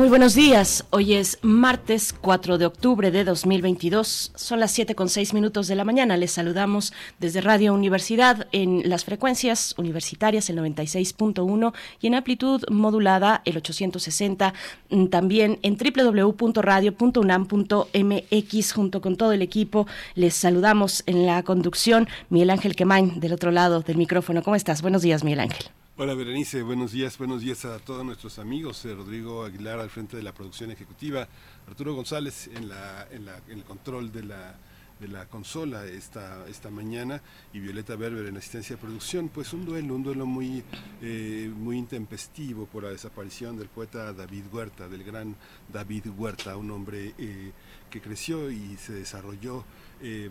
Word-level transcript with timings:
Muy 0.00 0.08
buenos 0.08 0.34
días. 0.34 0.86
Hoy 0.88 1.12
es 1.12 1.36
martes 1.42 2.14
4 2.18 2.56
de 2.56 2.64
octubre 2.64 3.10
de 3.10 3.22
2022. 3.22 4.32
Son 4.34 4.58
las 4.58 4.70
7 4.70 4.94
con 4.94 5.10
6 5.10 5.34
minutos 5.34 5.68
de 5.68 5.74
la 5.74 5.84
mañana. 5.84 6.16
Les 6.16 6.30
saludamos 6.30 6.94
desde 7.18 7.42
Radio 7.42 7.74
Universidad 7.74 8.48
en 8.52 8.88
las 8.88 9.04
frecuencias 9.04 9.74
universitarias 9.76 10.48
el 10.48 10.56
96.1 10.56 11.74
y 12.00 12.06
en 12.06 12.14
amplitud 12.14 12.64
modulada 12.70 13.42
el 13.44 13.58
860. 13.58 14.54
Mm, 14.88 15.08
también 15.08 15.58
en 15.60 15.76
www.radio.unam.mx 15.76 18.72
junto 18.72 19.02
con 19.02 19.16
todo 19.16 19.32
el 19.32 19.42
equipo. 19.42 19.86
Les 20.14 20.32
saludamos 20.32 21.02
en 21.04 21.26
la 21.26 21.42
conducción 21.42 22.08
Miguel 22.30 22.48
Ángel 22.48 22.74
Quemain 22.74 23.20
del 23.20 23.34
otro 23.34 23.50
lado 23.50 23.82
del 23.82 23.98
micrófono. 23.98 24.42
¿Cómo 24.42 24.56
estás? 24.56 24.80
Buenos 24.80 25.02
días, 25.02 25.24
Miguel 25.24 25.40
Ángel. 25.40 25.66
Hola 25.96 26.14
Berenice, 26.14 26.62
buenos 26.62 26.92
días, 26.92 27.18
buenos 27.18 27.42
días 27.42 27.64
a 27.66 27.78
todos 27.78 28.06
nuestros 28.06 28.38
amigos, 28.38 28.82
eh, 28.86 28.94
Rodrigo 28.94 29.44
Aguilar 29.44 29.80
al 29.80 29.90
frente 29.90 30.16
de 30.16 30.22
la 30.22 30.32
producción 30.32 30.70
ejecutiva, 30.70 31.28
Arturo 31.68 31.94
González 31.94 32.48
en, 32.54 32.70
la, 32.70 33.06
en, 33.10 33.26
la, 33.26 33.38
el 33.48 33.64
control 33.64 34.10
de 34.10 34.22
la, 34.22 34.54
de 34.98 35.08
la 35.08 35.26
consola 35.26 35.84
esta, 35.84 36.46
esta 36.48 36.70
mañana. 36.70 37.20
Y 37.52 37.60
Violeta 37.60 37.96
Berber 37.96 38.24
en 38.24 38.36
asistencia 38.38 38.76
de 38.76 38.80
producción, 38.80 39.28
pues 39.28 39.52
un 39.52 39.66
duelo, 39.66 39.94
un 39.94 40.02
duelo 40.02 40.24
muy, 40.24 40.62
eh, 41.02 41.52
muy 41.54 41.76
intempestivo 41.76 42.64
por 42.64 42.84
la 42.84 42.90
desaparición 42.90 43.58
del 43.58 43.68
poeta 43.68 44.14
David 44.14 44.44
Huerta, 44.50 44.88
del 44.88 45.04
gran 45.04 45.36
David 45.70 46.06
Huerta, 46.16 46.56
un 46.56 46.70
hombre 46.70 47.14
eh, 47.18 47.52
que 47.90 48.00
creció 48.00 48.50
y 48.50 48.76
se 48.78 48.94
desarrolló 48.94 49.64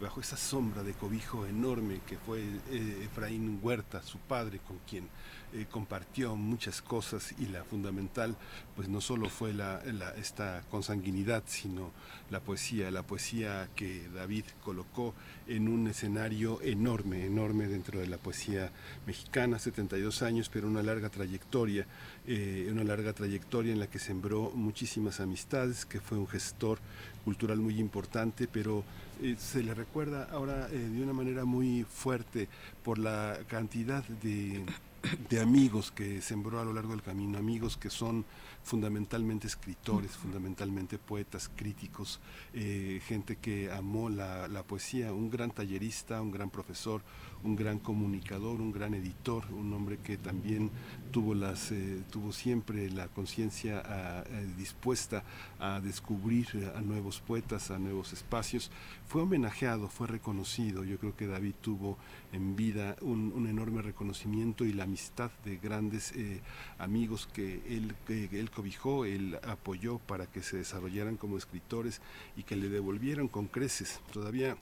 bajo 0.02 0.20
esa 0.20 0.36
sombra 0.36 0.82
de 0.82 0.94
cobijo 0.94 1.46
enorme 1.46 2.02
que 2.08 2.18
fue 2.18 2.44
Efraín 3.04 3.60
Huerta, 3.62 4.02
su 4.02 4.18
padre, 4.18 4.60
con 4.68 4.80
quien 4.90 5.08
eh, 5.52 5.66
compartió 5.72 6.36
muchas 6.36 6.80
cosas 6.80 7.34
y 7.40 7.48
la 7.48 7.64
fundamental 7.64 8.36
pues 8.76 8.88
no 8.88 9.02
solo 9.02 9.30
fue 9.30 9.52
la, 9.52 9.82
esta 10.16 10.62
consanguinidad 10.70 11.42
sino 11.48 11.90
la 12.30 12.40
poesía, 12.40 12.92
la 12.92 13.02
poesía 13.02 13.68
que 13.76 14.08
David 14.14 14.44
colocó 14.64 15.16
en 15.48 15.68
un 15.68 15.88
escenario 15.88 16.62
enorme, 16.62 17.26
enorme 17.26 17.68
dentro 17.68 18.00
de 18.00 18.06
la 18.06 18.18
poesía 18.18 18.72
mexicana, 19.08 19.58
72 19.58 20.22
años, 20.22 20.50
pero 20.54 20.68
una 20.68 20.84
larga 20.84 21.10
trayectoria, 21.10 21.88
eh, 22.28 22.70
una 22.72 22.84
larga 22.84 23.14
trayectoria 23.14 23.74
en 23.74 23.80
la 23.80 23.88
que 23.88 23.98
sembró 23.98 24.52
muchísimas 24.54 25.20
amistades, 25.20 25.84
que 25.84 26.00
fue 26.00 26.20
un 26.20 26.28
gestor 26.28 26.78
cultural 27.26 27.58
muy 27.58 27.80
importante, 27.80 28.48
pero 28.48 28.84
eh, 29.24 29.36
se 29.40 29.64
le 29.64 29.74
recuerda 29.74 30.28
ahora 30.32 30.68
de 30.68 31.02
una 31.02 31.14
manera 31.14 31.44
muy 31.44 31.84
fuerte 31.90 32.48
por 32.84 33.00
la 33.00 33.40
cantidad 33.48 34.04
de 34.04 34.64
de 35.30 35.40
amigos 35.40 35.92
que 35.92 36.22
sembró 36.22 36.60
a 36.60 36.66
lo 36.66 36.74
largo 36.74 36.92
del 36.92 37.02
camino, 37.02 37.38
amigos 37.38 37.78
que 37.78 37.90
son 37.90 38.26
fundamentalmente 38.64 39.48
escritores, 39.48 40.12
fundamentalmente 40.12 40.98
poetas, 40.98 41.50
críticos, 41.56 42.20
eh, 42.54 43.02
gente 43.06 43.38
que 43.38 43.72
amó 43.72 44.10
la, 44.10 44.48
la, 44.48 44.64
poesía, 44.64 45.14
un 45.14 45.30
gran 45.30 45.52
tallerista, 45.52 46.22
un 46.22 46.32
gran 46.32 46.50
profesor, 46.50 47.02
un 47.44 47.56
gran 47.56 47.80
comunicador, 47.80 48.62
un 48.62 48.72
gran 48.72 48.94
editor, 48.94 49.46
un 49.52 49.74
hombre 49.74 49.98
que 49.98 50.18
también 50.18 50.70
tuvo, 51.12 51.34
las, 51.34 51.72
eh, 51.72 52.02
tuvo 52.12 52.32
siempre 52.32 52.90
la 52.90 53.08
conciencia 53.08 53.84
eh, 54.28 54.54
dispuesta 54.58 55.24
a 55.60 55.80
descubrir 55.80 56.72
a 56.76 56.82
nuevos 56.82 57.20
poetas, 57.22 57.72
a 57.72 57.80
nuevos 57.80 58.14
espacios. 58.14 58.72
Fue 59.08 59.22
homenajeado, 59.22 59.88
fue 59.88 60.08
reconocido. 60.08 60.84
Yo 60.84 60.98
creo 60.98 61.16
que 61.16 61.28
David 61.28 61.56
tuvo 61.62 61.98
en 62.32 62.56
vida 62.56 62.96
un, 63.02 63.32
un 63.34 63.48
enorme 63.48 63.82
reconocimiento 63.82 64.66
y 64.66 64.74
la 64.74 64.84
amistad 64.84 65.32
de 65.46 65.58
grandes 65.58 66.12
eh, 66.16 66.42
amigos 66.78 67.28
que 67.34 67.62
él, 67.68 67.96
que 68.06 68.40
él 68.40 68.52
cobijó, 68.52 69.06
él 69.06 69.40
apoyó 69.44 70.00
para 70.00 70.26
que 70.28 70.42
se 70.42 70.58
desarrollaran 70.58 71.18
como 71.18 71.38
escritores 71.38 72.02
y 72.36 72.44
que 72.44 72.56
le 72.56 72.70
devolvieron 72.70 73.28
con 73.28 73.48
creces. 73.48 74.02
Todavía 74.12 74.58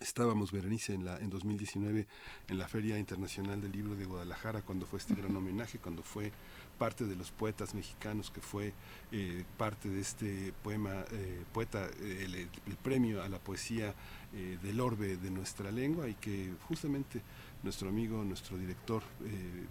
Estábamos, 0.00 0.50
Berenice, 0.50 0.92
en, 0.92 1.04
la, 1.04 1.18
en 1.18 1.30
2019 1.30 2.06
en 2.48 2.58
la 2.58 2.66
Feria 2.66 2.98
Internacional 2.98 3.60
del 3.60 3.70
Libro 3.70 3.94
de 3.94 4.04
Guadalajara, 4.04 4.62
cuando 4.62 4.86
fue 4.86 4.98
este 4.98 5.14
gran 5.14 5.34
homenaje, 5.36 5.78
cuando 5.78 6.02
fue 6.02 6.32
parte 6.78 7.04
de 7.04 7.14
los 7.14 7.30
poetas 7.30 7.74
mexicanos, 7.74 8.30
que 8.30 8.40
fue 8.40 8.72
eh, 9.12 9.44
parte 9.56 9.88
de 9.88 10.00
este 10.00 10.52
poema, 10.64 11.04
eh, 11.12 11.44
poeta, 11.52 11.88
eh, 12.00 12.48
el, 12.66 12.76
premio 12.76 13.22
a 13.22 13.28
la 13.28 13.38
poesía 13.38 13.94
del 14.62 14.80
orbe 14.80 15.16
de 15.16 15.30
nuestra 15.30 15.70
lengua, 15.70 16.08
y 16.08 16.14
que 16.14 16.52
justamente 16.66 17.22
nuestro 17.62 17.88
amigo, 17.88 18.24
nuestro 18.24 18.58
director, 18.58 19.00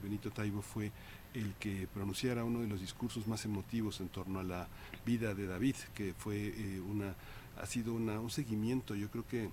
Benito 0.02 0.32
Taibo, 0.32 0.62
fue 0.62 0.90
el 1.34 1.54
que 1.56 1.86
pronunciara 1.94 2.46
uno 2.46 2.62
de 2.62 2.68
los 2.68 2.80
discursos 2.80 3.28
más 3.28 3.44
emotivos 3.44 4.00
en 4.00 4.08
torno 4.08 4.40
a 4.40 4.44
la 4.44 4.70
vida 5.06 5.36
de 5.36 5.48
David, 5.48 5.76
que 5.94 6.14
fue 6.18 6.80
una, 6.90 7.14
ha 7.62 7.66
sido 7.66 7.94
una, 7.94 8.22
un 8.22 8.30
seguimiento, 8.30 8.96
yo 8.96 9.12
creo 9.12 9.28
que 9.28 9.50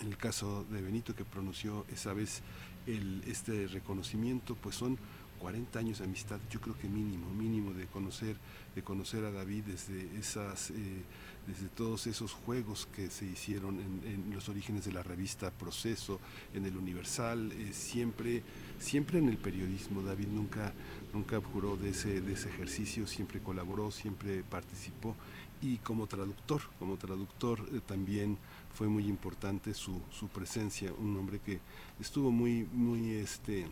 en 0.00 0.08
el 0.08 0.16
caso 0.16 0.64
de 0.70 0.82
Benito 0.82 1.14
que 1.14 1.24
pronunció 1.24 1.86
esa 1.92 2.12
vez 2.12 2.42
este 2.86 3.66
reconocimiento, 3.66 4.54
pues 4.54 4.76
son 4.76 4.96
40 5.40 5.78
años 5.78 5.98
de 5.98 6.04
amistad, 6.04 6.40
yo 6.50 6.60
creo 6.60 6.78
que 6.78 6.88
mínimo, 6.88 7.28
mínimo 7.30 7.72
de 7.72 7.86
conocer, 7.86 8.36
de 8.74 8.82
conocer 8.82 9.24
a 9.24 9.30
David 9.30 9.64
desde 9.64 10.18
esas, 10.18 10.70
eh, 10.70 11.02
desde 11.46 11.68
todos 11.68 12.06
esos 12.06 12.32
juegos 12.32 12.88
que 12.94 13.10
se 13.10 13.26
hicieron 13.26 13.78
en, 13.80 14.32
los 14.32 14.48
orígenes 14.48 14.84
de 14.84 14.92
la 14.92 15.02
revista 15.02 15.50
Proceso, 15.50 16.20
en 16.54 16.64
el 16.64 16.76
Universal, 16.76 17.52
eh, 17.52 17.72
siempre, 17.72 18.42
siempre 18.78 19.18
en 19.18 19.28
el 19.28 19.38
periodismo. 19.38 20.02
David 20.02 20.28
nunca, 20.28 20.72
nunca 21.12 21.36
abjuró 21.36 21.76
de 21.76 21.90
ese, 21.90 22.20
de 22.20 22.32
ese 22.32 22.48
ejercicio, 22.48 23.06
siempre 23.06 23.40
colaboró, 23.40 23.90
siempre 23.90 24.42
participó 24.42 25.14
y 25.62 25.78
como 25.78 26.06
traductor, 26.06 26.60
como 26.78 26.96
traductor 26.96 27.60
eh, 27.72 27.80
también 27.86 28.38
fue 28.76 28.88
muy 28.88 29.06
importante 29.08 29.72
su, 29.72 30.02
su 30.10 30.28
presencia, 30.28 30.92
un 30.92 31.16
hombre 31.16 31.40
que 31.40 31.60
estuvo 31.98 32.30
muy, 32.30 32.68
muy 32.72 33.12
este, 33.12 33.66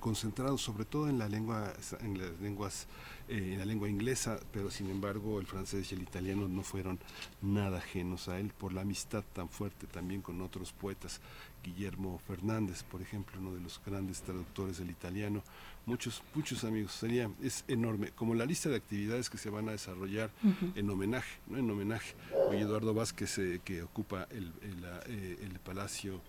concentrado 0.00 0.56
sobre 0.58 0.84
todo 0.84 1.08
en 1.08 1.18
la 1.18 1.28
lengua 1.28 1.72
en 2.00 2.18
las 2.18 2.38
lenguas 2.40 2.86
eh, 3.28 3.54
en 3.54 3.58
la 3.58 3.64
lengua 3.64 3.88
inglesa 3.88 4.38
pero 4.52 4.70
sin 4.70 4.90
embargo 4.90 5.40
el 5.40 5.46
francés 5.46 5.90
y 5.90 5.94
el 5.94 6.02
italiano 6.02 6.46
no 6.46 6.62
fueron 6.62 7.00
nada 7.42 7.78
ajenos 7.78 8.28
a 8.28 8.38
él 8.38 8.52
por 8.56 8.72
la 8.72 8.82
amistad 8.82 9.24
tan 9.32 9.48
fuerte 9.48 9.86
también 9.86 10.22
con 10.22 10.40
otros 10.40 10.72
poetas. 10.72 11.20
Guillermo 11.64 12.20
Fernández 12.26 12.84
por 12.84 13.02
ejemplo 13.02 13.40
uno 13.40 13.54
de 13.54 13.60
los 13.60 13.80
grandes 13.84 14.22
traductores 14.22 14.78
del 14.78 14.90
italiano 14.90 15.42
muchos, 15.88 16.22
muchos 16.34 16.62
amigos. 16.64 16.92
Sería, 16.92 17.30
es 17.42 17.64
enorme, 17.66 18.12
como 18.14 18.34
la 18.34 18.44
lista 18.44 18.68
de 18.68 18.76
actividades 18.76 19.30
que 19.30 19.38
se 19.38 19.50
van 19.50 19.68
a 19.68 19.72
desarrollar 19.72 20.30
en 20.74 20.90
homenaje, 20.90 21.40
¿no? 21.48 21.58
En 21.58 21.68
homenaje. 21.70 22.14
Hoy 22.48 22.58
Eduardo 22.58 22.94
Vázquez, 22.94 23.38
eh, 23.38 23.60
que 23.64 23.82
ocupa 23.82 24.28
el, 24.30 24.52
el, 24.62 24.84
eh, 25.06 25.38
el, 25.42 25.58
Palacio 25.58 26.20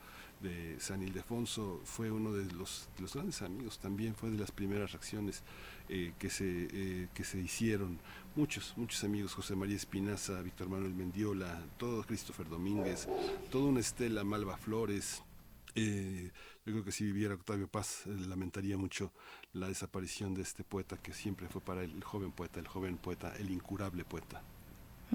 de 0.42 0.80
San 0.80 1.04
Ildefonso, 1.04 1.82
fue 1.84 2.10
uno 2.10 2.32
de 2.32 2.52
los, 2.54 2.88
de 2.96 3.02
los 3.02 3.14
grandes 3.14 3.42
amigos, 3.42 3.80
también 3.80 4.16
fue 4.16 4.30
de 4.32 4.38
las 4.38 4.52
primeras 4.52 4.94
reacciones 4.94 5.44
eh, 5.90 6.14
que, 6.18 6.30
se, 6.30 7.10
que 7.14 7.24
se 7.26 7.40
hicieron. 7.40 8.00
Muchos, 8.36 8.74
muchos 8.78 9.04
amigos, 9.04 9.34
José 9.34 9.56
María 9.56 9.76
Espinaza, 9.76 10.42
Víctor 10.42 10.70
Manuel 10.70 10.94
Mendiola, 10.94 11.62
todo 11.78 12.04
Christopher 12.04 12.48
Domínguez, 12.48 13.10
toda 13.52 13.66
una 13.66 13.82
estela, 13.82 14.24
Malva 14.24 14.56
Flores, 14.56 15.24
eh, 15.76 16.32
yo 16.66 16.74
creo 16.74 16.84
que 16.84 16.92
si 16.92 17.06
viviera 17.06 17.36
Octavio 17.36 17.68
Paz, 17.68 18.04
eh, 18.06 18.10
lamentaría 18.28 18.78
mucho 18.78 19.12
la 19.54 19.68
desaparición 19.68 20.34
de 20.34 20.44
este 20.44 20.64
poeta 20.64 20.98
que 20.98 21.14
siempre 21.14 21.48
fue 21.48 21.62
para 21.62 21.84
el 21.84 22.04
joven 22.04 22.32
poeta, 22.32 22.60
el 22.60 22.68
joven 22.68 22.98
poeta, 22.98 23.34
el 23.40 23.50
incurable 23.50 24.04
poeta. 24.04 24.42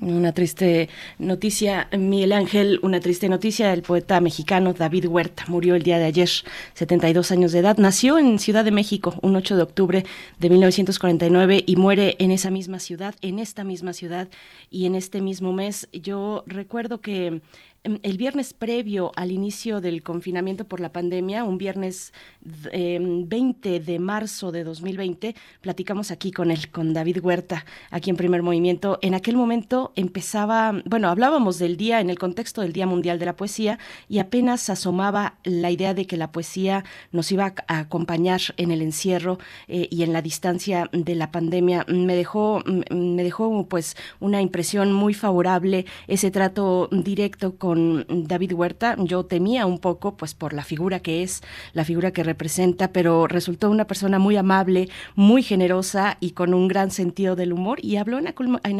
Una 0.00 0.32
triste 0.32 0.88
noticia, 1.18 1.88
Miguel 1.96 2.32
Ángel, 2.32 2.80
una 2.82 2.98
triste 2.98 3.28
noticia. 3.28 3.72
El 3.72 3.82
poeta 3.82 4.20
mexicano 4.20 4.72
David 4.72 5.06
Huerta 5.06 5.44
murió 5.46 5.76
el 5.76 5.84
día 5.84 5.98
de 5.98 6.06
ayer, 6.06 6.28
72 6.74 7.30
años 7.30 7.52
de 7.52 7.60
edad. 7.60 7.78
Nació 7.78 8.18
en 8.18 8.40
Ciudad 8.40 8.64
de 8.64 8.72
México 8.72 9.14
un 9.22 9.36
8 9.36 9.56
de 9.56 9.62
octubre 9.62 10.04
de 10.40 10.50
1949 10.50 11.62
y 11.64 11.76
muere 11.76 12.16
en 12.18 12.32
esa 12.32 12.50
misma 12.50 12.80
ciudad, 12.80 13.14
en 13.20 13.38
esta 13.38 13.62
misma 13.62 13.92
ciudad 13.92 14.28
y 14.68 14.86
en 14.86 14.96
este 14.96 15.20
mismo 15.20 15.52
mes. 15.52 15.88
Yo 15.92 16.42
recuerdo 16.48 17.00
que 17.00 17.40
el 17.84 18.16
viernes 18.16 18.54
previo 18.54 19.12
al 19.14 19.30
inicio 19.30 19.82
del 19.82 20.02
confinamiento 20.02 20.64
por 20.64 20.80
la 20.80 20.90
pandemia, 20.90 21.44
un 21.44 21.58
viernes 21.58 22.14
20 22.40 23.76
em, 23.76 23.84
de 23.84 23.98
marzo 23.98 24.52
de 24.52 24.64
2020, 24.64 25.34
platicamos 25.60 26.10
aquí 26.10 26.32
con 26.32 26.50
él, 26.50 26.70
con 26.70 26.94
David 26.94 27.18
Huerta, 27.22 27.66
aquí 27.90 28.08
en 28.08 28.16
Primer 28.16 28.42
Movimiento. 28.42 28.98
En 29.02 29.14
aquel 29.14 29.36
momento 29.36 29.92
empezaba, 29.96 30.72
bueno, 30.86 31.08
hablábamos 31.08 31.58
del 31.58 31.76
día 31.76 32.00
en 32.00 32.08
el 32.08 32.18
contexto 32.18 32.62
del 32.62 32.72
Día 32.72 32.86
Mundial 32.86 33.18
de 33.18 33.26
la 33.26 33.36
Poesía 33.36 33.78
y 34.08 34.18
apenas 34.18 34.70
asomaba 34.70 35.34
la 35.44 35.70
idea 35.70 35.92
de 35.92 36.06
que 36.06 36.16
la 36.16 36.32
poesía 36.32 36.84
nos 37.12 37.30
iba 37.32 37.52
a 37.68 37.78
acompañar 37.78 38.40
en 38.56 38.70
el 38.70 38.80
encierro 38.80 39.38
eh, 39.68 39.88
y 39.90 40.04
en 40.04 40.14
la 40.14 40.22
distancia 40.22 40.88
de 40.92 41.14
la 41.14 41.30
pandemia. 41.30 41.84
Me 41.88 42.16
dejó, 42.16 42.62
me 42.90 43.22
dejó 43.22 43.66
pues 43.68 43.94
una 44.20 44.40
impresión 44.40 44.92
muy 44.92 45.12
favorable 45.12 45.84
ese 46.08 46.30
trato 46.30 46.88
directo 46.90 47.56
con 47.56 47.73
David 47.74 48.52
Huerta. 48.52 48.96
Yo 48.98 49.24
temía 49.24 49.66
un 49.66 49.78
poco 49.78 50.16
pues 50.16 50.34
por 50.34 50.52
la 50.52 50.64
figura 50.64 51.00
que 51.00 51.22
es, 51.22 51.42
la 51.72 51.84
figura 51.84 52.12
que 52.12 52.22
representa, 52.22 52.92
pero 52.92 53.26
resultó 53.26 53.70
una 53.70 53.86
persona 53.86 54.18
muy 54.18 54.36
amable, 54.36 54.88
muy 55.14 55.42
generosa 55.42 56.16
y 56.20 56.30
con 56.30 56.54
un 56.54 56.68
gran 56.68 56.90
sentido 56.90 57.36
del 57.36 57.52
humor 57.52 57.78
y 57.82 57.96
habló 57.96 58.18
en 58.18 58.28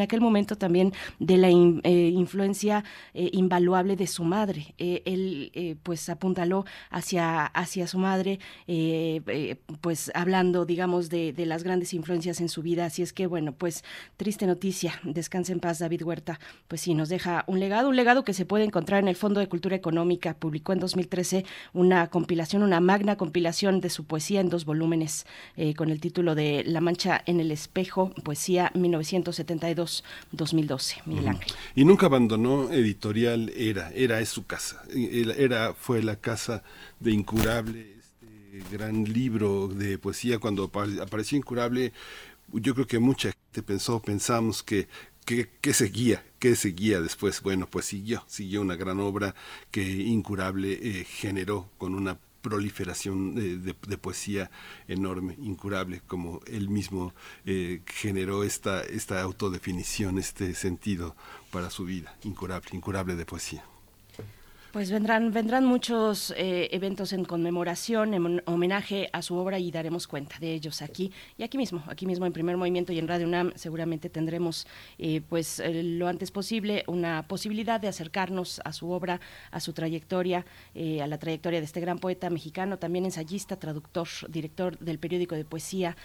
aquel, 0.01 0.21
momento 0.21 0.55
también 0.55 0.93
de 1.19 1.37
la 1.37 1.49
eh, 1.49 2.09
influencia 2.09 2.83
eh, 3.13 3.29
invaluable 3.33 3.95
de 3.95 4.07
su 4.07 4.23
madre. 4.23 4.73
él 4.77 5.79
pues 5.83 6.09
apuntaló 6.09 6.65
hacia, 6.89 7.45
hacia 7.45 7.87
su 7.87 7.97
madre, 7.97 8.39
pues 9.81 10.11
hablando, 10.13 10.65
digamos, 10.65 11.09
de, 11.09 11.33
de 11.33 11.45
las 11.45 11.63
grandes 11.63 11.93
influencias 11.93 12.41
en 12.41 12.49
su 12.49 12.61
vida. 12.61 12.85
Así 12.85 13.01
es 13.01 13.13
que, 13.13 13.27
bueno, 13.27 13.53
pues 13.53 13.83
triste 14.17 14.47
noticia. 14.47 14.99
Descanse 15.03 15.51
en 15.51 15.59
paz, 15.59 15.79
David 15.79 16.03
Huerta. 16.03 16.39
Pues 16.67 16.81
sí, 16.81 16.93
nos 16.93 17.09
deja 17.09 17.43
un 17.47 17.59
legado, 17.59 17.89
un 17.89 17.95
legado 17.95 18.23
que 18.23 18.33
se 18.33 18.45
puede 18.45 18.63
encontrar 18.63 18.84
en 18.93 19.07
el 19.07 19.15
Fondo 19.15 19.39
de 19.39 19.47
Cultura 19.47 19.75
Económica. 19.75 20.35
Publicó 20.35 20.73
en 20.73 20.79
2013 20.79 21.43
una 21.73 22.05
compilación, 22.07 22.61
una 22.63 22.79
magna 22.79 23.17
compilación 23.17 23.81
de 23.81 23.89
su 23.89 24.05
poesía 24.05 24.41
en 24.41 24.49
dos 24.49 24.65
volúmenes, 24.65 25.25
eh, 25.57 25.73
con 25.73 25.89
el 25.89 25.99
título 25.99 26.35
de 26.35 26.63
La 26.65 26.81
Mancha 26.81 27.23
en 27.25 27.39
el 27.39 27.49
Espejo, 27.51 28.11
poesía 28.23 28.71
1972-2012. 28.75 31.01
Miguel 31.05 31.29
Ángel. 31.29 31.51
Y 31.75 31.85
nunca 31.85 32.05
abandonó 32.05 32.71
editorial 32.71 33.51
Era, 33.55 33.91
Era 33.93 34.19
es 34.19 34.29
su 34.29 34.45
casa. 34.45 34.83
Era 34.93 35.73
fue 35.73 36.03
la 36.03 36.17
casa 36.17 36.61
de 36.99 37.11
Incurable 37.11 37.95
gran 38.71 39.03
libro 39.03 39.67
de 39.67 39.97
poesía, 39.97 40.39
cuando 40.39 40.71
apareció 41.01 41.37
Incurable, 41.37 41.91
yo 42.53 42.73
creo 42.73 42.87
que 42.87 42.99
mucha 42.99 43.31
gente 43.31 43.63
pensó, 43.63 44.01
pensamos 44.01 44.63
que, 44.63 44.87
que, 45.25 45.73
seguía, 45.73 46.23
que 46.45 46.55
seguía 46.55 47.01
después. 47.01 47.41
Bueno, 47.41 47.65
pues 47.67 47.85
siguió, 47.85 48.23
siguió 48.27 48.61
una 48.61 48.75
gran 48.75 48.99
obra 48.99 49.33
que 49.71 49.81
Incurable 49.81 50.73
eh, 50.73 51.03
generó 51.03 51.71
con 51.79 51.95
una 51.95 52.19
proliferación 52.43 53.33
de, 53.33 53.97
poesía 53.97 54.51
enorme, 54.87 55.35
incurable, 55.41 56.03
como 56.05 56.41
él 56.45 56.69
mismo 56.69 57.15
eh, 57.47 57.81
generó 57.87 58.43
esta, 58.43 58.83
esta 58.83 59.23
autodefinición, 59.23 60.19
este 60.19 60.53
sentido 60.53 61.15
para 61.51 61.71
su 61.71 61.85
vida, 61.85 62.15
incurable, 62.23 62.69
incurable 62.73 63.15
de 63.15 63.25
poesía. 63.25 63.63
Pues 64.75 64.91
vendrán, 64.91 65.31
vendrán 65.31 65.63
muchos 65.63 66.33
eh, 66.35 66.67
eventos 66.73 67.13
en 67.13 67.23
conmemoración, 67.23 68.13
en 68.13 68.43
homenaje 68.45 69.09
a 69.13 69.21
su 69.21 69.37
obra 69.37 69.57
y 69.57 69.71
daremos 69.71 70.05
cuenta 70.05 70.37
de 70.37 70.51
ellos 70.51 70.81
aquí 70.81 71.13
y 71.37 71.43
aquí 71.43 71.57
mismo, 71.57 71.81
aquí 71.87 72.05
mismo 72.05 72.25
en 72.25 72.33
Primer 72.33 72.57
Movimiento 72.57 72.91
y 72.91 72.99
en 72.99 73.07
Radio 73.07 73.25
UNAM 73.25 73.53
seguramente 73.55 74.09
tendremos 74.09 74.67
eh, 74.97 75.21
pues 75.29 75.61
eh, 75.61 75.81
lo 75.81 76.09
antes 76.09 76.29
posible 76.29 76.83
una 76.87 77.25
posibilidad 77.25 77.79
de 77.79 77.87
acercarnos 77.87 78.59
a 78.65 78.73
su 78.73 78.91
obra, 78.91 79.21
a 79.49 79.61
su 79.61 79.71
trayectoria, 79.71 80.45
a 80.75 81.07
la 81.07 81.17
trayectoria 81.19 81.61
de 81.61 81.65
este 81.65 81.79
gran 81.79 81.99
poeta 81.99 82.29
mexicano, 82.29 82.77
también 82.77 83.05
ensayista, 83.05 83.55
traductor, 83.55 84.09
director 84.27 84.77
del 84.79 84.99
periódico 84.99 85.35
de 85.35 85.45
poesía, 85.45 85.95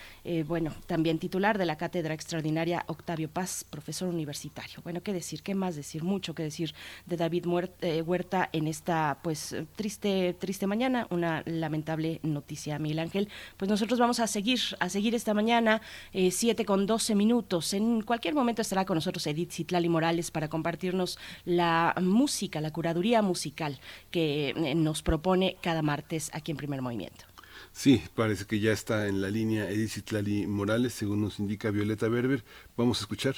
bueno, 0.47 0.73
también 0.87 1.19
titular 1.19 1.59
de 1.59 1.67
la 1.67 1.77
cátedra 1.77 2.15
extraordinaria 2.15 2.85
Octavio 2.87 3.29
Paz, 3.29 3.65
profesor 3.69 4.09
universitario. 4.09 4.79
Bueno, 4.85 5.03
qué 5.03 5.13
decir, 5.13 5.43
qué 5.43 5.57
más 5.57 5.75
decir, 5.75 6.05
mucho 6.05 6.37
que 6.37 6.45
decir 6.45 6.73
de 7.07 7.17
David 7.17 7.47
Huerta 7.47 8.49
en 8.60 8.60
esta 8.67 9.19
pues 9.23 9.55
triste 9.77 10.35
triste 10.39 10.67
mañana, 10.67 11.07
una 11.11 11.43
lamentable 11.47 12.21
noticia, 12.23 12.79
Miguel 12.79 13.01
Ángel. 13.01 13.29
Pues 13.57 13.69
nosotros 13.69 13.99
vamos 13.99 14.21
a 14.21 14.27
seguir 14.27 14.61
a 14.79 14.89
seguir 14.89 15.15
esta 15.15 15.35
mañana 15.35 15.81
eh, 16.13 16.31
7 16.31 16.65
con 16.65 16.87
12 16.87 17.15
minutos. 17.15 17.75
En 17.75 18.03
cualquier 18.03 18.35
momento 18.35 18.63
estará 18.63 18.85
con 18.85 18.97
nosotros 18.97 19.27
Edith 19.27 19.53
Citlali 19.53 19.89
Morales 19.89 20.31
para 20.31 20.49
compartirnos 20.49 21.19
la 21.45 21.95
música, 22.01 22.61
la 22.61 22.73
curaduría 22.73 23.23
musical 23.23 23.81
que 24.11 24.51
eh, 24.51 24.75
nos 24.75 25.03
propone 25.03 25.57
cada 25.61 25.83
martes 25.83 26.31
aquí 26.33 26.51
en 26.51 26.57
Primer 26.57 26.83
Movimiento. 26.83 27.25
Sí, 27.73 28.03
parece 28.15 28.47
que 28.47 28.61
ya 28.61 28.73
está 28.73 29.07
en 29.07 29.21
la 29.21 29.31
línea 29.31 29.71
Edith 29.71 29.91
Citlali 29.91 30.47
Morales, 30.47 30.93
según 30.95 31.23
nos 31.23 31.39
indica 31.39 31.71
Violeta 31.71 32.09
Berber. 32.09 32.45
Vamos 32.77 32.99
a 32.99 33.03
escuchar. 33.03 33.35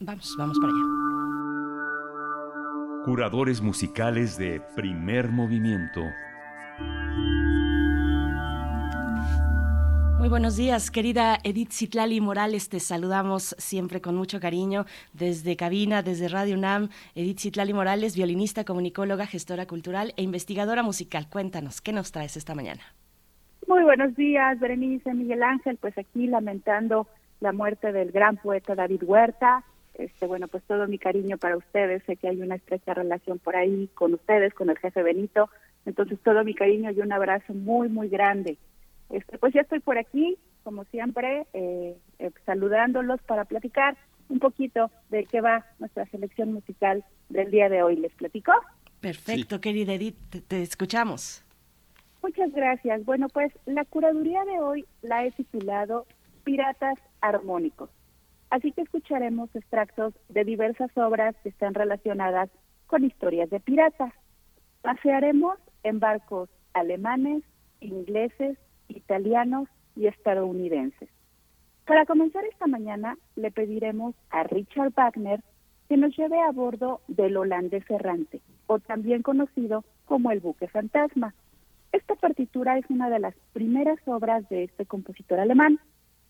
Vamos, 0.00 0.34
vamos 0.38 0.58
para 0.58 0.72
allá. 0.72 1.67
Curadores 3.04 3.62
musicales 3.62 4.36
de 4.36 4.60
primer 4.74 5.28
movimiento. 5.28 6.02
Muy 10.18 10.28
buenos 10.28 10.56
días, 10.56 10.90
querida 10.90 11.38
Edith 11.44 11.70
Citlali 11.70 12.20
Morales. 12.20 12.68
Te 12.68 12.80
saludamos 12.80 13.54
siempre 13.58 14.00
con 14.00 14.16
mucho 14.16 14.40
cariño 14.40 14.84
desde 15.12 15.56
cabina, 15.56 16.02
desde 16.02 16.28
Radio 16.28 16.56
UNAM. 16.56 16.88
Edith 17.14 17.38
Citlali 17.38 17.72
Morales, 17.72 18.16
violinista, 18.16 18.64
comunicóloga, 18.64 19.26
gestora 19.26 19.66
cultural 19.66 20.12
e 20.16 20.22
investigadora 20.22 20.82
musical. 20.82 21.28
Cuéntanos, 21.30 21.80
¿qué 21.80 21.92
nos 21.92 22.12
traes 22.12 22.36
esta 22.36 22.54
mañana? 22.54 22.82
Muy 23.68 23.84
buenos 23.84 24.16
días, 24.16 24.58
Berenice 24.58 25.14
Miguel 25.14 25.42
Ángel. 25.44 25.78
Pues 25.80 25.96
aquí 25.96 26.26
lamentando 26.26 27.06
la 27.40 27.52
muerte 27.52 27.92
del 27.92 28.10
gran 28.10 28.36
poeta 28.36 28.74
David 28.74 29.02
Huerta, 29.04 29.64
este, 29.98 30.26
bueno, 30.26 30.48
pues 30.48 30.62
todo 30.64 30.86
mi 30.86 30.98
cariño 30.98 31.38
para 31.38 31.56
ustedes, 31.56 32.02
sé 32.04 32.16
que 32.16 32.28
hay 32.28 32.40
una 32.40 32.54
estrecha 32.54 32.94
relación 32.94 33.38
por 33.38 33.56
ahí 33.56 33.88
con 33.94 34.14
ustedes, 34.14 34.54
con 34.54 34.70
el 34.70 34.78
jefe 34.78 35.02
Benito, 35.02 35.50
entonces 35.84 36.18
todo 36.22 36.44
mi 36.44 36.54
cariño 36.54 36.90
y 36.90 37.00
un 37.00 37.12
abrazo 37.12 37.52
muy, 37.52 37.88
muy 37.88 38.08
grande. 38.08 38.58
Este, 39.10 39.38
pues 39.38 39.52
ya 39.52 39.62
estoy 39.62 39.80
por 39.80 39.98
aquí, 39.98 40.38
como 40.62 40.84
siempre, 40.84 41.46
eh, 41.52 41.96
eh, 42.18 42.30
saludándolos 42.46 43.20
para 43.22 43.44
platicar 43.44 43.96
un 44.28 44.38
poquito 44.38 44.90
de 45.10 45.24
qué 45.24 45.40
va 45.40 45.66
nuestra 45.78 46.06
selección 46.06 46.52
musical 46.52 47.04
del 47.28 47.50
día 47.50 47.68
de 47.68 47.82
hoy. 47.82 47.96
¿Les 47.96 48.12
platico? 48.12 48.52
Perfecto, 49.00 49.60
querida 49.60 49.94
Edith, 49.94 50.16
te 50.46 50.62
escuchamos. 50.62 51.44
Muchas 52.22 52.52
gracias. 52.52 53.04
Bueno, 53.04 53.28
pues 53.28 53.52
la 53.66 53.84
curaduría 53.84 54.44
de 54.44 54.60
hoy 54.60 54.84
la 55.02 55.24
he 55.24 55.30
titulado 55.32 56.06
Piratas 56.44 56.98
Armónicos. 57.20 57.90
Así 58.50 58.72
que 58.72 58.82
escucharemos 58.82 59.54
extractos 59.54 60.14
de 60.28 60.44
diversas 60.44 60.90
obras 60.96 61.34
que 61.42 61.50
están 61.50 61.74
relacionadas 61.74 62.50
con 62.86 63.04
historias 63.04 63.50
de 63.50 63.60
piratas. 63.60 64.12
Pasearemos 64.82 65.58
en 65.82 66.00
barcos 66.00 66.48
alemanes, 66.72 67.42
ingleses, 67.80 68.56
italianos 68.88 69.68
y 69.96 70.06
estadounidenses. 70.06 71.08
Para 71.86 72.06
comenzar 72.06 72.44
esta 72.44 72.66
mañana, 72.66 73.16
le 73.36 73.50
pediremos 73.50 74.14
a 74.30 74.42
Richard 74.44 74.92
Wagner 74.94 75.42
que 75.88 75.96
nos 75.96 76.16
lleve 76.16 76.38
a 76.38 76.52
bordo 76.52 77.00
del 77.08 77.36
holandés 77.36 77.88
errante, 77.90 78.42
o 78.66 78.78
también 78.78 79.22
conocido 79.22 79.84
como 80.04 80.30
el 80.30 80.40
buque 80.40 80.68
fantasma. 80.68 81.34
Esta 81.92 82.14
partitura 82.14 82.76
es 82.76 82.84
una 82.90 83.08
de 83.08 83.18
las 83.18 83.34
primeras 83.54 83.98
obras 84.06 84.46
de 84.50 84.64
este 84.64 84.84
compositor 84.84 85.40
alemán, 85.40 85.80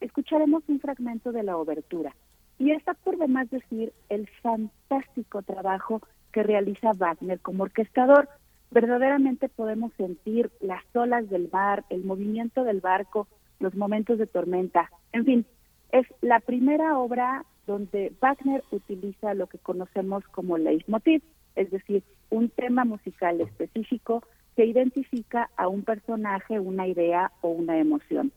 escucharemos 0.01 0.63
un 0.69 0.81
fragmento 0.81 1.33
de 1.33 1.43
la 1.43 1.57
obertura. 1.57 2.15
Y 2.59 2.73
está 2.73 2.95
por 2.95 3.17
demás 3.19 3.51
decir 3.51 3.93
el 4.09 4.29
fantástico 4.43 5.43
trabajo 5.43 6.01
que 6.33 6.43
realiza 6.43 6.93
Wagner 6.93 7.41
como 7.41 7.65
orquestador. 7.65 8.29
Verdaderamente 8.71 9.49
podemos 9.49 9.93
sentir 9.97 10.51
las 10.61 10.85
olas 10.95 11.31
del 11.31 11.49
mar, 11.53 11.85
el 11.89 12.05
movimiento 12.05 12.65
del 12.65 12.81
barco, 12.81 13.29
los 13.61 13.75
momentos 13.75 14.19
de 14.19 14.27
tormenta. 14.27 14.91
En 15.13 15.25
fin, 15.25 15.47
es 15.93 16.07
la 16.21 16.41
primera 16.41 16.99
obra 16.99 17.45
donde 17.67 18.13
Wagner 18.21 18.65
utiliza 18.71 19.35
lo 19.35 19.47
que 19.47 19.59
conocemos 19.59 20.25
como 20.29 20.59
leitmotiv, 20.59 21.23
es 21.55 21.71
decir, 21.71 22.03
un 22.31 22.49
tema 22.51 22.85
musical 22.85 23.41
específico 23.41 24.23
que 24.57 24.67
identifica 24.67 25.51
a 25.57 25.69
un 25.69 25.83
personaje, 25.83 26.59
una 26.59 26.87
idea 26.87 27.31
o 27.43 27.49
una 27.51 27.79
emoción. 27.79 28.33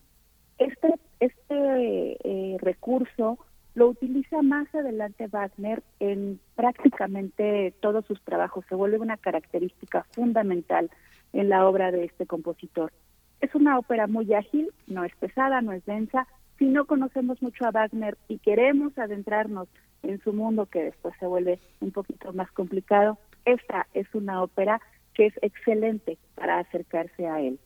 Este, 0.60 0.94
este 1.22 2.18
eh, 2.24 2.58
recurso 2.60 3.38
lo 3.76 3.88
utiliza 3.88 4.42
más 4.42 4.74
adelante 4.76 5.28
Wagner 5.28 5.82
en 6.00 6.40
prácticamente 6.56 7.74
todos 7.80 8.06
sus 8.06 8.20
trabajos, 8.24 8.66
se 8.68 8.76
vuelve 8.76 9.00
una 9.00 9.18
característica 9.18 10.06
fundamental 10.12 10.90
en 11.32 11.48
la 11.48 11.66
obra 11.68 11.92
de 11.92 12.06
este 12.06 12.26
compositor. 12.26 12.92
Es 13.40 13.56
una 13.56 13.78
ópera 13.78 14.08
muy 14.08 14.34
ágil, 14.34 14.72
no 14.88 15.06
es 15.06 15.16
pesada, 15.16 15.62
no 15.62 15.72
es 15.72 15.86
densa. 15.86 16.28
Si 16.58 16.66
no 16.66 16.86
conocemos 16.86 17.42
mucho 17.42 17.66
a 17.66 17.72
Wagner 17.72 18.18
y 18.28 18.40
queremos 18.40 18.98
adentrarnos 18.98 19.70
en 20.04 20.20
su 20.24 20.34
mundo, 20.34 20.66
que 20.66 20.84
después 20.84 21.14
se 21.20 21.28
vuelve 21.28 21.60
un 21.80 21.92
poquito 21.92 22.34
más 22.34 22.52
complicado, 22.52 23.20
esta 23.46 23.88
es 23.94 24.08
una 24.14 24.44
ópera 24.44 24.82
que 25.14 25.28
es 25.28 25.34
excelente 25.42 26.18
para 26.36 26.60
acercarse 26.60 27.28
a 27.28 27.40
él. 27.42 27.60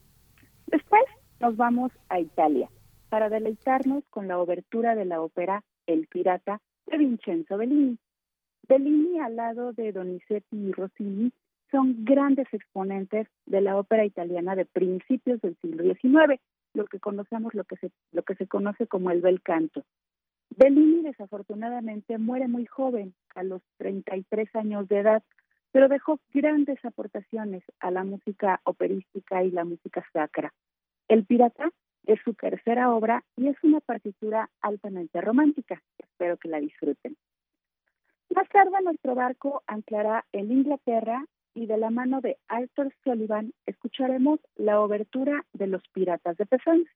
Después 0.68 1.04
nos 1.40 1.58
vamos 1.58 1.92
a 2.10 2.20
Italia 2.20 2.70
para 3.10 3.30
deleitarnos 3.30 4.04
con 4.10 4.28
la 4.28 4.40
obertura 4.40 4.96
de 4.96 5.06
la 5.06 5.22
ópera 5.22 5.64
El 5.86 6.08
Pirata 6.08 6.62
de 6.86 6.98
Vincenzo 6.98 7.58
Bellini. 7.58 7.98
Bellini 8.68 9.20
al 9.20 9.36
lado 9.36 9.74
de 9.74 9.92
Donizetti 9.92 10.58
y 10.58 10.72
Rossini 10.72 11.32
son 11.72 12.06
grandes 12.06 12.48
exponentes 12.52 13.28
de 13.46 13.62
la 13.62 13.78
ópera 13.78 14.06
italiana 14.06 14.56
de 14.56 14.66
principios 14.66 15.42
del 15.42 15.56
siglo 15.62 15.84
XIX, 15.84 16.40
lo 16.74 16.86
que 16.86 17.00
conocemos 17.00 17.54
lo 17.54 17.64
que 17.64 17.78
se 17.78 17.92
lo 18.12 18.24
que 18.24 18.36
se 18.36 18.48
conoce 18.48 18.88
como 18.88 19.12
el 19.12 19.22
bel 19.22 19.42
canto. 19.42 19.84
Bellini 20.58 21.02
desafortunadamente 21.02 22.18
muere 22.18 22.48
muy 22.48 22.66
joven, 22.66 23.14
a 23.36 23.44
los 23.44 23.62
33 23.78 24.56
años 24.56 24.88
de 24.88 25.00
edad, 25.00 25.24
pero 25.72 25.90
dejó 25.90 26.20
grandes 26.34 26.84
aportaciones 26.86 27.64
a 27.80 27.92
la 27.92 28.04
música 28.04 28.62
operística 28.64 29.44
y 29.44 29.52
la 29.52 29.66
música 29.66 30.06
sacra. 30.14 30.54
El 31.08 31.26
Pirata 31.26 31.70
es 32.08 32.20
su 32.24 32.34
tercera 32.34 32.94
obra 32.94 33.24
y 33.36 33.48
es 33.48 33.56
una 33.64 33.80
partitura 33.82 34.50
altamente 34.62 35.22
romántica. 35.22 35.82
Espero 35.98 36.38
que 36.38 36.50
la 36.50 36.60
disfruten. 36.60 37.16
Más 38.36 38.50
tarde 38.50 38.82
nuestro 38.84 39.16
barco 39.16 39.64
anclará 39.68 40.26
en 40.32 40.52
Inglaterra 40.52 41.26
y 41.54 41.68
de 41.68 41.78
la 41.78 41.90
mano 41.90 42.22
de 42.22 42.38
Arthur 42.48 42.94
Sullivan 43.04 43.54
escucharemos 43.66 44.40
la 44.56 44.82
obertura 44.82 45.46
de 45.54 45.68
Los 45.68 45.82
Piratas 45.94 46.36
de 46.38 46.46
Penzance. 46.46 46.92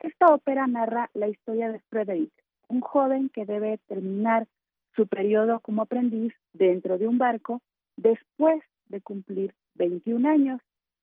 Esta 0.00 0.26
ópera 0.26 0.66
narra 0.66 1.10
la 1.14 1.28
historia 1.28 1.70
de 1.72 1.80
Frederick, 1.88 2.32
un 2.68 2.80
joven 2.80 3.30
que 3.30 3.46
debe 3.46 3.78
terminar 3.88 4.46
su 4.94 5.06
periodo 5.06 5.60
como 5.60 5.82
aprendiz 5.82 6.34
dentro 6.52 6.98
de 6.98 7.08
un 7.08 7.16
barco 7.16 7.62
después 7.96 8.62
de 8.88 9.00
cumplir 9.00 9.54
21 9.74 10.28
años. 10.28 10.60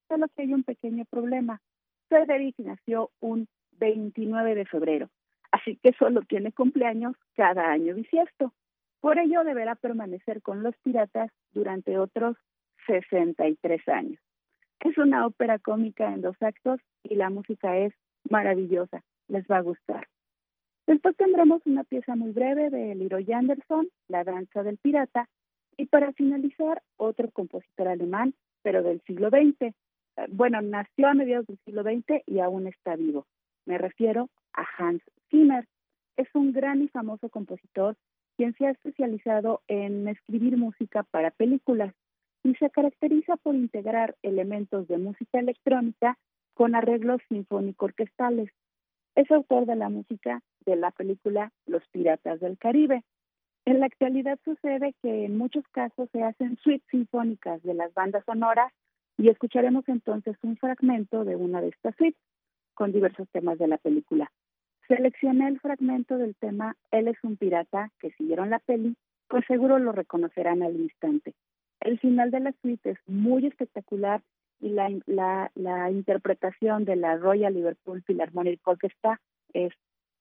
Solo 0.07 0.27
que 0.29 0.43
hay 0.43 0.53
un 0.53 0.63
pequeño 0.63 1.05
problema. 1.05 1.61
Frederick 2.07 2.57
nació 2.59 3.11
un 3.19 3.47
29 3.79 4.55
de 4.55 4.65
febrero, 4.65 5.09
así 5.51 5.77
que 5.77 5.93
solo 5.93 6.21
tiene 6.21 6.51
cumpleaños 6.51 7.15
cada 7.35 7.71
año 7.71 7.95
bisiesto. 7.95 8.53
Por 9.01 9.19
ello 9.19 9.43
deberá 9.43 9.75
permanecer 9.75 10.41
con 10.41 10.63
los 10.63 10.75
piratas 10.77 11.31
durante 11.51 11.97
otros 11.97 12.37
63 12.87 13.87
años. 13.89 14.21
Es 14.79 14.97
una 14.97 15.25
ópera 15.25 15.59
cómica 15.59 16.13
en 16.13 16.21
dos 16.21 16.35
actos 16.41 16.79
y 17.03 17.15
la 17.15 17.29
música 17.29 17.77
es 17.77 17.93
maravillosa, 18.29 19.03
les 19.27 19.45
va 19.47 19.57
a 19.57 19.61
gustar. 19.61 20.07
Después 20.85 21.15
tendremos 21.15 21.61
una 21.65 21.83
pieza 21.83 22.15
muy 22.15 22.31
breve 22.31 22.69
de 22.69 22.93
Leroy 22.95 23.31
Anderson, 23.31 23.87
La 24.09 24.23
danza 24.23 24.63
del 24.63 24.77
pirata, 24.77 25.29
y 25.77 25.85
para 25.85 26.11
finalizar, 26.13 26.81
otro 26.97 27.31
compositor 27.31 27.87
alemán, 27.87 28.33
pero 28.61 28.83
del 28.83 29.01
siglo 29.01 29.29
XX. 29.29 29.73
Bueno, 30.29 30.61
nació 30.61 31.07
a 31.07 31.13
mediados 31.13 31.47
del 31.47 31.59
siglo 31.65 31.83
XX 31.83 32.21
y 32.27 32.39
aún 32.39 32.67
está 32.67 32.95
vivo. 32.95 33.25
Me 33.65 33.77
refiero 33.77 34.29
a 34.53 34.65
Hans 34.77 35.01
Zimmer. 35.29 35.67
Es 36.17 36.27
un 36.35 36.53
gran 36.53 36.81
y 36.81 36.87
famoso 36.89 37.29
compositor 37.29 37.95
quien 38.37 38.53
se 38.55 38.67
ha 38.67 38.71
especializado 38.71 39.61
en 39.67 40.07
escribir 40.07 40.57
música 40.57 41.03
para 41.03 41.31
películas 41.31 41.93
y 42.43 42.55
se 42.55 42.69
caracteriza 42.69 43.37
por 43.37 43.55
integrar 43.55 44.15
elementos 44.21 44.87
de 44.87 44.97
música 44.97 45.39
electrónica 45.39 46.17
con 46.53 46.75
arreglos 46.75 47.21
sinfónico-orquestales. 47.29 48.51
Es 49.15 49.29
autor 49.31 49.65
de 49.65 49.75
la 49.75 49.89
música 49.89 50.41
de 50.65 50.75
la 50.75 50.91
película 50.91 51.51
Los 51.65 51.83
Piratas 51.89 52.39
del 52.39 52.57
Caribe. 52.57 53.03
En 53.65 53.79
la 53.79 53.85
actualidad 53.85 54.39
sucede 54.43 54.93
que 55.01 55.25
en 55.25 55.37
muchos 55.37 55.63
casos 55.69 56.09
se 56.11 56.21
hacen 56.21 56.57
suites 56.57 56.87
sinfónicas 56.89 57.63
de 57.63 57.73
las 57.73 57.93
bandas 57.93 58.25
sonoras 58.25 58.73
y 59.17 59.29
escucharemos 59.29 59.87
entonces 59.87 60.35
un 60.41 60.57
fragmento 60.57 61.23
de 61.23 61.35
una 61.35 61.61
de 61.61 61.69
estas 61.69 61.95
suites 61.95 62.21
con 62.73 62.91
diversos 62.91 63.29
temas 63.29 63.57
de 63.59 63.67
la 63.67 63.77
película. 63.77 64.31
Seleccioné 64.87 65.47
el 65.47 65.59
fragmento 65.59 66.17
del 66.17 66.35
tema 66.35 66.75
Él 66.91 67.07
es 67.07 67.17
un 67.23 67.37
pirata, 67.37 67.91
que 67.99 68.11
siguieron 68.11 68.49
la 68.49 68.59
peli, 68.59 68.95
pues 69.27 69.45
seguro 69.47 69.79
lo 69.79 69.91
reconocerán 69.91 70.61
al 70.61 70.75
instante. 70.75 71.33
El 71.79 71.99
final 71.99 72.31
de 72.31 72.39
la 72.39 72.53
suite 72.61 72.91
es 72.91 72.97
muy 73.07 73.45
espectacular 73.45 74.21
y 74.59 74.69
la, 74.69 74.89
la, 75.05 75.51
la 75.55 75.91
interpretación 75.91 76.85
de 76.85 76.95
la 76.95 77.17
Royal 77.17 77.53
Liverpool 77.53 78.03
Philharmonic 78.03 78.65
Orchestra 78.67 79.19
es 79.53 79.73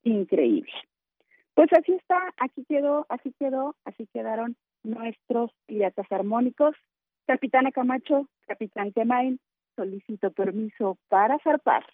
increíble. 0.02 0.72
Pues 1.54 1.68
así 1.72 1.92
está, 1.92 2.18
aquí 2.38 2.64
quedó, 2.64 3.06
así 3.08 3.32
quedó, 3.38 3.76
así 3.84 4.06
quedaron 4.12 4.56
nuestros 4.82 5.52
piratas 5.66 6.10
armónicos. 6.10 6.74
Capitana 7.26 7.70
Camacho, 7.70 8.28
Capitán 8.46 8.92
Kemain, 8.92 9.38
solicito 9.76 10.30
permiso 10.32 10.98
para 11.08 11.38
zarpar. 11.38 11.84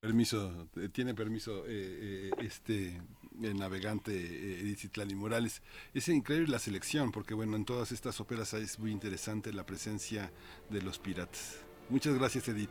Permiso, 0.00 0.68
eh, 0.76 0.88
tiene 0.88 1.14
permiso 1.14 1.66
eh, 1.66 1.70
eh, 1.70 2.30
este 2.38 3.02
el 3.42 3.58
navegante 3.58 4.12
Edith 4.12 4.78
Citlani 4.78 5.14
Morales. 5.14 5.62
Es 5.92 6.08
increíble 6.08 6.48
la 6.48 6.58
selección, 6.58 7.12
porque 7.12 7.34
bueno, 7.34 7.56
en 7.56 7.64
todas 7.64 7.92
estas 7.92 8.18
óperas 8.20 8.54
es 8.54 8.78
muy 8.78 8.92
interesante 8.92 9.52
la 9.52 9.64
presencia 9.64 10.30
de 10.70 10.82
los 10.82 10.98
piratas. 10.98 11.64
Muchas 11.90 12.18
gracias, 12.18 12.48
Edith. 12.48 12.70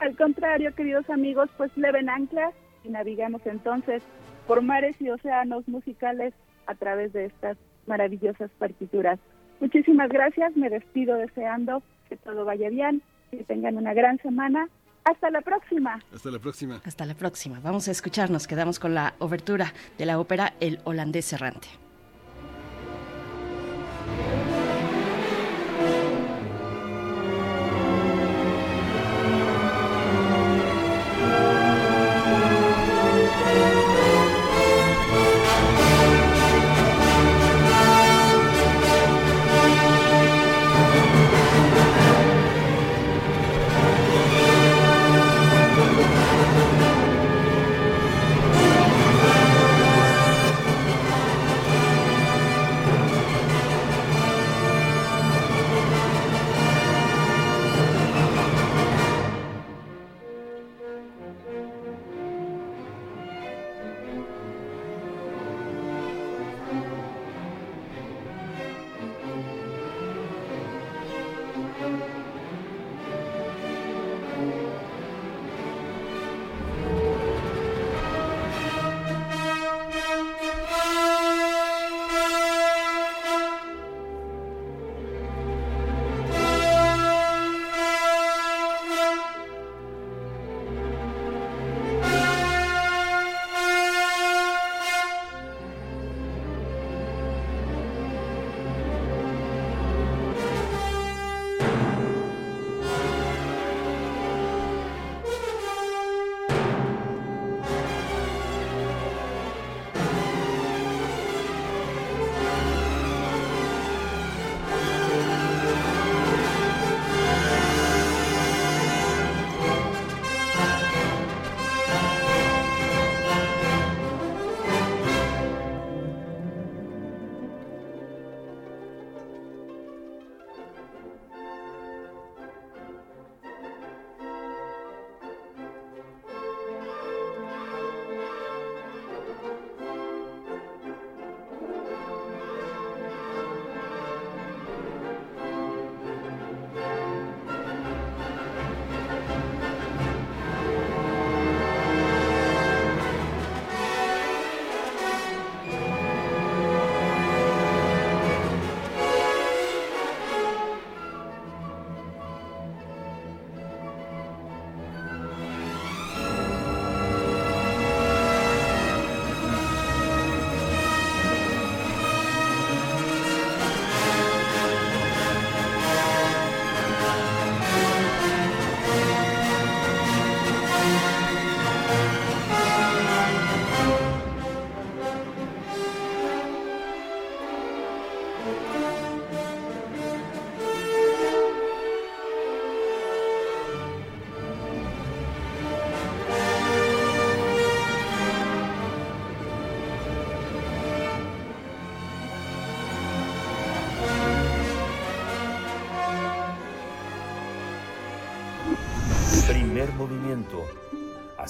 Al 0.00 0.16
contrario, 0.16 0.74
queridos 0.74 1.08
amigos, 1.08 1.48
pues 1.56 1.76
leven 1.76 2.08
anclas 2.08 2.54
y 2.84 2.88
navegamos 2.88 3.42
entonces 3.46 4.02
por 4.46 4.60
mares 4.62 5.00
y 5.00 5.10
océanos 5.10 5.66
musicales 5.68 6.34
a 6.66 6.74
través 6.74 7.12
de 7.12 7.26
estas 7.26 7.56
maravillosas 7.90 8.50
partituras. 8.58 9.18
Muchísimas 9.60 10.08
gracias, 10.08 10.56
me 10.56 10.70
despido 10.70 11.16
deseando 11.16 11.82
que 12.08 12.16
todo 12.16 12.44
vaya 12.46 12.70
bien, 12.70 13.02
que 13.30 13.44
tengan 13.44 13.76
una 13.76 13.92
gran 13.92 14.16
semana 14.18 14.68
hasta 15.04 15.30
la 15.30 15.40
próxima. 15.40 16.00
Hasta 16.14 16.30
la 16.30 16.38
próxima. 16.38 16.80
Hasta 16.84 17.04
la 17.04 17.14
próxima. 17.14 17.60
Vamos 17.60 17.88
a 17.88 17.90
escucharnos. 17.90 18.46
Quedamos 18.46 18.78
con 18.78 18.94
la 18.94 19.14
obertura 19.18 19.72
de 19.98 20.06
la 20.06 20.18
ópera 20.18 20.54
El 20.60 20.78
holandés 20.84 21.32
errante. 21.32 21.68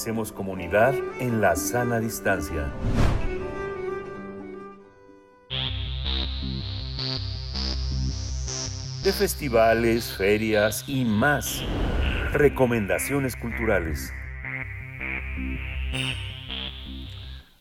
Hacemos 0.01 0.33
comunidad 0.33 0.95
en 1.19 1.43
la 1.43 1.55
sana 1.57 2.01
distancia. 2.01 2.73
De 9.05 9.13
festivales, 9.13 10.11
ferias 10.17 10.85
y 10.87 11.05
más. 11.05 11.63
Recomendaciones 12.33 13.37
culturales. 13.37 14.11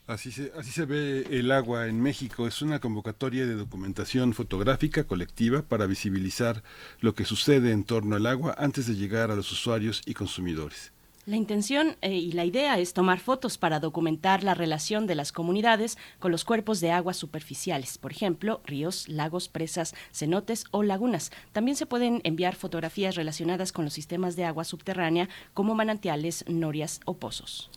Así 0.07 0.31
se, 0.31 0.53
así 0.57 0.71
se 0.71 0.85
ve 0.85 1.27
el 1.31 1.51
agua 1.51 1.87
en 1.87 2.01
México. 2.01 2.47
Es 2.47 2.61
una 2.61 2.79
convocatoria 2.79 3.45
de 3.45 3.55
documentación 3.55 4.33
fotográfica 4.33 5.03
colectiva 5.03 5.61
para 5.61 5.87
visibilizar 5.87 6.63
lo 7.01 7.13
que 7.15 7.25
sucede 7.25 7.73
en 7.73 7.83
torno 7.83 8.15
al 8.15 8.25
agua 8.27 8.55
antes 8.57 8.87
de 8.87 8.95
llegar 8.95 9.29
a 9.29 9.35
los 9.35 9.51
usuarios 9.51 10.01
y 10.05 10.13
consumidores. 10.13 10.93
La 11.29 11.35
intención 11.35 11.95
eh, 12.01 12.15
y 12.15 12.31
la 12.31 12.43
idea 12.43 12.79
es 12.79 12.95
tomar 12.95 13.19
fotos 13.19 13.59
para 13.59 13.79
documentar 13.79 14.43
la 14.43 14.55
relación 14.55 15.05
de 15.05 15.13
las 15.13 15.31
comunidades 15.31 15.95
con 16.17 16.31
los 16.31 16.43
cuerpos 16.43 16.81
de 16.81 16.89
aguas 16.89 17.17
superficiales, 17.17 17.99
por 17.99 18.11
ejemplo, 18.11 18.61
ríos, 18.65 19.07
lagos, 19.07 19.47
presas, 19.47 19.93
cenotes 20.11 20.63
o 20.71 20.81
lagunas. 20.81 21.31
También 21.51 21.77
se 21.77 21.85
pueden 21.85 22.21
enviar 22.23 22.55
fotografías 22.55 23.13
relacionadas 23.13 23.71
con 23.71 23.85
los 23.85 23.93
sistemas 23.93 24.35
de 24.35 24.45
agua 24.45 24.63
subterránea 24.63 25.29
como 25.53 25.75
manantiales, 25.75 26.45
norias 26.47 26.99
o 27.05 27.13
pozos 27.17 27.69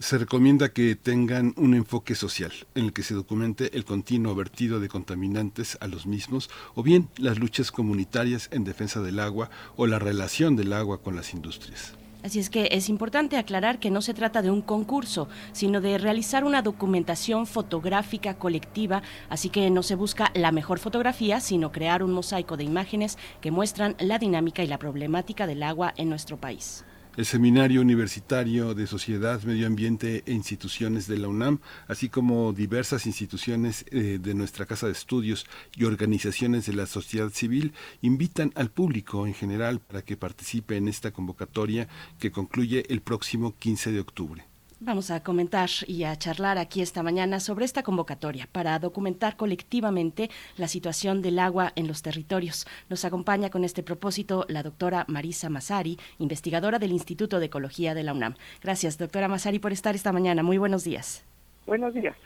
se 0.00 0.16
recomienda 0.16 0.68
que 0.68 0.94
tengan 0.94 1.54
un 1.56 1.74
enfoque 1.74 2.14
social 2.14 2.52
en 2.76 2.84
el 2.84 2.92
que 2.92 3.02
se 3.02 3.14
documente 3.14 3.76
el 3.76 3.84
continuo 3.84 4.32
vertido 4.36 4.78
de 4.78 4.88
contaminantes 4.88 5.76
a 5.80 5.88
los 5.88 6.06
mismos 6.06 6.50
o 6.76 6.84
bien 6.84 7.08
las 7.16 7.40
luchas 7.40 7.72
comunitarias 7.72 8.48
en 8.52 8.62
defensa 8.62 9.00
del 9.00 9.18
agua 9.18 9.50
o 9.74 9.88
la 9.88 9.98
relación 9.98 10.54
del 10.54 10.72
agua 10.72 11.02
con 11.02 11.16
las 11.16 11.34
industrias. 11.34 11.96
Así 12.28 12.40
es 12.40 12.50
que 12.50 12.68
es 12.72 12.90
importante 12.90 13.38
aclarar 13.38 13.78
que 13.78 13.90
no 13.90 14.02
se 14.02 14.12
trata 14.12 14.42
de 14.42 14.50
un 14.50 14.60
concurso, 14.60 15.30
sino 15.52 15.80
de 15.80 15.96
realizar 15.96 16.44
una 16.44 16.60
documentación 16.60 17.46
fotográfica 17.46 18.34
colectiva, 18.34 19.00
así 19.30 19.48
que 19.48 19.70
no 19.70 19.82
se 19.82 19.94
busca 19.94 20.30
la 20.34 20.52
mejor 20.52 20.78
fotografía, 20.78 21.40
sino 21.40 21.72
crear 21.72 22.02
un 22.02 22.12
mosaico 22.12 22.58
de 22.58 22.64
imágenes 22.64 23.16
que 23.40 23.50
muestran 23.50 23.96
la 23.98 24.18
dinámica 24.18 24.62
y 24.62 24.66
la 24.66 24.78
problemática 24.78 25.46
del 25.46 25.62
agua 25.62 25.94
en 25.96 26.10
nuestro 26.10 26.36
país 26.36 26.84
el 27.18 27.26
Seminario 27.26 27.80
Universitario 27.80 28.74
de 28.74 28.86
Sociedad, 28.86 29.42
Medio 29.42 29.66
Ambiente 29.66 30.22
e 30.24 30.32
Instituciones 30.32 31.08
de 31.08 31.18
la 31.18 31.26
UNAM, 31.26 31.58
así 31.88 32.08
como 32.08 32.52
diversas 32.52 33.06
instituciones 33.06 33.84
eh, 33.90 34.20
de 34.22 34.34
nuestra 34.34 34.66
Casa 34.66 34.86
de 34.86 34.92
Estudios 34.92 35.44
y 35.74 35.82
organizaciones 35.82 36.66
de 36.66 36.74
la 36.74 36.86
sociedad 36.86 37.30
civil, 37.30 37.72
invitan 38.02 38.52
al 38.54 38.70
público 38.70 39.26
en 39.26 39.34
general 39.34 39.80
para 39.80 40.02
que 40.02 40.16
participe 40.16 40.76
en 40.76 40.86
esta 40.86 41.10
convocatoria 41.10 41.88
que 42.20 42.30
concluye 42.30 42.84
el 42.88 43.00
próximo 43.00 43.56
15 43.58 43.90
de 43.90 43.98
octubre. 43.98 44.47
Vamos 44.80 45.10
a 45.10 45.24
comentar 45.24 45.68
y 45.88 46.04
a 46.04 46.14
charlar 46.16 46.56
aquí 46.56 46.82
esta 46.82 47.02
mañana 47.02 47.40
sobre 47.40 47.64
esta 47.64 47.82
convocatoria 47.82 48.48
para 48.52 48.78
documentar 48.78 49.36
colectivamente 49.36 50.30
la 50.56 50.68
situación 50.68 51.20
del 51.20 51.40
agua 51.40 51.72
en 51.74 51.88
los 51.88 52.02
territorios. 52.02 52.64
Nos 52.88 53.04
acompaña 53.04 53.50
con 53.50 53.64
este 53.64 53.82
propósito 53.82 54.46
la 54.48 54.62
doctora 54.62 55.04
Marisa 55.08 55.48
Masari, 55.50 55.98
investigadora 56.20 56.78
del 56.78 56.92
Instituto 56.92 57.40
de 57.40 57.46
Ecología 57.46 57.92
de 57.92 58.04
la 58.04 58.12
UNAM. 58.12 58.36
Gracias, 58.62 58.98
doctora 58.98 59.26
Masari, 59.26 59.58
por 59.58 59.72
estar 59.72 59.96
esta 59.96 60.12
mañana. 60.12 60.44
Muy 60.44 60.58
buenos 60.58 60.84
días. 60.84 61.24
Buenos 61.66 61.92
días. 61.92 62.16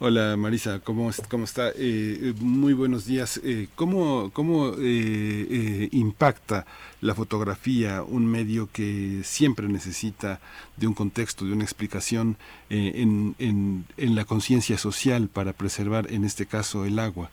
Hola 0.00 0.36
Marisa, 0.36 0.80
¿cómo, 0.80 1.08
cómo 1.30 1.44
está? 1.44 1.68
Eh, 1.68 1.72
eh, 1.78 2.34
muy 2.40 2.72
buenos 2.72 3.06
días. 3.06 3.40
Eh, 3.44 3.68
¿Cómo, 3.76 4.32
cómo 4.32 4.72
impacta 4.76 6.66
la 7.00 7.14
fotografía, 7.14 8.02
un 8.02 8.26
medio 8.26 8.68
que 8.72 9.20
siempre 9.22 9.68
necesita 9.68 10.40
de 10.76 10.88
un 10.88 10.94
contexto, 10.94 11.44
de 11.44 11.52
una 11.52 11.62
explicación 11.62 12.36
en, 12.70 13.36
en, 13.38 13.84
en 13.96 14.14
la 14.16 14.24
conciencia 14.24 14.78
social 14.78 15.28
para 15.32 15.52
preservar, 15.52 16.10
en 16.10 16.24
este 16.24 16.46
caso, 16.46 16.84
el 16.84 16.98
agua? 16.98 17.30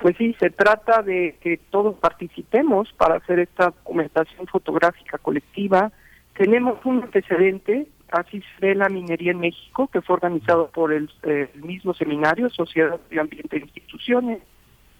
Pues 0.00 0.16
sí, 0.16 0.34
se 0.40 0.48
trata 0.48 1.02
de 1.02 1.36
que 1.42 1.58
todos 1.70 1.94
participemos 1.96 2.90
para 2.94 3.16
hacer 3.16 3.38
esta 3.38 3.66
documentación 3.66 4.46
fotográfica 4.46 5.18
colectiva. 5.18 5.92
Tenemos 6.38 6.82
un 6.86 7.02
antecedente 7.02 7.86
así 8.14 8.40
se 8.40 8.66
ve 8.66 8.74
la 8.74 8.88
minería 8.88 9.32
en 9.32 9.40
México, 9.40 9.88
que 9.88 10.00
fue 10.00 10.14
organizado 10.14 10.68
por 10.70 10.92
el, 10.92 11.10
mismo 11.54 11.94
seminario, 11.94 12.48
Sociedad 12.50 13.00
de 13.10 13.20
Ambiente 13.20 13.56
e 13.56 13.60
Instituciones, 13.60 14.40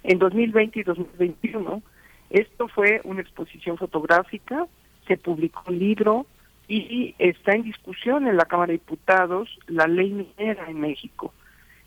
en 0.02 0.18
2020 0.18 0.80
y 0.80 0.82
2021. 0.82 1.82
Esto 2.30 2.68
fue 2.68 3.00
una 3.04 3.20
exposición 3.20 3.78
fotográfica, 3.78 4.66
se 5.06 5.16
publicó 5.16 5.62
un 5.68 5.78
libro 5.78 6.26
y 6.66 7.14
está 7.18 7.52
en 7.52 7.62
discusión 7.62 8.26
en 8.26 8.36
la 8.36 8.46
Cámara 8.46 8.68
de 8.68 8.78
Diputados 8.78 9.48
la 9.66 9.86
ley 9.86 10.10
minera 10.10 10.68
en 10.68 10.80
México. 10.80 11.32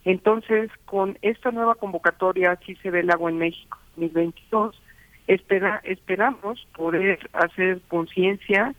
Entonces, 0.05 0.71
con 0.85 1.17
esta 1.21 1.51
nueva 1.51 1.75
convocatoria, 1.75 2.51
así 2.51 2.75
se 2.75 2.91
ve 2.91 3.01
el 3.01 3.11
agua 3.11 3.29
en 3.29 3.39
México 3.39 3.77
2022, 3.97 4.81
espera, 5.27 5.81
esperamos 5.83 6.65
poder 6.75 7.29
hacer 7.33 7.81
conciencia 7.89 8.73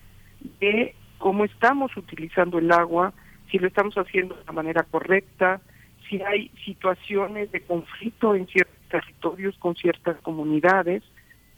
de 0.61 0.95
cómo 1.19 1.45
estamos 1.45 1.97
utilizando 1.97 2.59
el 2.59 2.71
agua, 2.73 3.13
si 3.51 3.59
lo 3.59 3.67
estamos 3.67 3.95
haciendo 3.97 4.37
de 4.37 4.45
la 4.45 4.53
manera 4.53 4.83
correcta, 4.85 5.61
si 6.09 6.23
hay 6.23 6.51
situaciones 6.65 7.53
de 7.53 7.61
conflicto 7.61 8.35
en 8.35 8.47
ciertos 8.47 8.77
territorios 8.89 9.57
con 9.59 9.75
ciertas 9.75 10.17
comunidades. 10.23 11.03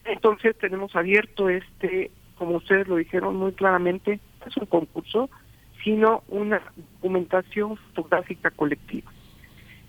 Entonces 0.05 0.57
tenemos 0.59 0.97
abierto 0.97 1.49
este, 1.49 2.11
como 2.37 2.57
ustedes 2.57 2.89
lo 2.89 2.97
dijeron 2.97 3.37
muy 3.37 3.53
claramente, 3.53 4.19
no 4.41 4.47
es 4.47 4.57
un 4.57 4.67
concurso, 4.67 5.31
sino 5.85 6.23
una 6.29 6.61
documentación 6.77 7.77
fotográfica 7.77 8.51
colectiva. 8.51 9.11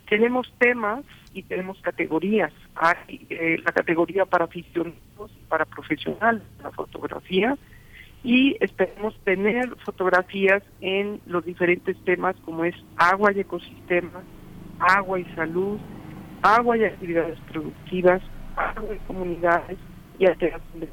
Tenemos 0.10 0.52
temas 0.58 1.06
y 1.34 1.44
tenemos 1.44 1.80
categorías. 1.82 2.52
Hay 2.76 3.26
eh, 3.30 3.58
la 3.64 3.72
categoría 3.72 4.26
para 4.26 4.46
aficionados 4.46 5.32
y 5.32 5.46
para 5.48 5.66
profesionales 5.66 6.44
de 6.58 6.64
la 6.64 6.72
fotografía, 6.72 7.58
y 8.24 8.56
esperemos 8.60 9.18
tener 9.24 9.76
fotografías 9.84 10.62
en 10.80 11.22
los 11.26 11.44
diferentes 11.44 11.98
temas 12.04 12.36
como 12.46 12.66
es 12.66 12.76
agua 12.98 13.32
y 13.34 13.40
ecosistemas, 13.40 14.24
agua 14.80 15.20
y 15.20 15.26
salud, 15.36 15.80
agua 16.42 16.78
y 16.78 16.86
actividades 16.86 17.40
productivas, 17.52 18.22
agua 18.56 18.96
y 18.96 19.00
comunidades 19.08 19.78
y 20.20 20.26
alteración 20.26 20.80
de 20.82 20.90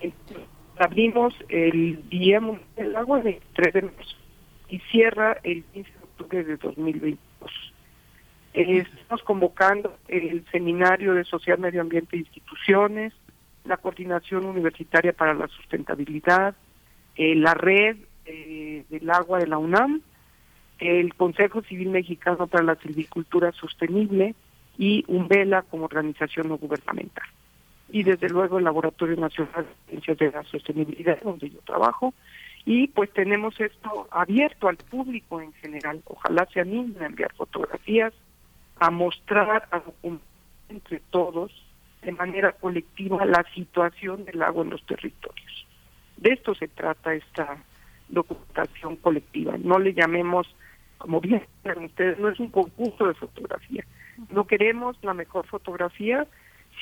Entonces, 0.00 0.46
abrimos 0.78 1.34
el 1.48 2.08
Día 2.08 2.40
Mundial 2.40 2.68
del 2.76 2.96
Agua 2.96 3.20
el 3.20 3.40
3 3.54 3.74
de 3.74 3.82
marzo 3.82 4.16
y 4.68 4.78
cierra 4.90 5.38
el 5.42 5.64
15 5.64 5.90
de 5.90 5.98
octubre 5.98 6.44
de 6.44 6.56
2022. 6.56 7.72
estamos 8.54 9.22
convocando 9.24 9.96
el 10.08 10.44
Seminario 10.52 11.14
de 11.14 11.24
Social, 11.24 11.58
Medio 11.58 11.80
Ambiente 11.80 12.16
e 12.16 12.20
Instituciones, 12.20 13.12
la 13.64 13.76
Coordinación 13.76 14.44
Universitaria 14.44 15.12
para 15.12 15.34
la 15.34 15.48
Sustentabilidad, 15.48 16.54
eh, 17.16 17.34
la 17.34 17.54
Red 17.54 17.96
eh, 18.24 18.84
del 18.88 19.10
Agua 19.10 19.38
de 19.38 19.46
la 19.46 19.58
UNAM, 19.58 20.00
el 20.78 21.14
Consejo 21.14 21.62
Civil 21.62 21.90
Mexicano 21.90 22.46
para 22.46 22.64
la 22.64 22.76
Silvicultura 22.76 23.52
Sostenible 23.52 24.34
y 24.78 25.04
UNVELA 25.06 25.62
como 25.62 25.84
organización 25.84 26.48
no 26.48 26.56
gubernamental. 26.56 27.26
Y 27.90 28.02
desde 28.02 28.28
luego 28.28 28.58
el 28.58 28.64
Laboratorio 28.64 29.16
Nacional 29.16 29.66
de 29.86 29.90
Ciencias 29.90 30.18
de 30.18 30.30
la 30.30 30.42
Sostenibilidad, 30.44 31.20
donde 31.22 31.50
yo 31.50 31.60
trabajo. 31.60 32.14
Y 32.64 32.88
pues 32.88 33.12
tenemos 33.12 33.60
esto 33.60 34.08
abierto 34.10 34.68
al 34.68 34.76
público 34.76 35.40
en 35.40 35.52
general. 35.54 36.00
Ojalá 36.06 36.48
se 36.52 36.60
animen 36.60 37.02
a 37.02 37.06
enviar 37.06 37.32
fotografías, 37.34 38.14
a 38.78 38.90
mostrar, 38.90 39.68
a 39.70 39.82
entre 40.68 41.00
todos 41.10 41.52
de 42.02 42.12
manera 42.12 42.52
colectiva 42.52 43.24
la 43.24 43.44
situación 43.54 44.24
del 44.24 44.42
agua 44.42 44.64
en 44.64 44.70
los 44.70 44.84
territorios. 44.84 45.66
De 46.16 46.32
esto 46.32 46.54
se 46.54 46.68
trata 46.68 47.14
esta 47.14 47.58
documentación 48.08 48.96
colectiva. 48.96 49.54
No 49.58 49.78
le 49.78 49.94
llamemos, 49.94 50.46
como 50.98 51.20
bien 51.20 51.42
ustedes, 51.84 52.18
no 52.18 52.28
es 52.28 52.38
un 52.40 52.50
concurso 52.50 53.06
de 53.06 53.14
fotografía. 53.14 53.84
No 54.30 54.46
queremos 54.46 54.96
la 55.02 55.14
mejor 55.14 55.46
fotografía, 55.46 56.26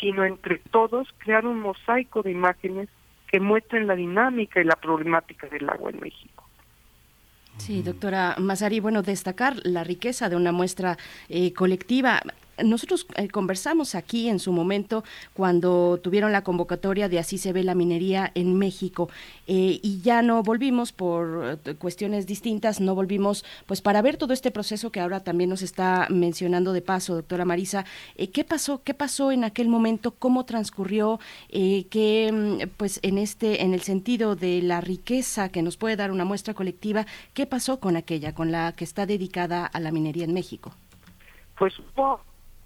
sino 0.00 0.24
entre 0.24 0.58
todos 0.70 1.08
crear 1.18 1.46
un 1.46 1.60
mosaico 1.60 2.22
de 2.22 2.32
imágenes 2.32 2.88
que 3.26 3.40
muestren 3.40 3.86
la 3.86 3.94
dinámica 3.94 4.60
y 4.60 4.64
la 4.64 4.76
problemática 4.76 5.46
del 5.48 5.68
agua 5.68 5.90
en 5.90 6.00
México. 6.00 6.44
Sí, 7.58 7.82
doctora 7.82 8.36
Mazari, 8.38 8.80
bueno, 8.80 9.02
destacar 9.02 9.54
la 9.64 9.84
riqueza 9.84 10.28
de 10.28 10.36
una 10.36 10.50
muestra 10.50 10.96
eh, 11.28 11.52
colectiva 11.52 12.22
nosotros 12.64 13.06
eh, 13.16 13.28
conversamos 13.28 13.94
aquí 13.94 14.28
en 14.28 14.38
su 14.38 14.52
momento 14.52 15.04
cuando 15.34 15.98
tuvieron 16.02 16.32
la 16.32 16.42
convocatoria 16.42 17.08
de 17.08 17.18
Así 17.18 17.38
se 17.38 17.52
ve 17.52 17.62
la 17.64 17.74
minería 17.74 18.30
en 18.34 18.56
México 18.56 19.08
eh, 19.46 19.78
y 19.82 20.00
ya 20.00 20.22
no 20.22 20.42
volvimos 20.42 20.92
por 20.92 21.58
cuestiones 21.78 22.26
distintas, 22.26 22.80
no 22.80 22.94
volvimos 22.94 23.44
pues 23.66 23.80
para 23.82 24.02
ver 24.02 24.16
todo 24.16 24.32
este 24.32 24.50
proceso 24.50 24.90
que 24.90 25.00
ahora 25.00 25.20
también 25.20 25.50
nos 25.50 25.62
está 25.62 26.06
mencionando 26.10 26.72
de 26.72 26.82
paso, 26.82 27.14
doctora 27.14 27.44
Marisa. 27.44 27.84
¿Qué 28.32 28.44
pasó? 28.44 28.82
¿Qué 28.82 28.94
pasó 28.94 29.32
en 29.32 29.44
aquel 29.44 29.68
momento? 29.68 30.12
¿Cómo 30.12 30.44
transcurrió? 30.44 31.20
¿Qué 31.50 32.30
mm, 32.32 32.68
pues 32.76 33.00
en 33.02 33.18
este, 33.18 33.62
en 33.62 33.74
el 33.74 33.82
sentido 33.82 34.36
de 34.36 34.62
la 34.62 34.80
riqueza 34.80 35.50
que 35.50 35.62
nos 35.62 35.76
puede 35.76 35.96
dar 35.96 36.10
una 36.10 36.24
muestra 36.24 36.54
colectiva, 36.54 37.06
¿qué 37.34 37.46
pasó 37.46 37.80
con 37.80 37.96
aquella, 37.96 38.34
con 38.34 38.52
la 38.52 38.72
que 38.72 38.84
está 38.84 39.06
dedicada 39.06 39.66
a 39.66 39.80
la 39.80 39.90
minería 39.90 40.24
en 40.24 40.34
México? 40.34 40.72
Pues 41.58 41.74
hubo, 41.78 42.20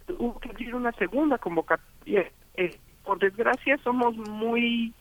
que 0.06 0.48
abrir 0.48 0.74
una 0.74 0.92
segunda 0.92 1.38
convocatoria. 1.38 2.30
Eh, 2.56 2.78
por 3.04 3.18
desgracia 3.18 3.78
somos 3.78 4.16
muy 4.16 4.92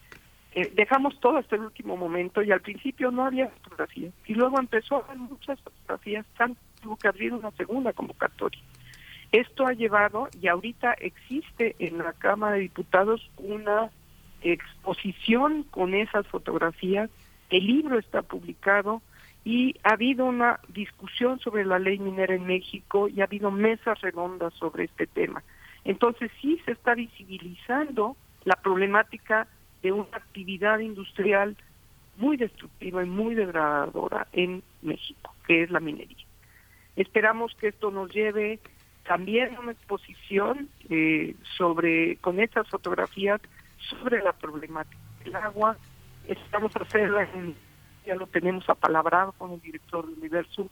eh, 0.56 0.72
dejamos 0.76 1.20
todo 1.20 1.38
hasta 1.38 1.56
el 1.56 1.64
último 1.64 1.98
momento 1.98 2.44
y 2.44 2.52
al 2.52 2.62
principio 2.62 3.10
no 3.10 3.26
había 3.26 3.48
fotografías 3.48 4.14
y 4.28 4.36
luego 4.36 4.60
empezó 4.60 4.98
a 4.98 5.00
haber 5.00 5.18
muchas 5.18 5.60
fotografías, 5.62 6.26
tuvo 6.80 6.96
que 6.96 7.08
abrir 7.08 7.34
una 7.34 7.50
segunda 7.52 7.92
convocatoria. 7.92 8.62
Esto 9.32 9.66
ha 9.66 9.74
llevado 9.74 10.28
y 10.40 10.48
ahorita 10.48 10.94
existe 11.00 11.76
en 11.80 11.98
la 11.98 12.14
Cámara 12.14 12.56
de 12.56 12.62
Diputados 12.62 13.32
una 13.38 13.90
exposición 14.44 15.64
con 15.64 15.96
esas 15.96 16.28
fotografías, 16.28 17.10
el 17.50 17.66
libro 17.66 17.98
está 17.98 18.22
publicado 18.22 19.02
y 19.46 19.76
ha 19.84 19.94
habido 19.94 20.26
una 20.26 20.60
discusión 20.70 21.40
sobre 21.40 21.66
la 21.66 21.80
ley 21.80 22.00
minera 22.00 22.34
en 22.34 22.46
México 22.46 23.10
y 23.10 23.22
ha 23.22 23.26
habido 23.26 23.52
mesas 23.52 24.00
redondas 24.02 24.54
sobre 24.54 24.86
este 24.86 25.08
tema. 25.08 25.44
Entonces 25.84 26.32
sí 26.42 26.62
se 26.66 26.72
está 26.72 26.96
visibilizando 26.96 28.16
la 28.46 28.56
problemática 28.56 29.48
de 29.82 29.92
una 29.92 30.08
actividad 30.14 30.80
industrial 30.80 31.58
muy 32.18 32.38
destructiva 32.38 33.04
y 33.04 33.10
muy 33.10 33.36
degradadora 33.36 34.28
en 34.32 34.64
México, 34.82 35.34
que 35.46 35.64
es 35.64 35.72
la 35.72 35.80
minería. 35.80 36.26
Esperamos 36.96 37.54
que 37.56 37.70
esto 37.70 37.92
nos 37.92 38.14
lleve 38.14 38.60
también 39.06 39.56
a 39.56 39.60
una 39.60 39.72
exposición 39.72 40.70
eh, 40.90 41.36
sobre 41.58 42.18
con 42.18 42.40
estas 42.40 42.70
fotografías 42.70 43.42
sobre 43.90 44.22
la 44.22 44.32
problemática 44.32 44.98
del 45.24 45.36
agua. 45.36 45.76
Estamos 46.28 46.74
a 46.78 46.84
hacerla, 46.84 47.28
ya 48.06 48.16
lo 48.16 48.28
tenemos 48.28 48.70
apalabrado 48.70 49.34
con 49.34 49.52
el 49.52 49.62
director 49.62 50.06
del 50.06 50.18
Universo, 50.20 50.70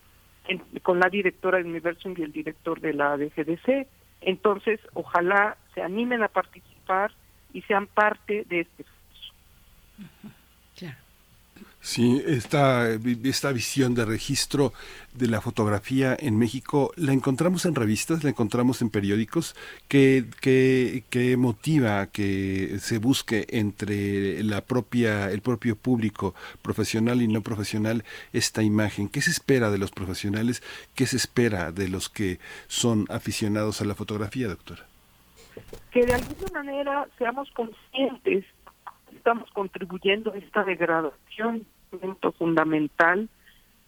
con 0.84 1.00
la 1.00 1.10
directora 1.10 1.58
del 1.58 1.68
Universo 1.68 2.10
y 2.10 2.22
el 2.22 2.32
director 2.32 2.80
de 2.80 2.94
la 2.94 3.18
DGDC. 3.18 3.88
Entonces, 4.22 4.80
ojalá 4.94 5.58
se 5.74 5.82
animen 5.82 6.24
a 6.24 6.28
participar 6.28 7.12
y 7.54 7.62
sean 7.64 7.88
parte 7.88 8.46
de 8.48 8.62
este 8.62 8.84
esfuerzo. 8.84 9.02
Sí, 11.84 12.22
esta, 12.28 12.88
esta 13.24 13.52
visión 13.52 13.96
de 13.96 14.06
registro 14.06 14.72
de 15.16 15.28
la 15.28 15.42
fotografía 15.42 16.16
en 16.18 16.38
México, 16.38 16.92
¿la 16.96 17.12
encontramos 17.12 17.66
en 17.66 17.74
revistas, 17.74 18.24
la 18.24 18.30
encontramos 18.30 18.84
en 18.84 18.92
periódicos? 18.92 19.56
¿Qué, 19.88 20.26
qué, 20.40 21.38
motiva 21.38 22.06
que 22.06 22.78
se 22.80 23.00
busque 23.00 23.48
entre 23.50 24.44
la 24.44 24.62
propia, 24.62 25.32
el 25.32 25.42
propio 25.42 25.76
público 25.76 26.36
profesional 26.62 27.24
y 27.24 27.28
no 27.28 27.42
profesional 27.42 28.04
esta 28.32 28.62
imagen? 28.62 29.10
¿Qué 29.10 29.22
se 29.22 29.32
espera 29.32 29.72
de 29.72 29.80
los 29.80 29.90
profesionales? 29.90 30.62
¿Qué 30.94 31.08
se 31.08 31.18
espera 31.18 31.72
de 31.72 31.90
los 31.90 32.10
que 32.10 32.38
son 32.68 33.08
aficionados 33.10 33.82
a 33.82 33.86
la 33.86 33.96
fotografía, 33.96 34.48
doctora? 34.48 34.86
Que 35.90 36.06
de 36.06 36.14
alguna 36.14 36.64
manera 36.64 37.08
seamos 37.18 37.50
conscientes 37.52 38.46
estamos 39.22 39.52
contribuyendo 39.52 40.34
a 40.34 40.38
esta 40.38 40.64
degradación, 40.64 41.68
fundamental, 42.40 43.30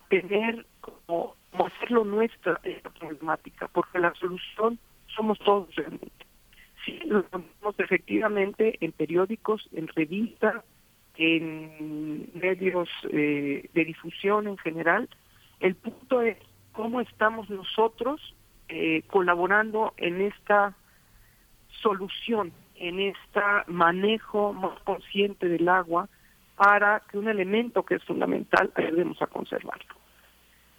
tener 0.07 0.63
como, 0.79 1.35
hacerlo 1.53 2.05
nuestra 2.05 2.59
esta 2.63 2.91
problemática, 2.91 3.67
porque 3.67 3.97
la 3.97 4.13
solución 4.13 4.77
somos 5.15 5.39
todos 5.39 5.73
realmente. 5.75 6.25
Sí, 6.85 6.99
lo 7.05 7.23
tenemos 7.23 7.79
efectivamente 7.79 8.77
en 8.79 8.91
periódicos, 8.91 9.67
en 9.71 9.87
revistas, 9.87 10.63
en 11.15 12.29
medios 12.35 12.89
eh, 13.09 13.67
de 13.73 13.85
difusión 13.85 14.47
en 14.47 14.57
general. 14.59 15.09
El 15.59 15.73
punto 15.73 16.21
es 16.21 16.37
cómo 16.73 17.01
estamos 17.01 17.49
nosotros 17.49 18.35
eh, 18.67 19.01
colaborando 19.07 19.93
en 19.97 20.21
esta 20.21 20.75
solución 21.81 22.51
en 22.83 22.99
este 22.99 23.39
manejo 23.67 24.51
más 24.51 24.77
consciente 24.81 25.47
del 25.47 25.69
agua 25.69 26.09
para 26.57 27.01
que 27.09 27.17
un 27.17 27.29
elemento 27.29 27.83
que 27.83 27.95
es 27.95 28.03
fundamental 28.03 28.71
ayudemos 28.75 29.21
a 29.21 29.27
conservarlo. 29.27 29.95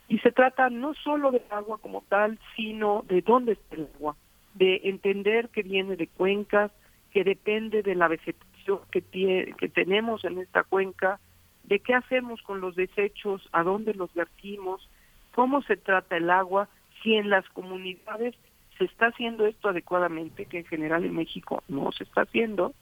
Y 0.08 0.18
se 0.18 0.30
trata 0.30 0.68
no 0.68 0.92
solo 0.94 1.30
del 1.30 1.42
agua 1.50 1.78
como 1.78 2.02
tal, 2.02 2.38
sino 2.54 3.04
de 3.08 3.22
dónde 3.22 3.52
está 3.52 3.76
el 3.76 3.88
agua, 3.96 4.16
de 4.52 4.82
entender 4.84 5.48
que 5.48 5.62
viene 5.62 5.96
de 5.96 6.06
cuencas, 6.06 6.70
que 7.10 7.24
depende 7.24 7.82
de 7.82 7.94
la 7.94 8.08
vegetación 8.08 8.80
que, 8.90 9.00
tiene, 9.00 9.54
que 9.54 9.70
tenemos 9.70 10.24
en 10.24 10.38
esta 10.38 10.62
cuenca, 10.62 11.20
de 11.64 11.78
qué 11.80 11.94
hacemos 11.94 12.42
con 12.42 12.60
los 12.60 12.76
desechos, 12.76 13.48
a 13.52 13.62
dónde 13.62 13.94
los 13.94 14.12
vertimos, 14.12 14.86
cómo 15.34 15.62
se 15.62 15.78
trata 15.78 16.18
el 16.18 16.28
agua, 16.28 16.68
si 17.02 17.14
en 17.14 17.30
las 17.30 17.48
comunidades 17.48 18.34
se 18.78 18.84
está 18.84 19.06
haciendo 19.06 19.46
esto 19.46 19.68
adecuadamente, 19.68 20.46
que 20.46 20.58
en 20.58 20.64
general 20.66 21.04
en 21.04 21.14
México 21.14 21.62
no 21.68 21.92
se 21.92 22.04
está 22.04 22.22
haciendo, 22.22 22.74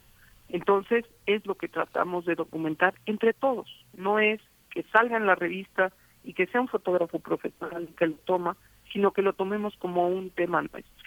entonces 0.49 1.05
es 1.27 1.45
lo 1.47 1.55
que 1.55 1.69
tratamos 1.69 2.25
de 2.25 2.35
documentar 2.35 2.95
entre 3.07 3.33
todos. 3.33 3.69
No 3.97 4.19
es 4.19 4.41
que 4.71 4.83
salga 4.85 5.17
en 5.17 5.27
la 5.27 5.35
revista 5.35 5.93
y 6.25 6.35
que 6.35 6.47
sea 6.47 6.61
un 6.61 6.69
fotógrafo 6.69 7.19
profesional 7.19 7.89
que 7.97 8.07
lo 8.07 8.15
toma, 8.25 8.57
sino 8.93 9.13
que 9.13 9.23
lo 9.23 9.33
tomemos 9.33 9.77
como 9.77 10.09
un 10.09 10.31
tema 10.31 10.63
nuestro. 10.63 11.02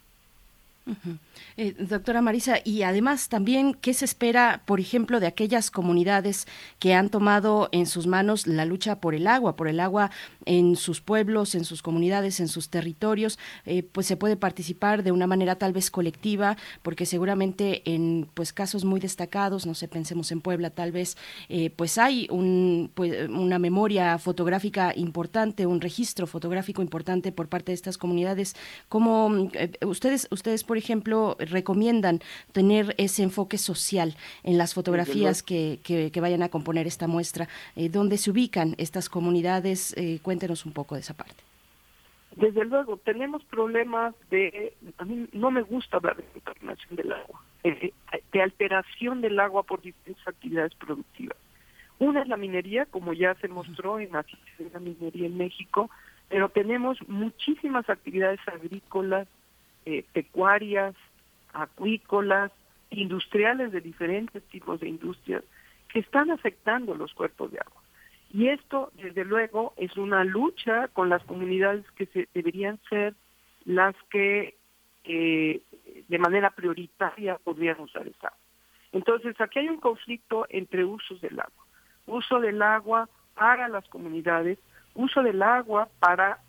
Eh, 1.58 1.74
doctora 1.80 2.22
Marisa, 2.22 2.60
y 2.64 2.84
además 2.84 3.30
también, 3.30 3.74
¿qué 3.74 3.94
se 3.94 4.06
espera, 4.06 4.62
por 4.66 4.80
ejemplo, 4.80 5.20
de 5.20 5.26
aquellas 5.28 5.72
comunidades 5.72 6.48
que 6.80 6.94
han 6.94 7.10
tomado 7.10 7.70
en 7.72 7.88
sus 7.88 8.06
manos 8.08 8.46
la 8.46 8.66
lucha 8.66 9.00
por 9.00 9.16
el 9.16 9.26
agua, 9.26 9.56
por 9.56 9.68
el 9.68 9.80
agua 9.80 10.12
en 10.46 10.76
sus 10.76 11.02
pueblos, 11.02 11.56
en 11.56 11.66
sus 11.66 11.82
comunidades, 11.82 12.40
en 12.40 12.48
sus 12.48 12.70
territorios? 12.70 13.40
Eh, 13.66 13.84
pues 13.84 14.06
se 14.06 14.16
puede 14.16 14.38
participar 14.38 15.02
de 15.02 15.12
una 15.12 15.28
manera 15.28 15.56
tal 15.56 15.74
vez 15.74 15.90
colectiva, 15.90 16.56
porque 16.84 17.06
seguramente 17.06 17.82
en 17.92 18.30
pues 18.34 18.54
casos 18.54 18.86
muy 18.86 19.00
destacados, 19.00 19.66
no 19.66 19.74
sé, 19.74 19.88
pensemos 19.88 20.32
en 20.32 20.42
Puebla, 20.42 20.70
tal 20.70 20.92
vez, 20.92 21.18
eh, 21.50 21.72
pues 21.72 21.98
hay 21.98 22.28
un, 22.30 22.92
pues, 22.94 23.28
una 23.30 23.58
memoria 23.58 24.20
fotográfica 24.20 24.94
importante, 24.96 25.66
un 25.66 25.82
registro 25.82 26.28
fotográfico 26.28 26.82
importante 26.82 27.32
por 27.32 27.48
parte 27.48 27.72
de 27.72 27.76
estas 27.76 27.98
comunidades. 27.98 28.56
¿Cómo 28.88 29.50
ustedes, 29.82 30.28
ustedes 30.32 30.64
por 30.76 30.80
ejemplo, 30.80 31.38
recomiendan 31.40 32.20
tener 32.52 32.96
ese 32.98 33.24
enfoque 33.24 33.58
social 33.58 34.14
en 34.44 34.58
las 34.58 34.74
fotografías 34.74 35.42
que, 35.42 35.80
que, 35.82 36.20
vayan 36.20 36.44
a 36.44 36.50
componer 36.50 36.86
esta 36.86 37.08
muestra? 37.08 37.48
Eh, 37.78 37.88
¿Dónde 37.88 38.18
se 38.18 38.30
ubican 38.30 38.76
estas 38.78 39.08
comunidades? 39.08 39.96
Eh, 39.96 40.20
cuéntenos 40.22 40.66
un 40.66 40.74
poco 40.74 40.96
de 40.96 41.00
esa 41.00 41.14
parte. 41.14 41.42
Desde 42.36 42.66
luego, 42.66 42.98
tenemos 42.98 43.42
problemas 43.46 44.14
de, 44.30 44.74
a 44.98 45.06
mí 45.06 45.30
no 45.32 45.50
me 45.50 45.62
gusta 45.62 45.96
hablar 45.96 46.18
de 46.18 46.24
contaminación 46.42 46.98
del 46.98 47.14
agua, 47.14 47.42
eh, 47.64 47.94
de 48.34 48.42
alteración 48.42 49.22
del 49.22 49.40
agua 49.40 49.64
por 49.64 49.82
diferentes 49.82 50.28
actividades 50.28 50.76
productivas. 50.76 51.38
Una 52.00 52.22
es 52.22 52.28
la 52.28 52.36
minería, 52.36 52.86
como 52.86 53.14
ya 53.14 53.34
se 53.36 53.48
mostró 53.48 53.98
en 54.02 54.10
la 54.12 54.26
minería 54.82 55.28
en 55.28 55.38
México, 55.38 55.90
pero 56.28 56.50
tenemos 56.50 56.98
muchísimas 57.08 57.90
actividades 57.90 58.42
agrícolas, 58.46 59.30
eh, 59.86 60.06
pecuarias, 60.14 60.96
acuícolas, 61.54 62.52
industriales 62.90 63.72
de 63.72 63.82
diferentes 63.82 64.44
tipos 64.44 64.80
de 64.80 64.90
industrias 64.90 65.44
que 65.90 66.00
están 66.00 66.32
afectando 66.32 66.96
los 66.96 67.14
cuerpos 67.14 67.52
de 67.52 67.60
agua. 67.60 67.82
Y 68.32 68.50
esto, 68.50 68.92
desde 68.96 69.24
luego, 69.24 69.74
es 69.78 69.96
una 69.98 70.24
lucha 70.24 70.90
con 70.90 71.10
las 71.10 71.24
comunidades 71.24 71.90
que 71.92 72.06
se, 72.08 72.28
deberían 72.34 72.80
ser 72.90 73.16
las 73.64 73.96
que 74.10 74.58
eh, 75.06 75.62
de 76.08 76.20
manera 76.20 76.50
prioritaria 76.50 77.38
podrían 77.38 77.80
usar 77.80 78.08
esa 78.08 78.28
agua. 78.28 78.40
Entonces, 78.92 79.40
aquí 79.40 79.60
hay 79.60 79.70
un 79.70 79.80
conflicto 79.80 80.46
entre 80.50 80.84
usos 80.84 81.22
del 81.22 81.40
agua. 81.40 81.66
Uso 82.08 82.40
del 82.40 82.62
agua 82.62 83.10
para 83.34 83.68
las 83.68 83.88
comunidades, 83.90 84.58
uso 84.94 85.22
del 85.22 85.42
agua 85.42 85.90
para 86.00 86.40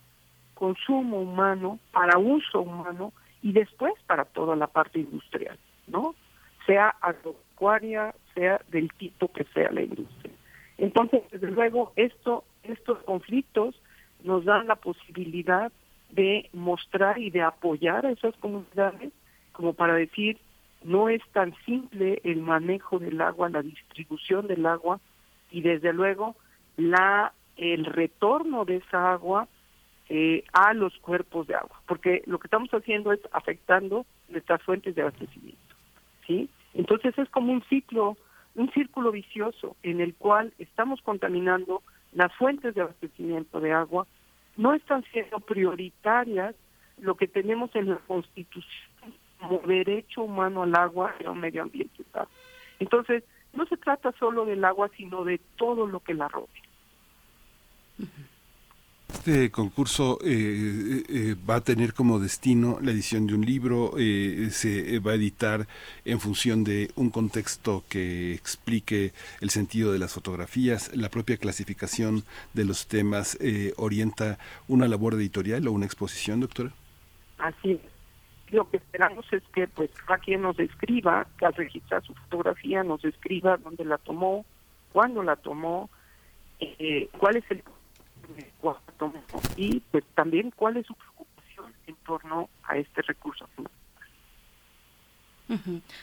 consumo 0.55 1.21
humano, 1.21 1.79
para 1.93 2.19
uso 2.19 2.63
humano, 2.63 3.13
y 3.43 3.53
después 3.53 3.95
para 4.07 4.25
toda 4.25 4.57
la 4.57 4.67
parte 4.67 5.01
industrial, 5.01 5.59
¿no? 5.87 6.15
Sea 6.67 6.95
agropecuaria, 7.01 8.15
sea 8.35 8.61
del 8.69 8.93
tipo 8.93 9.33
que 9.33 9.45
sea 9.55 9.71
la 9.71 9.83
industria. 9.83 10.33
Entonces, 10.79 11.23
desde 11.31 11.51
luego, 11.51 11.93
esto, 11.97 12.45
estos 12.63 12.99
conflictos 13.05 13.75
nos 14.25 14.45
dan 14.45 14.67
la 14.67 14.77
posibilidad 14.77 15.73
de 16.11 16.49
mostrar 16.53 17.19
y 17.19 17.31
de 17.31 17.43
apoyar 17.43 18.07
a 18.07 18.11
esas 18.11 18.35
comunidades 18.37 19.13
como 19.53 19.73
para 19.73 19.95
decir 19.95 20.39
no 20.85 21.09
es 21.09 21.23
tan 21.33 21.55
simple 21.65 22.21
el 22.25 22.43
manejo 22.43 22.99
del 22.99 23.21
agua, 23.21 23.49
la 23.49 23.63
distribución 23.63 24.47
del 24.47 24.67
agua 24.67 25.01
y 25.51 25.63
desde 25.63 25.93
luego 25.93 26.37
la 26.77 27.33
el 27.57 27.87
retorno 27.87 28.65
de 28.65 28.77
esa 28.77 29.13
agua 29.13 29.49
eh, 30.09 30.45
a 30.53 30.73
los 30.73 30.97
cuerpos 30.99 31.47
de 31.47 31.55
agua, 31.55 31.81
porque 31.87 32.23
lo 32.27 32.39
que 32.39 32.47
estamos 32.47 32.71
haciendo 32.71 33.13
es 33.13 33.21
afectando 33.33 34.07
nuestras 34.29 34.63
fuentes 34.63 34.95
de 34.95 35.03
abastecimiento, 35.03 35.75
¿sí? 36.27 36.49
Entonces 36.75 37.19
es 37.19 37.29
como 37.31 37.53
un 37.53 37.63
ciclo, 37.65 38.17
un 38.55 38.71
círculo 38.73 39.11
vicioso 39.11 39.77
en 39.83 40.01
el 40.01 40.15
cual 40.15 40.53
estamos 40.59 41.01
contaminando 41.03 41.83
las 42.13 42.33
fuentes 42.35 42.75
de 42.75 42.83
abastecimiento 42.83 43.61
de 43.61 43.73
agua, 43.73 44.07
no 44.57 44.75
están 44.75 45.05
siendo 45.13 45.41
prioritarias 45.41 46.55
lo 46.99 47.17
que 47.17 47.29
tenemos 47.29 47.75
en 47.75 47.91
la 47.91 47.97
Constitución 47.97 48.93
como 49.39 49.59
derecho 49.61 50.23
humano 50.23 50.63
al 50.63 50.75
agua 50.75 51.15
y 51.21 51.25
al 51.25 51.37
medio 51.37 51.63
ambiente. 51.63 52.05
Entonces, 52.79 53.23
no 53.53 53.67
se 53.67 53.77
trata 53.77 54.13
solo 54.19 54.45
del 54.45 54.65
agua, 54.65 54.91
sino 54.97 55.25
de 55.25 55.41
todo 55.57 55.87
lo 55.87 56.01
que 56.01 56.15
la 56.15 56.29
rodea. 56.29 56.49
Este 59.17 59.51
concurso 59.51 60.19
eh, 60.23 60.29
eh, 60.29 61.03
eh, 61.09 61.37
va 61.49 61.57
a 61.57 61.61
tener 61.63 61.95
como 61.95 62.21
destino 62.21 62.79
la 62.83 62.91
edición 62.93 63.27
de 63.27 63.35
un 63.35 63.47
libro, 63.47 63.93
se 64.51 64.99
va 65.01 65.13
a 65.13 65.15
editar 65.15 65.67
en 66.05 66.21
función 66.21 66.65
de 66.65 66.91
un 66.97 67.09
contexto 67.11 67.83
que 67.89 68.35
explique 68.35 69.13
el 69.41 69.51
sentido 69.51 69.91
de 69.91 69.99
las 69.99 70.13
fotografías, 70.13 70.95
la 70.95 71.09
propia 71.09 71.39
clasificación 71.39 72.25
de 72.53 72.67
los 72.67 72.87
temas 72.89 73.39
orienta 73.77 74.39
una 74.69 74.87
labor 74.87 75.15
editorial 75.15 75.67
o 75.67 75.73
una 75.73 75.87
exposición, 75.87 76.41
doctora. 76.41 76.71
Así 77.39 77.73
es 77.73 77.81
lo 78.53 78.71
que 78.71 78.77
esperamos 78.77 79.25
es 79.33 79.43
que 79.53 79.67
pues 79.67 79.91
cada 80.07 80.21
quien 80.21 80.43
nos 80.43 80.57
escriba, 80.61 81.27
que 81.39 81.47
al 81.47 81.55
registrar 81.55 82.05
su 82.05 82.15
fotografía 82.15 82.85
nos 82.85 83.05
escriba 83.05 83.57
dónde 83.57 83.85
la 83.85 83.99
tomó, 83.99 84.45
cuándo 84.93 85.25
la 85.25 85.35
tomó, 85.35 85.91
eh, 86.61 87.09
cuál 87.19 87.37
es 87.37 87.45
el 87.51 87.63
tomó 88.99 89.23
y 89.57 89.81
pues 89.91 90.05
también 90.15 90.51
cuál 90.55 90.77
es 90.77 90.87
su 90.87 90.95
preocupación 90.95 91.73
en 91.87 91.95
torno 91.97 92.49
a 92.65 92.77
este 92.77 93.03
recurso. 93.03 93.47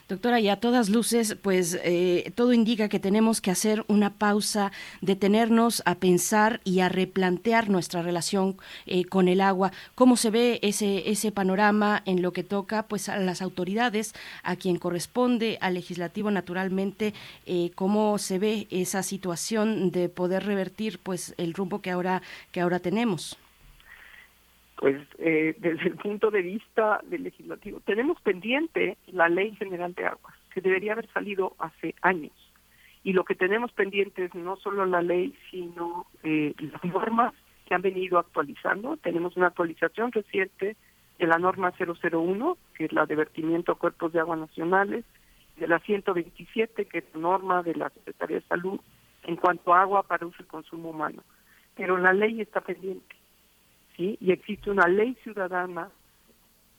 Doctora, 0.08 0.40
y 0.40 0.48
a 0.48 0.62
todas 0.62 0.88
luces, 0.88 1.36
pues 1.42 1.78
eh, 1.84 2.32
todo 2.36 2.54
indica 2.54 2.88
que 2.88 3.00
tenemos 3.00 3.42
que 3.42 3.52
hacer 3.52 3.84
una 3.90 4.14
pausa, 4.14 4.72
detenernos 5.02 5.84
a 5.86 5.96
pensar 5.96 6.62
y 6.64 6.80
a 6.80 6.88
replantear 6.88 7.70
nuestra 7.70 8.02
relación 8.02 8.56
eh, 8.86 9.04
con 9.04 9.28
el 9.28 9.42
agua. 9.42 9.74
¿Cómo 9.96 10.16
se 10.16 10.30
ve 10.30 10.60
ese, 10.62 11.10
ese 11.10 11.34
panorama 11.34 12.02
en 12.06 12.22
lo 12.22 12.32
que 12.32 12.44
toca 12.44 12.84
pues, 12.84 13.10
a 13.10 13.18
las 13.18 13.42
autoridades, 13.42 14.14
a 14.44 14.56
quien 14.56 14.78
corresponde, 14.78 15.58
al 15.60 15.74
legislativo 15.74 16.32
naturalmente? 16.32 17.14
Eh, 17.46 17.72
¿Cómo 17.76 18.18
se 18.20 18.40
ve 18.40 18.68
esa 18.72 19.04
situación 19.04 19.92
de 19.92 20.08
poder 20.08 20.46
revertir 20.46 21.00
pues, 21.00 21.34
el 21.38 21.54
rumbo 21.54 21.82
que 21.82 21.92
ahora, 21.92 22.22
que 22.54 22.62
ahora 22.62 22.80
tenemos? 22.80 23.38
Pues 24.84 25.02
eh, 25.18 25.56
desde 25.60 25.88
el 25.88 25.96
punto 25.96 26.30
de 26.30 26.42
vista 26.42 27.00
del 27.06 27.24
legislativo, 27.24 27.80
tenemos 27.86 28.20
pendiente 28.20 28.98
la 29.08 29.30
Ley 29.30 29.56
General 29.56 29.94
de 29.94 30.08
Aguas, 30.08 30.36
que 30.54 30.60
debería 30.60 30.92
haber 30.92 31.08
salido 31.14 31.56
hace 31.58 31.96
años. 32.02 32.34
Y 33.02 33.14
lo 33.14 33.24
que 33.24 33.34
tenemos 33.34 33.72
pendiente 33.72 34.26
es 34.26 34.36
no 34.36 34.58
solo 34.58 34.86
la 34.86 35.02
ley, 35.02 35.34
sino 35.50 36.06
eh, 36.24 36.54
las 36.60 36.84
normas 36.84 37.34
que 37.66 37.76
han 37.76 37.82
venido 37.82 38.20
actualizando. 38.20 38.98
Tenemos 38.98 39.38
una 39.38 39.48
actualización 39.48 40.12
reciente 40.12 40.76
de 41.18 41.28
la 41.28 41.38
norma 41.38 41.72
001, 41.80 42.58
que 42.76 42.84
es 42.84 42.92
la 42.92 43.06
de 43.06 43.16
vertimiento 43.16 43.72
a 43.72 43.80
cuerpos 43.80 44.12
de 44.12 44.20
agua 44.20 44.36
nacionales, 44.36 45.06
de 45.56 45.68
la 45.68 45.80
127, 45.80 46.86
que 46.88 46.98
es 46.98 47.06
la 47.14 47.22
norma 47.22 47.64
de 47.64 47.76
la 47.76 47.90
Secretaría 47.90 48.42
de 48.42 48.48
Salud 48.48 48.82
en 49.24 49.38
cuanto 49.38 49.74
a 49.74 49.82
agua 49.82 50.04
para 50.04 50.26
uso 50.26 50.44
y 50.44 50.46
consumo 50.46 50.90
humano. 50.90 51.24
Pero 51.76 51.98
la 51.98 52.12
ley 52.12 52.42
está 52.42 52.60
pendiente 52.60 53.23
¿sí? 53.96 54.18
Y 54.20 54.32
existe 54.32 54.70
una 54.70 54.88
ley 54.88 55.18
ciudadana, 55.24 55.90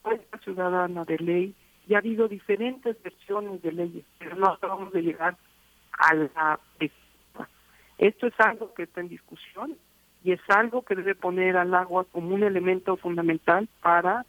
una 0.03 0.39
ciudadana 0.43 1.05
de 1.05 1.17
ley, 1.17 1.55
y 1.87 1.93
ha 1.93 1.99
habido 1.99 2.27
diferentes 2.27 3.01
versiones 3.01 3.61
de 3.61 3.71
leyes, 3.71 4.05
pero 4.17 4.35
no 4.35 4.47
acabamos 4.47 4.91
de 4.91 5.01
llegar 5.01 5.37
a 5.97 6.13
la 6.13 6.59
Esto 7.97 8.27
es 8.27 8.33
algo 8.39 8.73
que 8.73 8.83
está 8.83 9.01
en 9.01 9.09
discusión 9.09 9.77
y 10.23 10.31
es 10.31 10.41
algo 10.49 10.81
que 10.81 10.95
debe 10.95 11.15
poner 11.15 11.57
al 11.57 11.73
agua 11.73 12.05
como 12.11 12.33
un 12.33 12.43
elemento 12.43 12.97
fundamental 12.97 13.69
para 13.81 14.25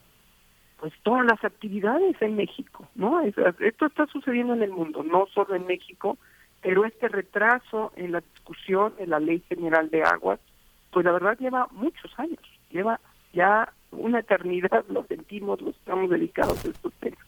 pues 0.78 0.92
todas 1.02 1.24
las 1.24 1.42
actividades 1.42 2.20
en 2.20 2.36
México, 2.36 2.86
¿no? 2.94 3.22
Esto 3.22 3.86
está 3.86 4.06
sucediendo 4.06 4.52
en 4.52 4.62
el 4.62 4.70
mundo, 4.70 5.02
no 5.02 5.26
solo 5.32 5.54
en 5.54 5.66
México, 5.66 6.18
pero 6.60 6.84
este 6.84 7.08
retraso 7.08 7.92
en 7.96 8.12
la 8.12 8.20
discusión 8.20 8.94
de 8.98 9.06
la 9.06 9.18
Ley 9.18 9.42
General 9.48 9.88
de 9.88 10.02
Aguas, 10.02 10.38
pues 10.90 11.06
la 11.06 11.12
verdad 11.12 11.38
lleva 11.38 11.68
muchos 11.72 12.12
años 12.18 12.55
lleva 12.76 13.00
ya 13.32 13.72
una 13.90 14.20
eternidad, 14.20 14.84
lo 14.88 15.04
sentimos, 15.06 15.60
lo 15.60 15.70
estamos 15.70 16.10
dedicados 16.10 16.64
a 16.64 16.68
estos 16.68 16.92
temas. 16.94 17.18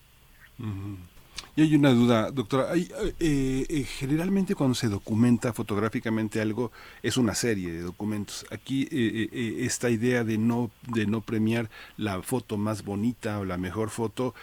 Y 1.59 1.62
hay 1.62 1.75
una 1.75 1.90
duda, 1.90 2.31
doctora. 2.31 2.71
Hay, 2.71 2.88
eh, 3.18 3.66
eh, 3.68 3.83
generalmente 3.83 4.55
cuando 4.55 4.77
se 4.77 4.87
documenta 4.87 5.53
fotográficamente 5.53 6.40
algo 6.40 6.71
es 7.03 7.16
una 7.16 7.35
serie 7.35 7.73
de 7.73 7.81
documentos. 7.81 8.47
Aquí 8.53 8.87
eh, 8.92 9.57
esta 9.66 9.90
idea 9.90 10.23
de 10.23 10.38
no 10.38 10.71
de 10.87 11.09
no 11.09 11.21
premiar 11.21 11.68
la 11.97 12.23
foto 12.23 12.59
más 12.59 12.85
bonita 12.85 13.40
o 13.40 13.44
la 13.44 13.59
mejor 13.59 13.90
foto 13.90 14.37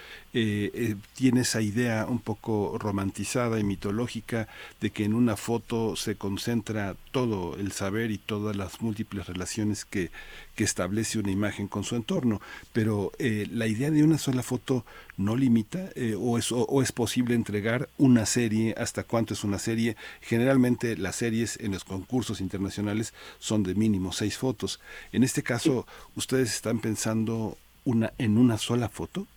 tiene 1.13 1.41
esa 1.41 1.61
idea 1.61 2.05
un 2.09 2.19
poco 2.19 2.77
romantizada 2.77 3.57
y 3.57 3.63
mitológica 3.63 4.49
de 4.81 4.89
que 4.89 5.05
en 5.05 5.13
una 5.13 5.37
foto 5.37 5.95
se 5.95 6.17
concentra 6.17 6.97
todo 7.11 7.55
el 7.55 7.71
saber 7.71 8.11
y 8.11 8.17
todas 8.17 8.57
las 8.57 8.81
múltiples 8.81 9.27
relaciones 9.27 9.85
que, 9.85 10.11
que 10.55 10.65
establece 10.65 11.19
una 11.19 11.31
imagen 11.31 11.69
con 11.69 11.85
su 11.85 11.95
entorno. 11.95 12.41
Pero 12.73 13.13
la 13.17 13.67
idea 13.67 13.91
de 13.91 14.03
una 14.03 14.17
sola 14.17 14.43
foto 14.43 14.83
no 15.15 15.37
limita 15.37 15.89
o 16.19 16.37
es 16.37 16.51
o 16.51 16.81
es 16.81 16.91
posible 16.91 17.04
entregar 17.35 17.89
una 17.97 18.25
serie, 18.25 18.75
hasta 18.77 19.03
cuánto 19.03 19.33
es 19.33 19.43
una 19.43 19.59
serie. 19.59 19.95
Generalmente 20.21 20.97
las 20.97 21.15
series 21.15 21.59
en 21.59 21.71
los 21.71 21.83
concursos 21.83 22.41
internacionales 22.41 23.13
son 23.39 23.63
de 23.63 23.75
mínimo 23.75 24.11
seis 24.11 24.37
fotos. 24.37 24.79
En 25.11 25.23
este 25.23 25.43
caso, 25.43 25.85
¿ustedes 26.15 26.53
están 26.53 26.79
pensando 26.79 27.57
una 27.83 28.11
en 28.17 28.37
una 28.37 28.57
sola 28.57 28.89
foto? 28.89 29.27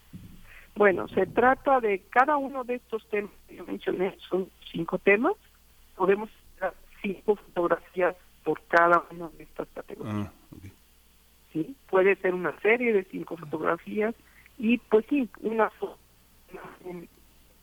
Bueno, 0.75 1.09
se 1.09 1.27
trata 1.27 1.81
de 1.81 2.03
cada 2.11 2.37
uno 2.37 2.65
de 2.65 2.77
estos 2.77 3.07
temas 3.09 3.33
que 3.49 3.57
yo 3.57 3.67
mencioné, 3.67 4.17
son 4.29 4.49
cinco 4.71 4.99
temas. 4.99 5.35
Podemos 5.97 6.31
hacer 6.57 6.75
cinco 7.03 7.37
fotografías 7.37 8.15
por 8.45 8.61
cada 8.69 9.03
una 9.11 9.29
de 9.37 9.43
estas 9.43 9.69
categorías. 9.75 10.29
Ah, 10.29 10.33
¿Sí? 11.53 11.75
Puede 11.91 12.15
ser 12.17 12.35
una 12.35 12.59
serie 12.61 12.93
de 12.93 13.05
cinco 13.05 13.37
fotografías 13.37 14.15
y 14.59 14.79
pues 14.79 15.05
sí, 15.09 15.29
una 15.41 15.71
foto 15.71 15.99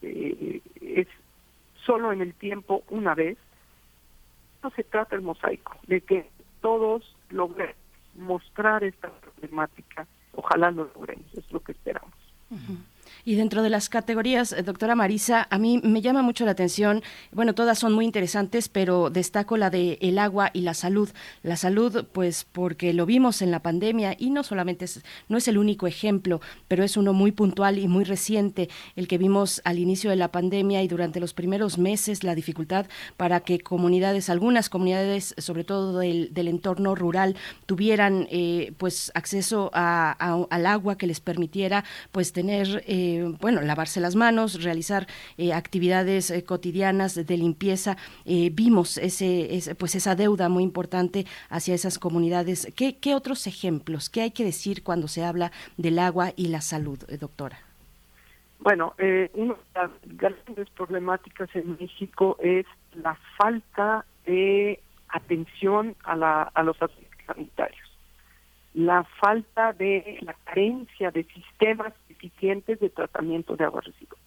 eh, 0.01 0.61
es 0.81 1.07
solo 1.85 2.11
en 2.11 2.21
el 2.21 2.33
tiempo 2.33 2.83
una 2.89 3.15
vez, 3.15 3.37
no 4.63 4.69
se 4.71 4.83
trata 4.83 5.15
el 5.15 5.21
mosaico, 5.21 5.77
de 5.87 6.01
que 6.01 6.29
todos 6.61 7.15
logren 7.29 7.73
mostrar 8.15 8.83
esta 8.83 9.09
problemática, 9.09 10.07
ojalá 10.33 10.71
lo 10.71 10.89
logremos, 10.95 11.25
es 11.33 11.51
lo 11.51 11.59
que 11.59 11.73
esperamos. 11.73 12.13
Y 13.23 13.35
dentro 13.35 13.63
de 13.63 13.69
las 13.69 13.89
categorías, 13.89 14.51
eh, 14.51 14.63
doctora 14.63 14.95
Marisa, 14.95 15.47
a 15.49 15.57
mí 15.57 15.79
me 15.83 16.01
llama 16.01 16.21
mucho 16.21 16.45
la 16.45 16.51
atención, 16.51 17.03
bueno, 17.31 17.55
todas 17.55 17.79
son 17.79 17.93
muy 17.93 18.05
interesantes, 18.05 18.69
pero 18.69 19.09
destaco 19.09 19.57
la 19.57 19.69
de 19.69 19.97
el 20.01 20.19
agua 20.19 20.51
y 20.53 20.61
la 20.61 20.73
salud. 20.73 21.09
La 21.43 21.57
salud, 21.57 22.05
pues 22.11 22.45
porque 22.51 22.93
lo 22.93 23.05
vimos 23.05 23.41
en 23.41 23.51
la 23.51 23.61
pandemia 23.61 24.15
y 24.17 24.29
no 24.29 24.43
solamente 24.43 24.85
es, 24.85 25.03
no 25.29 25.37
es 25.37 25.47
el 25.47 25.57
único 25.57 25.87
ejemplo, 25.87 26.41
pero 26.67 26.83
es 26.83 26.97
uno 26.97 27.13
muy 27.13 27.31
puntual 27.31 27.79
y 27.79 27.87
muy 27.87 28.03
reciente, 28.03 28.69
el 28.95 29.07
que 29.07 29.17
vimos 29.17 29.61
al 29.63 29.79
inicio 29.79 30.09
de 30.09 30.15
la 30.15 30.31
pandemia 30.31 30.83
y 30.83 30.87
durante 30.87 31.19
los 31.19 31.33
primeros 31.33 31.77
meses, 31.77 32.23
la 32.23 32.35
dificultad 32.35 32.85
para 33.17 33.39
que 33.39 33.59
comunidades, 33.59 34.29
algunas 34.29 34.69
comunidades, 34.69 35.35
sobre 35.37 35.63
todo 35.63 35.99
del, 35.99 36.31
entorno 36.35 36.95
rural, 36.95 37.35
tuvieran 37.65 38.27
eh, 38.29 38.73
pues 38.77 39.11
acceso 39.15 39.71
al 39.73 40.65
agua 40.65 40.97
que 40.97 41.07
les 41.07 41.19
permitiera 41.19 41.83
pues 42.11 42.33
tener 42.33 42.83
bueno, 43.39 43.61
lavarse 43.61 43.99
las 43.99 44.15
manos, 44.15 44.63
realizar 44.63 45.07
eh, 45.37 45.53
actividades 45.53 46.31
eh, 46.31 46.43
cotidianas 46.43 47.15
de 47.15 47.37
limpieza. 47.37 47.97
Eh, 48.25 48.49
vimos 48.53 48.97
ese, 48.97 49.75
pues 49.77 49.95
esa 49.95 50.15
deuda 50.15 50.49
muy 50.49 50.63
importante 50.63 51.25
hacia 51.49 51.75
esas 51.75 51.99
comunidades. 51.99 52.71
¿Qué, 52.75 52.97
¿Qué 52.97 53.15
otros 53.15 53.47
ejemplos? 53.47 54.09
¿Qué 54.09 54.21
hay 54.21 54.31
que 54.31 54.43
decir 54.43 54.83
cuando 54.83 55.07
se 55.07 55.23
habla 55.23 55.51
del 55.77 55.99
agua 55.99 56.31
y 56.35 56.47
la 56.47 56.61
salud, 56.61 56.99
doctora? 57.19 57.59
Bueno, 58.59 58.95
una 59.33 59.53
de 59.53 59.59
las 59.75 59.91
grandes 60.17 60.69
problemáticas 60.71 61.49
en 61.55 61.77
México 61.79 62.37
es 62.41 62.65
la 62.95 63.15
falta 63.37 64.05
de 64.25 64.79
atención 65.09 65.95
a, 66.03 66.15
la, 66.15 66.43
a 66.43 66.63
los 66.63 66.77
sanitarios. 67.27 67.84
La 68.75 69.05
falta 69.05 69.71
de 69.71 70.17
la 70.21 70.33
carencia 70.33 71.09
de 71.09 71.23
sistemas 71.23 71.93
eficientes 72.09 72.77
de 72.81 72.89
tratamiento 72.89 73.55
de 73.55 73.63
aguas 73.63 73.85
residuales. 73.85 74.25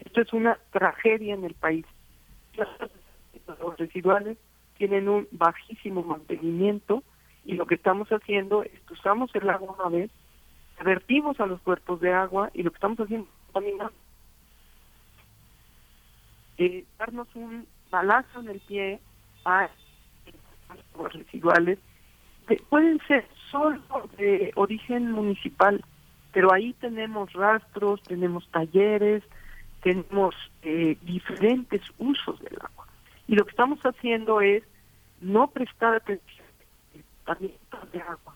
Esto 0.00 0.20
es 0.20 0.32
una 0.32 0.58
tragedia 0.72 1.34
en 1.34 1.44
el 1.44 1.54
país. 1.54 1.86
Las 2.56 2.68
aguas 3.46 3.78
residuales 3.78 4.38
tienen 4.76 5.08
un 5.08 5.28
bajísimo 5.30 6.02
mantenimiento 6.02 7.04
y 7.44 7.52
lo 7.52 7.66
que 7.66 7.76
estamos 7.76 8.08
haciendo 8.08 8.64
es 8.64 8.72
que 8.88 8.94
usamos 8.94 9.32
el 9.36 9.48
agua 9.48 9.76
una 9.78 9.96
vez, 9.96 10.10
vertimos 10.84 11.38
a 11.38 11.46
los 11.46 11.60
cuerpos 11.60 12.00
de 12.00 12.12
agua 12.12 12.50
y 12.54 12.64
lo 12.64 12.72
que 12.72 12.76
estamos 12.76 12.98
haciendo 12.98 13.28
es 13.28 13.52
contaminar. 13.52 13.92
Eh, 16.58 16.84
darnos 16.98 17.28
un 17.36 17.68
balazo 17.88 18.40
en 18.40 18.48
el 18.48 18.60
pie 18.60 18.98
a 19.44 19.70
aguas 20.92 21.12
residuales 21.12 21.78
pueden 22.68 23.00
ser 23.06 23.26
solo 23.50 23.80
de 24.16 24.52
origen 24.54 25.12
municipal, 25.12 25.84
pero 26.32 26.52
ahí 26.52 26.72
tenemos 26.74 27.32
rastros, 27.32 28.02
tenemos 28.02 28.48
talleres, 28.50 29.22
tenemos 29.82 30.34
eh, 30.62 30.96
diferentes 31.02 31.82
usos 31.98 32.40
del 32.40 32.56
agua. 32.60 32.86
Y 33.28 33.34
lo 33.34 33.44
que 33.44 33.50
estamos 33.50 33.80
haciendo 33.80 34.40
es 34.40 34.62
no 35.20 35.48
prestar 35.48 35.94
atención 35.96 36.46
al 37.26 37.38
de 37.92 38.00
agua. 38.00 38.34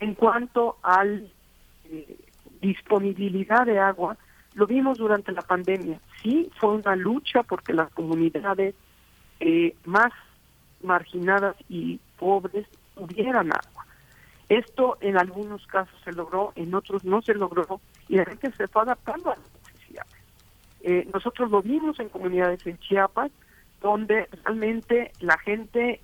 En 0.00 0.14
cuanto 0.14 0.78
a 0.82 1.04
eh, 1.04 2.18
disponibilidad 2.60 3.66
de 3.66 3.78
agua, 3.78 4.16
lo 4.54 4.66
vimos 4.66 4.98
durante 4.98 5.32
la 5.32 5.42
pandemia. 5.42 6.00
Sí, 6.22 6.50
fue 6.58 6.70
una 6.70 6.96
lucha 6.96 7.42
porque 7.42 7.72
las 7.72 7.90
comunidades 7.92 8.74
eh, 9.40 9.74
más 9.84 10.12
marginadas 10.82 11.56
y 11.68 11.98
pobres 12.18 12.66
tuvieran 12.94 13.52
agua. 13.52 13.71
Esto 14.52 14.98
en 15.00 15.16
algunos 15.16 15.66
casos 15.66 15.98
se 16.04 16.12
logró, 16.12 16.52
en 16.56 16.74
otros 16.74 17.06
no 17.06 17.22
se 17.22 17.32
logró 17.32 17.80
y 18.06 18.16
la 18.16 18.26
gente 18.26 18.52
se 18.52 18.68
fue 18.68 18.82
adaptando 18.82 19.30
a 19.30 19.36
las 19.36 19.50
necesidades. 19.54 20.12
Eh, 20.82 21.08
nosotros 21.14 21.50
lo 21.50 21.62
vimos 21.62 21.98
en 21.98 22.10
comunidades 22.10 22.66
en 22.66 22.76
Chiapas, 22.78 23.30
donde 23.80 24.28
realmente 24.44 25.12
la 25.20 25.38
gente 25.38 26.02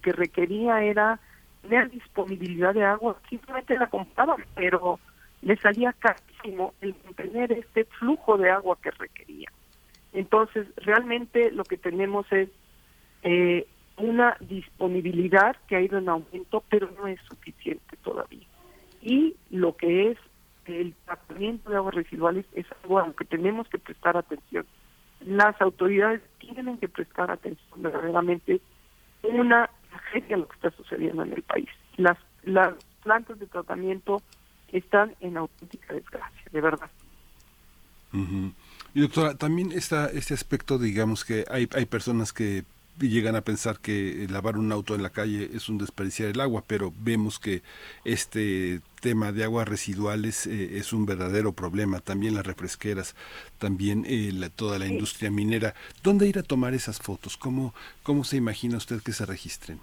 que 0.00 0.12
requería 0.12 0.82
era 0.82 1.20
tener 1.60 1.90
disponibilidad 1.90 2.72
de 2.72 2.82
agua, 2.82 3.18
simplemente 3.28 3.76
la 3.76 3.88
compraban, 3.88 4.42
pero 4.54 4.98
le 5.42 5.58
salía 5.58 5.92
carísimo 5.92 6.72
el 6.80 6.94
mantener 7.04 7.52
este 7.52 7.84
flujo 7.84 8.38
de 8.38 8.48
agua 8.48 8.78
que 8.82 8.90
requería. 8.92 9.52
Entonces, 10.14 10.66
realmente 10.76 11.50
lo 11.50 11.64
que 11.64 11.76
tenemos 11.76 12.24
es 12.32 12.48
eh, 13.22 13.66
una 13.96 14.36
disponibilidad 14.40 15.56
que 15.68 15.76
ha 15.76 15.80
ido 15.80 15.98
en 15.98 16.08
aumento, 16.08 16.62
pero 16.68 16.90
no 16.98 17.06
es 17.06 17.20
suficiente 17.28 17.96
todavía. 18.02 18.46
Y 19.02 19.36
lo 19.50 19.76
que 19.76 20.10
es 20.10 20.18
el 20.66 20.94
tratamiento 21.04 21.70
de 21.70 21.76
aguas 21.76 21.94
residuales 21.94 22.46
es 22.54 22.66
algo 22.82 22.98
a 22.98 23.06
lo 23.06 23.16
que 23.16 23.24
tenemos 23.24 23.68
que 23.68 23.78
prestar 23.78 24.16
atención. 24.16 24.66
Las 25.20 25.60
autoridades 25.60 26.20
tienen 26.38 26.78
que 26.78 26.88
prestar 26.88 27.30
atención 27.30 27.82
verdaderamente 27.82 28.60
una 29.22 29.70
tragedia 29.90 30.36
lo 30.36 30.48
que 30.48 30.54
está 30.54 30.70
sucediendo 30.72 31.22
en 31.22 31.32
el 31.32 31.42
país. 31.42 31.68
Las, 31.96 32.18
las 32.44 32.74
plantas 33.02 33.38
de 33.38 33.46
tratamiento 33.46 34.22
están 34.72 35.14
en 35.20 35.36
auténtica 35.36 35.94
desgracia, 35.94 36.42
de 36.50 36.60
verdad. 36.60 36.90
Y 38.94 39.00
doctora, 39.00 39.34
también 39.36 39.72
está 39.72 40.06
este 40.06 40.34
aspecto, 40.34 40.78
digamos 40.78 41.24
que 41.24 41.44
hay, 41.50 41.68
hay 41.74 41.86
personas 41.86 42.32
que 42.32 42.64
llegan 42.98 43.36
a 43.36 43.40
pensar 43.40 43.78
que 43.78 44.26
lavar 44.30 44.56
un 44.56 44.70
auto 44.72 44.94
en 44.94 45.02
la 45.02 45.10
calle 45.10 45.50
es 45.52 45.68
un 45.68 45.78
desperdiciar 45.78 46.28
el 46.28 46.40
agua, 46.40 46.62
pero 46.66 46.92
vemos 47.00 47.38
que 47.38 47.62
este 48.04 48.80
tema 49.00 49.32
de 49.32 49.44
aguas 49.44 49.68
residuales 49.68 50.46
eh, 50.46 50.78
es 50.78 50.92
un 50.92 51.06
verdadero 51.06 51.52
problema, 51.52 52.00
también 52.00 52.34
las 52.34 52.46
refresqueras, 52.46 53.16
también 53.58 54.04
eh, 54.06 54.32
toda 54.54 54.78
la 54.78 54.86
industria 54.86 55.30
minera. 55.30 55.74
¿Dónde 56.02 56.28
ir 56.28 56.38
a 56.38 56.42
tomar 56.42 56.74
esas 56.74 57.00
fotos? 57.00 57.36
¿Cómo, 57.36 57.74
¿Cómo 58.02 58.24
se 58.24 58.36
imagina 58.36 58.76
usted 58.76 59.02
que 59.02 59.12
se 59.12 59.26
registren? 59.26 59.80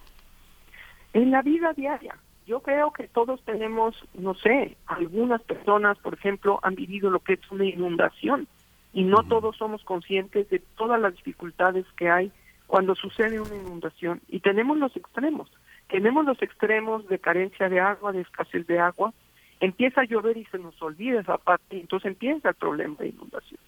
En 1.13 1.31
la 1.31 1.41
vida 1.41 1.73
diaria. 1.73 2.15
Yo 2.45 2.61
creo 2.61 2.91
que 2.91 3.07
todos 3.07 3.43
tenemos, 3.43 3.95
no 4.15 4.33
sé, 4.33 4.75
algunas 4.87 5.41
personas, 5.43 5.99
por 5.99 6.15
ejemplo, 6.15 6.59
han 6.63 6.73
vivido 6.73 7.11
lo 7.11 7.19
que 7.19 7.33
es 7.33 7.51
una 7.51 7.65
inundación 7.65 8.47
y 8.91 9.03
no 9.03 9.23
todos 9.23 9.55
somos 9.57 9.83
conscientes 9.83 10.49
de 10.49 10.59
todas 10.75 10.99
las 10.99 11.15
dificultades 11.15 11.85
que 11.95 12.09
hay 12.09 12.31
cuando 12.69 12.93
sucede 12.93 13.41
una 13.41 13.55
inundación. 13.55 14.21
Y 14.27 14.41
tenemos 14.41 14.77
los 14.77 14.95
extremos. 14.95 15.51
Tenemos 15.87 16.23
los 16.23 16.39
extremos 16.39 17.07
de 17.07 17.17
carencia 17.17 17.67
de 17.67 17.79
agua, 17.79 18.11
de 18.11 18.21
escasez 18.21 18.67
de 18.67 18.79
agua. 18.79 19.11
Empieza 19.59 20.01
a 20.01 20.05
llover 20.05 20.37
y 20.37 20.45
se 20.45 20.59
nos 20.59 20.79
olvida 20.79 21.19
esa 21.19 21.39
parte, 21.39 21.79
entonces 21.79 22.11
empieza 22.11 22.49
el 22.49 22.55
problema 22.55 22.95
de 22.99 23.07
inundación. 23.07 23.59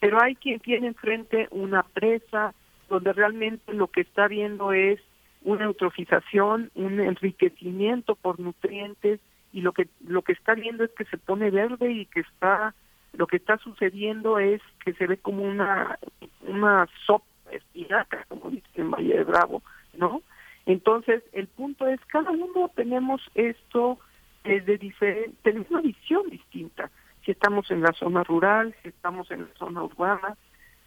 Pero 0.00 0.20
hay 0.20 0.34
quien 0.34 0.58
tiene 0.58 0.88
enfrente 0.88 1.46
una 1.52 1.84
presa 1.84 2.54
donde 2.88 3.12
realmente 3.12 3.72
lo 3.72 3.86
que 3.86 4.00
está 4.00 4.26
viendo 4.26 4.72
es 4.72 5.00
una 5.42 5.66
eutrofización, 5.66 6.72
un 6.74 6.98
enriquecimiento 6.98 8.16
por 8.16 8.40
nutrientes 8.40 9.20
y 9.52 9.60
lo 9.60 9.72
que 9.72 9.86
lo 10.08 10.22
que 10.22 10.32
está 10.32 10.54
viendo 10.54 10.82
es 10.82 10.90
que 10.90 11.04
se 11.04 11.18
pone 11.18 11.50
verde 11.50 11.92
y 11.92 12.06
que 12.06 12.20
está 12.20 12.74
lo 13.12 13.28
que 13.28 13.36
está 13.36 13.58
sucediendo 13.58 14.40
es 14.40 14.60
que 14.84 14.92
se 14.94 15.06
ve 15.06 15.18
como 15.18 15.44
una 15.44 16.00
una 16.42 16.88
sopa 17.06 17.24
espinaca, 17.56 18.24
como 18.28 18.50
dicen 18.50 18.70
en 18.76 18.90
Valle 18.90 19.16
de 19.16 19.24
Bravo, 19.24 19.62
¿no? 19.94 20.22
Entonces, 20.66 21.22
el 21.32 21.46
punto 21.46 21.86
es, 21.86 22.00
cada 22.06 22.30
uno 22.30 22.70
tenemos 22.74 23.20
esto 23.34 23.98
desde 24.44 24.78
diferente, 24.78 25.34
tenemos 25.42 25.70
una 25.70 25.80
visión 25.80 26.28
distinta, 26.30 26.90
si 27.24 27.30
estamos 27.30 27.70
en 27.70 27.82
la 27.82 27.92
zona 27.92 28.22
rural, 28.22 28.74
si 28.82 28.88
estamos 28.88 29.30
en 29.30 29.42
la 29.42 29.54
zona 29.58 29.82
urbana, 29.82 30.36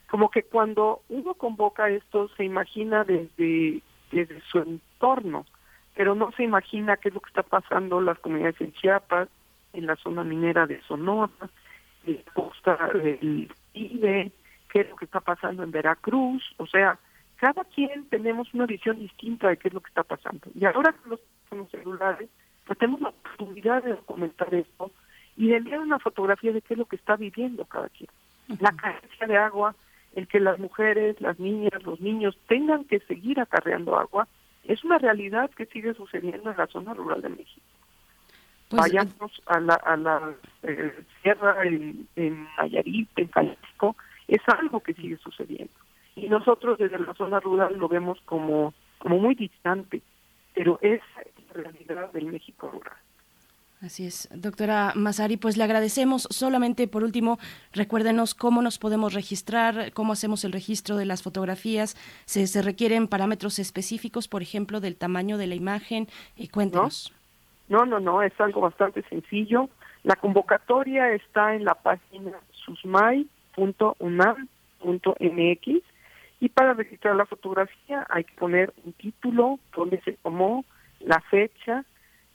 como 0.09 0.29
que 0.29 0.43
cuando 0.43 1.01
uno 1.09 1.33
convoca 1.33 1.89
esto 1.89 2.29
se 2.37 2.43
imagina 2.43 3.03
desde, 3.03 3.81
desde 4.11 4.41
su 4.41 4.59
entorno, 4.59 5.45
pero 5.95 6.15
no 6.15 6.31
se 6.33 6.43
imagina 6.43 6.97
qué 6.97 7.09
es 7.09 7.15
lo 7.15 7.21
que 7.21 7.29
está 7.29 7.43
pasando 7.43 7.99
en 7.99 8.05
las 8.05 8.19
comunidades 8.19 8.61
en 8.61 8.71
Chiapas, 8.73 9.29
en 9.73 9.87
la 9.87 9.95
zona 9.95 10.23
minera 10.23 10.65
de 10.65 10.81
Sonora, 10.83 11.31
en 12.05 12.21
la 12.25 12.33
costa 12.33 12.77
del 12.93 13.51
Ibe, 13.73 14.31
qué 14.77 14.81
es 14.81 14.89
lo 14.91 14.95
que 14.95 15.05
está 15.05 15.21
pasando 15.21 15.63
en 15.63 15.71
Veracruz, 15.71 16.43
o 16.57 16.67
sea, 16.67 16.99
cada 17.37 17.63
quien 17.63 18.07
tenemos 18.09 18.53
una 18.53 18.67
visión 18.67 18.99
distinta 18.99 19.49
de 19.49 19.57
qué 19.57 19.69
es 19.69 19.73
lo 19.73 19.81
que 19.81 19.87
está 19.87 20.03
pasando. 20.03 20.51
Y 20.53 20.65
ahora 20.65 20.93
con 21.49 21.57
los 21.57 21.69
celulares, 21.71 22.29
pues 22.63 22.77
tenemos 22.77 23.01
la 23.01 23.09
oportunidad 23.09 23.81
de 23.81 23.95
documentar 23.95 24.53
esto 24.53 24.91
y 25.35 25.47
de 25.47 25.57
enviar 25.57 25.79
una 25.79 25.97
fotografía 25.97 26.53
de 26.53 26.61
qué 26.61 26.75
es 26.75 26.77
lo 26.77 26.85
que 26.85 26.95
está 26.95 27.15
viviendo 27.15 27.65
cada 27.65 27.89
quien. 27.89 28.09
La 28.59 28.71
carencia 28.71 29.25
de 29.25 29.37
agua, 29.37 29.73
el 30.13 30.27
que 30.27 30.39
las 30.39 30.59
mujeres, 30.59 31.19
las 31.21 31.39
niñas, 31.39 31.81
los 31.83 31.99
niños 31.99 32.37
tengan 32.47 32.83
que 32.83 32.99
seguir 32.99 33.39
acarreando 33.39 33.97
agua, 33.97 34.27
es 34.63 34.83
una 34.83 34.99
realidad 34.99 35.49
que 35.49 35.65
sigue 35.65 35.95
sucediendo 35.95 36.51
en 36.51 36.57
la 36.57 36.67
zona 36.67 36.93
rural 36.93 37.23
de 37.23 37.29
México. 37.29 37.65
Pues, 38.69 38.81
Vayamos 38.81 39.41
a 39.47 39.59
la, 39.59 39.73
a 39.73 39.97
la 39.97 40.35
eh, 40.61 41.03
sierra 41.23 41.63
en, 41.63 42.07
en 42.15 42.47
Nayarit, 42.57 43.09
en 43.17 43.31
Jalisco, 43.31 43.95
es 44.27 44.41
algo 44.47 44.81
que 44.81 44.93
sigue 44.93 45.17
sucediendo. 45.17 45.73
Y 46.15 46.29
nosotros 46.29 46.77
desde 46.77 46.99
la 46.99 47.13
zona 47.13 47.39
rural 47.39 47.77
lo 47.77 47.87
vemos 47.87 48.19
como, 48.25 48.73
como 48.97 49.19
muy 49.19 49.35
distante, 49.35 50.01
pero 50.53 50.79
es 50.81 51.01
la 51.53 51.63
realidad 51.63 52.11
del 52.11 52.25
México 52.25 52.69
rural. 52.71 52.97
Así 53.79 54.07
es, 54.07 54.27
doctora 54.33 54.93
Mazari, 54.95 55.37
pues 55.37 55.55
le 55.55 55.63
agradecemos. 55.63 56.27
Solamente 56.31 56.87
por 56.87 57.03
último, 57.03 57.37
recuérdenos 57.73 58.33
cómo 58.33 58.63
nos 58.63 58.79
podemos 58.79 59.13
registrar, 59.13 59.93
cómo 59.93 60.13
hacemos 60.13 60.43
el 60.45 60.51
registro 60.51 60.97
de 60.97 61.05
las 61.05 61.21
fotografías. 61.21 61.95
¿Se, 62.25 62.47
se 62.47 62.63
requieren 62.63 63.07
parámetros 63.07 63.59
específicos, 63.59 64.27
por 64.27 64.41
ejemplo, 64.41 64.79
del 64.79 64.95
tamaño 64.95 65.37
de 65.37 65.45
la 65.45 65.53
imagen? 65.53 66.07
Y 66.35 66.47
cuéntenos. 66.47 67.13
No, 67.69 67.85
no, 67.85 67.99
no, 67.99 68.23
es 68.23 68.33
algo 68.39 68.61
bastante 68.61 69.03
sencillo. 69.09 69.69
La 70.03 70.15
convocatoria 70.15 71.11
está 71.13 71.53
en 71.53 71.63
la 71.63 71.75
página 71.75 72.31
susmai 72.65 73.27
.unam.mx 73.57 74.57
y 76.39 76.49
para 76.49 76.73
registrar 76.73 77.15
la 77.15 77.25
fotografía 77.25 78.05
hay 78.09 78.23
que 78.23 78.35
poner 78.35 78.71
un 78.85 78.93
título, 78.93 79.59
donde 79.75 79.99
se 80.01 80.13
tomó, 80.13 80.63
la 80.99 81.19
fecha. 81.21 81.83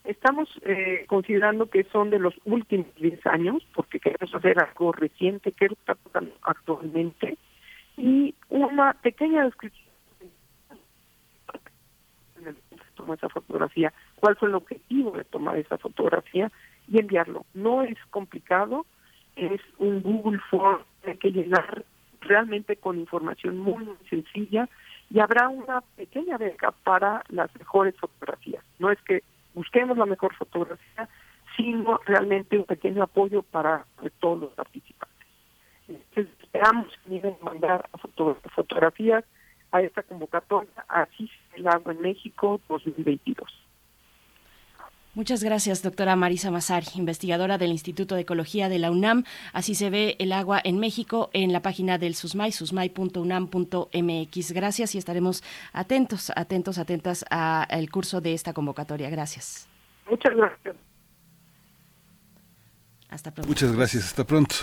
Estamos 0.04 0.48
eh, 0.62 1.04
considerando 1.06 1.66
que 1.66 1.84
son 1.84 2.10
de 2.10 2.18
los 2.18 2.34
últimos 2.44 2.92
10 2.96 3.24
años, 3.26 3.64
porque 3.74 4.00
queremos 4.00 4.34
hacer 4.34 4.58
algo 4.58 4.90
reciente, 4.92 5.52
que 5.52 5.66
está 5.66 5.94
pasando 5.94 6.34
actualmente, 6.42 7.38
y 7.96 8.34
una 8.48 8.94
pequeña 8.94 9.44
descripción 9.44 9.92
de 12.40 12.54
tomar 12.96 13.18
esa 13.18 13.28
fotografía, 13.28 13.92
cuál 14.16 14.36
fue 14.36 14.48
el 14.48 14.56
objetivo 14.56 15.12
de 15.12 15.24
tomar 15.24 15.56
esa 15.56 15.78
fotografía 15.78 16.50
y 16.88 16.98
enviarlo. 16.98 17.46
No 17.54 17.82
es 17.82 17.96
complicado, 18.10 18.84
es 19.36 19.60
un 19.78 20.02
Google 20.02 20.40
Form 20.50 20.82
hay 21.06 21.16
que 21.16 21.30
llenar 21.30 21.84
realmente 22.20 22.76
con 22.76 22.98
información 22.98 23.58
muy, 23.58 23.88
sencilla 24.08 24.68
y 25.10 25.18
habrá 25.18 25.48
una 25.48 25.80
pequeña 25.96 26.38
beca 26.38 26.70
para 26.70 27.24
las 27.28 27.54
mejores 27.56 27.96
fotografías. 27.96 28.64
No 28.78 28.90
es 28.90 29.00
que 29.02 29.22
busquemos 29.54 29.98
la 29.98 30.06
mejor 30.06 30.34
fotografía, 30.34 31.08
sino 31.56 31.98
realmente 32.06 32.56
un 32.56 32.64
pequeño 32.64 33.02
apoyo 33.02 33.42
para 33.42 33.84
todos 34.20 34.40
los 34.40 34.52
participantes. 34.52 35.26
Entonces, 35.88 36.28
esperamos 36.40 36.86
que 37.04 37.36
mandar 37.42 37.88
fotografías 38.54 39.24
a 39.72 39.82
esta 39.82 40.02
convocatoria, 40.02 40.84
así 40.88 41.30
el 41.54 41.66
agua 41.66 41.92
en 41.92 42.00
México 42.00 42.60
2022. 42.68 43.50
Muchas 45.14 45.44
gracias, 45.44 45.82
doctora 45.82 46.16
Marisa 46.16 46.50
Mazar, 46.50 46.84
investigadora 46.94 47.58
del 47.58 47.70
Instituto 47.70 48.14
de 48.14 48.22
Ecología 48.22 48.70
de 48.70 48.78
la 48.78 48.90
UNAM. 48.90 49.24
Así 49.52 49.74
se 49.74 49.90
ve 49.90 50.16
el 50.18 50.32
agua 50.32 50.58
en 50.64 50.78
México 50.78 51.28
en 51.34 51.52
la 51.52 51.60
página 51.60 51.98
del 51.98 52.14
SUSMAI, 52.14 52.50
susmai.unam.mx. 52.50 54.52
Gracias 54.52 54.94
y 54.94 54.98
estaremos 54.98 55.44
atentos, 55.74 56.32
atentos, 56.34 56.78
atentas 56.78 57.26
al 57.28 57.90
curso 57.90 58.22
de 58.22 58.32
esta 58.32 58.54
convocatoria. 58.54 59.10
Gracias. 59.10 59.68
Muchas 60.08 60.34
gracias. 60.34 60.76
Hasta 63.12 63.30
pronto. 63.30 63.46
Muchas 63.46 63.76
gracias, 63.76 64.04
hasta 64.04 64.24
pronto. 64.24 64.54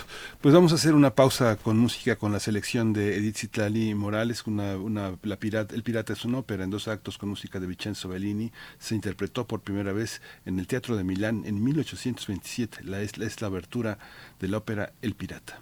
Pues 0.42 0.56
vamos 0.56 0.72
a 0.72 0.76
hacer 0.76 0.96
una 0.96 1.14
pausa 1.14 1.56
con 1.56 1.78
música 1.78 2.16
con 2.16 2.32
la 2.32 2.40
selección 2.40 2.94
de 2.94 3.16
Edith 3.16 3.38
Citlali 3.38 3.94
Morales, 3.94 4.48
una, 4.48 4.76
la 5.22 5.38
pirata, 5.38 5.76
El 5.76 5.84
Pirata 5.84 6.14
es 6.14 6.26
una 6.26 6.40
ópera 6.40 6.64
en 6.64 6.72
dos 6.72 6.88
actos 6.88 7.20
con 7.20 7.30
música 7.30 7.60
de 7.60 7.68
Vincenzo 7.68 8.10
Bellini. 8.10 8.52
Se 8.80 8.96
interpretó 8.96 9.46
por 9.46 9.62
primera 9.62 9.94
vez 9.94 10.24
en 10.48 10.58
el 10.58 10.66
Teatro 10.66 10.98
de 10.98 11.04
Milán 11.04 11.44
en 11.46 11.64
1827. 11.64 12.86
La, 12.86 13.02
es, 13.02 13.20
es 13.20 13.40
la 13.40 13.48
abertura 13.48 14.00
de 14.40 14.48
la 14.48 14.58
ópera 14.58 14.94
El 15.04 15.14
Pirata. 15.14 15.62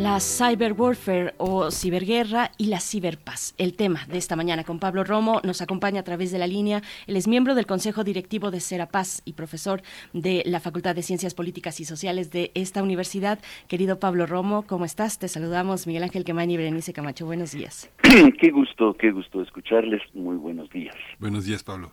La 0.00 0.18
cyber 0.18 0.72
warfare 0.72 1.34
o 1.36 1.70
ciberguerra 1.70 2.52
y 2.56 2.68
la 2.68 2.80
ciberpaz. 2.80 3.54
El 3.58 3.76
tema 3.76 4.06
de 4.08 4.16
esta 4.16 4.34
mañana 4.34 4.64
con 4.64 4.78
Pablo 4.78 5.04
Romo 5.04 5.42
nos 5.44 5.60
acompaña 5.60 6.00
a 6.00 6.04
través 6.04 6.32
de 6.32 6.38
la 6.38 6.46
línea. 6.46 6.80
Él 7.06 7.16
es 7.16 7.28
miembro 7.28 7.54
del 7.54 7.66
Consejo 7.66 8.02
Directivo 8.02 8.50
de 8.50 8.60
Serapaz 8.60 9.20
y 9.26 9.34
profesor 9.34 9.82
de 10.14 10.42
la 10.46 10.58
Facultad 10.58 10.94
de 10.94 11.02
Ciencias 11.02 11.34
Políticas 11.34 11.80
y 11.80 11.84
Sociales 11.84 12.30
de 12.30 12.50
esta 12.54 12.82
universidad. 12.82 13.40
Querido 13.68 14.00
Pablo 14.00 14.24
Romo, 14.24 14.62
¿cómo 14.66 14.86
estás? 14.86 15.18
Te 15.18 15.28
saludamos 15.28 15.86
Miguel 15.86 16.04
Ángel 16.04 16.24
Quemain 16.24 16.50
y 16.50 16.56
Berenice 16.56 16.94
Camacho. 16.94 17.26
Buenos 17.26 17.52
días. 17.52 17.92
qué 18.40 18.50
gusto, 18.52 18.94
qué 18.94 19.10
gusto 19.10 19.42
escucharles. 19.42 20.00
Muy 20.14 20.36
buenos 20.36 20.70
días. 20.70 20.96
Buenos 21.18 21.44
días, 21.44 21.62
Pablo. 21.62 21.92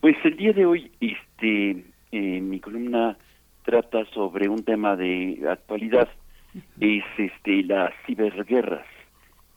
Pues 0.00 0.14
el 0.22 0.36
día 0.36 0.52
de 0.52 0.64
hoy, 0.64 0.92
este, 1.00 1.86
eh, 2.12 2.40
mi 2.40 2.60
columna 2.60 3.18
trata 3.64 4.04
sobre 4.14 4.48
un 4.48 4.62
tema 4.62 4.94
de 4.94 5.40
actualidad 5.50 6.08
es 6.80 7.04
este 7.18 7.62
las 7.62 7.92
ciberguerras. 8.06 8.86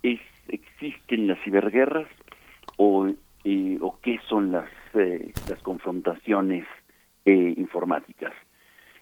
¿Existen 0.03 1.27
las 1.27 1.39
ciberguerras 1.43 2.07
o, 2.77 3.07
eh, 3.43 3.77
o 3.81 3.99
qué 4.01 4.19
son 4.29 4.51
las, 4.51 4.69
eh, 4.93 5.33
las 5.49 5.61
confrontaciones 5.61 6.65
eh, 7.25 7.53
informáticas? 7.57 8.33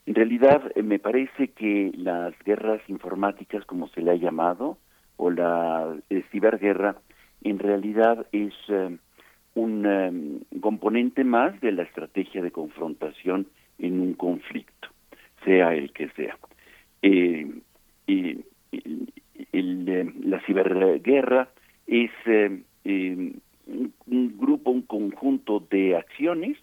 En 0.05 0.15
realidad 0.15 0.73
me 0.75 0.99
parece 0.99 1.49
que 1.49 1.91
las 1.95 2.33
guerras 2.43 2.81
informáticas, 2.87 3.65
como 3.65 3.87
se 3.89 4.01
le 4.01 4.11
ha 4.11 4.15
llamado, 4.15 4.77
o 5.17 5.29
la 5.31 5.95
ciberguerra, 6.31 6.97
en 7.43 7.59
realidad 7.59 8.27
es 8.31 8.53
un 9.55 10.45
componente 10.61 11.23
más 11.23 11.59
de 11.61 11.71
la 11.71 11.83
estrategia 11.83 12.41
de 12.41 12.51
confrontación 12.51 13.47
en 13.79 13.99
un 13.99 14.13
conflicto, 14.13 14.89
sea 15.43 15.73
el 15.73 15.91
que 15.91 16.09
sea. 16.09 16.37
Eh, 17.01 17.47
eh, 18.07 18.37
la 19.51 20.39
ciberguerra 20.45 21.49
es 21.87 22.11
eh, 22.25 22.61
un 22.85 24.37
grupo, 24.37 24.71
un 24.71 24.81
conjunto 24.81 25.65
de 25.69 25.95
acciones 25.95 26.57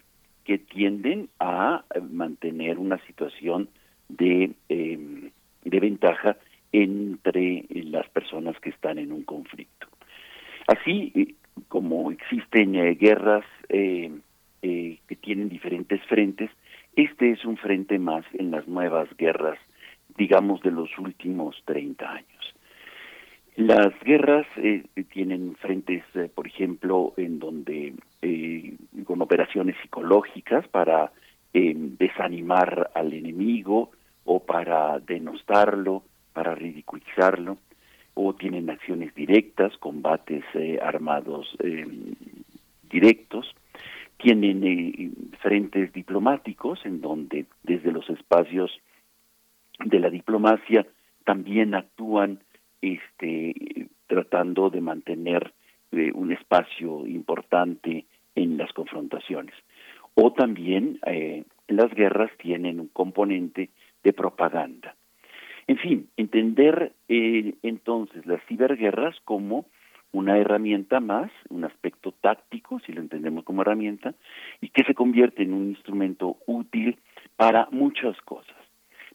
que 0.44 0.58
tienden 0.58 1.28
a 1.38 1.84
mantener 2.10 2.78
una 2.78 2.98
situación 3.06 3.68
de, 4.08 4.52
em, 4.68 5.30
de 5.64 5.80
ventaja 5.80 6.36
entre 6.72 7.66
las 7.70 8.08
personas 8.10 8.58
que 8.60 8.70
están 8.70 8.98
en 8.98 9.12
un 9.12 9.22
conflicto. 9.22 9.88
Así, 10.66 11.36
en 12.62 12.98
guerras 12.98 13.44
que 13.68 15.16
tienen 15.20 15.48
diferentes 15.48 16.02
frentes. 16.04 16.50
Este 16.96 17.30
es 17.30 17.44
un 17.44 17.56
frente 17.56 17.98
más 17.98 18.24
en 18.34 18.50
las 18.50 18.66
nuevas 18.68 19.08
guerras, 19.16 19.58
digamos, 20.22 20.60
de 20.60 20.70
los 20.70 20.88
últimos 21.00 21.60
30 21.64 22.08
años. 22.08 22.54
Las 23.56 23.92
guerras 24.04 24.46
eh, 24.56 24.84
tienen 25.12 25.56
frentes, 25.56 26.04
eh, 26.14 26.30
por 26.32 26.46
ejemplo, 26.46 27.12
en 27.16 27.40
donde 27.40 27.94
eh, 28.22 28.76
con 29.04 29.20
operaciones 29.20 29.74
psicológicas 29.82 30.68
para 30.68 31.10
desanimar 31.52 32.92
al 32.94 33.12
enemigo 33.12 33.90
o 34.24 34.40
para 34.40 35.00
denostarlo, 35.00 36.04
para 36.32 36.54
ridiculizarlo, 36.54 37.58
o 38.14 38.32
tienen 38.34 38.70
acciones 38.70 39.14
directas, 39.14 39.76
combates 39.78 40.44
armados 40.80 41.54
directos, 42.90 43.54
tienen 44.16 45.12
frentes 45.42 45.92
diplomáticos 45.92 46.86
en 46.86 47.02
donde 47.02 47.44
desde 47.64 47.92
los 47.92 48.08
espacios 48.08 48.70
de 49.84 50.00
la 50.00 50.10
diplomacia 50.10 50.86
también 51.24 51.74
actúan 51.74 52.40
este, 52.80 53.88
tratando 54.06 54.70
de 54.70 54.80
mantener 54.80 55.52
eh, 55.92 56.10
un 56.14 56.32
espacio 56.32 57.06
importante 57.06 58.06
en 58.34 58.56
las 58.56 58.72
confrontaciones. 58.72 59.54
O 60.14 60.32
también 60.32 60.98
eh, 61.06 61.44
las 61.68 61.92
guerras 61.94 62.30
tienen 62.38 62.80
un 62.80 62.88
componente 62.88 63.70
de 64.02 64.12
propaganda. 64.12 64.94
En 65.66 65.78
fin, 65.78 66.08
entender 66.16 66.92
eh, 67.08 67.54
entonces 67.62 68.26
las 68.26 68.44
ciberguerras 68.46 69.16
como 69.24 69.66
una 70.12 70.36
herramienta 70.38 71.00
más, 71.00 71.30
un 71.48 71.64
aspecto 71.64 72.12
táctico, 72.12 72.80
si 72.80 72.92
lo 72.92 73.00
entendemos 73.00 73.44
como 73.44 73.62
herramienta, 73.62 74.14
y 74.60 74.68
que 74.68 74.84
se 74.84 74.94
convierte 74.94 75.42
en 75.42 75.54
un 75.54 75.68
instrumento 75.70 76.36
útil 76.46 76.98
para 77.36 77.68
muchas 77.70 78.20
cosas. 78.22 78.61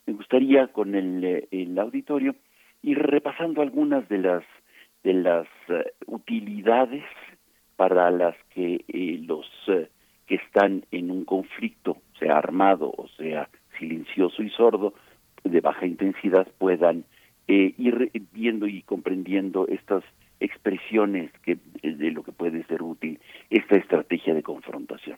Me 0.07 0.13
gustaría 0.13 0.67
con 0.67 0.95
el, 0.95 1.47
el 1.51 1.77
auditorio 1.77 2.35
ir 2.81 2.97
repasando 2.97 3.61
algunas 3.61 4.07
de 4.07 4.17
las 4.19 4.43
de 5.03 5.13
las 5.13 5.47
eh, 5.69 5.93
utilidades 6.07 7.03
para 7.75 8.09
las 8.09 8.35
que 8.53 8.83
eh, 8.87 9.21
los 9.25 9.45
eh, 9.67 9.89
que 10.25 10.35
están 10.35 10.85
en 10.91 11.11
un 11.11 11.23
conflicto, 11.23 11.97
sea 12.19 12.37
armado 12.37 12.93
o 12.97 13.07
sea 13.17 13.49
silencioso 13.79 14.43
y 14.43 14.49
sordo, 14.49 14.93
de 15.43 15.61
baja 15.61 15.85
intensidad, 15.85 16.47
puedan 16.57 17.05
ir 17.47 18.11
viendo 18.33 18.67
y 18.67 18.81
comprendiendo 18.81 19.67
estas 19.69 20.03
expresiones 20.41 21.31
que 21.43 21.57
de 21.81 22.11
lo 22.11 22.23
que 22.23 22.33
puede 22.33 22.65
ser 22.65 22.83
útil 22.83 23.19
esta 23.49 23.77
estrategia 23.77 24.33
de 24.33 24.43
confrontación. 24.43 25.17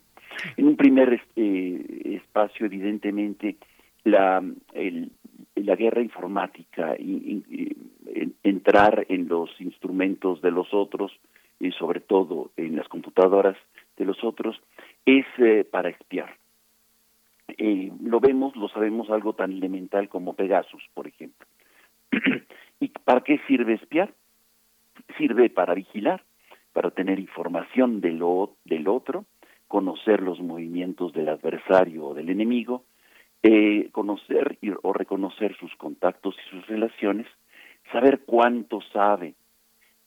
En 0.55 0.67
un 0.67 0.75
primer 0.75 1.19
espacio, 1.35 2.67
evidentemente, 2.67 3.55
la, 4.03 4.43
el, 4.73 5.11
la 5.55 5.75
guerra 5.75 6.01
informática, 6.01 6.95
y, 6.97 7.43
entrar 8.43 9.05
en 9.09 9.27
los 9.27 9.49
instrumentos 9.61 10.41
de 10.41 10.51
los 10.51 10.73
otros, 10.73 11.11
y 11.59 11.71
sobre 11.71 11.99
todo 11.99 12.51
en 12.57 12.75
las 12.75 12.87
computadoras 12.87 13.57
de 13.97 14.05
los 14.05 14.23
otros, 14.23 14.59
es 15.05 15.25
eh, 15.37 15.65
para 15.69 15.89
espiar. 15.89 16.35
Eh, 17.57 17.91
lo 18.01 18.19
vemos, 18.19 18.55
lo 18.55 18.69
sabemos, 18.69 19.09
algo 19.09 19.33
tan 19.33 19.51
elemental 19.51 20.09
como 20.09 20.33
Pegasus, 20.33 20.83
por 20.93 21.07
ejemplo. 21.07 21.47
¿Y 22.79 22.89
para 22.89 23.21
qué 23.21 23.39
sirve 23.47 23.73
espiar? 23.73 24.13
Sirve 25.17 25.49
para 25.49 25.73
vigilar, 25.73 26.23
para 26.73 26.91
tener 26.91 27.19
información 27.19 28.01
de 28.01 28.11
lo, 28.11 28.55
del 28.65 28.87
otro, 28.87 29.25
conocer 29.67 30.21
los 30.21 30.39
movimientos 30.39 31.13
del 31.13 31.29
adversario 31.29 32.07
o 32.07 32.13
del 32.13 32.29
enemigo, 32.29 32.83
eh, 33.43 33.89
conocer 33.91 34.57
o 34.81 34.93
reconocer 34.93 35.55
sus 35.57 35.75
contactos 35.75 36.35
y 36.35 36.49
sus 36.49 36.67
relaciones, 36.67 37.27
saber 37.91 38.21
cuánto 38.25 38.81
sabe 38.93 39.35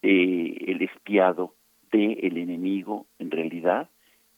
eh, 0.02 0.64
el 0.66 0.82
espiado 0.82 1.54
del 1.90 2.18
el 2.24 2.38
enemigo 2.38 3.06
en 3.18 3.30
realidad, 3.30 3.88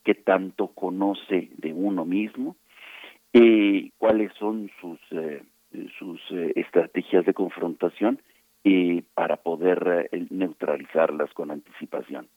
qué 0.03 0.13
tanto 0.13 0.67
conoce 0.67 1.49
de 1.57 1.73
uno 1.73 2.05
mismo, 2.05 2.55
eh, 3.33 3.89
cuáles 3.97 4.31
son 4.33 4.69
sus, 4.79 4.99
eh, 5.11 5.41
sus 5.97 6.21
estrategias 6.55 7.25
de 7.25 7.33
confrontación 7.33 8.21
para 9.13 9.37
poder 9.37 10.09
neutralizarlas 10.31 11.31
con 11.33 11.51
anticipación. 11.51 12.27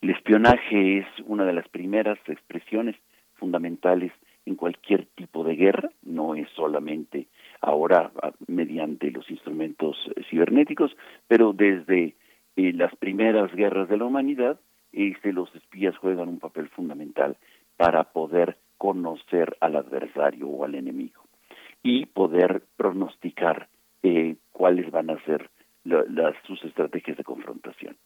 El 0.00 0.10
espionaje 0.10 0.98
es 0.98 1.06
una 1.26 1.44
de 1.44 1.52
las 1.52 1.68
primeras 1.68 2.18
expresiones 2.28 2.96
fundamentales 3.34 4.10
en 4.46 4.54
cualquier 4.54 5.06
tipo 5.16 5.44
de 5.44 5.56
guerra, 5.56 5.90
no 6.02 6.34
es 6.34 6.48
solamente 6.50 7.26
ahora 7.60 8.12
ah, 8.22 8.32
mediante 8.46 9.10
los 9.10 9.28
instrumentos 9.30 9.96
eh, 10.14 10.22
cibernéticos, 10.30 10.96
pero 11.26 11.52
desde 11.52 12.14
eh, 12.56 12.72
las 12.72 12.94
primeras 12.96 13.52
guerras 13.54 13.88
de 13.88 13.98
la 13.98 14.04
humanidad, 14.04 14.58
este, 14.92 15.32
los 15.32 15.52
espías 15.54 15.96
juegan 15.98 16.28
un 16.28 16.38
papel 16.38 16.68
fundamental 16.68 17.36
para 17.76 18.04
poder 18.04 18.56
conocer 18.78 19.56
al 19.60 19.76
adversario 19.76 20.46
o 20.48 20.64
al 20.64 20.76
enemigo 20.76 21.22
y 21.82 22.06
poder 22.06 22.62
pronosticar 22.76 23.68
eh, 24.02 24.36
cuáles 24.52 24.90
van 24.90 25.10
a 25.10 25.22
ser 25.24 25.50
sus 26.46 26.64
estrategias 26.64 27.16
de 27.16 27.22
confrontación. 27.22 27.96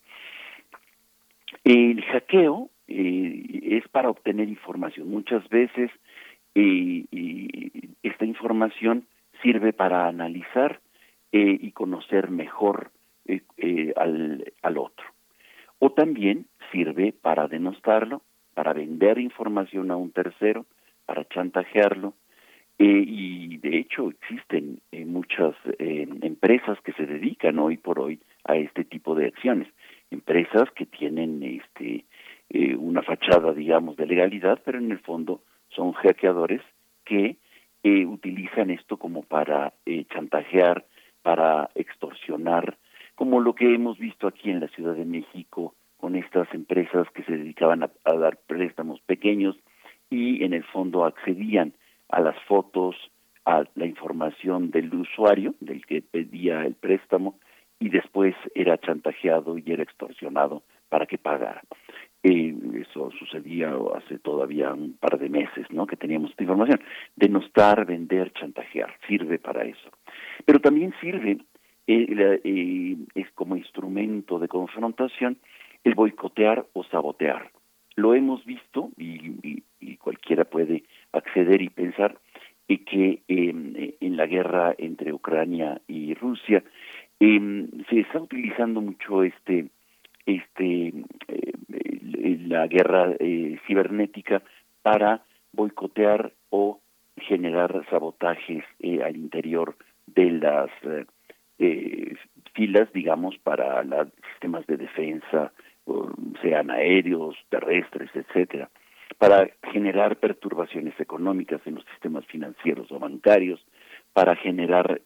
El 1.64 2.03
hackeo 2.03 2.68
es 2.86 3.88
para 3.88 4.11
obtener 4.11 4.49
información. 4.49 5.09
Muchas 5.09 5.49
veces 5.49 5.91
y, 6.55 7.07
esta 8.03 8.24
información 8.24 9.07
sirve 9.42 9.72
para 9.72 10.07
analizar 10.07 10.80
eh, 11.32 11.59
y 11.61 11.72
conocer 11.72 12.30
mejor 12.30 12.90
eh, 13.26 13.42
eh, 13.57 13.92
al, 13.96 14.53
al 14.62 14.78
otro. 14.78 15.07
O 15.78 15.92
también 15.92 16.46
sirve 16.72 17.12
para 17.12 17.46
denostarlo, 17.46 18.22
para 18.55 18.72
vender 18.72 19.18
información 19.18 19.90
a 19.90 19.96
un 19.96 20.11
tercero, 20.12 20.66
para 21.07 21.26
chantajearlo. 21.28 22.14
y 22.78 23.59
de 23.59 23.76
hecho 23.78 24.09
existen 24.09 24.80
muchas 25.07 25.55
empresas 25.78 26.80
que 26.80 26.92
se 26.92 27.05
dedican 27.05 27.59
hoy 27.59 27.76
por 27.76 27.98
hoy 28.01 28.18
a 28.44 28.57
este 28.57 28.84
tipo 28.84 29.14
de 29.14 29.26
acciones. 29.26 29.68
Empresas 30.11 30.70
que 30.74 30.86
tienen 30.86 31.42
este, 31.42 32.05
una 32.76 33.03
fachada, 33.03 33.53
digamos, 33.53 33.96
de 33.96 34.07
legalidad, 34.07 34.61
pero 34.64 34.78
en 34.78 34.90
el 34.92 34.98
fondo 35.01 35.42
son 35.71 35.93
hackeadores 35.93 36.62
que 37.05 37.37
eh, 37.83 38.07
utilizan 38.07 38.71
esto 38.71 38.97
como 38.97 39.23
para 39.23 39.73
eh, 39.87 40.05
chantajear, 40.12 40.85
para 41.23 41.71
extorsionar, 41.75 42.77
como 43.14 43.41
lo 43.41 43.55
que 43.55 43.75
hemos 43.75 43.99
visto 43.99 44.27
aquí 44.27 44.51
en 44.51 44.61
la 44.61 44.68
Ciudad 44.68 44.95
de 44.95 45.05
México 45.05 45.75
con 45.99 46.16
estas 46.16 46.53
empresas 46.55 47.07
que 47.14 47.23
se 47.25 47.37
dedicaban 47.37 47.83
a, 47.83 48.14
dar 48.14 48.39
préstamos 48.47 49.01
pequeños 49.03 49.57
y 50.09 50.43
en 50.45 50.55
el 50.55 50.64
fondo 50.64 51.05
accedían 51.05 51.75
a 52.09 52.21
las 52.21 52.37
fotos, 52.45 52.97
a 53.45 53.64
la 53.75 53.87
información 53.87 54.71
del 54.71 54.93
usuario, 54.95 55.55
del 55.61 55.85
que 55.85 56.03
pedía 56.03 56.62
el 56.64 56.75
préstamo, 56.75 57.39
y 57.79 57.91
después 57.91 58.35
era 58.55 58.79
chantajeado 58.79 59.59
y 59.59 59.64
era 59.66 59.83
extorsionado 59.83 60.62
para 60.89 61.07
que 61.07 61.18
pagara. 61.18 61.62
Eh, 62.23 62.55
eso 62.75 63.11
sucedía 63.18 63.75
hace 63.95 64.18
todavía 64.18 64.73
un 64.75 64.93
par 64.93 65.18
de 65.18 65.31
meses, 65.31 65.66
¿no? 65.71 65.87
Que 65.87 65.97
teníamos 65.97 66.31
esta 66.31 66.43
información. 66.43 66.81
Denostar, 67.16 67.87
vender, 67.87 68.33
chantajear, 68.35 68.95
sirve 69.09 69.39
para 69.39 69.64
eso. 69.64 69.91
Pero 70.45 70.61
también 70.61 70.93
sirve, 71.01 71.39
eh, 71.87 72.41
eh, 72.45 72.97
es 73.14 73.31
como 73.33 73.57
instrumento 73.57 74.39
de 74.39 74.49
confrontación, 74.49 75.39
el 75.83 75.95
boicotear 75.95 76.66
o 76.75 76.85
sabotear. 76.85 77.51
Lo 77.97 78.14
hemos 78.14 78.45
visto 78.45 78.91
y, 78.99 79.62
cualquiera 79.99 80.45
puede 80.45 80.85
acceder 81.12 81.61
y 81.61 81.68
pensar 81.68 82.18
que 82.66 83.23
em, 83.29 83.75
en 84.01 84.16
la 84.16 84.27
guerra 84.27 84.75
entre 84.79 85.12
Ucrania 85.12 85.81
y 85.87 86.14
Rusia 86.14 86.62
em, 87.18 87.68
se 87.91 88.01
está 88.01 88.21
utilizando 88.21 88.81
mucho 88.81 89.23
este 89.23 89.68
este 90.27 90.93
la 92.21 92.66
guerra 92.66 93.14
eh, 93.18 93.59
cibernética 93.66 94.43
para 94.83 95.23
boicotear 95.53 96.33
o 96.51 96.81
generar 97.16 97.85
sabotajes 97.91 98.64
eh, 98.81 99.03
al 99.03 99.16
interior 99.16 99.77
de 100.07 100.31
las 100.33 100.71
eh, 101.59 102.14
filas, 102.55 102.93
digamos, 102.93 103.37
para 103.39 103.83
los 103.85 104.09
sistemas 104.33 104.66
de 104.66 104.77
defensa, 104.77 105.53
sean 106.41 106.71
aéreos, 106.71 107.37
terrestres, 107.49 108.11
etcétera, 108.14 108.71
para 109.18 109.51
generar 109.73 110.16
perturbaciones 110.16 110.99
económicas 111.01 111.61
en 111.66 111.75
los 111.77 111.85
sistemas 111.87 112.25
financieros 112.27 112.91
o 112.93 112.99
bancarios, 112.99 113.64
para 114.12 114.37
generar 114.37 115.01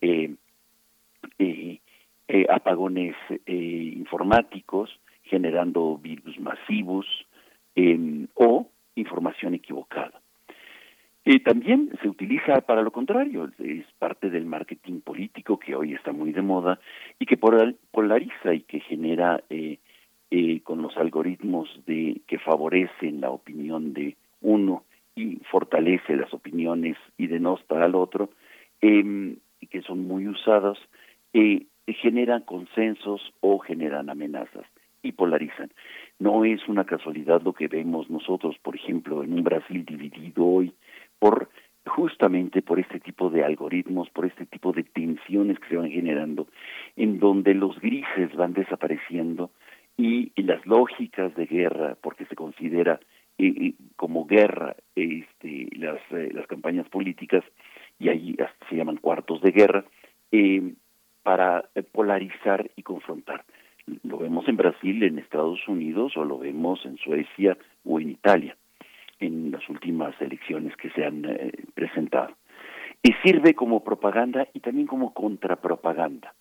apagones 2.48 3.16
informáticos, 3.46 5.00
generando 5.24 5.98
virus 5.98 6.38
masivos, 6.38 7.06
em, 7.74 8.28
o 8.34 8.68
información 8.94 9.54
equivocada. 9.54 10.20
Eh, 11.24 11.40
también 11.40 11.90
se 12.02 12.08
utiliza 12.08 12.60
para 12.60 12.82
lo 12.82 12.90
contrario, 12.90 13.50
es 13.58 13.86
parte 13.98 14.28
del 14.28 14.44
marketing 14.44 15.00
político 15.00 15.58
que 15.58 15.74
hoy 15.74 15.94
está 15.94 16.12
muy 16.12 16.32
de 16.32 16.42
moda 16.42 16.78
y 17.18 17.24
que 17.24 17.38
polariza 17.38 18.52
y 18.52 18.60
que 18.60 18.80
genera 18.80 19.42
eh, 19.48 19.78
eh, 20.30 20.60
con 20.62 20.82
los 20.82 20.96
algoritmos 20.96 21.68
de 21.86 22.20
que 22.26 22.38
favorecen 22.38 23.20
la 23.20 23.30
opinión 23.30 23.94
de 23.94 24.16
uno 24.42 24.84
y 25.14 25.36
fortalece 25.50 26.16
las 26.16 26.34
opiniones 26.34 26.96
y 27.16 27.28
denosta 27.28 27.82
al 27.82 27.94
otro, 27.94 28.30
eh, 28.80 29.36
que 29.70 29.82
son 29.82 30.06
muy 30.06 30.26
usados, 30.28 30.78
eh, 31.32 31.66
generan 31.86 32.42
consensos 32.42 33.32
o 33.40 33.58
generan 33.60 34.10
amenazas 34.10 34.66
y 35.04 35.12
polarizan. 35.12 35.70
No 36.18 36.44
es 36.44 36.66
una 36.68 36.84
casualidad 36.84 37.42
lo 37.42 37.52
que 37.52 37.68
vemos 37.68 38.10
nosotros, 38.10 38.56
por 38.62 38.74
ejemplo, 38.74 39.22
en 39.22 39.32
un 39.32 39.44
Brasil 39.44 39.84
dividido 39.84 40.44
hoy 40.44 40.72
por 41.18 41.48
justamente 41.86 42.62
por 42.62 42.80
este 42.80 42.98
tipo 43.00 43.30
de 43.30 43.44
algoritmos, 43.44 44.08
por 44.10 44.24
este 44.24 44.46
tipo 44.46 44.72
de 44.72 44.84
tensiones 44.84 45.58
que 45.58 45.68
se 45.68 45.76
van 45.76 45.90
generando, 45.90 46.48
en 46.96 47.18
donde 47.18 47.54
los 47.54 47.78
grises 47.80 48.34
van 48.34 48.54
desapareciendo 48.54 49.50
y, 49.96 50.32
las 50.42 50.64
lógicas 50.66 51.34
de 51.34 51.46
guerra, 51.46 51.96
porque 52.00 52.26
se 52.26 52.34
considera 52.34 53.00
eh, 53.38 53.46
eh, 53.46 53.74
como 53.96 54.26
guerra 54.26 54.76
este, 54.94 55.68
las, 55.76 56.00
eh, 56.10 56.30
las 56.32 56.46
campañas 56.46 56.88
políticas, 56.88 57.44
y 57.98 58.08
ahí 58.08 58.36
se 58.68 58.76
llaman 58.76 58.96
cuartos 58.96 59.40
de 59.42 59.52
guerra, 59.52 59.84
para 61.22 61.70
polarizar 61.92 62.68
y 62.74 62.82
confrontar. 62.82 63.44
Lo 64.02 64.18
vemos 64.18 64.48
en 64.48 64.56
Brasil, 64.56 65.02
en 65.02 65.18
Estados 65.18 65.66
Unidos, 65.68 66.16
o 66.16 66.24
lo 66.24 66.38
vemos 66.38 66.84
en 66.84 66.96
Suecia 66.98 67.56
o 67.84 68.00
en 68.00 68.10
Italia, 68.10 68.56
en 69.20 69.50
las 69.50 69.68
últimas 69.68 70.14
elecciones 70.20 70.76
que 70.76 70.90
se 70.90 71.04
han 71.04 71.26
presentado. 71.74 72.34
Y 73.02 73.12
sirve 73.22 73.54
como 73.54 73.84
propaganda 73.84 74.48
y 74.54 74.60
también 74.60 74.86
como 74.86 75.12
contrapropaganda 75.12 76.34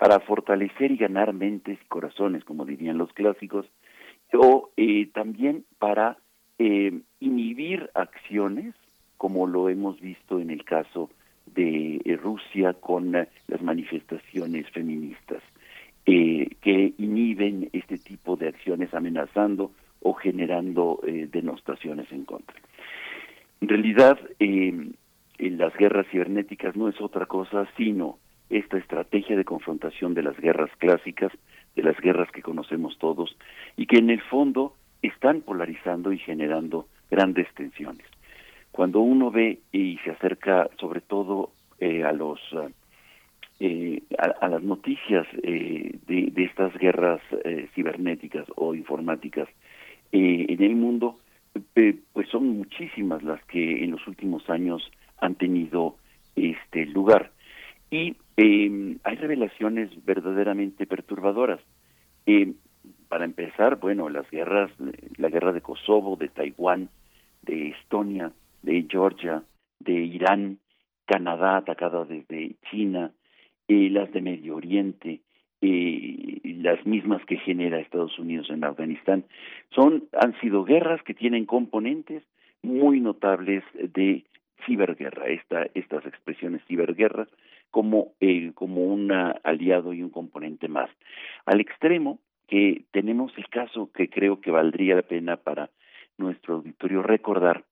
para 0.00 0.18
fortalecer 0.20 0.92
y 0.92 0.96
ganar 0.96 1.34
mentes 1.34 1.78
y 1.80 1.84
corazones, 1.86 2.42
como 2.44 2.64
dirían 2.64 2.96
los 2.96 3.12
clásicos, 3.12 3.66
o 4.32 4.70
eh, 4.78 5.10
también 5.12 5.66
para 5.78 6.16
eh, 6.58 7.00
inhibir 7.20 7.90
acciones, 7.94 8.74
como 9.18 9.46
lo 9.46 9.68
hemos 9.68 10.00
visto 10.00 10.40
en 10.40 10.50
el 10.50 10.64
caso 10.64 11.10
de 11.46 12.00
eh, 12.04 12.16
Rusia 12.16 12.72
con 12.72 13.12
las 13.12 13.62
manifestaciones 13.62 14.70
feministas, 14.70 15.42
que 16.60 16.94
inhiben 16.98 17.68
este 17.72 17.98
tipo 17.98 18.36
de 18.36 18.48
acciones 18.48 18.92
amenazando 18.94 19.72
o 20.02 20.14
generando 20.14 21.00
denostaciones 21.04 22.10
en 22.10 22.24
contra. 22.24 22.56
En 23.60 23.68
realidad, 23.68 24.18
las 25.38 25.76
guerras 25.76 26.06
cibernéticas 26.10 26.74
no 26.76 26.88
es 26.88 27.00
otra 27.00 27.26
cosa 27.26 27.68
sino 27.76 28.18
esta 28.50 28.78
estrategia 28.78 29.36
de 29.36 29.44
confrontación 29.44 30.12
de 30.14 30.22
las 30.22 30.36
guerras 30.38 30.70
clásicas, 30.78 31.32
de 31.76 31.82
las 31.82 31.96
guerras 32.00 32.30
que 32.32 32.42
conocemos 32.42 32.98
todos, 32.98 33.36
y 33.76 33.86
que 33.86 33.98
en 33.98 34.10
el 34.10 34.20
fondo 34.22 34.74
están 35.02 35.40
polarizando 35.40 36.12
y 36.12 36.18
generando 36.18 36.86
grandes 37.10 37.46
tensiones. 37.54 38.06
Cuando 38.72 39.00
uno 39.00 39.30
ve 39.30 39.60
y 39.72 39.98
se 40.04 40.10
acerca 40.10 40.68
sobre 40.78 41.00
todo 41.00 41.50
eh, 41.78 42.04
a 42.04 42.12
los 42.12 42.40
eh, 43.60 44.02
a, 44.18 44.48
las 44.48 44.62
noticias 44.62 45.26
eh, 45.42 45.98
de, 46.06 46.32
estas 46.44 46.76
guerras 46.78 47.20
cibernéticas 47.74 48.46
o 48.56 48.74
informáticas 48.74 49.48
en 50.12 50.62
el 50.62 50.74
mundo, 50.74 51.18
pues 51.74 52.28
son 52.30 52.48
muchísimas 52.58 53.22
las 53.22 53.44
que 53.44 53.84
en 53.84 53.92
los 53.92 54.06
últimos 54.08 54.48
años 54.50 54.90
han 55.18 55.36
tenido 55.36 55.96
este 56.34 56.86
lugar 56.86 57.30
y 57.90 58.16
eh, 58.36 58.96
hay 59.02 59.16
revelaciones 59.16 59.90
verdaderamente 60.04 60.86
perturbadoras. 60.86 61.60
Eh, 62.26 62.54
para 63.08 63.24
empezar, 63.24 63.80
bueno, 63.80 64.08
las 64.08 64.30
guerras, 64.30 64.70
la 65.16 65.28
guerra 65.28 65.52
de 65.52 65.60
Kosovo, 65.60 66.16
de 66.16 66.28
Taiwán, 66.28 66.88
de 67.42 67.70
Estonia, 67.70 68.30
de 68.62 68.86
Georgia, 68.88 69.42
de 69.80 69.92
Irán, 69.92 70.58
Canadá 71.06 71.56
atacado 71.56 72.04
desde 72.04 72.54
China, 72.70 73.10
eh, 73.70 73.88
las 73.88 74.10
de 74.10 74.20
Medio 74.20 74.56
Oriente, 74.56 75.20
eh, 75.60 76.40
las 76.42 76.84
mismas 76.84 77.24
que 77.24 77.36
genera 77.36 77.78
Estados 77.78 78.18
Unidos 78.18 78.50
en 78.50 78.64
Afganistán, 78.64 79.24
son 79.72 80.08
han 80.20 80.36
sido 80.40 80.64
guerras 80.64 81.00
que 81.04 81.14
tienen 81.14 81.46
componentes 81.46 82.24
muy 82.62 82.98
notables 82.98 83.62
de 83.74 84.24
ciberguerra, 84.66 85.28
esta, 85.28 85.68
estas 85.74 86.04
expresiones 86.04 86.64
ciberguerra, 86.66 87.28
como, 87.70 88.08
eh, 88.18 88.50
como 88.54 88.82
un 88.82 89.12
aliado 89.12 89.92
y 89.92 90.02
un 90.02 90.10
componente 90.10 90.66
más. 90.66 90.90
Al 91.46 91.60
extremo 91.60 92.18
que 92.48 92.82
tenemos 92.90 93.32
el 93.38 93.48
caso 93.50 93.92
que 93.92 94.10
creo 94.10 94.40
que 94.40 94.50
valdría 94.50 94.96
la 94.96 95.02
pena 95.02 95.36
para 95.36 95.70
nuestro 96.18 96.56
auditorio 96.56 97.04
recordar, 97.04 97.62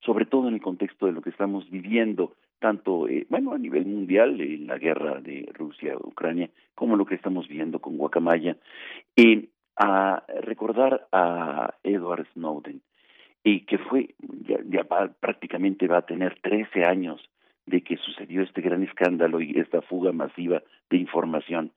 sobre 0.00 0.26
todo 0.26 0.48
en 0.48 0.54
el 0.54 0.60
contexto 0.60 1.06
de 1.06 1.12
lo 1.12 1.22
que 1.22 1.30
estamos 1.30 1.70
viviendo, 1.70 2.34
tanto, 2.64 3.06
eh, 3.08 3.26
bueno, 3.28 3.52
a 3.52 3.58
nivel 3.58 3.84
mundial, 3.84 4.40
en 4.40 4.66
la 4.66 4.78
guerra 4.78 5.20
de 5.20 5.46
Rusia-Ucrania, 5.52 6.48
como 6.74 6.96
lo 6.96 7.04
que 7.04 7.14
estamos 7.14 7.46
viendo 7.46 7.78
con 7.78 7.98
Guacamaya, 7.98 8.56
a 9.76 10.22
recordar 10.40 11.06
a 11.12 11.74
Edward 11.82 12.26
Snowden, 12.32 12.80
y 13.42 13.66
que 13.66 13.76
fue, 13.76 14.14
ya, 14.48 14.56
ya 14.64 14.84
prácticamente 15.20 15.86
va 15.88 15.98
a 15.98 16.06
tener 16.06 16.38
13 16.40 16.84
años 16.86 17.20
de 17.66 17.82
que 17.82 17.98
sucedió 17.98 18.40
este 18.40 18.62
gran 18.62 18.82
escándalo 18.82 19.42
y 19.42 19.60
esta 19.60 19.82
fuga 19.82 20.12
masiva 20.12 20.62
de 20.88 20.96
información. 20.96 21.70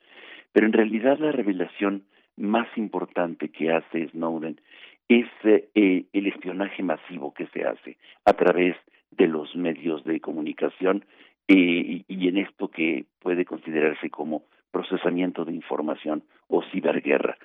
Pero 0.54 0.68
en 0.68 0.74
realidad 0.74 1.20
la 1.20 1.34
revelación 1.34 2.04
más 2.38 2.70
importante 2.78 3.50
que 3.50 3.74
hace 3.74 4.08
Snowden 4.12 4.62
es 5.10 5.28
eh, 5.44 6.06
el 6.14 6.28
espionaje 6.28 6.82
masivo 6.82 7.34
que 7.34 7.48
se 7.48 7.66
hace 7.66 7.98
a 8.24 8.32
través 8.32 8.78
de 8.78 8.97
los 9.18 9.56
medios 9.56 10.04
de 10.04 10.20
comunicación 10.20 11.06
eh, 11.48 12.04
y, 12.08 12.28
en 12.28 12.38
esto 12.38 12.70
que 12.70 13.06
puede 13.20 13.46
considerarse 13.46 14.10
como 14.10 14.44
procesamiento 14.72 15.46
de 15.46 15.54
información 15.54 16.24
o 16.48 16.62
ciberguerra 16.72 17.38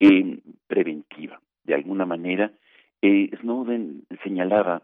eh, 0.00 0.38
preventiva. 0.66 1.40
De 1.64 1.74
alguna 1.74 2.06
manera, 2.06 2.52
eh, 3.02 3.30
Snowden 3.40 4.04
señalaba 4.22 4.82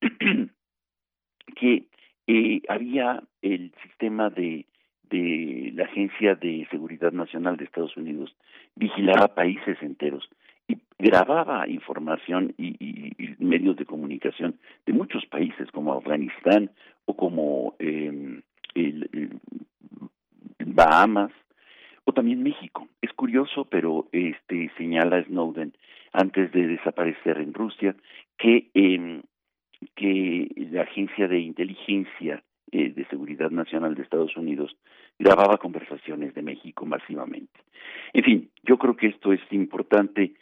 que 1.56 1.84
eh, 2.26 2.62
había 2.68 3.22
el 3.40 3.72
sistema 3.82 4.30
de, 4.30 4.66
de 5.04 5.72
la 5.74 5.84
Agencia 5.84 6.34
de 6.34 6.66
Seguridad 6.70 7.12
Nacional 7.12 7.56
de 7.56 7.64
Estados 7.64 7.96
Unidos, 7.96 8.34
vigilaba 8.76 9.34
países 9.34 9.80
enteros 9.80 10.28
grababa 10.98 11.68
información 11.68 12.54
y, 12.58 12.76
medios 13.38 13.76
de 13.76 13.86
comunicación 13.86 14.58
de 14.84 14.92
muchos 14.92 15.24
países 15.26 15.70
como 15.70 15.94
Afganistán 15.94 16.70
o 17.06 17.16
como 17.16 17.76
eh, 17.78 18.40
Bahamas 20.58 21.32
o 22.04 22.12
también 22.12 22.42
México. 22.42 22.88
Es 23.00 23.12
curioso, 23.12 23.64
pero 23.64 24.08
este 24.12 24.70
señala 24.76 25.22
Snowden 25.24 25.72
antes 26.12 26.52
de 26.52 26.66
desaparecer 26.66 27.38
en 27.38 27.54
Rusia 27.54 27.94
que 28.36 28.68
eh, 28.74 29.22
que 29.94 30.48
la 30.72 30.82
Agencia 30.82 31.28
de 31.28 31.38
Inteligencia 31.38 32.42
eh, 32.72 32.90
de 32.90 33.04
Seguridad 33.06 33.50
Nacional 33.50 33.94
de 33.94 34.02
Estados 34.02 34.36
Unidos 34.36 34.76
grababa 35.18 35.58
conversaciones 35.58 36.34
de 36.34 36.42
México 36.42 36.84
masivamente. 36.84 37.60
En 38.12 38.24
fin, 38.24 38.50
yo 38.62 38.78
creo 38.78 38.96
que 38.96 39.08
esto 39.08 39.32
es 39.32 39.40
importante 39.50 40.34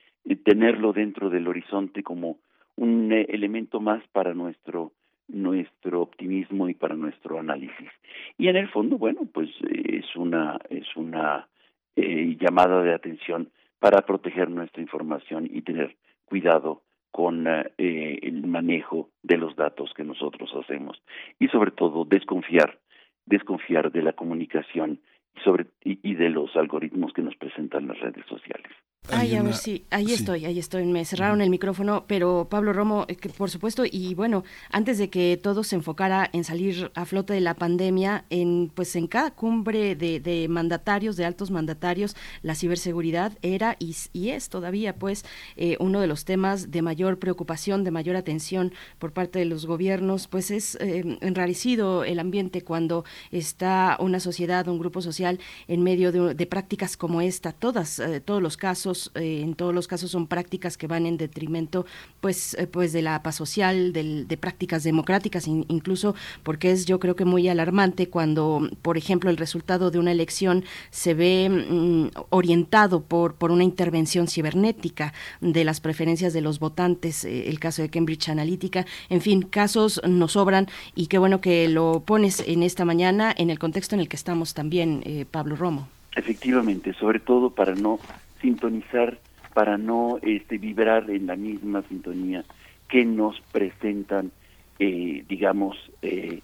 tenerlo 0.44 0.92
dentro 0.92 1.30
del 1.30 1.46
horizonte 1.48 2.02
como 2.02 2.38
un 2.76 3.12
eh, 3.12 3.26
elemento 3.28 3.80
más 3.80 4.02
para 4.08 4.34
nuestro 4.34 4.92
nuestro 5.28 6.02
optimismo 6.02 6.68
y 6.68 6.74
para 6.74 6.94
nuestro 6.94 7.40
análisis. 7.40 7.90
Y 8.38 8.46
en 8.46 8.54
el 8.54 8.68
fondo, 8.68 8.96
bueno, 8.96 9.22
pues 9.32 9.50
es 9.60 10.14
una 10.14 10.58
es 10.70 10.86
una 10.96 11.48
llamada 11.96 12.82
de 12.82 12.92
atención 12.92 13.50
para 13.78 14.02
proteger 14.02 14.50
nuestra 14.50 14.82
información 14.82 15.48
y 15.50 15.62
tener 15.62 15.96
cuidado 16.26 16.82
con 17.10 17.46
eh, 17.46 18.18
el 18.22 18.46
manejo 18.46 19.08
de 19.22 19.38
los 19.38 19.56
datos 19.56 19.94
que 19.94 20.04
nosotros 20.04 20.50
hacemos 20.54 21.00
y 21.38 21.48
sobre 21.48 21.70
todo 21.70 22.04
desconfiar 22.04 22.78
desconfiar 23.24 23.90
de 23.90 24.02
la 24.02 24.12
comunicación 24.12 25.00
sobre 25.44 25.66
y, 25.82 26.14
de 26.14 26.30
los 26.30 26.54
algoritmos 26.56 27.12
que 27.12 27.22
nos 27.22 27.36
presentan 27.36 27.88
las 27.88 27.98
redes 28.00 28.24
sociales. 28.26 28.70
Ay, 29.10 29.36
a 29.36 29.42
ver 29.42 29.54
si, 29.54 29.84
ahí 29.90 30.12
estoy, 30.12 30.44
ahí 30.46 30.58
estoy. 30.58 30.84
Me 30.84 31.04
cerraron 31.04 31.40
el 31.40 31.50
micrófono, 31.50 32.04
pero 32.06 32.48
Pablo 32.50 32.72
Romo, 32.72 33.04
eh, 33.08 33.16
por 33.36 33.50
supuesto, 33.50 33.84
y 33.84 34.14
bueno, 34.14 34.44
antes 34.70 34.98
de 34.98 35.10
que 35.10 35.38
todo 35.40 35.62
se 35.62 35.76
enfocara 35.76 36.28
en 36.32 36.42
salir 36.44 36.90
a 36.94 37.04
flote 37.04 37.32
de 37.32 37.40
la 37.40 37.54
pandemia, 37.54 38.24
en 38.30 38.70
pues 38.74 38.96
en 38.96 39.06
cada 39.06 39.30
cumbre 39.30 39.94
de, 39.94 40.46
mandatarios, 40.48 41.16
de 41.16 41.24
altos 41.24 41.50
mandatarios, 41.50 42.16
la 42.42 42.54
ciberseguridad 42.54 43.32
era 43.42 43.76
y, 43.78 43.94
es 44.28 44.48
todavía 44.48 44.96
pues 44.96 45.24
eh, 45.56 45.76
uno 45.78 46.00
de 46.00 46.08
los 46.08 46.24
temas 46.24 46.70
de 46.70 46.82
mayor 46.82 47.18
preocupación, 47.18 47.84
de 47.84 47.92
mayor 47.92 48.16
atención 48.16 48.72
por 48.98 49.12
parte 49.12 49.38
de 49.38 49.44
los 49.44 49.66
gobiernos. 49.66 50.26
Pues 50.26 50.50
es 50.50 50.76
eh, 50.80 51.18
enrarecido 51.20 52.02
el 52.04 52.18
ambiente 52.18 52.62
cuando 52.62 53.04
está 53.30 53.96
una 54.00 54.18
sociedad, 54.18 54.66
un 54.66 54.78
grupo 54.78 55.00
social 55.00 55.38
en 55.68 55.82
medio 55.82 56.10
de, 56.10 56.46
prácticas 56.46 56.96
como 56.96 57.20
esta. 57.20 57.52
Todas, 57.52 58.00
todos 58.24 58.42
los 58.42 58.56
casos 58.56 58.95
eh, 59.14 59.42
en 59.42 59.54
todos 59.54 59.74
los 59.74 59.86
casos 59.88 60.10
son 60.10 60.26
prácticas 60.26 60.76
que 60.76 60.86
van 60.86 61.06
en 61.06 61.16
detrimento 61.16 61.86
pues, 62.20 62.54
eh, 62.54 62.66
pues 62.66 62.92
de 62.92 63.02
la 63.02 63.22
paz 63.22 63.36
social, 63.36 63.92
de 63.92 64.38
prácticas 64.40 64.82
democráticas, 64.82 65.46
incluso 65.46 66.14
porque 66.42 66.70
es 66.72 66.86
yo 66.86 66.98
creo 67.00 67.16
que 67.16 67.24
muy 67.24 67.48
alarmante 67.48 68.08
cuando, 68.08 68.68
por 68.82 68.96
ejemplo, 68.96 69.30
el 69.30 69.36
resultado 69.36 69.90
de 69.90 69.98
una 69.98 70.12
elección 70.12 70.64
se 70.90 71.14
ve 71.14 71.48
mm, 71.48 72.08
orientado 72.30 73.02
por, 73.02 73.34
por 73.34 73.50
una 73.50 73.64
intervención 73.64 74.28
cibernética 74.28 75.12
de 75.40 75.64
las 75.64 75.80
preferencias 75.80 76.32
de 76.32 76.40
los 76.40 76.58
votantes, 76.58 77.24
eh, 77.24 77.48
el 77.48 77.58
caso 77.58 77.82
de 77.82 77.90
Cambridge 77.90 78.28
Analytica, 78.28 78.86
en 79.08 79.20
fin, 79.20 79.42
casos 79.42 80.00
nos 80.06 80.32
sobran 80.32 80.66
y 80.94 81.06
qué 81.06 81.18
bueno 81.18 81.40
que 81.40 81.68
lo 81.68 82.02
pones 82.04 82.42
en 82.46 82.62
esta 82.62 82.84
mañana 82.84 83.34
en 83.36 83.50
el 83.50 83.58
contexto 83.58 83.94
en 83.94 84.00
el 84.00 84.08
que 84.08 84.16
estamos 84.16 84.54
también, 84.54 85.02
Pablo 85.30 85.56
Romo. 85.56 85.88
Efectivamente, 86.16 86.94
sobre 86.94 87.20
todo 87.20 87.50
para 87.50 87.74
no 87.74 87.98
sintonizar 88.46 89.18
para 89.54 89.76
no 89.76 90.18
este, 90.22 90.58
vibrar 90.58 91.10
en 91.10 91.26
la 91.26 91.34
misma 91.34 91.82
sintonía 91.88 92.44
que 92.88 93.04
nos 93.04 93.40
presentan, 93.50 94.30
eh, 94.78 95.24
digamos, 95.28 95.76
eh, 96.02 96.42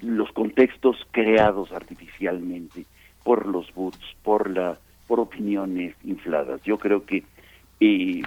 los 0.00 0.32
contextos 0.32 0.96
creados 1.12 1.70
artificialmente 1.70 2.84
por 3.22 3.46
los 3.46 3.72
bots, 3.74 4.00
por 4.24 4.50
la, 4.50 4.76
por 5.06 5.20
opiniones 5.20 5.94
infladas. 6.02 6.60
Yo 6.64 6.78
creo 6.78 7.06
que 7.06 7.22
eh, 7.78 8.22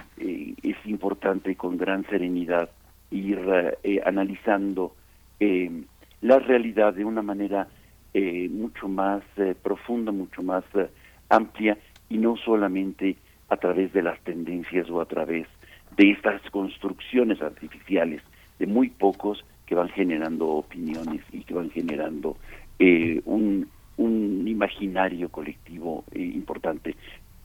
es 0.62 0.76
importante 0.86 1.56
con 1.56 1.76
gran 1.76 2.06
serenidad 2.06 2.70
ir 3.10 3.38
analizando 4.06 4.94
la 6.20 6.38
realidad 6.38 6.94
de 6.94 7.04
una 7.04 7.22
manera 7.22 7.66
mucho 8.14 8.88
más 8.88 9.24
profunda, 9.62 10.12
mucho 10.12 10.42
más 10.42 10.62
amplia 11.28 11.76
y 12.10 12.18
no 12.18 12.36
solamente 12.36 13.16
a 13.48 13.56
través 13.56 13.92
de 13.94 14.02
las 14.02 14.20
tendencias 14.20 14.90
o 14.90 15.00
a 15.00 15.06
través 15.06 15.46
de 15.96 16.10
estas 16.10 16.42
construcciones 16.50 17.40
artificiales 17.40 18.20
de 18.58 18.66
muy 18.66 18.90
pocos 18.90 19.44
que 19.64 19.74
van 19.74 19.88
generando 19.88 20.48
opiniones 20.48 21.22
y 21.32 21.44
que 21.44 21.54
van 21.54 21.70
generando 21.70 22.36
eh, 22.78 23.20
un, 23.24 23.68
un 23.96 24.46
imaginario 24.46 25.28
colectivo 25.30 26.04
eh, 26.12 26.20
importante, 26.20 26.96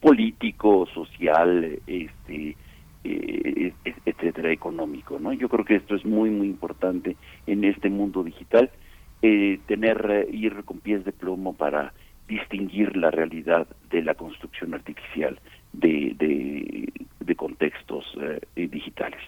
político, 0.01 0.87
social, 0.87 1.79
este, 1.87 2.55
eh, 3.03 3.73
etcétera, 4.05 4.51
económico. 4.51 5.19
¿no? 5.19 5.33
Yo 5.33 5.49
creo 5.49 5.65
que 5.65 5.75
esto 5.75 5.95
es 5.95 6.05
muy, 6.05 6.29
muy 6.29 6.47
importante 6.47 7.15
en 7.47 7.63
este 7.63 7.89
mundo 7.89 8.23
digital, 8.23 8.69
tener, 9.21 10.27
ir 10.31 10.63
con 10.65 10.79
pies 10.79 11.03
de 11.03 11.11
plomo 11.11 11.53
para 11.53 11.93
distinguir 12.27 12.95
la 12.97 13.11
realidad 13.11 13.67
de 13.89 14.01
la 14.01 14.15
construcción 14.15 14.73
artificial 14.73 15.39
de, 15.73 16.15
de, 16.17 17.35
contextos 17.35 18.05
eh, 18.55 18.67
digitales. 18.67 19.19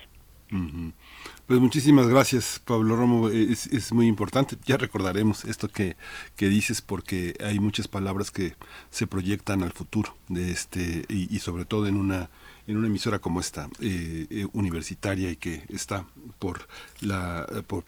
Pues 1.45 1.60
muchísimas 1.60 2.08
gracias, 2.08 2.62
Pablo 2.66 2.95
Romo. 2.95 3.30
Es, 3.30 3.68
es, 3.68 3.91
muy 3.91 4.08
importante. 4.08 4.56
Ya 4.66 4.78
recordaremos 4.78 5.43
esto 5.43 5.68
que, 5.68 5.98
que, 6.38 6.48
dices 6.48 6.82
porque 6.82 7.34
hay 7.43 7.60
muchas 7.60 7.89
palabras 7.89 8.32
que 8.32 8.54
se 8.89 9.08
proyectan 9.08 9.62
al 9.62 9.74
futuro 9.74 10.16
de 10.30 10.52
este 10.52 11.04
y 11.10 11.38
sobre 11.39 11.66
todo 11.66 11.88
en 11.88 11.98
una 11.98 12.30
en 12.68 12.78
una 12.78 12.88
emisora 12.88 13.20
como 13.20 13.39
esta, 13.39 13.70
eh, 13.82 14.28
eh, 14.30 14.45
universitaria, 14.53 15.32
y 15.32 15.38
que 15.38 15.61
está 15.70 16.05
por, 16.39 16.59
la, 17.01 17.45
por, 17.65 17.84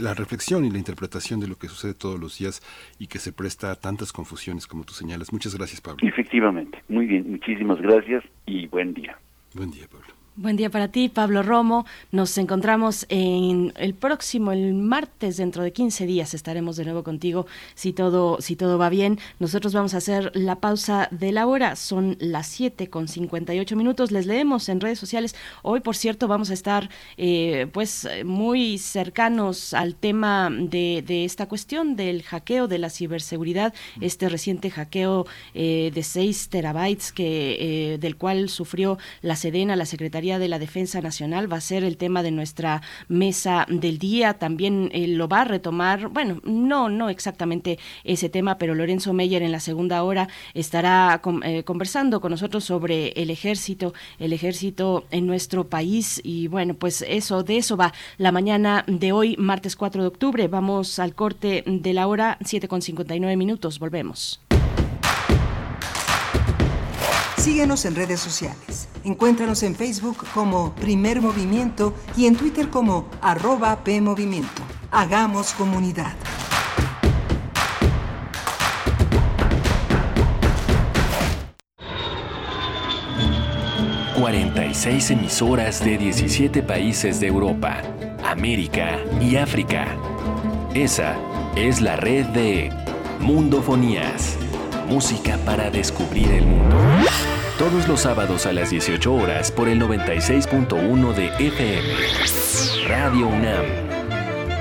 la 0.00 0.14
reflexión 0.14 0.64
y 0.64 0.70
la 0.70 0.78
interpretación 0.78 1.40
de 1.40 1.48
lo 1.48 1.56
que 1.56 1.68
sucede 1.68 1.94
todos 1.94 2.18
los 2.18 2.38
días 2.38 2.62
y 2.98 3.06
que 3.06 3.18
se 3.18 3.32
presta 3.32 3.70
a 3.70 3.76
tantas 3.76 4.12
confusiones 4.12 4.66
como 4.66 4.84
tú 4.84 4.92
señalas. 4.92 5.32
Muchas 5.32 5.54
gracias, 5.54 5.80
Pablo. 5.80 6.06
Efectivamente, 6.06 6.82
muy 6.88 7.06
bien, 7.06 7.30
muchísimas 7.30 7.80
gracias 7.80 8.24
y 8.46 8.66
buen 8.66 8.92
día. 8.94 9.18
Buen 9.54 9.70
día, 9.70 9.86
Pablo. 9.88 10.15
Buen 10.38 10.56
día 10.56 10.68
para 10.68 10.88
ti, 10.88 11.08
Pablo 11.08 11.42
Romo. 11.42 11.86
Nos 12.12 12.36
encontramos 12.36 13.06
en 13.08 13.72
el 13.78 13.94
próximo, 13.94 14.52
el 14.52 14.74
martes, 14.74 15.38
dentro 15.38 15.62
de 15.62 15.72
15 15.72 16.04
días 16.04 16.34
estaremos 16.34 16.76
de 16.76 16.84
nuevo 16.84 17.02
contigo 17.02 17.46
si 17.74 17.94
todo, 17.94 18.36
si 18.42 18.54
todo 18.54 18.76
va 18.76 18.90
bien. 18.90 19.18
Nosotros 19.38 19.72
vamos 19.72 19.94
a 19.94 19.96
hacer 19.96 20.30
la 20.34 20.56
pausa 20.56 21.08
de 21.10 21.32
la 21.32 21.46
hora. 21.46 21.74
Son 21.74 22.18
las 22.20 22.48
7 22.48 22.90
con 22.90 23.08
58 23.08 23.76
minutos. 23.76 24.10
Les 24.10 24.26
leemos 24.26 24.68
en 24.68 24.82
redes 24.82 24.98
sociales. 24.98 25.34
Hoy, 25.62 25.80
por 25.80 25.96
cierto, 25.96 26.28
vamos 26.28 26.50
a 26.50 26.52
estar 26.52 26.90
eh, 27.16 27.68
pues 27.72 28.06
muy 28.22 28.76
cercanos 28.76 29.72
al 29.72 29.94
tema 29.94 30.50
de, 30.50 31.24
esta 31.24 31.48
cuestión 31.48 31.96
del 31.96 32.22
hackeo, 32.22 32.68
de 32.68 32.76
la 32.76 32.90
ciberseguridad, 32.90 33.72
este 34.02 34.28
reciente 34.28 34.68
hackeo 34.68 35.26
eh, 35.54 35.90
de 35.94 36.02
6 36.02 36.50
terabytes 36.50 37.10
que, 37.10 37.94
eh, 37.94 37.98
del 37.98 38.16
cual 38.16 38.50
sufrió 38.50 38.98
la 39.22 39.34
Sedena, 39.34 39.76
la 39.76 39.86
Secretaría 39.86 40.25
de 40.26 40.48
la 40.48 40.58
Defensa 40.58 41.00
Nacional 41.00 41.50
va 41.50 41.58
a 41.58 41.60
ser 41.60 41.84
el 41.84 41.96
tema 41.96 42.24
de 42.24 42.32
nuestra 42.32 42.82
mesa 43.08 43.64
del 43.68 43.98
día. 43.98 44.34
También 44.34 44.90
eh, 44.92 45.06
lo 45.06 45.28
va 45.28 45.42
a 45.42 45.44
retomar, 45.44 46.08
bueno, 46.08 46.40
no, 46.44 46.88
no 46.88 47.08
exactamente 47.08 47.78
ese 48.02 48.28
tema, 48.28 48.58
pero 48.58 48.74
Lorenzo 48.74 49.12
Meyer 49.12 49.42
en 49.42 49.52
la 49.52 49.60
segunda 49.60 50.02
hora 50.02 50.28
estará 50.52 51.22
eh, 51.44 51.62
conversando 51.62 52.20
con 52.20 52.32
nosotros 52.32 52.64
sobre 52.64 53.08
el 53.10 53.30
ejército, 53.30 53.94
el 54.18 54.32
ejército 54.32 55.04
en 55.12 55.26
nuestro 55.26 55.68
país. 55.68 56.20
Y 56.24 56.48
bueno, 56.48 56.74
pues 56.74 57.04
eso, 57.06 57.44
de 57.44 57.58
eso 57.58 57.76
va 57.76 57.94
la 58.18 58.32
mañana 58.32 58.84
de 58.88 59.12
hoy, 59.12 59.36
martes 59.38 59.76
4 59.76 60.02
de 60.02 60.08
octubre. 60.08 60.48
Vamos 60.48 60.98
al 60.98 61.14
corte 61.14 61.62
de 61.64 61.92
la 61.92 62.08
hora, 62.08 62.38
7 62.44 62.66
con 62.66 62.82
59 62.82 63.36
minutos. 63.36 63.78
Volvemos. 63.78 64.40
Síguenos 67.38 67.84
en 67.84 67.94
redes 67.94 68.20
sociales. 68.20 68.88
Encuéntranos 69.04 69.62
en 69.62 69.76
Facebook 69.76 70.24
como 70.34 70.74
Primer 70.74 71.20
Movimiento 71.20 71.94
y 72.16 72.26
en 72.26 72.36
Twitter 72.36 72.70
como 72.70 73.08
arroba 73.20 73.84
PMovimiento. 73.84 74.62
Hagamos 74.90 75.52
comunidad. 75.52 76.14
...46 84.16 85.10
emisoras 85.10 85.84
de 85.84 85.98
17 85.98 86.62
países 86.62 87.20
de 87.20 87.26
Europa, 87.26 87.82
América 88.24 88.98
y 89.20 89.36
África. 89.36 89.86
Esa 90.74 91.16
es 91.54 91.82
la 91.82 91.96
red 91.96 92.24
de 92.26 92.72
Mundofonías. 93.20 94.38
Música 94.88 95.38
para 95.44 95.70
descubrir 95.70 96.30
el 96.30 96.46
mundo 96.46 96.76
todos 97.58 97.88
los 97.88 98.00
sábados 98.00 98.46
a 98.46 98.52
las 98.52 98.70
18 98.70 99.14
horas 99.14 99.50
por 99.50 99.68
el 99.68 99.80
96.1 99.80 101.14
de 101.14 101.26
FM. 101.46 102.88
Radio 102.88 103.28
UNAM. 103.28 103.64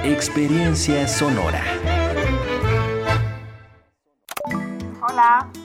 Experiencia 0.04 1.08
sonora. 1.08 1.62
Hola. 5.02 5.65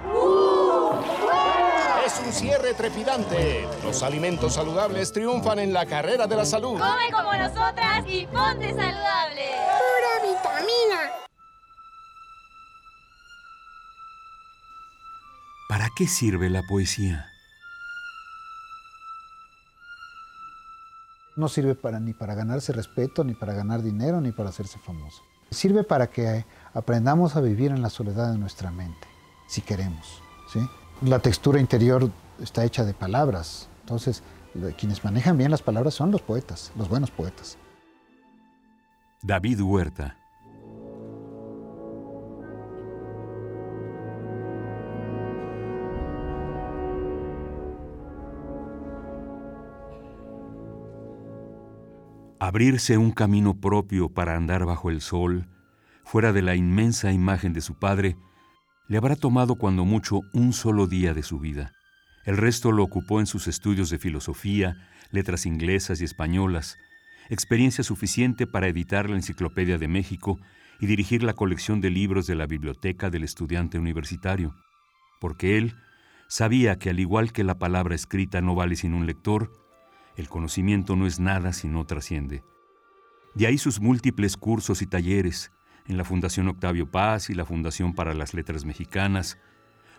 Es 2.05 2.19
un 2.25 2.33
cierre 2.33 2.73
trepidante. 2.73 3.67
Los 3.83 4.01
alimentos 4.01 4.55
saludables 4.55 5.13
triunfan 5.13 5.59
en 5.59 5.71
la 5.71 5.85
carrera 5.85 6.25
de 6.25 6.35
la 6.35 6.45
salud. 6.45 6.79
Come 6.79 7.11
como 7.11 7.31
nosotras 7.33 8.03
y 8.07 8.25
ponte 8.25 8.69
saludable. 8.69 9.45
Pura 9.77 10.31
vitamina. 10.31 11.11
¿Para 15.69 15.89
qué 15.95 16.07
sirve 16.07 16.49
la 16.49 16.63
poesía? 16.63 17.27
No 21.35 21.47
sirve 21.49 21.75
para, 21.75 21.99
ni 21.99 22.13
para 22.13 22.33
ganarse 22.33 22.73
respeto, 22.73 23.23
ni 23.23 23.35
para 23.35 23.53
ganar 23.53 23.83
dinero, 23.83 24.21
ni 24.21 24.31
para 24.31 24.49
hacerse 24.49 24.79
famoso. 24.79 25.23
Sirve 25.51 25.83
para 25.83 26.07
que 26.07 26.45
aprendamos 26.73 27.35
a 27.35 27.41
vivir 27.41 27.71
en 27.71 27.81
la 27.81 27.89
soledad 27.89 28.31
de 28.31 28.39
nuestra 28.39 28.71
mente, 28.71 29.07
si 29.47 29.61
queremos. 29.61 30.21
¿sí? 30.51 30.59
La 31.01 31.17
textura 31.17 31.59
interior 31.59 32.11
está 32.39 32.63
hecha 32.63 32.85
de 32.85 32.93
palabras, 32.93 33.67
entonces 33.81 34.21
quienes 34.77 35.03
manejan 35.03 35.35
bien 35.35 35.49
las 35.49 35.63
palabras 35.63 35.95
son 35.95 36.11
los 36.11 36.21
poetas, 36.21 36.71
los 36.77 36.89
buenos 36.89 37.09
poetas. 37.09 37.57
David 39.23 39.61
Huerta 39.61 40.15
Abrirse 52.39 52.97
un 52.97 53.11
camino 53.11 53.59
propio 53.59 54.09
para 54.09 54.35
andar 54.35 54.65
bajo 54.65 54.91
el 54.91 55.01
sol, 55.01 55.47
fuera 56.03 56.31
de 56.31 56.41
la 56.43 56.55
inmensa 56.55 57.11
imagen 57.11 57.53
de 57.53 57.61
su 57.61 57.75
padre, 57.75 58.17
le 58.91 58.97
habrá 58.97 59.15
tomado 59.15 59.55
cuando 59.55 59.85
mucho 59.85 60.19
un 60.33 60.51
solo 60.51 60.85
día 60.85 61.13
de 61.13 61.23
su 61.23 61.39
vida. 61.39 61.71
El 62.25 62.35
resto 62.35 62.73
lo 62.73 62.83
ocupó 62.83 63.21
en 63.21 63.25
sus 63.25 63.47
estudios 63.47 63.89
de 63.89 63.97
filosofía, 63.97 64.85
letras 65.11 65.45
inglesas 65.45 66.01
y 66.01 66.03
españolas, 66.03 66.77
experiencia 67.29 67.85
suficiente 67.85 68.47
para 68.47 68.67
editar 68.67 69.09
la 69.09 69.15
Enciclopedia 69.15 69.77
de 69.77 69.87
México 69.87 70.41
y 70.81 70.87
dirigir 70.87 71.23
la 71.23 71.35
colección 71.35 71.79
de 71.79 71.89
libros 71.89 72.27
de 72.27 72.35
la 72.35 72.47
biblioteca 72.47 73.09
del 73.09 73.23
estudiante 73.23 73.79
universitario, 73.79 74.53
porque 75.21 75.57
él 75.57 75.73
sabía 76.27 76.77
que 76.77 76.89
al 76.89 76.99
igual 76.99 77.31
que 77.31 77.45
la 77.45 77.57
palabra 77.57 77.95
escrita 77.95 78.41
no 78.41 78.55
vale 78.55 78.75
sin 78.75 78.93
un 78.93 79.05
lector, 79.05 79.53
el 80.17 80.27
conocimiento 80.27 80.97
no 80.97 81.07
es 81.07 81.17
nada 81.17 81.53
si 81.53 81.69
no 81.69 81.85
trasciende. 81.85 82.43
De 83.35 83.47
ahí 83.47 83.57
sus 83.57 83.79
múltiples 83.79 84.35
cursos 84.35 84.81
y 84.81 84.85
talleres 84.85 85.49
en 85.91 85.97
la 85.97 86.05
Fundación 86.05 86.47
Octavio 86.47 86.89
Paz 86.89 87.29
y 87.29 87.33
la 87.33 87.43
Fundación 87.43 87.93
para 87.93 88.13
las 88.13 88.33
Letras 88.33 88.63
Mexicanas, 88.63 89.37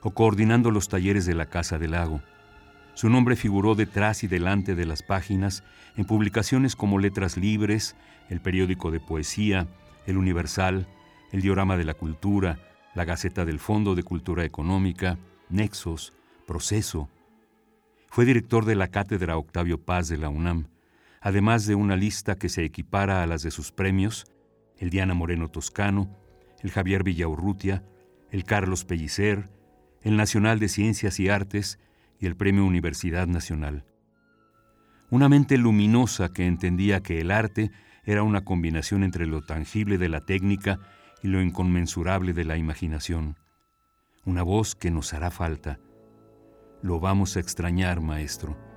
o 0.00 0.12
coordinando 0.12 0.70
los 0.70 0.88
talleres 0.88 1.26
de 1.26 1.34
la 1.34 1.46
Casa 1.46 1.78
del 1.78 1.90
Lago. 1.90 2.22
Su 2.94 3.10
nombre 3.10 3.36
figuró 3.36 3.74
detrás 3.74 4.24
y 4.24 4.26
delante 4.26 4.74
de 4.74 4.86
las 4.86 5.02
páginas 5.02 5.62
en 5.96 6.06
publicaciones 6.06 6.76
como 6.76 6.98
Letras 6.98 7.36
Libres, 7.36 7.94
el 8.30 8.40
periódico 8.40 8.90
de 8.90 9.00
poesía, 9.00 9.68
El 10.06 10.16
Universal, 10.16 10.88
el 11.30 11.42
Diorama 11.42 11.76
de 11.76 11.84
la 11.84 11.94
Cultura, 11.94 12.58
la 12.94 13.04
Gaceta 13.04 13.44
del 13.44 13.58
Fondo 13.60 13.94
de 13.94 14.02
Cultura 14.02 14.44
Económica, 14.44 15.18
Nexos, 15.50 16.14
Proceso, 16.46 17.10
fue 18.08 18.24
director 18.24 18.64
de 18.64 18.76
la 18.76 18.88
Cátedra 18.88 19.36
Octavio 19.36 19.78
Paz 19.78 20.08
de 20.08 20.16
la 20.16 20.30
UNAM, 20.30 20.68
además 21.20 21.66
de 21.66 21.74
una 21.74 21.96
lista 21.96 22.36
que 22.36 22.48
se 22.48 22.64
equipara 22.64 23.22
a 23.22 23.26
las 23.26 23.42
de 23.42 23.50
sus 23.50 23.72
premios, 23.72 24.26
el 24.78 24.90
Diana 24.90 25.14
Moreno 25.14 25.48
Toscano, 25.48 26.16
el 26.60 26.70
Javier 26.70 27.02
Villaurrutia, 27.02 27.84
el 28.30 28.44
Carlos 28.44 28.84
Pellicer, 28.84 29.50
el 30.02 30.16
Nacional 30.16 30.58
de 30.58 30.68
Ciencias 30.68 31.20
y 31.20 31.28
Artes 31.28 31.78
y 32.18 32.26
el 32.26 32.36
Premio 32.36 32.64
Universidad 32.64 33.26
Nacional. 33.26 33.84
Una 35.10 35.28
mente 35.28 35.58
luminosa 35.58 36.32
que 36.32 36.46
entendía 36.46 37.02
que 37.02 37.20
el 37.20 37.30
arte 37.30 37.70
era 38.04 38.22
una 38.22 38.44
combinación 38.44 39.04
entre 39.04 39.26
lo 39.26 39.42
tangible 39.42 39.98
de 39.98 40.08
la 40.08 40.20
técnica 40.22 40.80
y 41.22 41.28
lo 41.28 41.42
inconmensurable 41.42 42.32
de 42.32 42.44
la 42.44 42.56
imaginación. 42.56 43.36
Una 44.24 44.42
voz 44.42 44.74
que 44.74 44.90
nos 44.90 45.12
hará 45.14 45.30
falta 45.30 45.78
lo 46.82 46.98
vamos 46.98 47.36
a 47.36 47.40
extrañar, 47.40 48.00
maestro. 48.00 48.71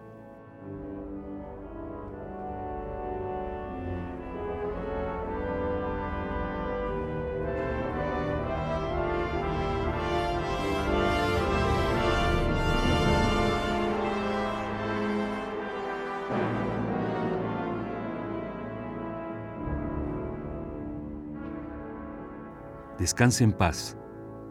Descanse 23.05 23.43
en 23.43 23.53
paz, 23.53 23.95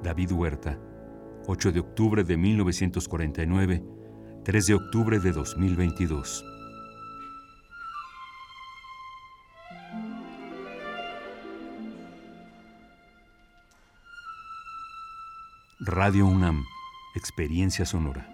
David 0.04 0.30
Huerta. 0.30 0.78
8 1.48 1.72
de 1.72 1.80
octubre 1.80 2.22
de 2.22 2.36
1949, 2.36 3.82
3 4.44 4.66
de 4.68 4.74
octubre 4.74 5.18
de 5.18 5.32
2022. 5.32 6.44
Radio 15.80 16.28
UNAM, 16.28 16.62
Experiencia 17.16 17.84
Sonora. 17.84 18.33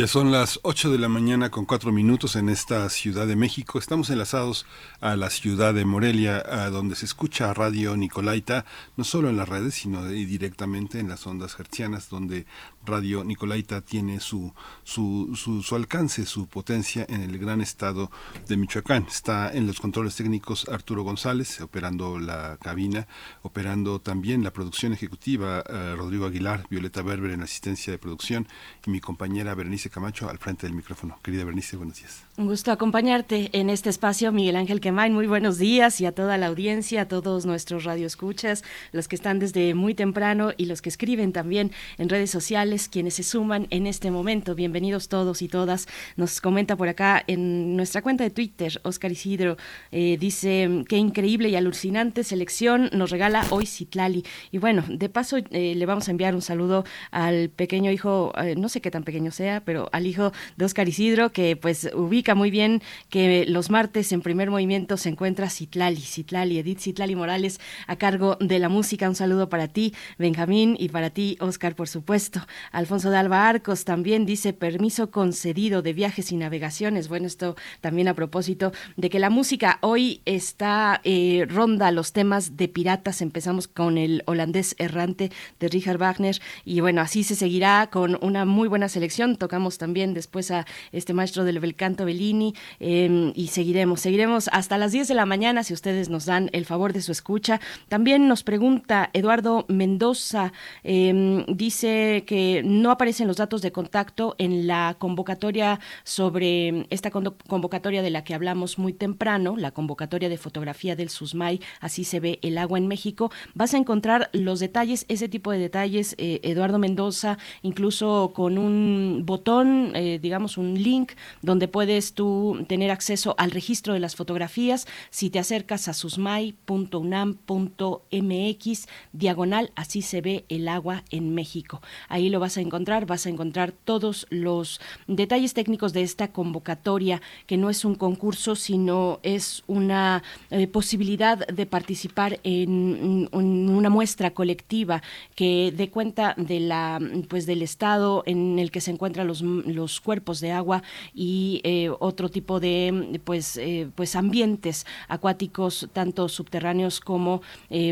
Ya 0.00 0.06
son 0.06 0.32
las 0.32 0.60
8 0.62 0.92
de 0.92 0.98
la 0.98 1.10
mañana 1.10 1.50
con 1.50 1.66
4 1.66 1.92
minutos 1.92 2.34
en 2.34 2.48
esta 2.48 2.88
Ciudad 2.88 3.26
de 3.26 3.36
México. 3.36 3.78
Estamos 3.78 4.08
enlazados 4.08 4.64
a 5.02 5.14
la 5.14 5.28
ciudad 5.28 5.74
de 5.74 5.84
Morelia, 5.84 6.42
a 6.48 6.70
donde 6.70 6.96
se 6.96 7.04
escucha 7.04 7.52
Radio 7.52 7.94
Nicolaita, 7.98 8.64
no 8.96 9.04
solo 9.04 9.28
en 9.28 9.36
las 9.36 9.50
redes, 9.50 9.74
sino 9.74 10.08
directamente 10.08 11.00
en 11.00 11.10
las 11.10 11.26
ondas 11.26 11.54
hertzianas, 11.60 12.08
donde 12.08 12.46
Radio 12.86 13.24
Nicolaita 13.24 13.82
tiene 13.82 14.20
su, 14.20 14.54
su, 14.84 15.36
su, 15.36 15.76
alcance, 15.76 16.24
su 16.24 16.46
potencia 16.46 17.04
en 17.06 17.20
el 17.20 17.36
gran 17.38 17.60
estado 17.60 18.10
de 18.48 18.56
Michoacán. 18.56 19.04
Está 19.06 19.52
en 19.52 19.66
los 19.66 19.80
controles 19.80 20.16
técnicos 20.16 20.66
Arturo 20.70 21.02
González, 21.02 21.60
operando 21.60 22.18
la 22.18 22.56
cabina, 22.56 23.06
operando 23.42 24.00
también 24.00 24.42
la 24.44 24.54
producción 24.54 24.94
ejecutiva, 24.94 25.62
eh, 25.68 25.94
Rodrigo 25.94 26.24
Aguilar, 26.24 26.64
Violeta 26.70 27.02
Berber 27.02 27.32
en 27.32 27.40
la 27.40 27.44
asistencia 27.44 27.92
de 27.92 27.98
producción 27.98 28.48
y 28.86 28.90
mi 28.90 29.00
compañera 29.00 29.54
Berenice 29.54 29.89
Camacho 29.90 30.30
al 30.30 30.38
frente 30.38 30.66
del 30.66 30.74
micrófono. 30.74 31.18
Querida 31.22 31.44
Berenice, 31.44 31.76
buenos 31.76 31.98
días. 31.98 32.24
Un 32.36 32.46
gusto 32.46 32.72
acompañarte 32.72 33.50
en 33.52 33.68
este 33.68 33.90
espacio, 33.90 34.32
Miguel 34.32 34.56
Ángel 34.56 34.80
Quemain. 34.80 35.12
Muy 35.12 35.26
buenos 35.26 35.58
días 35.58 36.00
y 36.00 36.06
a 36.06 36.12
toda 36.12 36.38
la 36.38 36.46
audiencia, 36.46 37.02
a 37.02 37.08
todos 37.08 37.44
nuestros 37.44 37.84
radioescuchas, 37.84 38.64
los 38.92 39.08
que 39.08 39.16
están 39.16 39.38
desde 39.38 39.74
muy 39.74 39.94
temprano 39.94 40.52
y 40.56 40.66
los 40.66 40.80
que 40.80 40.88
escriben 40.88 41.32
también 41.32 41.72
en 41.98 42.08
redes 42.08 42.30
sociales 42.30 42.88
quienes 42.88 43.14
se 43.14 43.24
suman 43.24 43.66
en 43.70 43.86
este 43.86 44.10
momento. 44.10 44.54
Bienvenidos 44.54 45.08
todos 45.08 45.42
y 45.42 45.48
todas. 45.48 45.86
Nos 46.16 46.40
comenta 46.40 46.76
por 46.76 46.88
acá 46.88 47.22
en 47.26 47.76
nuestra 47.76 48.00
cuenta 48.00 48.24
de 48.24 48.30
Twitter, 48.30 48.80
Oscar 48.84 49.12
Isidro, 49.12 49.56
eh, 49.90 50.16
dice, 50.18 50.84
qué 50.88 50.96
increíble 50.96 51.48
y 51.48 51.56
alucinante 51.56 52.24
selección 52.24 52.90
nos 52.92 53.10
regala 53.10 53.44
hoy 53.50 53.66
Citlali. 53.66 54.24
Y 54.50 54.58
bueno, 54.58 54.84
de 54.88 55.08
paso 55.08 55.36
eh, 55.36 55.74
le 55.74 55.86
vamos 55.86 56.08
a 56.08 56.12
enviar 56.12 56.34
un 56.34 56.42
saludo 56.42 56.84
al 57.10 57.50
pequeño 57.50 57.90
hijo, 57.90 58.32
eh, 58.38 58.54
no 58.56 58.68
sé 58.68 58.80
qué 58.80 58.90
tan 58.90 59.04
pequeño 59.04 59.30
sea, 59.30 59.64
pero 59.70 59.88
al 59.92 60.08
hijo 60.08 60.32
de 60.56 60.64
Oscar 60.64 60.88
Isidro, 60.88 61.30
que 61.30 61.54
pues 61.54 61.88
ubica 61.94 62.34
muy 62.34 62.50
bien 62.50 62.82
que 63.08 63.46
los 63.46 63.70
martes 63.70 64.10
en 64.10 64.20
primer 64.20 64.50
movimiento 64.50 64.96
se 64.96 65.10
encuentra 65.10 65.48
Citlali, 65.48 66.00
Citlali, 66.00 66.58
Edith 66.58 66.80
Citlali 66.80 67.14
Morales, 67.14 67.60
a 67.86 67.94
cargo 67.94 68.36
de 68.40 68.58
la 68.58 68.68
música. 68.68 69.08
Un 69.08 69.14
saludo 69.14 69.48
para 69.48 69.68
ti, 69.68 69.94
Benjamín, 70.18 70.74
y 70.76 70.88
para 70.88 71.10
ti, 71.10 71.36
Oscar, 71.38 71.76
por 71.76 71.86
supuesto. 71.86 72.40
Alfonso 72.72 73.10
de 73.10 73.18
Alba 73.18 73.48
Arcos 73.48 73.84
también 73.84 74.26
dice 74.26 74.52
permiso 74.52 75.12
concedido 75.12 75.82
de 75.82 75.92
viajes 75.92 76.32
y 76.32 76.36
navegaciones. 76.36 77.06
Bueno, 77.06 77.28
esto 77.28 77.54
también 77.80 78.08
a 78.08 78.14
propósito 78.14 78.72
de 78.96 79.08
que 79.08 79.20
la 79.20 79.30
música 79.30 79.78
hoy 79.82 80.20
está 80.24 81.00
eh, 81.04 81.46
ronda 81.48 81.92
los 81.92 82.12
temas 82.12 82.56
de 82.56 82.66
piratas. 82.66 83.22
Empezamos 83.22 83.68
con 83.68 83.98
el 83.98 84.24
holandés 84.26 84.74
errante 84.78 85.30
de 85.60 85.68
Richard 85.68 85.98
Wagner 85.98 86.40
y 86.64 86.80
bueno, 86.80 87.02
así 87.02 87.22
se 87.22 87.36
seguirá 87.36 87.88
con 87.92 88.18
una 88.20 88.44
muy 88.44 88.66
buena 88.66 88.88
selección. 88.88 89.36
Tocamos 89.36 89.59
también 89.78 90.14
después 90.14 90.50
a 90.50 90.66
este 90.92 91.12
maestro 91.12 91.44
del 91.44 91.60
belcanto 91.60 92.04
Bellini 92.04 92.54
em, 92.78 93.32
y 93.34 93.48
seguiremos, 93.48 94.00
seguiremos 94.00 94.48
hasta 94.52 94.78
las 94.78 94.92
10 94.92 95.08
de 95.08 95.14
la 95.14 95.26
mañana 95.26 95.62
si 95.64 95.74
ustedes 95.74 96.08
nos 96.08 96.26
dan 96.26 96.50
el 96.52 96.64
favor 96.64 96.92
de 96.92 97.02
su 97.02 97.12
escucha. 97.12 97.60
También 97.88 98.28
nos 98.28 98.42
pregunta 98.42 99.10
Eduardo 99.12 99.66
Mendoza, 99.68 100.52
em, 100.82 101.44
dice 101.46 102.24
que 102.26 102.62
no 102.64 102.90
aparecen 102.90 103.26
los 103.26 103.36
datos 103.36 103.62
de 103.62 103.72
contacto 103.72 104.34
en 104.38 104.66
la 104.66 104.96
convocatoria 104.98 105.80
sobre 106.04 106.86
esta 106.90 107.10
convocatoria 107.10 108.02
de 108.02 108.10
la 108.10 108.24
que 108.24 108.34
hablamos 108.34 108.78
muy 108.78 108.92
temprano, 108.92 109.56
la 109.56 109.72
convocatoria 109.72 110.28
de 110.28 110.38
fotografía 110.38 110.96
del 110.96 111.10
SUSMAI, 111.10 111.60
así 111.80 112.04
se 112.04 112.20
ve 112.20 112.38
el 112.42 112.58
agua 112.58 112.78
en 112.78 112.88
México. 112.88 113.30
Vas 113.54 113.74
a 113.74 113.78
encontrar 113.78 114.30
los 114.32 114.60
detalles, 114.60 115.04
ese 115.08 115.28
tipo 115.28 115.50
de 115.52 115.58
detalles, 115.58 116.14
eh, 116.18 116.40
Eduardo 116.42 116.78
Mendoza, 116.78 117.38
incluso 117.62 118.32
con 118.34 118.58
un 118.58 119.22
botón, 119.24 119.49
eh, 119.94 120.18
digamos 120.20 120.58
un 120.58 120.80
link, 120.80 121.12
donde 121.42 121.68
puedes 121.68 122.14
tú 122.14 122.64
tener 122.68 122.90
acceso 122.90 123.34
al 123.38 123.50
registro 123.50 123.94
de 123.94 124.00
las 124.00 124.16
fotografías. 124.16 124.86
Si 125.10 125.30
te 125.30 125.38
acercas 125.38 125.88
a 125.88 125.94
susmai.unam.mx, 125.94 128.88
diagonal, 129.12 129.72
así 129.74 130.02
se 130.02 130.20
ve 130.20 130.44
el 130.48 130.68
agua 130.68 131.04
en 131.10 131.34
México. 131.34 131.80
Ahí 132.08 132.28
lo 132.28 132.40
vas 132.40 132.56
a 132.56 132.60
encontrar, 132.60 133.06
vas 133.06 133.26
a 133.26 133.30
encontrar 133.30 133.72
todos 133.72 134.26
los 134.30 134.80
detalles 135.06 135.54
técnicos 135.54 135.92
de 135.92 136.02
esta 136.02 136.28
convocatoria, 136.28 137.20
que 137.46 137.56
no 137.56 137.70
es 137.70 137.84
un 137.84 137.94
concurso, 137.94 138.54
sino 138.54 139.20
es 139.22 139.62
una 139.66 140.22
eh, 140.50 140.66
posibilidad 140.66 141.46
de 141.46 141.66
participar 141.66 142.40
en, 142.44 143.28
una 143.32 143.90
muestra 143.90 144.32
colectiva 144.32 145.02
que 145.34 145.72
dé 145.76 145.90
cuenta 145.90 146.34
de 146.36 146.60
la 146.60 147.00
pues 147.28 147.46
del 147.46 147.62
estado 147.62 148.22
en 148.26 148.58
el 148.58 148.70
que 148.70 148.80
se 148.80 148.90
encuentran 148.90 149.26
los, 149.26 149.39
los 149.42 150.00
cuerpos 150.00 150.40
de 150.40 150.52
agua 150.52 150.82
y 151.14 151.60
eh, 151.64 151.90
otro 151.98 152.28
tipo 152.28 152.60
de 152.60 153.20
pues 153.24 153.56
eh, 153.56 153.88
pues 153.94 154.16
ambientes 154.16 154.86
acuáticos 155.08 155.88
tanto 155.92 156.28
subterráneos 156.28 157.00
como 157.00 157.42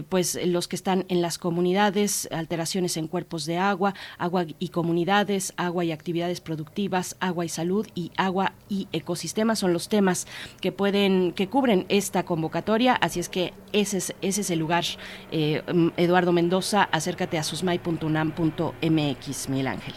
pues 0.08 0.38
los 0.46 0.68
que 0.68 0.76
están 0.76 1.04
en 1.08 1.22
las 1.22 1.38
comunidades 1.38 2.28
alteraciones 2.32 2.96
en 2.96 3.06
cuerpos 3.06 3.46
de 3.46 3.58
agua 3.58 3.94
agua 4.18 4.46
y 4.58 4.68
comunidades 4.68 5.52
agua 5.56 5.84
y 5.84 5.92
actividades 5.92 6.40
productivas 6.40 7.16
agua 7.20 7.44
y 7.44 7.48
salud 7.48 7.86
y 7.94 8.10
agua 8.16 8.52
y 8.68 8.88
ecosistemas 8.92 9.58
son 9.58 9.72
los 9.72 9.88
temas 9.88 10.26
que 10.60 10.72
pueden 10.72 11.32
que 11.32 11.48
cubren 11.48 11.86
esta 11.88 12.24
convocatoria. 12.24 12.94
Así 12.94 13.20
es 13.20 13.28
que 13.28 13.52
ese 13.72 13.98
es, 13.98 14.14
ese 14.22 14.40
es 14.42 14.50
el 14.50 14.58
lugar 14.58 14.84
eh, 15.30 15.62
Eduardo 15.96 16.32
Mendoza. 16.32 16.88
Acércate 16.92 17.38
a 17.38 17.42
susmai.unam.mx 17.42 19.48
Miguel 19.48 19.68
Ángel 19.68 19.94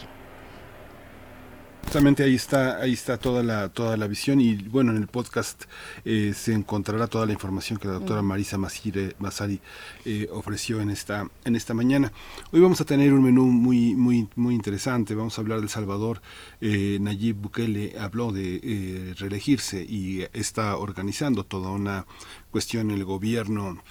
Justamente 1.84 2.22
ahí 2.22 2.34
está, 2.34 2.78
ahí 2.80 2.94
está 2.94 3.18
toda 3.18 3.42
la, 3.42 3.68
toda 3.68 3.98
la 3.98 4.06
visión 4.06 4.40
y 4.40 4.54
bueno, 4.54 4.92
en 4.92 4.96
el 4.96 5.08
podcast 5.08 5.64
eh, 6.06 6.32
se 6.34 6.54
encontrará 6.54 7.06
toda 7.06 7.26
la 7.26 7.34
información 7.34 7.78
que 7.78 7.86
la 7.86 7.94
doctora 7.94 8.22
Marisa 8.22 8.56
Masari 8.56 9.60
eh, 10.06 10.26
ofreció 10.32 10.80
en 10.80 10.88
esta, 10.88 11.28
en 11.44 11.54
esta 11.54 11.74
mañana. 11.74 12.10
Hoy 12.50 12.60
vamos 12.60 12.80
a 12.80 12.86
tener 12.86 13.12
un 13.12 13.22
menú 13.22 13.44
muy, 13.44 13.94
muy, 13.94 14.26
muy 14.36 14.54
interesante. 14.54 15.14
Vamos 15.14 15.36
a 15.36 15.42
hablar 15.42 15.60
del 15.60 15.68
Salvador. 15.68 16.22
Eh, 16.62 16.96
Nayib 16.98 17.36
Bukele 17.36 17.94
habló 17.98 18.32
de 18.32 19.14
reelegirse 19.18 19.84
y 19.86 20.26
está 20.32 20.76
organizando 20.76 21.44
toda 21.44 21.70
una 21.70 22.06
cuestión 22.50 22.90
en 22.90 22.96
el 22.96 23.04
gobierno 23.04 23.82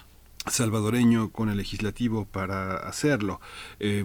salvadoreño 0.48 1.30
con 1.30 1.50
el 1.50 1.58
legislativo 1.58 2.26
para 2.26 2.78
hacerlo. 2.78 3.42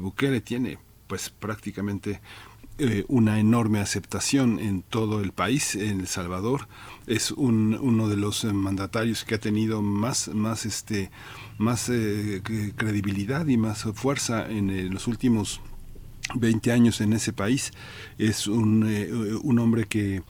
Bukele 0.00 0.42
tiene 0.42 0.78
pues 1.06 1.30
prácticamente 1.30 2.20
eh, 2.78 3.06
una 3.08 3.40
enorme 3.40 3.80
aceptación 3.80 4.58
en 4.58 4.82
todo 4.82 5.22
el 5.22 5.32
país, 5.32 5.74
en 5.74 6.00
El 6.00 6.06
Salvador. 6.08 6.68
Es 7.06 7.30
un, 7.30 7.78
uno 7.80 8.06
de 8.08 8.18
los 8.18 8.44
eh, 8.44 8.52
mandatarios 8.52 9.24
que 9.24 9.36
ha 9.36 9.40
tenido 9.40 9.80
más, 9.80 10.28
más, 10.28 10.66
este, 10.66 11.10
más 11.56 11.88
eh, 11.88 12.42
credibilidad 12.76 13.46
y 13.46 13.56
más 13.56 13.84
fuerza 13.94 14.46
en 14.50 14.92
los 14.92 15.06
últimos 15.06 15.62
20 16.34 16.70
años 16.70 17.00
en 17.00 17.14
ese 17.14 17.32
país. 17.32 17.72
Es 18.18 18.46
un, 18.46 18.82
un 19.42 19.58
hombre 19.58 19.86
que 19.86 20.22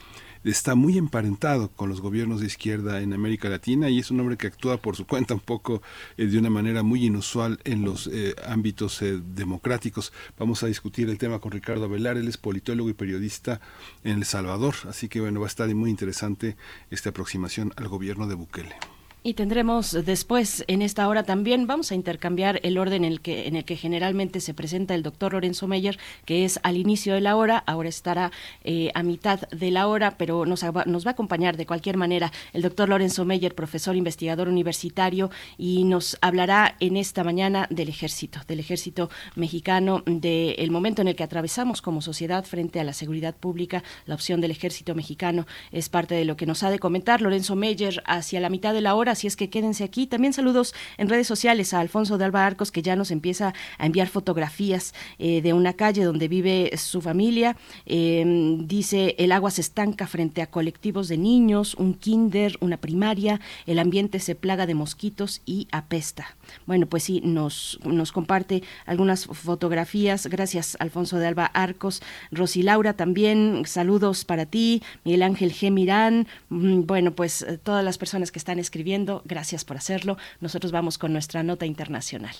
está 0.51 0.75
muy 0.75 0.97
emparentado 0.97 1.69
con 1.71 1.89
los 1.89 2.01
gobiernos 2.01 2.41
de 2.41 2.47
izquierda 2.47 3.01
en 3.01 3.13
América 3.13 3.49
Latina 3.49 3.91
y 3.91 3.99
es 3.99 4.11
un 4.11 4.21
hombre 4.21 4.37
que 4.37 4.47
actúa 4.47 4.77
por 4.77 4.97
su 4.97 5.07
cuenta 5.07 5.35
un 5.35 5.41
poco 5.41 5.83
eh, 6.17 6.27
de 6.27 6.39
una 6.39 6.51
manera 6.51 6.83
muy 6.83 7.05
inusual 7.05 7.59
en 7.65 7.83
los 7.83 8.07
eh, 8.07 8.35
ámbitos 8.47 9.03
eh, 9.03 9.21
democráticos. 9.35 10.13
Vamos 10.39 10.63
a 10.63 10.67
discutir 10.67 11.09
el 11.11 11.19
tema 11.19 11.41
con 11.41 11.53
Ricardo 11.53 11.89
Velar, 11.89 12.17
él 12.17 12.29
es 12.29 12.37
politólogo 12.37 12.89
y 12.89 12.95
periodista 12.95 13.61
en 14.05 14.19
El 14.19 14.25
Salvador, 14.25 14.75
así 14.89 15.09
que 15.09 15.21
bueno, 15.21 15.41
va 15.41 15.47
a 15.47 15.49
estar 15.49 15.67
muy 15.75 15.91
interesante 15.91 16.57
esta 16.91 17.11
aproximación 17.11 17.73
al 17.77 17.89
gobierno 17.89 18.27
de 18.27 18.35
Bukele. 18.35 18.96
Y 19.27 19.35
tendremos 19.35 19.91
después, 20.05 20.65
en 20.69 20.83
esta 20.83 21.09
hora 21.09 21.25
también, 21.25 21.67
vamos 21.67 21.91
a 21.91 21.97
intercambiar 21.97 22.61
el 22.63 22.79
orden 22.79 23.05
en 23.05 23.11
el 23.11 23.21
que, 23.21 23.49
en 23.49 23.57
el 23.57 23.65
que 23.65 23.75
generalmente 23.75 24.39
se 24.41 24.55
presenta 24.55 24.95
el 24.95 25.03
doctor 25.03 25.33
Lorenzo 25.33 25.67
Meyer, 25.67 25.99
que 26.25 26.45
es 26.45 26.61
al 26.63 26.77
inicio 26.77 27.13
de 27.13 27.21
la 27.21 27.35
hora, 27.35 27.59
ahora 27.67 27.89
estará 27.89 28.31
eh, 28.63 28.93
a 28.95 29.03
mitad 29.03 29.41
de 29.49 29.73
la 29.73 29.89
hora, 29.89 30.17
pero 30.17 30.47
nos, 30.47 30.65
nos 30.87 31.05
va 31.05 31.11
a 31.11 31.15
acompañar 31.15 31.57
de 31.57 31.67
cualquier 31.67 31.97
manera 31.97 32.31
el 32.53 32.63
doctor 32.63 32.89
Lorenzo 32.89 33.25
Meyer, 33.25 33.57
profesor 33.57 33.97
investigador 33.97 34.49
universitario, 34.49 35.29
y 35.59 35.83
nos 35.83 36.19
hablará 36.21 36.77
en 36.79 36.97
esta 36.97 37.25
mañana 37.25 37.67
del 37.69 37.89
ejército, 37.89 38.39
del 38.47 38.61
ejército 38.61 39.11
mexicano, 39.35 40.05
del 40.07 40.71
momento 40.71 41.03
en 41.03 41.09
el 41.09 41.17
que 41.17 41.25
atravesamos 41.25 41.83
como 41.83 42.01
sociedad 42.01 42.45
frente 42.45 42.79
a 42.79 42.85
la 42.85 42.93
seguridad 42.93 43.35
pública. 43.35 43.83
La 44.05 44.15
opción 44.15 44.41
del 44.41 44.53
ejército 44.53 44.95
mexicano 44.95 45.49
es 45.73 45.89
parte 45.89 46.15
de 46.15 46.25
lo 46.25 46.37
que 46.37 46.47
nos 46.47 46.63
ha 46.63 46.71
de 46.71 46.79
comentar 46.79 47.23
Lorenzo 47.23 47.57
Meyer 47.57 48.05
hacia 48.07 48.39
la 48.39 48.51
mitad 48.51 48.73
de 48.73 48.83
la 48.83 48.95
hora 48.95 49.16
así 49.17 49.27
es 49.27 49.37
que 49.37 49.49
quédense 49.49 49.83
aquí. 49.83 50.07
También 50.07 50.33
saludos 50.33 50.75
en 50.99 51.09
redes 51.09 51.27
sociales 51.27 51.73
a 51.73 51.81
Alfonso 51.81 52.19
de 52.19 52.27
Alba 52.27 52.47
Arcos, 52.47 52.71
que 52.71 52.83
ya 52.83 52.97
nos 52.97 53.11
empieza 53.11 53.55
a 53.79 53.87
enviar 53.87 54.09
fotografías 54.09 54.95
eh, 55.19 55.41
de 55.41 55.53
una 55.55 55.73
calle 55.73 56.05
donde 56.05 56.29
vive 56.29 56.71
su 56.77 57.01
familia. 57.01 57.57
Em, 57.87 58.67
dice, 58.67 59.15
el 59.19 59.33
agua 59.33 59.51
se 59.51 59.63
estanca 59.63 60.07
frente 60.07 60.43
a 60.43 60.51
colectivos 60.51 61.09
de 61.09 61.17
niños, 61.17 61.75
un 61.75 61.95
kinder, 61.95 62.57
una 62.61 62.77
primaria, 62.77 63.41
el 63.67 63.79
ambiente 63.79 64.21
se 64.21 64.35
plaga 64.35 64.67
de 64.67 64.75
mosquitos 64.75 65.41
y 65.47 65.67
apesta. 65.73 66.37
Bueno, 66.67 66.87
pues 66.87 67.05
sí, 67.05 67.23
nos, 67.25 67.79
nos 67.85 68.13
comparte 68.13 68.63
algunas 68.85 69.27
fotografías. 69.27 70.27
Gracias, 70.27 70.77
Alfonso 70.79 71.19
de 71.19 71.27
Alba 71.27 71.47
Arcos. 71.47 72.03
Rosy 72.31 72.63
Laura 72.63 72.93
también, 72.93 73.63
saludos 73.67 74.25
para 74.25 74.45
ti. 74.45 74.83
Miguel 75.05 75.23
Ángel 75.23 75.53
G. 75.53 75.71
Mirán. 75.71 76.27
Mm, 76.51 76.83
bueno, 76.83 77.13
pues 77.13 77.43
eh, 77.43 77.59
todas 77.59 77.85
las 77.85 77.99
personas 77.99 78.31
que 78.31 78.39
están 78.39 78.59
escribiendo, 78.59 79.06
gracias 79.25 79.65
por 79.65 79.77
hacerlo. 79.77 80.17
Nosotros 80.41 80.73
vamos 80.73 80.99
con 80.99 81.13
nuestra 81.13 81.43
nota 81.43 81.67
internacional. 81.67 82.35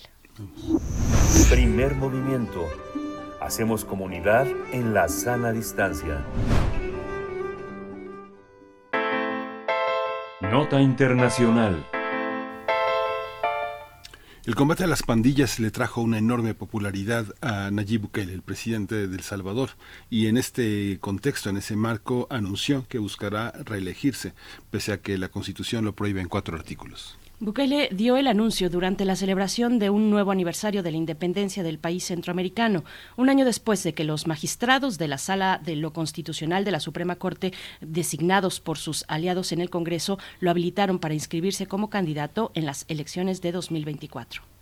Primer 1.51 1.95
movimiento. 1.95 2.67
Hacemos 3.41 3.85
comunidad 3.85 4.47
en 4.73 4.93
la 4.93 5.09
sana 5.09 5.53
distancia. 5.53 6.25
Nota 10.43 10.81
internacional. 10.81 11.87
El 14.47 14.55
combate 14.55 14.85
a 14.85 14.87
las 14.87 15.03
pandillas 15.03 15.59
le 15.59 15.73
trajo 15.73 16.01
una 16.03 16.19
enorme 16.19 16.55
popularidad 16.55 17.35
a 17.41 17.69
Nayib 17.73 18.03
Bukele, 18.03 18.33
el 18.33 18.43
presidente 18.43 19.09
de 19.09 19.17
El 19.17 19.25
Salvador, 19.25 19.71
y 20.09 20.29
en 20.29 20.37
este 20.37 20.99
contexto, 21.01 21.51
en 21.51 21.57
ese 21.57 21.75
marco, 21.75 22.29
anunció 22.31 22.87
que 22.87 23.01
buscará 23.01 23.51
reelegirse, 23.51 24.35
pese 24.71 24.93
a 24.93 24.99
que 24.99 25.19
la 25.19 25.31
Constitución 25.31 25.85
lo 25.85 25.97
prohíbe 25.97 26.21
en 26.21 26.29
cuatro 26.29 26.57
artículos. 26.57 27.19
Bukele 27.39 27.91
dio 27.93 28.17
el 28.17 28.29
anuncio 28.29 28.71
durante 28.71 29.05
la 29.05 29.15
celebración 29.15 29.79
de 29.79 29.91
un 29.91 30.09
nuevo 30.09 30.31
aniversario 30.31 30.83
de 30.83 30.91
la 30.91 30.97
independencia 30.97 31.63
del 31.63 31.79
país 31.79 32.07
centroamericano, 32.07 32.83
un 33.19 33.29
año 33.29 33.45
después 33.45 33.83
de 33.83 33.93
que 33.93 34.05
los 34.05 34.27
magistrados 34.27 34.97
de 34.97 35.07
la 35.07 35.19
Sala 35.19 35.61
de 35.63 35.77
lo 35.77 35.93
Constitucional 35.93 36.65
de 36.65 36.71
la 36.71 36.81
Suprema 36.81 37.17
Corte, 37.17 37.53
designados 37.83 38.61
por 38.61 38.79
sus 38.79 39.05
aliados 39.09 39.53
en 39.53 39.61
el 39.61 39.69
Congreso, 39.69 40.19
lo 40.41 40.51
habilitaron 40.51 40.99
para 40.99 41.13
inscribirse 41.13 41.67
como 41.67 41.91
candidato 41.91 42.53
en 42.55 42.65
las 42.65 42.87
elecciones 42.89 43.43
de 43.43 43.53
2024. 43.53 44.56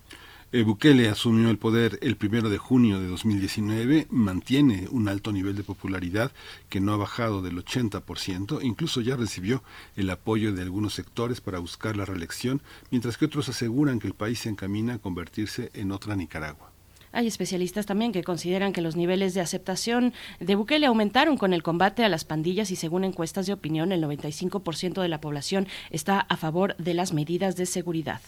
Eh, 0.54 0.62
Bukele 0.62 1.08
asumió 1.08 1.50
el 1.50 1.58
poder 1.58 1.98
el 2.00 2.14
primero 2.14 2.48
de 2.48 2.58
junio 2.58 3.00
de 3.00 3.08
2019, 3.08 4.06
mantiene 4.10 4.86
un 4.88 5.08
alto 5.08 5.32
nivel 5.32 5.56
de 5.56 5.64
popularidad 5.64 6.30
que 6.68 6.78
no 6.78 6.92
ha 6.92 6.96
bajado 6.96 7.42
del 7.42 7.56
80%, 7.56 8.62
incluso 8.62 9.00
ya 9.00 9.16
recibió 9.16 9.64
el 9.96 10.08
apoyo 10.10 10.52
de 10.52 10.62
algunos 10.62 10.94
sectores 10.94 11.40
para 11.40 11.58
buscar 11.58 11.96
la 11.96 12.04
reelección, 12.04 12.62
mientras 12.92 13.16
que 13.16 13.24
otros 13.24 13.48
aseguran 13.48 13.98
que 13.98 14.06
el 14.06 14.14
país 14.14 14.38
se 14.38 14.48
encamina 14.48 14.94
a 14.94 14.98
convertirse 14.98 15.72
en 15.74 15.90
otra 15.90 16.14
Nicaragua. 16.14 16.70
Hay 17.10 17.26
especialistas 17.26 17.86
también 17.86 18.12
que 18.12 18.22
consideran 18.22 18.72
que 18.72 18.80
los 18.80 18.94
niveles 18.94 19.34
de 19.34 19.40
aceptación 19.40 20.12
de 20.38 20.54
Bukele 20.54 20.86
aumentaron 20.86 21.36
con 21.36 21.52
el 21.52 21.64
combate 21.64 22.04
a 22.04 22.08
las 22.08 22.24
pandillas 22.24 22.70
y 22.70 22.76
según 22.76 23.02
encuestas 23.02 23.46
de 23.46 23.54
opinión 23.54 23.90
el 23.90 24.04
95% 24.04 25.02
de 25.02 25.08
la 25.08 25.20
población 25.20 25.66
está 25.90 26.20
a 26.20 26.36
favor 26.36 26.76
de 26.76 26.94
las 26.94 27.12
medidas 27.12 27.56
de 27.56 27.66
seguridad. 27.66 28.20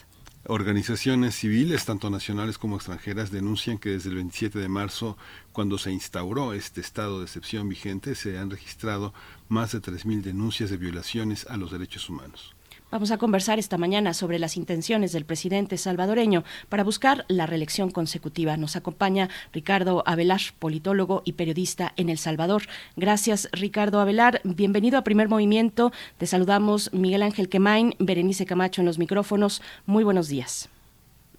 Organizaciones 0.49 1.35
civiles, 1.35 1.85
tanto 1.87 2.09
nacionales 2.09 2.57
como 2.57 2.77
extranjeras, 2.77 3.33
denuncian 3.33 3.79
que 3.79 3.91
desde 3.91 4.11
el 4.11 4.15
27 4.15 4.61
de 4.61 4.69
marzo, 4.69 5.19
cuando 5.53 5.77
se 5.77 5.91
instauró 5.91 6.53
este 6.53 6.81
estado 6.81 7.19
de 7.19 7.25
excepción 7.25 7.69
vigente, 7.69 8.15
se 8.15 8.39
han 8.39 8.51
registrado 8.51 9.13
más 9.49 9.73
de 9.73 9.83
3.000 9.83 10.23
denuncias 10.23 10.71
de 10.71 10.77
violaciones 10.77 11.47
a 11.49 11.57
los 11.57 11.73
derechos 11.73 12.09
humanos. 12.09 12.56
Vamos 12.97 13.11
a 13.11 13.19
conversar 13.19 13.59
esta 13.59 13.77
mañana 13.77 14.15
sobre 14.15 14.39
las 14.39 14.57
intenciones 14.57 15.13
del 15.13 15.27
presidente 15.27 15.77
salvadoreño 15.77 16.45
para 16.71 16.83
buscar 16.83 17.27
la 17.29 17.45
reelección 17.45 17.91
consecutiva. 17.91 18.57
Nos 18.57 18.75
acompaña 18.75 19.29
Ricardo 19.53 20.03
Avelar, 20.07 20.41
politólogo 20.59 21.21
y 21.27 21.35
periodista 21.35 21.93
en 21.99 22.09
El 22.09 22.17
Salvador. 22.17 22.63
Gracias, 22.97 23.51
Ricardo 23.53 24.01
Avelar. 24.01 24.41
Bienvenido 24.45 24.97
a 24.97 25.05
Primer 25.05 25.29
Movimiento. 25.29 25.93
Te 26.17 26.27
saludamos 26.27 26.91
Miguel 26.95 27.23
Ángel 27.23 27.51
Quemain, 27.51 27.95
Berenice 27.99 28.47
Camacho 28.47 28.81
en 28.81 28.87
los 28.87 28.97
micrófonos. 28.97 29.61
Muy 29.85 30.03
buenos 30.03 30.29
días. 30.29 30.71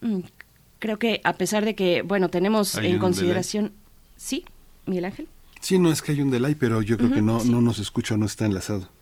Mm, 0.02 0.20
creo 0.78 1.00
que 1.00 1.22
a 1.24 1.34
pesar 1.38 1.66
de 1.66 1.74
que, 1.74 2.04
bueno, 2.04 2.30
tenemos 2.30 2.76
en 2.76 3.00
consideración... 3.00 3.72
¿Sí, 4.16 4.46
Miguel 4.86 5.06
Ángel? 5.06 5.28
Sí, 5.60 5.80
no 5.80 5.92
es 5.92 6.04
que 6.04 6.12
hay 6.12 6.22
un 6.22 6.30
delay, 6.30 6.54
pero 6.54 6.84
yo 6.84 7.00
creo 7.00 7.12
que 7.12 7.24
no, 7.24 7.44
no 7.44 7.62
nos 7.62 7.80
escucha, 7.80 8.16
no 8.16 8.28
está 8.28 8.46
enlazado. 8.46 8.96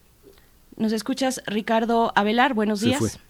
¿Nos 0.78 0.92
escuchas, 0.92 1.42
Ricardo 1.48 2.12
Avelar? 2.16 2.54
Buenos 2.54 2.82
días. 2.82 3.00
Se 3.02 3.10
fue. 3.10 3.22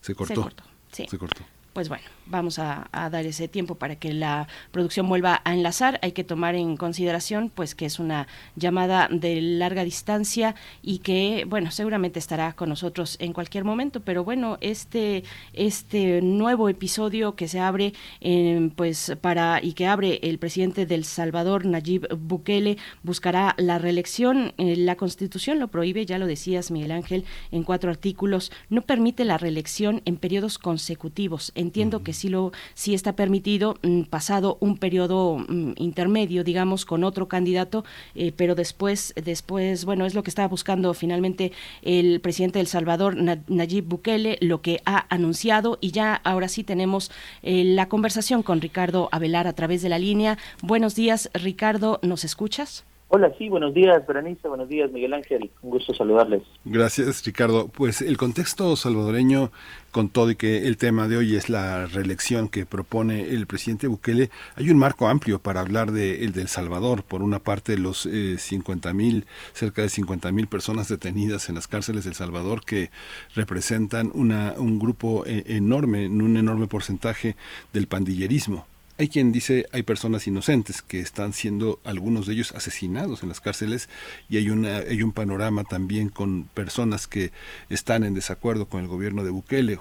Se 0.00 0.14
cortó. 0.14 0.34
Se 0.34 0.40
cortó. 0.40 0.64
Sí. 0.92 1.06
Se 1.08 1.18
cortó 1.18 1.53
pues 1.74 1.88
bueno, 1.88 2.04
vamos 2.26 2.58
a, 2.58 2.88
dar 2.92 3.26
ese 3.26 3.48
tiempo 3.48 3.74
para 3.74 3.96
que 3.96 4.14
la 4.14 4.48
producción 4.70 5.08
vuelva 5.08 5.42
a 5.44 5.52
enlazar. 5.52 5.98
Hay 6.02 6.12
que 6.12 6.24
tomar 6.24 6.54
en 6.54 6.76
consideración, 6.76 7.50
pues, 7.54 7.74
que 7.74 7.84
es 7.84 7.98
una 7.98 8.28
llamada 8.56 9.08
de 9.10 9.40
larga 9.42 9.84
distancia 9.84 10.54
y 10.82 10.98
que, 10.98 11.44
bueno, 11.46 11.72
seguramente 11.72 12.20
estará 12.20 12.52
con 12.54 12.68
nosotros 12.68 13.16
en 13.18 13.32
cualquier 13.32 13.64
momento. 13.64 14.00
Pero 14.00 14.24
bueno, 14.24 14.56
este, 14.60 15.24
este 15.52 16.22
nuevo 16.22 16.68
episodio 16.68 17.34
que 17.34 17.48
se 17.48 17.58
abre, 17.58 17.92
eh, 18.20 18.70
pues, 18.76 19.12
para 19.20 19.60
y 19.62 19.72
que 19.72 19.86
abre 19.86 20.20
el 20.22 20.38
presidente 20.38 20.86
del 20.86 21.04
Salvador, 21.04 21.66
Nayib 21.66 22.06
Bukele, 22.16 22.78
buscará 23.02 23.54
la 23.58 23.78
reelección. 23.78 24.54
Eh, 24.58 24.76
la 24.76 24.94
Constitución 24.94 25.58
lo 25.58 25.68
prohíbe, 25.68 26.06
ya 26.06 26.18
lo 26.18 26.26
decías, 26.26 26.70
Miguel 26.70 26.92
Ángel, 26.92 27.24
en 27.50 27.64
cuatro 27.64 27.90
artículos. 27.90 28.52
No 28.70 28.82
permite 28.82 29.24
la 29.24 29.38
reelección 29.38 30.02
en 30.04 30.16
periodos 30.16 30.58
consecutivos 30.58 31.52
entiendo 31.64 32.02
que 32.02 32.12
sí 32.12 32.28
lo 32.28 32.52
sí 32.74 32.94
está 32.94 33.16
permitido 33.16 33.76
mm, 33.82 34.02
pasado 34.02 34.58
un 34.60 34.78
periodo 34.78 35.38
mm, 35.38 35.72
intermedio, 35.76 36.44
digamos, 36.44 36.84
con 36.84 37.04
otro 37.04 37.26
candidato, 37.26 37.84
eh, 38.14 38.32
pero 38.36 38.54
después 38.54 39.14
después 39.16 39.84
bueno 39.84 40.06
es 40.06 40.14
lo 40.14 40.22
que 40.22 40.30
estaba 40.30 40.48
buscando 40.48 40.94
finalmente 40.94 41.52
el 41.82 42.20
presidente 42.20 42.58
del 42.58 42.68
Salvador 42.68 43.16
Nayib 43.16 43.84
Bukele, 43.84 44.38
lo 44.40 44.60
que 44.60 44.80
ha 44.84 45.06
anunciado 45.12 45.78
y 45.80 45.90
ya 45.90 46.14
ahora 46.14 46.48
sí 46.48 46.64
tenemos 46.64 47.10
eh, 47.42 47.64
la 47.64 47.88
conversación 47.88 48.42
con 48.42 48.60
Ricardo 48.60 49.08
Avelar 49.12 49.46
a 49.46 49.54
través 49.54 49.82
de 49.82 49.88
la 49.88 49.98
línea. 49.98 50.38
Buenos 50.62 50.94
días, 50.94 51.30
Ricardo, 51.34 51.98
¿nos 52.02 52.24
escuchas? 52.24 52.84
Hola, 53.08 53.32
sí, 53.38 53.48
buenos 53.48 53.74
días, 53.74 54.04
Berenice, 54.08 54.48
buenos 54.48 54.68
días, 54.68 54.90
Miguel 54.90 55.12
Ángel, 55.12 55.48
un 55.62 55.70
gusto 55.70 55.94
saludarles. 55.94 56.42
Gracias, 56.64 57.24
Ricardo. 57.24 57.68
Pues 57.68 58.02
el 58.02 58.16
contexto 58.16 58.74
salvadoreño, 58.74 59.52
con 59.94 60.08
todo 60.08 60.32
y 60.32 60.34
que 60.34 60.66
el 60.66 60.76
tema 60.76 61.06
de 61.06 61.16
hoy 61.16 61.36
es 61.36 61.48
la 61.48 61.86
reelección 61.86 62.48
que 62.48 62.66
propone 62.66 63.28
el 63.30 63.46
presidente 63.46 63.86
Bukele, 63.86 64.28
hay 64.56 64.68
un 64.70 64.76
marco 64.76 65.06
amplio 65.06 65.38
para 65.38 65.60
hablar 65.60 65.92
de 65.92 66.24
el 66.24 66.32
del 66.32 66.48
Salvador. 66.48 67.04
Por 67.04 67.22
una 67.22 67.38
parte, 67.38 67.78
los 67.78 68.04
eh, 68.06 68.36
50 68.36 68.92
mil, 68.92 69.24
cerca 69.52 69.82
de 69.82 69.88
50 69.88 70.32
mil 70.32 70.48
personas 70.48 70.88
detenidas 70.88 71.48
en 71.48 71.54
las 71.54 71.68
cárceles 71.68 72.02
del 72.02 72.14
Salvador 72.14 72.64
que 72.64 72.90
representan 73.36 74.10
una, 74.14 74.54
un 74.56 74.80
grupo 74.80 75.24
eh, 75.26 75.44
enorme, 75.46 76.08
un 76.08 76.36
enorme 76.36 76.66
porcentaje 76.66 77.36
del 77.72 77.86
pandillerismo 77.86 78.66
hay 78.98 79.08
quien 79.08 79.32
dice 79.32 79.66
hay 79.72 79.82
personas 79.82 80.26
inocentes 80.26 80.82
que 80.82 81.00
están 81.00 81.32
siendo 81.32 81.80
algunos 81.84 82.26
de 82.26 82.34
ellos 82.34 82.52
asesinados 82.52 83.22
en 83.22 83.28
las 83.28 83.40
cárceles 83.40 83.88
y 84.28 84.36
hay 84.36 84.50
una 84.50 84.78
hay 84.78 85.02
un 85.02 85.12
panorama 85.12 85.64
también 85.64 86.08
con 86.08 86.44
personas 86.54 87.06
que 87.06 87.32
están 87.70 88.04
en 88.04 88.14
desacuerdo 88.14 88.66
con 88.66 88.82
el 88.82 88.88
gobierno 88.88 89.24
de 89.24 89.30
Bukele 89.30 89.78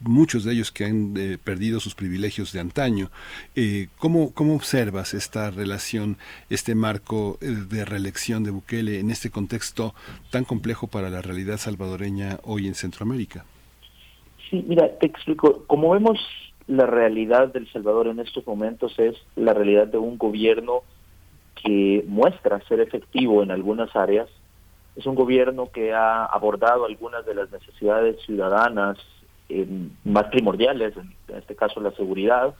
muchos 0.00 0.44
de 0.44 0.52
ellos 0.52 0.72
que 0.72 0.84
han 0.84 1.14
eh, 1.16 1.38
perdido 1.42 1.80
sus 1.80 1.94
privilegios 1.94 2.52
de 2.52 2.60
antaño. 2.60 3.10
Eh, 3.54 3.88
¿cómo, 3.98 4.32
¿Cómo 4.34 4.54
observas 4.54 5.14
esta 5.14 5.50
relación, 5.50 6.16
este 6.50 6.74
marco 6.74 7.38
eh, 7.40 7.46
de 7.46 7.84
reelección 7.84 8.44
de 8.44 8.50
Bukele 8.50 8.98
en 8.98 9.10
este 9.10 9.30
contexto 9.30 9.94
tan 10.30 10.44
complejo 10.44 10.86
para 10.86 11.10
la 11.10 11.22
realidad 11.22 11.56
salvadoreña 11.56 12.40
hoy 12.42 12.66
en 12.66 12.74
Centroamérica? 12.74 13.44
Sí, 14.50 14.64
mira, 14.66 14.88
te 14.98 15.06
explico. 15.06 15.64
Como 15.66 15.90
vemos 15.90 16.18
la 16.68 16.86
realidad 16.86 17.48
del 17.48 17.70
Salvador 17.72 18.06
en 18.08 18.20
estos 18.20 18.46
momentos 18.46 18.96
es 18.98 19.16
la 19.36 19.54
realidad 19.54 19.88
de 19.88 19.98
un 19.98 20.18
gobierno 20.18 20.82
que 21.62 22.04
muestra 22.06 22.60
ser 22.68 22.80
efectivo 22.80 23.42
en 23.42 23.50
algunas 23.50 23.94
áreas. 23.96 24.28
Es 24.94 25.06
un 25.06 25.14
gobierno 25.14 25.70
que 25.72 25.92
ha 25.92 26.24
abordado 26.26 26.84
algunas 26.84 27.24
de 27.24 27.34
las 27.34 27.50
necesidades 27.50 28.20
ciudadanas 28.24 28.98
más 30.04 30.24
primordiales, 30.26 30.94
en 30.96 31.36
este 31.36 31.56
caso 31.56 31.80
la 31.80 31.92
seguridad. 31.92 32.54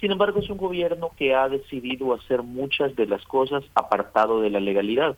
Sin 0.00 0.12
embargo, 0.12 0.38
es 0.38 0.48
un 0.48 0.58
gobierno 0.58 1.10
que 1.16 1.34
ha 1.34 1.48
decidido 1.48 2.14
hacer 2.14 2.42
muchas 2.42 2.94
de 2.94 3.06
las 3.06 3.24
cosas 3.24 3.64
apartado 3.74 4.40
de 4.40 4.50
la 4.50 4.60
legalidad. 4.60 5.16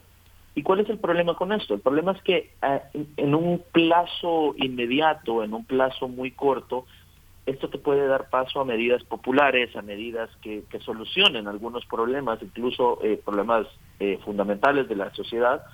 ¿Y 0.55 0.63
cuál 0.63 0.81
es 0.81 0.89
el 0.89 0.99
problema 0.99 1.35
con 1.35 1.53
esto? 1.53 1.75
El 1.75 1.81
problema 1.81 2.13
es 2.13 2.23
que 2.23 2.51
eh, 2.63 2.81
en 3.19 3.35
un 3.35 3.63
plazo 3.73 4.55
inmediato, 4.57 5.45
en 5.45 5.53
un 5.53 5.67
plazo 5.67 6.09
muy 6.09 6.31
corto, 6.31 6.87
esto 7.47 7.71
te 7.71 7.79
puede 7.79 8.07
dar 8.09 8.29
paso 8.29 8.61
a 8.61 8.65
medidas 8.65 9.05
populares, 9.05 9.75
a 9.77 9.83
medidas 9.83 10.29
que, 10.43 10.65
solucionen 10.81 11.47
algunos 11.47 11.87
problemas, 11.87 12.43
incluso 12.43 12.99
eh, 13.03 13.21
problemas 13.25 13.69
eh, 14.01 14.19
fundamentales 14.25 14.89
de 14.89 14.97
la 14.97 15.15
sociedad, 15.15 15.65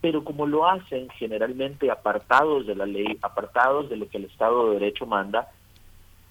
pero 0.00 0.24
como 0.24 0.46
lo 0.46 0.68
hacen 0.68 1.08
generalmente 1.10 1.90
apartados 1.90 2.66
de 2.66 2.74
la 2.74 2.86
ley, 2.86 3.18
apartados 3.22 3.88
de 3.88 3.96
lo 3.96 4.08
que 4.08 4.18
el 4.18 4.24
Estado 4.24 4.68
de 4.68 4.80
Derecho 4.80 5.06
manda, 5.06 5.48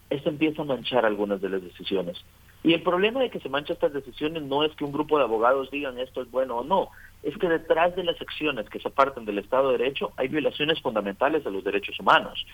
esto 0.10 0.30
empieza 0.30 0.62
a 0.62 0.66
manchar 0.66 1.06
algunas 1.06 1.42
de 1.42 1.50
las 1.50 1.64
decisiones. 1.64 2.18
Y 2.64 2.74
el 2.74 2.82
problema 2.82 3.22
de 3.22 3.30
que 3.30 3.40
se 3.40 3.50
manchen 3.50 3.76
estas 3.76 3.94
decisiones 3.94 4.44
no 4.44 4.64
es 4.64 4.76
que 4.76 4.84
un 4.84 4.92
grupo 4.92 5.18
de 5.18 5.24
abogados 5.24 5.72
digan 5.72 6.00
esto 6.00 6.22
es 6.22 6.30
bueno 6.32 6.58
o 6.58 6.64
no, 6.64 6.90
es 7.24 7.38
que 7.38 7.48
detrás 7.48 7.96
de 7.96 8.04
las 8.04 8.20
acciones 8.22 8.70
que 8.70 8.80
se 8.80 8.90
apartan 8.90 9.26
del 9.26 9.40
Estado 9.40 9.72
de 9.72 9.78
Derecho 9.78 10.12
hay 10.18 10.28
violaciones 10.28 10.82
fundamentales 10.82 11.46
a 11.46 11.50
los 11.50 11.64
derechos 11.64 12.00
humanos 12.00 12.46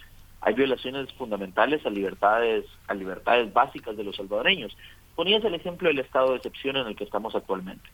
hay 0.43 0.53
violaciones 0.53 1.11
fundamentales 1.13 1.85
a 1.85 1.89
libertades, 1.89 2.65
a 2.87 2.93
libertades 2.93 3.51
básicas 3.53 3.95
de 3.95 4.03
los 4.03 4.15
salvadoreños. 4.15 4.75
Ponías 5.15 5.43
el 5.45 5.53
ejemplo 5.53 5.87
del 5.87 5.99
estado 5.99 6.31
de 6.31 6.37
excepción 6.37 6.75
en 6.75 6.87
el 6.87 6.95
que 6.95 7.05
estamos 7.05 7.33
actualmente. 7.33 7.89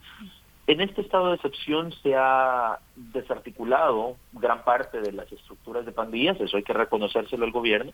En 0.65 0.81
este 0.81 1.01
estado 1.01 1.29
de 1.29 1.35
excepción 1.35 1.91
se 2.03 2.15
ha 2.15 2.79
desarticulado 2.95 4.17
gran 4.33 4.63
parte 4.63 5.01
de 5.01 5.11
las 5.11 5.31
estructuras 5.31 5.85
de 5.85 5.91
pandillas, 5.91 6.39
eso 6.39 6.57
hay 6.57 6.63
que 6.63 6.73
reconocérselo 6.73 7.45
al 7.45 7.51
gobierno, 7.51 7.91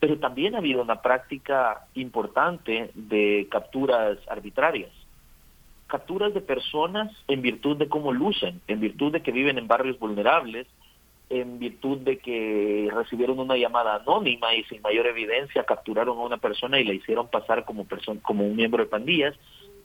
pero 0.00 0.18
también 0.18 0.54
ha 0.54 0.58
habido 0.58 0.82
una 0.82 1.02
práctica 1.02 1.86
importante 1.94 2.90
de 2.94 3.46
capturas 3.50 4.18
arbitrarias. 4.28 4.90
Capturas 5.86 6.32
de 6.32 6.40
personas 6.40 7.12
en 7.28 7.42
virtud 7.42 7.76
de 7.76 7.88
cómo 7.88 8.12
lucen, 8.12 8.60
en 8.68 8.80
virtud 8.80 9.12
de 9.12 9.22
que 9.22 9.32
viven 9.32 9.58
en 9.58 9.68
barrios 9.68 9.98
vulnerables, 9.98 10.66
en 11.30 11.58
virtud 11.58 11.98
de 11.98 12.18
que 12.18 12.90
recibieron 12.92 13.38
una 13.38 13.56
llamada 13.56 13.96
anónima 13.96 14.54
y 14.54 14.64
sin 14.64 14.82
mayor 14.82 15.06
evidencia 15.06 15.64
capturaron 15.64 16.18
a 16.18 16.22
una 16.22 16.36
persona 16.36 16.78
y 16.78 16.84
la 16.84 16.92
hicieron 16.92 17.28
pasar 17.28 17.64
como 17.64 17.84
persona, 17.86 18.20
como 18.22 18.46
un 18.46 18.56
miembro 18.56 18.84
de 18.84 18.90
pandillas. 18.90 19.34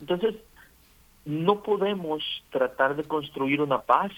Entonces, 0.00 0.34
no 1.24 1.62
podemos 1.62 2.22
tratar 2.50 2.96
de 2.96 3.04
construir 3.04 3.60
una 3.60 3.80
paz 3.80 4.12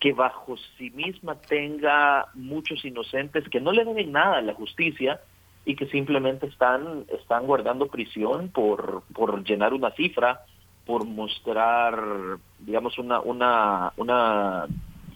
que 0.00 0.12
bajo 0.12 0.56
sí 0.76 0.90
misma 0.90 1.36
tenga 1.40 2.26
muchos 2.34 2.84
inocentes 2.84 3.48
que 3.48 3.60
no 3.60 3.72
le 3.72 3.84
deben 3.84 4.12
nada 4.12 4.38
a 4.38 4.42
la 4.42 4.54
justicia 4.54 5.20
y 5.64 5.74
que 5.74 5.86
simplemente 5.86 6.46
están 6.46 7.04
están 7.08 7.46
guardando 7.46 7.86
prisión 7.86 8.50
por 8.50 9.02
por 9.14 9.42
llenar 9.42 9.72
una 9.72 9.90
cifra, 9.92 10.42
por 10.84 11.06
mostrar 11.06 11.98
digamos 12.60 12.98
una 12.98 13.20
una 13.20 13.92
una 13.96 14.66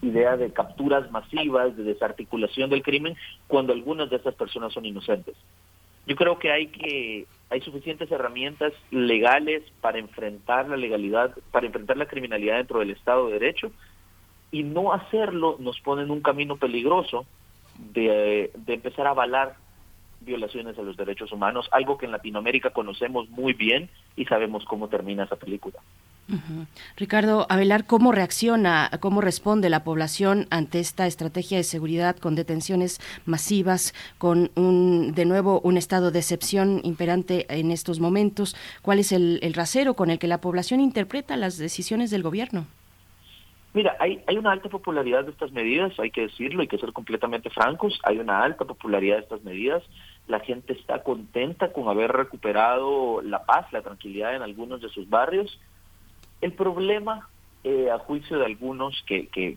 idea 0.03 0.37
de 0.37 0.53
capturas 0.53 1.11
masivas, 1.11 1.77
de 1.77 1.85
desarticulación 1.85 2.71
del 2.71 2.83
crimen, 2.83 3.17
cuando 3.47 3.73
algunas 3.73 4.11
de 4.11 4.17
esas 4.17 4.35
personas 4.35 4.73
son 4.73 4.87
inocentes. 4.87 5.37
Yo 6.07 6.17
creo 6.17 6.39
que 6.39 6.51
hay 6.51 6.69
que 6.69 7.27
hay 7.51 7.61
suficientes 7.63 8.11
herramientas 8.11 8.73
legales 8.91 9.63
para 9.81 9.99
enfrentar 9.99 10.69
la 10.69 10.77
legalidad, 10.77 11.37
para 11.51 11.67
enfrentar 11.67 11.97
la 11.97 12.07
criminalidad 12.07 12.59
dentro 12.59 12.79
del 12.79 12.91
Estado 12.91 13.27
de 13.27 13.39
Derecho 13.41 13.73
y 14.53 14.63
no 14.63 14.93
hacerlo 14.93 15.57
nos 15.59 15.81
pone 15.81 16.03
en 16.03 16.11
un 16.11 16.23
camino 16.23 16.57
peligroso 16.57 17.27
de, 17.93 18.51
de 18.55 18.75
empezar 18.75 19.07
a 19.09 19.11
avalar 19.11 19.57
violaciones 20.21 20.79
a 20.79 20.83
los 20.83 20.97
derechos 20.97 21.33
humanos, 21.33 21.69
algo 21.73 21.99
que 21.99 22.07
en 22.07 22.13
Latinoamérica 22.13 22.71
conocemos 22.71 23.29
muy 23.31 23.53
bien 23.53 23.89
y 24.17 24.27
sabemos 24.27 24.65
cómo 24.65 24.89
termina 24.89 25.25
esa 25.25 25.37
película. 25.37 25.81
Ricardo 26.97 27.47
Avelar, 27.49 27.87
¿cómo 27.87 28.13
reacciona, 28.13 28.91
cómo 29.01 29.21
responde 29.21 29.71
la 29.71 29.85
población 29.85 30.47
ante 30.51 30.81
esta 30.81 31.07
estrategia 31.07 31.59
de 31.59 31.65
seguridad 31.65 32.17
con 32.17 32.35
detenciones 32.35 33.01
masivas, 33.27 33.95
con 34.19 34.51
un, 34.55 35.13
de 35.15 35.25
nuevo 35.25 35.61
un 35.63 35.77
estado 35.77 36.11
de 36.11 36.19
excepción 36.19 36.81
imperante 36.85 37.47
en 37.49 37.71
estos 37.71 38.01
momentos? 38.01 38.57
¿Cuál 38.83 38.99
es 38.99 39.13
el, 39.13 39.41
el 39.43 39.55
rasero 39.55 39.95
con 39.95 40.11
el 40.11 40.19
que 40.19 40.27
la 40.27 40.41
población 40.41 40.81
interpreta 40.81 41.37
las 41.37 41.59
decisiones 41.59 42.11
del 42.11 42.23
gobierno? 42.23 42.67
Mira, 43.73 43.97
hay, 44.01 44.21
hay 44.27 44.37
una 44.37 44.51
alta 44.51 44.69
popularidad 44.69 45.25
de 45.25 45.31
estas 45.31 45.53
medidas, 45.53 45.93
hay 46.01 46.11
que 46.11 46.23
decirlo, 46.23 46.61
hay 46.61 46.67
que 46.67 46.79
ser 46.79 46.93
completamente 46.93 47.51
francos, 47.51 48.01
hay 48.03 48.19
una 48.19 48.43
alta 48.43 48.65
popularidad 48.65 49.17
de 49.17 49.23
estas 49.23 49.45
medidas, 49.45 49.85
la 50.27 50.41
gente 50.41 50.73
está 50.73 51.05
contenta 51.05 51.73
con 51.73 51.89
haber 51.89 52.11
recuperado 52.11 53.23
la 53.23 53.45
paz, 53.45 53.73
la 53.73 53.83
tranquilidad 53.83 54.35
en 54.35 54.43
algunos 54.43 54.81
de 54.81 54.89
sus 54.89 55.09
barrios. 55.09 55.61
El 56.41 56.53
problema, 56.53 57.29
eh, 57.65 57.91
a 57.91 57.99
juicio 57.99 58.39
de 58.39 58.47
algunos 58.47 59.03
que, 59.07 59.29
que, 59.29 59.57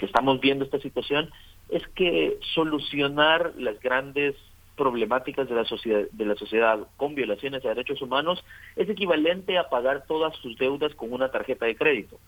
estamos 0.00 0.38
viendo 0.40 0.64
esta 0.64 0.78
situación, 0.80 1.30
es 1.70 1.86
que 1.94 2.38
solucionar 2.54 3.54
las 3.56 3.80
grandes 3.80 4.34
problemáticas 4.76 5.48
de 5.48 5.54
la 5.54 5.64
sociedad 5.64 6.04
de 6.10 6.26
la 6.26 6.34
sociedad 6.34 6.80
con 6.96 7.14
violaciones 7.14 7.64
a 7.64 7.68
derechos 7.68 8.02
humanos 8.02 8.44
es 8.76 8.88
equivalente 8.90 9.56
a 9.56 9.70
pagar 9.70 10.04
todas 10.06 10.36
sus 10.38 10.58
deudas 10.58 10.94
con 10.96 11.12
una 11.12 11.30
tarjeta 11.30 11.64
de 11.64 11.76
crédito 11.76 12.18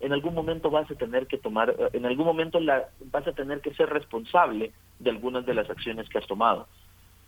en 0.00 0.12
algún 0.12 0.34
momento 0.34 0.70
vas 0.70 0.90
a 0.90 0.94
tener 0.94 1.26
que 1.26 1.38
tomar, 1.38 1.70
eh, 1.70 1.88
en 1.92 2.06
algún 2.06 2.26
momento 2.26 2.60
la, 2.60 2.88
vas 3.10 3.26
a 3.26 3.32
tener 3.32 3.60
que 3.60 3.74
ser 3.74 3.88
responsable 3.88 4.72
de 4.98 5.10
algunas 5.10 5.44
de 5.46 5.54
las 5.54 5.68
acciones 5.70 6.08
que 6.08 6.18
has 6.18 6.26
tomado. 6.26 6.66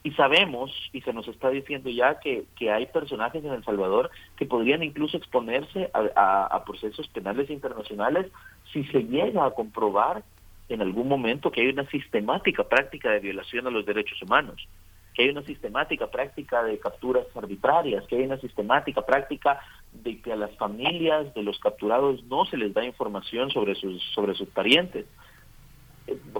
Y 0.03 0.13
sabemos, 0.13 0.73
y 0.93 1.03
se 1.03 1.13
nos 1.13 1.29
está 1.29 1.51
diciendo 1.51 1.91
ya, 1.91 2.19
que, 2.21 2.45
que 2.57 2.71
hay 2.71 2.87
personajes 2.87 3.45
en 3.45 3.53
El 3.53 3.65
Salvador 3.65 4.11
que 4.37 4.47
podrían 4.47 4.83
incluso 4.83 5.17
exponerse 5.17 5.91
a, 5.93 6.47
a 6.47 6.65
procesos 6.65 7.07
penales 7.09 7.51
internacionales 7.51 8.27
si 8.73 8.85
se 8.85 9.05
llega 9.05 9.45
a 9.45 9.51
comprobar 9.51 10.23
en 10.69 10.81
algún 10.81 11.09
momento 11.09 11.51
que 11.51 11.61
hay 11.63 11.69
una 11.69 11.89
sistemática 11.91 12.65
práctica 12.65 13.11
de 13.11 13.21
violación 13.21 13.67
a 13.67 13.71
los 13.71 13.85
derechos 13.85 14.23
humanos 14.23 14.67
que 15.15 15.23
hay 15.23 15.31
una 15.31 15.43
sistemática 15.43 16.07
práctica 16.09 16.63
de 16.63 16.79
capturas 16.79 17.27
arbitrarias, 17.35 18.07
que 18.07 18.17
hay 18.17 18.23
una 18.23 18.39
sistemática 18.39 19.05
práctica 19.05 19.61
de 19.93 20.21
que 20.21 20.33
a 20.33 20.37
las 20.37 20.57
familias 20.57 21.35
de 21.35 21.43
los 21.43 21.59
capturados 21.59 22.23
no 22.25 22.45
se 22.47 22.57
les 22.57 22.73
da 22.73 22.85
información 22.85 23.51
sobre 23.51 23.75
sus, 23.75 24.03
sobre 24.15 24.35
sus 24.35 24.49
parientes. 24.49 25.07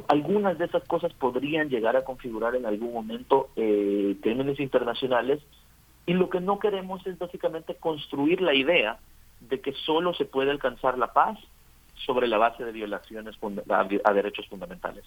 Algunas 0.09 0.59
de 0.59 0.65
esas 0.67 0.85
cosas 0.85 1.13
podrían 1.15 1.69
llegar 1.69 1.97
a 1.97 2.05
configurar 2.05 2.55
en 2.55 2.67
algún 2.67 2.93
momento 2.93 3.51
eh, 3.57 4.17
crímenes 4.23 4.61
internacionales 4.61 5.41
y 6.07 6.15
lo 6.15 6.31
que 6.31 6.41
no 6.41 6.59
queremos 6.59 7.07
es 7.07 7.19
básicamente 7.19 7.75
construir 7.77 8.41
la 8.41 8.55
idea 8.55 8.99
de 9.41 9.61
que 9.61 9.73
solo 9.73 10.15
se 10.15 10.25
puede 10.25 10.51
alcanzar 10.51 10.99
la 10.99 11.13
paz 11.13 11.39
sobre 12.07 12.29
la 12.29 12.39
base 12.39 12.65
de 12.65 12.73
violaciones 12.73 13.37
a 14.05 14.13
derechos 14.13 14.47
fundamentales 14.49 15.05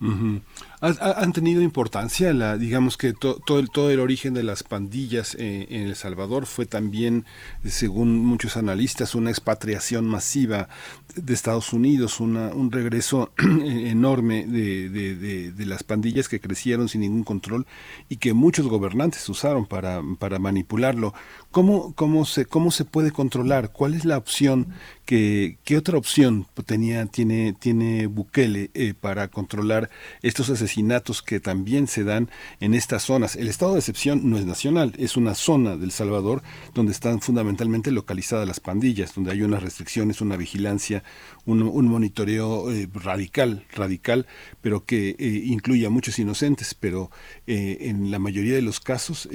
¿Han 0.00 1.32
tenido 1.34 1.60
importancia, 1.60 2.32
la, 2.32 2.56
digamos 2.56 2.96
que 2.96 3.12
todo, 3.12 3.90
el, 3.90 4.00
origen 4.00 4.32
de 4.32 4.42
las 4.42 4.62
pandillas 4.62 5.36
eh, 5.38 5.66
en 5.68 5.88
El 5.88 5.94
Salvador 5.94 6.46
fue 6.46 6.64
también, 6.64 7.26
según 7.66 8.18
muchos 8.18 8.56
analistas, 8.56 9.14
una 9.14 9.28
expatriación 9.28 10.06
masiva 10.06 10.68
de 11.16 11.34
Estados 11.34 11.74
Unidos, 11.74 12.18
una, 12.18 12.48
un 12.48 12.72
regreso 12.72 13.32
enorme 13.38 14.46
de, 14.46 15.52
las 15.66 15.82
pandillas 15.82 16.28
que 16.28 16.40
crecieron 16.40 16.88
sin 16.88 17.02
ningún 17.02 17.24
control 17.24 17.66
y 18.08 18.16
que 18.16 18.32
muchos 18.32 18.66
gobernantes 18.66 19.28
usaron 19.28 19.66
para, 19.66 20.02
para 20.18 20.38
manipularlo. 20.38 21.12
¿Cómo, 21.50 21.94
cómo, 21.94 22.24
se, 22.24 22.46
¿Cómo 22.46 22.70
se 22.70 22.86
puede 22.86 23.12
controlar? 23.12 23.70
¿Cuál 23.70 23.94
es 23.94 24.06
la 24.06 24.16
opción? 24.16 24.68
¿Qué 25.10 25.76
otra 25.76 25.98
opción 25.98 26.46
tenía, 26.66 27.04
tiene, 27.06 27.52
tiene 27.52 28.06
Bukele 28.06 28.70
eh, 28.74 28.94
para 28.94 29.26
controlar 29.26 29.90
estos 30.22 30.50
asesinatos 30.50 31.20
que 31.20 31.40
también 31.40 31.88
se 31.88 32.04
dan 32.04 32.30
en 32.60 32.74
estas 32.74 33.02
zonas? 33.02 33.34
El 33.34 33.48
estado 33.48 33.72
de 33.72 33.80
excepción 33.80 34.30
no 34.30 34.38
es 34.38 34.46
nacional, 34.46 34.94
es 34.98 35.16
una 35.16 35.34
zona 35.34 35.76
del 35.76 35.90
Salvador 35.90 36.44
donde 36.74 36.92
están 36.92 37.20
fundamentalmente 37.20 37.90
localizadas 37.90 38.46
las 38.46 38.60
pandillas, 38.60 39.12
donde 39.12 39.32
hay 39.32 39.42
unas 39.42 39.64
restricciones, 39.64 40.20
una 40.20 40.36
vigilancia, 40.36 41.02
un, 41.44 41.88
monitoreo 41.88 42.70
eh, 42.70 42.88
radical, 42.94 43.66
radical, 43.72 44.28
pero 44.60 44.84
que 44.84 45.16
eh, 45.18 45.42
incluye 45.44 45.86
a 45.86 45.90
muchos 45.90 46.20
inocentes, 46.20 46.74
pero 46.74 47.10
en 47.48 48.12
la 48.12 48.20
mayoría 48.20 48.54
de 48.54 48.62
los 48.62 48.78
casos 48.78 49.28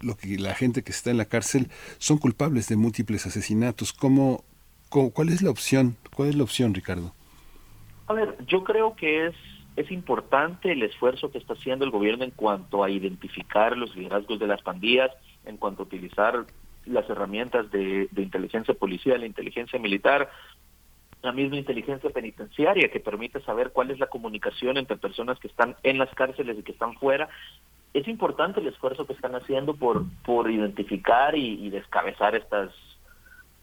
lo 0.00 0.16
que 0.16 0.38
la 0.38 0.54
gente 0.54 0.82
que 0.82 0.92
está 0.92 1.10
en 1.10 1.18
la 1.18 1.26
cárcel 1.26 1.68
son 1.98 2.16
culpables 2.16 2.68
de 2.68 2.76
múltiples 2.76 3.26
asesinatos. 3.26 3.92
¿Cómo, 3.92 4.44
cuál 5.12 5.28
es 5.28 5.42
la 5.42 5.50
opción? 5.50 5.96
¿Cuál 6.14 6.28
es 6.28 6.36
la 6.36 6.44
opción, 6.44 6.74
Ricardo? 6.74 7.12
A 8.06 8.12
ver, 8.12 8.36
yo 8.46 8.64
creo 8.64 8.94
que 8.94 9.26
es 9.26 9.34
es 9.76 9.90
importante 9.90 10.70
el 10.70 10.84
esfuerzo 10.84 11.32
que 11.32 11.38
está 11.38 11.54
haciendo 11.54 11.84
el 11.84 11.90
gobierno 11.90 12.22
en 12.22 12.30
cuanto 12.30 12.84
a 12.84 12.90
identificar 12.90 13.76
los 13.76 13.96
liderazgos 13.96 14.38
de 14.38 14.46
las 14.46 14.62
pandillas, 14.62 15.10
en 15.44 15.56
cuanto 15.56 15.82
a 15.82 15.86
utilizar 15.86 16.44
las 16.86 17.10
herramientas 17.10 17.68
de, 17.72 18.06
de 18.12 18.22
inteligencia 18.22 18.74
policial, 18.74 19.18
la 19.18 19.26
inteligencia 19.26 19.78
militar, 19.80 20.30
la 21.22 21.32
misma 21.32 21.56
inteligencia 21.56 22.10
penitenciaria 22.10 22.88
que 22.88 23.00
permite 23.00 23.40
saber 23.40 23.72
cuál 23.72 23.90
es 23.90 23.98
la 23.98 24.06
comunicación 24.06 24.76
entre 24.76 24.96
personas 24.96 25.40
que 25.40 25.48
están 25.48 25.74
en 25.82 25.98
las 25.98 26.14
cárceles 26.14 26.56
y 26.58 26.62
que 26.62 26.72
están 26.72 26.94
fuera 26.94 27.28
es 27.94 28.08
importante 28.08 28.60
el 28.60 28.66
esfuerzo 28.66 29.06
que 29.06 29.12
están 29.12 29.36
haciendo 29.36 29.74
por, 29.74 30.04
por 30.24 30.50
identificar 30.50 31.36
y, 31.36 31.70
descabezar 31.70 32.34
estas, 32.34 32.70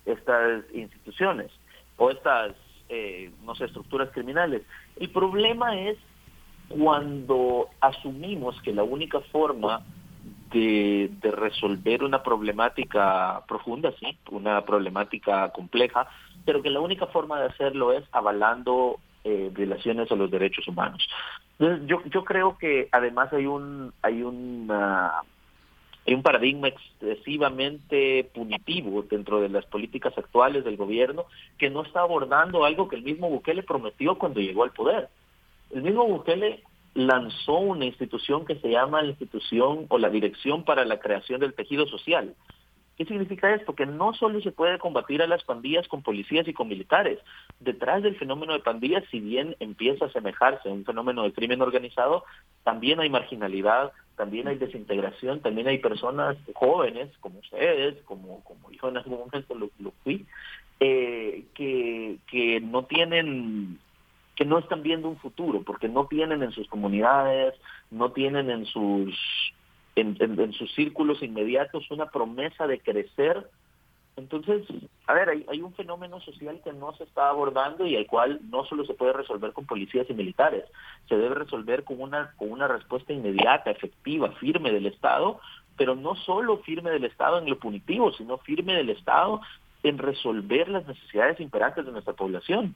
estas 0.06 0.64
instituciones 0.73 1.52
o 1.98 2.10
estas, 2.10 2.53
eh, 2.90 3.32
no 3.44 3.56
sé, 3.56 3.65
estructuras 3.65 4.10
criminales. 4.11 4.64
El 4.98 5.10
problema 5.10 5.80
es 5.80 5.98
cuando 6.69 7.68
asumimos 7.80 8.60
que 8.61 8.73
la 8.73 8.84
única 8.84 9.19
forma 9.32 9.82
de, 10.52 11.10
de, 11.22 11.32
resolver 11.32 12.03
una 12.03 12.23
problemática 12.23 13.41
profunda, 13.48 13.94
sí, 13.99 14.18
una 14.32 14.65
problemática 14.65 15.49
compleja, 15.52 16.07
pero 16.45 16.61
que 16.61 16.69
la 16.69 16.82
única 16.82 17.07
forma 17.07 17.40
de 17.40 17.48
hacerlo 17.48 17.94
es 17.94 18.03
avalando 18.11 18.99
eh, 19.23 19.52
violaciones 19.53 20.11
a 20.11 20.15
los 20.15 20.32
derechos 20.32 20.68
humanos 20.68 21.07
yo, 21.86 22.03
yo 22.06 22.23
creo 22.23 22.57
que 22.57 22.90
además 22.91 23.32
hay 23.34 23.45
un 23.45 23.94
hay 24.02 24.23
un 24.23 24.69
hay 26.06 26.14
un 26.14 26.23
paradigma 26.23 26.69
excesivamente 26.69 28.30
punitivo 28.34 29.03
dentro 29.03 29.40
de 29.40 29.49
las 29.49 29.65
políticas 29.65 30.18
actuales 30.18 30.64
del 30.64 30.78
gobierno 30.78 31.26
que 31.57 31.69
no 31.69 31.84
está 31.84 32.02
abordando 32.02 32.65
algo 32.65 32.88
que 32.88 32.95
el 32.95 33.03
mismo 33.03 33.30
Bukele 33.30 33.64
prometió 33.64 34.18
cuando 34.18 34.40
llegó 34.40 34.64
al 34.64 34.72
poder. 34.72 35.10
El 35.69 35.84
mismo 35.84 36.07
Bukele 36.07 36.64
lanzó 36.95 37.60
una 37.60 37.86
institución 37.86 38.45
que 38.45 38.56
se 38.56 38.69
llama 38.69 39.02
la 39.02 39.10
institución 39.10 39.86
o 39.90 39.98
la 39.98 40.10
Dirección 40.10 40.65
para 40.65 40.86
la 40.86 40.99
Creación 40.99 41.40
del 41.40 41.53
Tejido 41.53 41.86
Social, 41.88 42.36
¿Qué 43.02 43.07
significa 43.07 43.52
esto? 43.56 43.73
Que 43.73 43.88
no 43.88 44.14
solo 44.14 44.41
se 44.41 44.52
puede 44.52 44.78
combatir 44.78 45.23
a 45.23 45.28
las 45.28 45.44
pandillas 45.44 45.88
con 45.88 46.03
policías 46.03 46.48
y 46.48 46.53
con 46.53 46.68
militares. 46.68 47.18
Detrás 47.60 48.03
del 48.03 48.15
fenómeno 48.15 48.53
de 48.53 48.60
pandillas, 48.60 49.03
si 49.10 49.19
bien 49.19 49.56
empieza 49.60 50.06
a 50.06 50.07
asemejarse 50.10 50.69
a 50.69 50.72
un 50.72 50.86
fenómeno 50.86 51.23
de 51.23 51.34
crimen 51.34 51.64
organizado, 51.64 52.26
también 52.64 52.99
hay 52.99 53.10
marginalidad, 53.10 53.91
también 54.22 54.48
hay 54.48 54.57
desintegración, 54.57 55.39
también 55.39 55.68
hay 55.68 55.80
personas 55.80 56.38
jóvenes, 56.53 57.10
como 57.22 57.39
ustedes, 57.39 57.99
como, 58.03 58.43
como 58.43 58.69
yo 58.69 58.89
en 58.89 58.98
algún 58.98 59.18
momento 59.18 59.56
lo, 59.56 59.91
fui, 60.03 60.27
eh, 60.80 61.45
que, 61.56 62.18
que 62.27 62.61
no 62.61 62.85
tienen 62.85 63.80
que 64.35 64.45
no 64.45 64.60
están 64.60 64.84
viendo 64.84 65.10
un 65.10 65.18
futuro, 65.18 65.64
porque 65.64 65.89
no 65.89 66.06
tienen 66.06 66.43
en 66.43 66.52
sus 66.52 66.68
comunidades, 66.68 67.56
no 67.89 68.11
tienen 68.11 68.52
en 68.52 68.65
sus 68.68 69.18
en, 69.95 70.53
sus 70.53 70.72
círculos 70.76 71.23
inmediatos 71.23 71.89
una 71.89 72.11
promesa 72.11 72.68
de 72.68 72.80
crecer. 72.80 73.49
Entonces, 74.22 74.64
a 75.07 75.14
ver, 75.14 75.30
hay, 75.30 75.45
hay 75.49 75.61
un 75.61 75.73
fenómeno 75.73 76.19
social 76.22 76.61
que 76.64 76.72
no 76.73 76.93
se 76.93 77.03
está 77.03 77.30
abordando 77.30 77.85
y 77.88 77.95
al 77.95 78.06
cual 78.06 78.39
no 78.49 78.64
solo 78.65 78.85
se 78.85 78.93
puede 78.93 79.14
resolver 79.14 79.52
con 79.52 79.65
policías 79.65 80.10
y 80.10 80.14
militares, 80.14 80.64
se 81.10 81.18
debe 81.18 81.35
resolver 81.35 81.84
con 81.84 81.99
una, 82.02 82.34
con 82.38 82.52
una 82.52 82.68
respuesta 82.68 83.14
inmediata, 83.14 83.72
efectiva, 83.72 84.31
firme 84.34 84.72
del 84.72 84.85
Estado, 84.85 85.39
pero 85.76 85.95
no 85.95 86.15
solo 86.15 86.57
firme 86.60 86.91
del 86.91 87.06
Estado 87.06 87.39
en 87.39 87.49
lo 87.49 87.57
punitivo, 87.57 88.14
sino 88.14 88.38
firme 88.38 88.76
del 88.76 88.91
Estado 88.91 89.41
en 89.84 89.98
resolver 89.98 90.69
las 90.69 90.88
necesidades 90.88 91.39
imperantes 91.39 91.85
de 91.85 91.91
nuestra 91.91 92.14
población. 92.14 92.76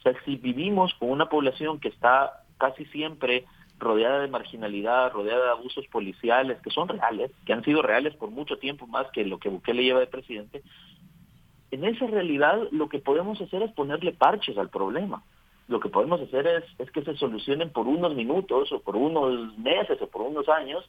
O 0.00 0.02
sea, 0.02 0.14
si 0.24 0.36
vivimos 0.36 0.92
con 0.94 1.10
una 1.10 1.28
población 1.28 1.78
que 1.78 1.88
está 1.88 2.42
casi 2.58 2.84
siempre 2.86 3.44
rodeada 3.80 4.20
de 4.20 4.28
marginalidad, 4.28 5.12
rodeada 5.12 5.46
de 5.46 5.50
abusos 5.50 5.86
policiales 5.88 6.60
que 6.62 6.70
son 6.70 6.88
reales, 6.88 7.32
que 7.44 7.52
han 7.52 7.64
sido 7.64 7.82
reales 7.82 8.14
por 8.14 8.30
mucho 8.30 8.58
tiempo 8.58 8.86
más 8.86 9.06
que 9.12 9.24
lo 9.24 9.38
que 9.38 9.48
Bukele 9.48 9.82
lleva 9.82 10.00
de 10.00 10.06
presidente, 10.06 10.62
en 11.70 11.84
esa 11.84 12.06
realidad 12.06 12.68
lo 12.70 12.88
que 12.88 12.98
podemos 12.98 13.40
hacer 13.40 13.62
es 13.62 13.72
ponerle 13.72 14.12
parches 14.12 14.58
al 14.58 14.70
problema. 14.70 15.22
Lo 15.68 15.78
que 15.80 15.88
podemos 15.88 16.20
hacer 16.20 16.46
es, 16.46 16.64
es 16.78 16.90
que 16.90 17.02
se 17.02 17.16
solucionen 17.16 17.70
por 17.70 17.86
unos 17.86 18.14
minutos 18.14 18.72
o 18.72 18.80
por 18.80 18.96
unos 18.96 19.56
meses 19.58 20.00
o 20.02 20.08
por 20.08 20.22
unos 20.22 20.48
años 20.48 20.84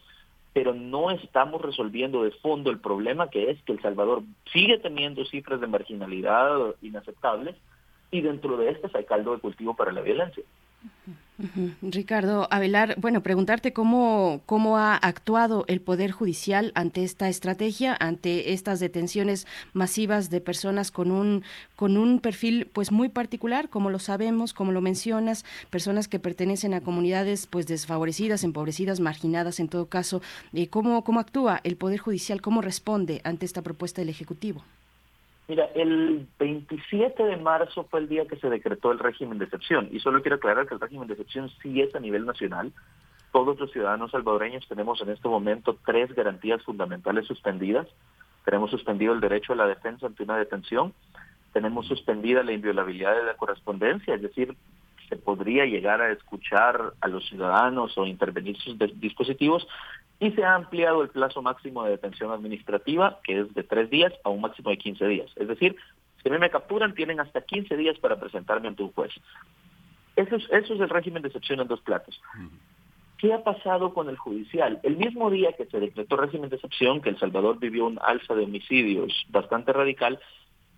pero 0.53 0.73
no 0.73 1.11
estamos 1.11 1.61
resolviendo 1.61 2.23
de 2.23 2.31
fondo 2.31 2.71
el 2.71 2.79
problema 2.79 3.29
que 3.29 3.51
es 3.51 3.61
que 3.63 3.71
El 3.71 3.81
Salvador 3.81 4.23
sigue 4.51 4.77
teniendo 4.79 5.23
cifras 5.25 5.61
de 5.61 5.67
marginalidad 5.67 6.75
inaceptables 6.81 7.55
y 8.11 8.21
dentro 8.21 8.57
de 8.57 8.69
estas 8.69 8.93
hay 8.93 9.05
caldo 9.05 9.33
de 9.33 9.39
cultivo 9.39 9.75
para 9.75 9.93
la 9.93 10.01
violencia. 10.01 10.43
Ricardo 11.81 12.47
Avelar, 12.51 12.95
bueno, 12.99 13.23
preguntarte 13.23 13.73
cómo, 13.73 14.41
cómo 14.45 14.77
ha 14.77 14.95
actuado 14.95 15.65
el 15.67 15.81
Poder 15.81 16.11
Judicial 16.11 16.71
ante 16.75 17.03
esta 17.03 17.29
estrategia, 17.29 17.95
ante 17.99 18.53
estas 18.53 18.79
detenciones 18.79 19.47
masivas 19.73 20.29
de 20.29 20.41
personas 20.41 20.91
con 20.91 21.11
un, 21.11 21.43
con 21.75 21.97
un 21.97 22.19
perfil 22.19 22.67
pues 22.71 22.91
muy 22.91 23.09
particular, 23.09 23.69
como 23.69 23.89
lo 23.89 23.99
sabemos, 23.99 24.53
como 24.53 24.71
lo 24.71 24.81
mencionas, 24.81 25.45
personas 25.69 26.07
que 26.07 26.19
pertenecen 26.19 26.73
a 26.73 26.81
comunidades 26.81 27.47
pues 27.47 27.67
desfavorecidas, 27.67 28.43
empobrecidas, 28.43 28.99
marginadas 28.99 29.59
en 29.59 29.69
todo 29.69 29.87
caso. 29.87 30.21
Eh, 30.53 30.67
¿cómo, 30.67 31.03
¿Cómo 31.03 31.19
actúa 31.19 31.61
el 31.63 31.77
Poder 31.77 31.99
Judicial? 31.99 32.41
¿Cómo 32.41 32.61
responde 32.61 33.21
ante 33.23 33.45
esta 33.45 33.61
propuesta 33.61 34.01
del 34.01 34.09
Ejecutivo? 34.09 34.63
Mira, 35.47 35.65
el 35.75 36.27
27 36.39 37.23
de 37.23 37.37
marzo 37.37 37.85
fue 37.89 37.99
el 37.99 38.07
día 38.07 38.25
que 38.25 38.37
se 38.37 38.49
decretó 38.49 38.91
el 38.91 38.99
régimen 38.99 39.37
de 39.37 39.45
excepción 39.45 39.89
y 39.91 39.99
solo 39.99 40.21
quiero 40.21 40.37
aclarar 40.37 40.67
que 40.67 40.75
el 40.75 40.79
régimen 40.79 41.07
de 41.07 41.13
excepción 41.13 41.49
sí 41.61 41.81
es 41.81 41.93
a 41.95 41.99
nivel 41.99 42.25
nacional. 42.25 42.71
Todos 43.31 43.59
los 43.59 43.71
ciudadanos 43.71 44.11
salvadoreños 44.11 44.67
tenemos 44.67 45.01
en 45.01 45.09
este 45.09 45.27
momento 45.27 45.77
tres 45.85 46.13
garantías 46.13 46.63
fundamentales 46.63 47.27
suspendidas. 47.27 47.87
Tenemos 48.45 48.71
suspendido 48.71 49.13
el 49.13 49.19
derecho 49.19 49.53
a 49.53 49.57
la 49.57 49.67
defensa 49.67 50.07
ante 50.07 50.23
una 50.23 50.37
detención, 50.37 50.93
tenemos 51.53 51.87
suspendida 51.87 52.43
la 52.43 52.53
inviolabilidad 52.53 53.15
de 53.15 53.23
la 53.23 53.35
correspondencia, 53.35 54.15
es 54.15 54.21
decir, 54.21 54.55
se 55.11 55.17
podría 55.17 55.65
llegar 55.65 56.01
a 56.01 56.13
escuchar 56.13 56.93
a 57.01 57.07
los 57.09 57.27
ciudadanos 57.27 57.97
o 57.97 58.05
intervenir 58.05 58.57
sus 58.59 58.77
dispositivos 59.01 59.67
y 60.21 60.31
se 60.31 60.45
ha 60.45 60.55
ampliado 60.55 61.01
el 61.01 61.09
plazo 61.09 61.41
máximo 61.41 61.83
de 61.83 61.91
detención 61.91 62.31
administrativa, 62.31 63.19
que 63.25 63.41
es 63.41 63.53
de 63.53 63.63
tres 63.63 63.89
días 63.89 64.13
a 64.23 64.29
un 64.29 64.39
máximo 64.39 64.69
de 64.69 64.77
15 64.77 65.05
días. 65.07 65.29
Es 65.35 65.49
decir, 65.49 65.75
si 66.23 66.29
a 66.29 66.31
mí 66.31 66.37
me 66.37 66.49
capturan, 66.49 66.95
tienen 66.95 67.19
hasta 67.19 67.41
15 67.41 67.75
días 67.75 67.99
para 67.99 68.21
presentarme 68.21 68.69
ante 68.69 68.83
un 68.83 68.93
juez. 68.93 69.11
Eso 70.15 70.37
es, 70.37 70.43
eso 70.49 70.75
es 70.75 70.79
el 70.79 70.89
régimen 70.89 71.23
de 71.23 71.27
excepción 71.27 71.59
en 71.59 71.67
dos 71.67 71.81
platos. 71.81 72.21
¿Qué 73.17 73.33
ha 73.33 73.43
pasado 73.43 73.93
con 73.93 74.07
el 74.07 74.15
judicial? 74.15 74.79
El 74.83 74.95
mismo 74.95 75.29
día 75.29 75.51
que 75.57 75.65
se 75.65 75.79
decretó 75.81 76.15
régimen 76.15 76.49
de 76.49 76.55
excepción, 76.55 77.01
que 77.01 77.09
El 77.09 77.19
Salvador 77.19 77.59
vivió 77.59 77.85
un 77.85 77.99
alza 78.01 78.33
de 78.33 78.45
homicidios 78.45 79.11
bastante 79.27 79.73
radical, 79.73 80.19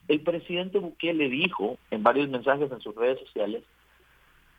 el 0.07 0.21
presidente 0.21 0.79
Bukele 0.79 1.29
dijo 1.29 1.77
en 1.91 2.01
varios 2.01 2.29
mensajes 2.29 2.71
en 2.71 2.81
sus 2.81 2.95
redes 2.95 3.19
sociales 3.19 3.63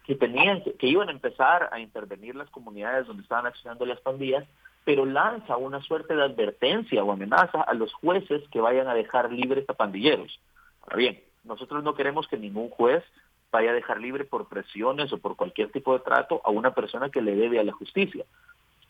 que 0.05 0.15
tenían 0.15 0.63
que, 0.63 0.87
iban 0.87 1.09
a 1.09 1.13
empezar 1.13 1.71
a 1.73 1.81
intervenir 1.81 2.35
las 2.35 2.51
comunidades 2.51 3.07
donde 3.07 3.23
estaban 3.23 3.47
accionando 3.47 3.87
las 3.87 4.01
pandillas, 4.01 4.47
pero 4.85 5.07
lanza 5.07 5.57
una 5.57 5.81
suerte 5.83 6.15
de 6.15 6.23
advertencia 6.23 7.03
o 7.03 7.11
amenaza 7.11 7.63
a 7.63 7.73
los 7.73 7.93
jueces 7.95 8.43
que 8.51 8.61
vayan 8.61 8.87
a 8.87 8.95
dejar 8.95 9.33
libres 9.33 9.69
a 9.69 9.75
pandilleros. 9.75 10.39
Ahora 10.83 10.97
bien, 10.97 11.21
nosotros 11.43 11.83
no 11.83 11.95
queremos 11.95 12.29
que 12.29 12.37
ningún 12.37 12.69
juez 12.69 13.03
vaya 13.51 13.71
a 13.71 13.75
dejar 13.75 14.01
libre 14.01 14.25
por 14.25 14.49
presiones 14.49 15.11
o 15.13 15.19
por 15.19 15.37
cualquier 15.37 15.71
tipo 15.73 15.95
de 15.95 16.05
trato 16.05 16.43
a 16.45 16.51
una 16.51 16.75
persona 16.75 17.09
que 17.09 17.23
le 17.23 17.35
debe 17.35 17.59
a 17.59 17.65
la 17.65 17.73
justicia. 17.73 18.25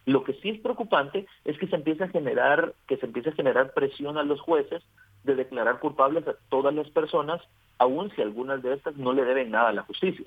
Lo 0.07 0.25
que 0.25 0.35
sí 0.35 0.51
es 0.51 0.61
preocupante 0.61 1.27
es 1.45 1.57
que 1.59 1.69
se 1.69 1.77
empieza 1.77 2.05
a 2.05 2.09
generar, 2.09 2.75
que 2.89 2.97
se 2.97 3.07
empieza 3.07 3.31
a 3.31 3.35
generar 3.35 3.73
presión 3.73 4.19
a 4.19 4.25
los 4.25 4.41
jueces 4.41 4.83
de 5.23 5.37
declarar 5.37 5.79
culpables 5.79 6.27
a 6.27 6.35
todas 6.49 6.75
las 6.75 6.91
personas, 6.91 7.41
aun 7.79 8.11
si 8.11 8.23
algunas 8.23 8.63
de 8.63 8.75
estas 8.75 8.97
no 8.97 9.13
le 9.13 9.25
deben 9.25 9.51
nada 9.51 9.69
a 9.69 9.73
la 9.73 9.83
justicia. 9.83 10.27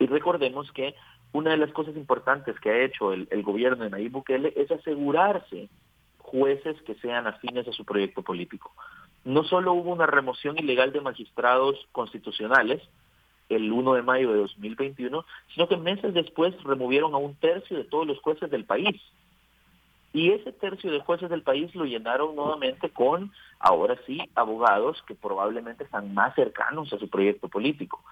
Y 0.00 0.06
recordemos 0.06 0.72
que 0.72 0.94
una 1.32 1.50
de 1.50 1.58
las 1.58 1.70
cosas 1.72 1.94
importantes 1.94 2.58
que 2.58 2.70
ha 2.70 2.84
hecho 2.84 3.12
el, 3.12 3.42
gobierno 3.42 3.84
de 3.84 3.90
Nayib 3.90 4.12
Bukele 4.12 4.52
es 4.56 4.70
asegurarse 4.70 5.68
jueces 6.18 6.80
que 6.82 6.94
sean 6.96 7.26
afines 7.26 7.68
a 7.68 7.72
su 7.72 7.84
proyecto 7.84 8.22
político. 8.22 8.72
No 9.24 9.44
solo 9.44 9.74
hubo 9.74 9.92
una 9.92 10.06
remoción 10.06 10.58
ilegal 10.58 10.90
de 10.92 11.02
magistrados 11.02 11.76
constitucionales 11.92 12.82
el 13.50 13.70
1 13.70 13.94
de 13.94 14.02
mayo 14.02 14.32
de 14.32 14.38
2021, 14.38 15.24
sino 15.52 15.68
que 15.68 15.76
meses 15.76 16.14
después 16.14 16.54
removieron 16.62 17.12
a 17.14 17.18
un 17.18 17.34
tercio 17.34 17.76
de 17.76 17.84
todos 17.84 18.06
los 18.06 18.18
jueces 18.20 18.50
del 18.50 18.64
país. 18.64 18.96
Y 20.12 20.30
ese 20.30 20.52
tercio 20.52 20.90
de 20.90 21.00
jueces 21.00 21.28
del 21.28 21.42
país 21.42 21.74
lo 21.74 21.84
llenaron 21.84 22.34
nuevamente 22.34 22.88
con, 22.90 23.32
ahora 23.58 23.96
sí, 24.06 24.20
abogados 24.34 25.02
que 25.06 25.14
probablemente 25.14 25.84
están 25.84 26.14
más 26.14 26.34
cercanos 26.34 26.92
a 26.92 26.98
su 26.98 27.08
proyecto 27.08 27.48
político. 27.48 28.02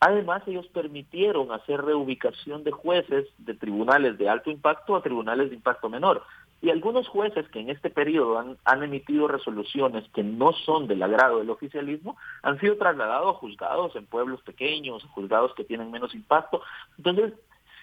Además, 0.00 0.42
ellos 0.46 0.66
permitieron 0.68 1.50
hacer 1.52 1.80
reubicación 1.80 2.62
de 2.64 2.72
jueces 2.72 3.26
de 3.38 3.54
tribunales 3.54 4.18
de 4.18 4.28
alto 4.28 4.50
impacto 4.50 4.96
a 4.96 5.02
tribunales 5.02 5.50
de 5.50 5.56
impacto 5.56 5.88
menor. 5.88 6.22
Y 6.60 6.70
algunos 6.70 7.06
jueces 7.08 7.46
que 7.48 7.60
en 7.60 7.68
este 7.68 7.90
periodo 7.90 8.38
han, 8.64 8.82
emitido 8.82 9.28
resoluciones 9.28 10.08
que 10.14 10.22
no 10.22 10.52
son 10.52 10.86
del 10.86 11.02
agrado 11.02 11.38
del 11.38 11.50
oficialismo 11.50 12.16
han 12.42 12.58
sido 12.58 12.78
trasladados 12.78 13.36
a 13.36 13.38
juzgados 13.38 13.94
en 13.96 14.06
pueblos 14.06 14.40
pequeños, 14.42 15.04
juzgados 15.10 15.54
que 15.54 15.64
tienen 15.64 15.90
menos 15.90 16.14
impacto. 16.14 16.62
Entonces, 16.96 17.34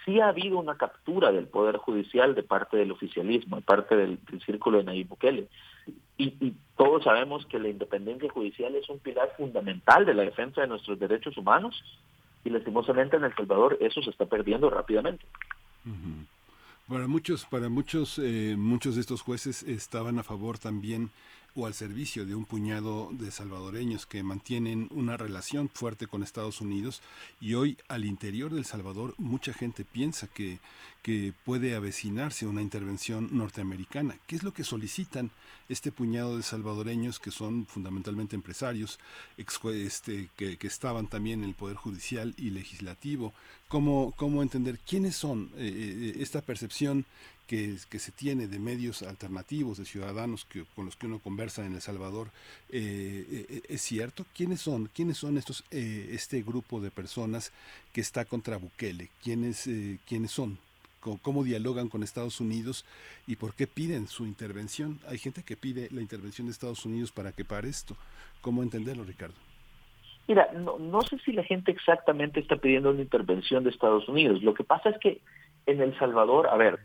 sí 0.06 0.20
ha 0.20 0.30
habido 0.30 0.58
una 0.60 0.78
captura 0.78 1.32
del 1.32 1.48
Poder 1.48 1.78
Judicial 1.78 2.36
de 2.36 2.44
parte 2.44 2.78
del 2.78 2.92
oficialismo, 2.92 3.58
de 3.58 3.62
parte 3.62 3.96
del, 3.96 4.20
círculo 4.46 4.80
de 4.80 4.84
Nayib 4.86 5.10
Bukele. 5.10 5.48
Y, 6.18 6.36
y, 6.40 6.54
todos 6.78 7.04
sabemos 7.04 7.46
que 7.46 7.60
la 7.60 7.70
independencia 7.70 8.30
judicial 8.30 8.76
es 8.76 8.90
un 8.90 9.00
pilar 9.00 9.34
fundamental 9.38 10.06
de 10.06 10.16
la 10.16 10.24
defensa 10.24 10.62
de 10.62 10.68
nuestros 10.68 11.00
derechos 11.00 11.38
humanos 11.38 11.84
y 12.44 12.50
lastimosamente 12.50 13.18
en 13.18 13.24
El 13.24 13.36
Salvador 13.36 13.78
eso 13.82 14.02
se 14.02 14.10
está 14.10 14.26
perdiendo 14.26 14.70
rápidamente. 14.70 15.24
Para 16.88 17.08
muchos, 17.08 17.46
para 17.46 17.70
muchos, 17.70 18.20
eh, 18.20 18.56
muchos 18.58 18.96
de 18.96 19.02
estos 19.02 19.22
jueces 19.22 19.64
estaban 19.64 20.20
a 20.20 20.24
favor 20.24 20.58
también 20.58 21.12
o 21.56 21.66
al 21.66 21.74
servicio 21.74 22.26
de 22.26 22.36
un 22.36 22.46
puñado 22.46 23.10
de 23.12 23.32
salvadoreños 23.32 24.06
que 24.06 24.24
mantienen 24.24 24.88
una 24.92 25.18
relación 25.18 25.70
fuerte 25.70 26.08
con 26.08 26.24
Estados 26.24 26.62
Unidos 26.62 27.02
y 27.40 27.56
hoy 27.56 27.78
al 27.88 28.06
interior 28.06 28.54
del 28.54 28.66
Salvador 28.66 29.16
mucha 29.18 29.54
gente 29.54 29.84
piensa 29.84 30.28
que, 30.28 30.60
que 31.02 31.34
puede 31.46 31.76
avecinarse 31.76 32.46
una 32.46 32.62
intervención 32.62 33.30
norteamericana. 33.32 34.18
¿Qué 34.28 34.36
es 34.36 34.44
lo 34.44 34.54
que 34.54 34.64
solicitan 34.64 35.32
este 35.68 35.92
puñado 35.92 36.38
de 36.38 36.44
salvadoreños 36.44 37.20
que 37.20 37.32
son 37.32 37.66
fundamentalmente 37.66 38.36
empresarios, 38.36 39.00
este, 39.38 40.30
que, 40.36 40.58
que, 40.58 40.68
estaban 40.68 41.08
también 41.08 41.44
en 41.44 41.50
el 41.50 41.56
Poder 41.56 41.76
Judicial 41.76 42.34
y 42.38 42.52
Legislativo? 42.52 43.34
¿Cómo, 43.68 44.14
cómo 44.18 44.42
entender 44.42 44.80
quiénes 44.80 45.16
son 45.16 45.50
eh, 45.56 46.14
eh, 46.16 46.18
esta 46.20 46.42
percepción 46.42 47.06
que, 47.52 48.00
se 48.00 48.14
tiene 48.14 48.48
de 48.48 48.60
medios 48.60 49.04
alternativos, 49.04 49.78
de 49.78 49.84
ciudadanos 49.84 50.46
que, 50.46 50.64
con 50.74 50.86
los 50.86 50.96
que 50.96 51.08
uno 51.08 51.20
conversa 51.20 51.66
en 51.66 51.74
El 51.74 51.82
Salvador, 51.82 52.30
eh, 52.70 53.46
eh, 53.50 53.62
¿es 53.68 53.82
cierto? 53.82 54.26
¿Quiénes 54.34 54.62
son? 54.62 54.90
¿Quiénes 54.96 55.18
son 55.18 55.38
estos, 55.38 55.66
eh, 55.70 56.12
este 56.14 56.42
grupo 56.44 56.80
de 56.80 56.92
personas 56.92 57.52
que 57.92 58.00
está 58.00 58.24
contra 58.24 58.56
Bukele? 58.56 59.10
¿Quiénes, 59.22 59.70
¿quiénes 60.08 60.32
son? 60.32 60.60
¿Cómo, 61.02 61.44
dialogan 61.44 61.90
con 61.90 62.04
Estados 62.04 62.40
Unidos 62.40 62.86
y 63.28 63.36
por 63.36 63.54
qué 63.54 63.68
piden 63.68 64.08
su 64.08 64.26
intervención? 64.26 65.00
Hay 65.10 65.18
gente 65.18 65.44
que 65.44 65.58
pide 65.58 65.90
la 65.92 66.00
intervención 66.00 66.48
de 66.48 66.52
Estados 66.52 66.86
Unidos 66.86 67.12
para 67.12 67.34
que 67.34 67.44
pare 67.44 67.68
esto. 67.68 67.98
¿Cómo 68.40 68.64
entenderlo, 68.64 69.04
Ricardo? 69.04 69.36
Mira, 70.28 70.48
no, 70.54 70.80
no 70.80 71.02
sé 71.02 71.18
si 71.26 71.34
la 71.34 71.44
gente 71.44 71.72
exactamente 71.72 72.40
está 72.40 72.56
pidiendo 72.56 72.92
una 72.92 73.02
intervención 73.02 73.66
de 73.66 73.72
Estados 73.72 74.08
Unidos. 74.08 74.42
Lo 74.42 74.54
que 74.54 74.64
pasa 74.64 74.92
es 74.92 74.98
que 75.00 75.20
en 75.66 75.82
El 75.82 75.98
Salvador, 75.98 76.48
a 76.48 76.56
ver, 76.56 76.80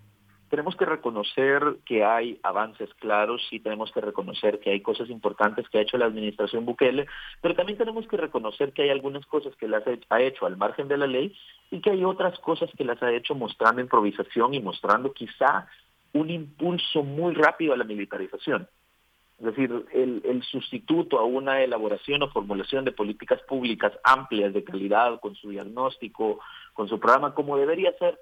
tenemos 0.49 0.77
que 0.77 0.85
reconocer 0.85 1.79
que 1.85 2.05
hay 2.05 2.39
avances 2.43 2.93
claros 2.95 3.43
y 3.51 3.61
tenemos 3.61 3.91
que 3.91 4.01
reconocer 4.01 4.61
que 4.61 4.71
hay 4.71 4.81
cosas 4.81 5.11
importantes 5.11 5.69
que 5.69 5.79
ha 5.79 5.83
hecho 5.83 5.99
la 5.99 6.07
administración 6.07 6.65
Bukele, 6.65 7.07
pero 7.41 7.55
también 7.55 7.79
tenemos 7.79 8.07
que 8.07 8.17
reconocer 8.17 8.73
que 8.73 8.83
hay 8.83 8.91
algunas 8.91 9.27
cosas 9.27 9.55
que 9.57 9.69
las 9.69 9.83
ha 10.09 10.21
hecho 10.21 10.47
al 10.47 10.57
margen 10.57 10.89
de 10.89 10.99
la 10.99 11.07
ley 11.07 11.35
y 11.71 11.81
que 11.81 11.91
hay 11.91 12.05
otras 12.05 12.39
cosas 12.39 12.71
que 12.77 12.85
las 12.85 13.03
ha 13.03 13.13
hecho 13.13 13.35
mostrando 13.35 13.81
improvisación 13.81 14.55
y 14.55 14.61
mostrando 14.61 15.13
quizá 15.13 15.67
un 16.13 16.31
impulso 16.31 17.03
muy 17.03 17.35
rápido 17.35 17.75
a 17.75 17.77
la 17.77 17.85
militarización. 17.85 18.69
Es 19.39 19.45
decir, 19.45 19.71
el, 19.93 20.23
el, 20.25 20.43
sustituto 20.45 21.19
a 21.19 21.25
una 21.25 21.61
elaboración 21.63 22.23
o 22.23 22.31
formulación 22.31 22.87
de 22.87 22.93
políticas 22.93 23.43
públicas 23.43 23.93
amplias 24.03 24.55
de 24.55 24.65
calidad, 24.65 25.21
con 25.21 25.35
su 25.35 25.51
diagnóstico, 25.51 26.41
con 26.73 26.89
su 26.89 26.99
programa, 26.99 27.35
como 27.35 27.59
debería 27.59 27.93
ser 27.99 28.19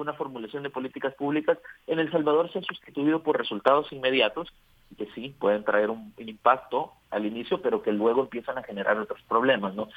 una 0.00 0.14
formulación 0.14 0.62
de 0.62 0.70
políticas 0.70 1.14
públicas, 1.14 1.58
en 1.86 1.98
El 1.98 2.10
Salvador 2.10 2.50
se 2.52 2.58
ha 2.58 2.62
sustituido 2.62 3.22
por 3.22 3.38
resultados 3.38 3.92
inmediatos 3.92 4.48
que 4.96 5.06
sí 5.14 5.34
pueden 5.38 5.64
traer 5.64 5.90
un, 5.90 6.12
impacto 6.18 6.92
al 7.10 7.26
inicio, 7.26 7.60
pero 7.60 7.82
que 7.82 7.92
luego 7.92 8.22
empiezan 8.22 8.58
a 8.58 8.62
generar 8.62 8.98
otros 8.98 9.20
problemas, 9.28 9.74
¿no? 9.74 9.88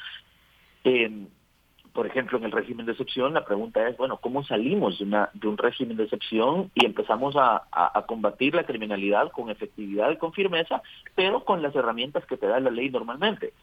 por 1.94 2.07
ejemplo, 2.07 2.38
en 2.38 2.45
el 2.45 2.52
régimen 2.52 2.86
de 2.86 2.94
excepción, 2.94 3.34
la 3.34 3.44
pregunta 3.44 3.86
es, 3.88 3.98
bueno, 3.98 4.18
¿cómo 4.18 4.44
salimos 4.44 4.98
de, 4.99 5.06
una, 5.06 5.30
de 5.34 5.48
un 5.48 5.57
régimen 5.57 5.98
de 5.98 6.03
excepción 6.03 6.72
y 6.73 6.86
empezamos 6.86 7.36
a, 7.38 7.64
combatir 8.07 8.56
la 8.56 8.65
criminalidad 8.65 9.32
con 9.32 9.49
efectividad 9.49 10.11
y 10.11 10.18
con 10.18 10.34
firmeza, 10.34 10.82
pero 11.15 11.44
con 11.44 11.61
las 11.61 11.76
herramientas 11.76 12.26
que 12.26 12.38
te 12.38 12.48
da 12.48 12.60
la 12.60 12.72
ley 12.72 12.90
normalmente? 12.90 13.53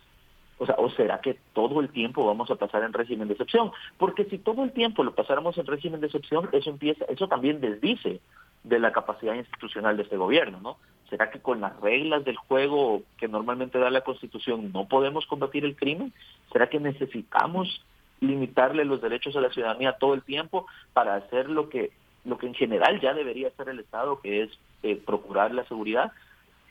O 0.59 0.67
sea, 0.67 0.75
¿o 0.79 0.91
será 0.91 1.21
que 1.21 1.39
todo 1.53 1.81
el 1.81 1.89
tiempo 1.91 2.27
vamos 2.27 2.51
a 2.51 2.57
pasar 2.57 2.83
en 2.83 2.93
régimen 2.93 3.29
de 3.29 3.35
excepción? 3.35 3.71
Porque 3.97 4.25
si 4.25 4.39
todo 4.39 4.65
el 4.65 4.73
tiempo 4.73 5.05
lo 5.05 5.15
pasáramos 5.15 5.57
en 5.57 5.67
régimen 5.67 6.01
de 6.01 6.07
excepción, 6.07 6.49
eso 6.53 6.71
empieza, 6.71 7.05
eso 7.07 7.29
también 7.29 7.61
desdice 7.61 8.21
de 8.65 8.79
la 8.81 8.93
capacidad 8.93 9.35
institucional 9.35 9.97
de 9.97 10.03
este 10.03 10.17
gobierno, 10.17 10.61
¿no? 10.61 10.77
¿Será 11.09 11.31
que 11.31 11.41
con 11.41 11.61
las 11.61 11.79
reglas 11.81 12.25
del 12.25 12.37
juego 12.37 13.03
que 13.17 13.29
normalmente 13.29 13.79
da 13.79 13.89
la 13.89 14.03
Constitución 14.03 14.73
no 14.73 14.89
podemos 14.89 15.27
combatir 15.27 15.65
el 15.65 15.77
crimen? 15.77 16.13
¿Será 16.53 16.69
que 16.69 16.81
necesitamos 16.81 17.83
limitarle 18.21 18.85
los 18.85 19.01
derechos 19.01 19.37
a 19.37 19.41
la 19.41 19.51
ciudadanía 19.51 19.93
todo 19.93 20.15
el 20.15 20.23
tiempo 20.23 20.67
para 20.93 21.15
hacer 21.15 21.49
lo 21.49 21.69
que 21.69 21.93
lo 22.25 22.37
que 22.37 22.47
en 22.47 22.55
general 22.55 23.01
ya 23.01 23.15
debería 23.15 23.49
hacer 23.49 23.71
el 23.71 23.79
Estado, 23.79 24.21
que 24.21 24.43
es 24.43 24.51
eh, 24.83 24.97
procurar 24.97 25.55
la 25.55 25.65
seguridad? 25.65 26.13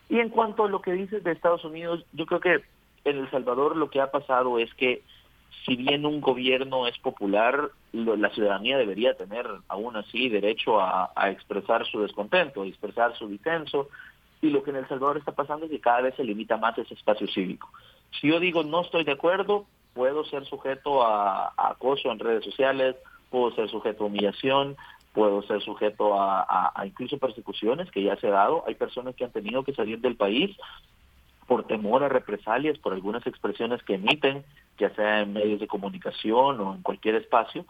Y 0.09 0.19
en 0.19 0.29
cuanto 0.29 0.65
a 0.65 0.69
lo 0.69 0.81
que 0.81 0.91
dices 0.91 1.23
de 1.23 1.31
Estados 1.31 1.65
Unidos, 1.65 2.05
yo 2.13 2.25
creo 2.27 2.39
que 2.39 2.61
en 3.03 3.17
El 3.17 3.31
Salvador 3.31 3.75
lo 3.75 3.89
que 3.89 4.01
ha 4.01 4.11
pasado 4.11 4.59
es 4.59 4.73
que 4.75 5.03
si 5.65 5.75
bien 5.75 6.05
un 6.05 6.21
gobierno 6.21 6.87
es 6.87 6.97
popular, 6.99 7.71
la 7.91 8.29
ciudadanía 8.29 8.77
debería 8.77 9.15
tener 9.15 9.45
aún 9.67 9.97
así 9.97 10.29
derecho 10.29 10.79
a, 10.79 11.11
expresar 11.29 11.85
su 11.85 12.01
descontento, 12.01 12.61
a 12.61 12.67
expresar 12.67 13.17
su 13.17 13.27
disenso, 13.27 13.89
y 14.41 14.49
lo 14.49 14.63
que 14.63 14.69
en 14.69 14.77
El 14.77 14.87
Salvador 14.87 15.17
está 15.17 15.33
pasando 15.33 15.65
es 15.65 15.71
que 15.71 15.81
cada 15.81 16.01
vez 16.01 16.15
se 16.15 16.23
limita 16.23 16.57
más 16.57 16.77
ese 16.77 16.93
espacio 16.93 17.27
cívico. 17.27 17.69
Si 18.21 18.27
yo 18.27 18.39
digo 18.39 18.63
no 18.63 18.81
estoy 18.81 19.03
de 19.03 19.11
acuerdo, 19.13 19.65
puedo 19.93 20.23
ser 20.25 20.45
sujeto 20.45 21.03
a, 21.03 21.53
acoso 21.57 22.11
en 22.11 22.19
redes 22.19 22.45
sociales, 22.45 22.95
puedo 23.29 23.53
ser 23.55 23.69
sujeto 23.69 24.03
a 24.03 24.07
humillación, 24.07 24.77
puedo 25.11 25.41
ser 25.41 25.61
sujeto 25.61 26.17
a, 26.17 26.71
a, 26.75 26.85
incluso 26.85 27.17
persecuciones 27.17 27.91
que 27.91 28.03
ya 28.03 28.15
se 28.17 28.27
ha 28.27 28.31
dado. 28.31 28.63
Hay 28.67 28.75
personas 28.75 29.15
que 29.15 29.25
han 29.25 29.31
tenido 29.31 29.63
que 29.63 29.73
salir 29.73 29.99
del 29.99 30.15
país 30.15 30.55
por 31.47 31.65
temor 31.65 32.03
a 32.03 32.09
represalias, 32.09 32.77
por 32.77 32.93
algunas 32.93 33.25
expresiones 33.25 33.81
que 33.83 33.95
emiten, 33.95 34.43
ya 34.77 34.93
sea 34.95 35.21
en 35.21 35.33
medios 35.33 35.59
de 35.59 35.67
comunicación 35.67 36.59
o 36.59 36.75
en 36.75 36.81
cualquier 36.83 37.15
espacio. 37.15 37.65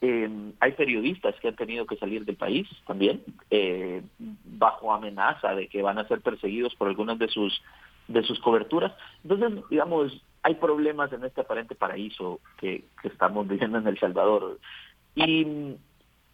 Eh, 0.00 0.28
hay 0.60 0.72
periodistas 0.72 1.34
que 1.40 1.48
han 1.48 1.56
tenido 1.56 1.86
que 1.86 1.96
salir 1.96 2.24
del 2.24 2.36
país 2.36 2.68
también, 2.86 3.22
eh, 3.50 4.02
bajo 4.18 4.92
amenaza 4.92 5.54
de 5.54 5.68
que 5.68 5.80
van 5.80 5.98
a 5.98 6.08
ser 6.08 6.20
perseguidos 6.20 6.74
por 6.74 6.88
algunas 6.88 7.18
de 7.18 7.28
sus 7.28 7.62
de 8.08 8.22
sus 8.22 8.38
coberturas. 8.40 8.92
Entonces, 9.22 9.64
digamos, 9.70 10.22
hay 10.42 10.56
problemas 10.56 11.10
en 11.14 11.24
este 11.24 11.40
aparente 11.40 11.74
paraíso 11.74 12.40
que, 12.58 12.84
que 13.00 13.08
estamos 13.08 13.48
viviendo 13.48 13.78
en 13.78 13.86
El 13.86 13.98
Salvador. 13.98 14.58
Y 15.14 15.76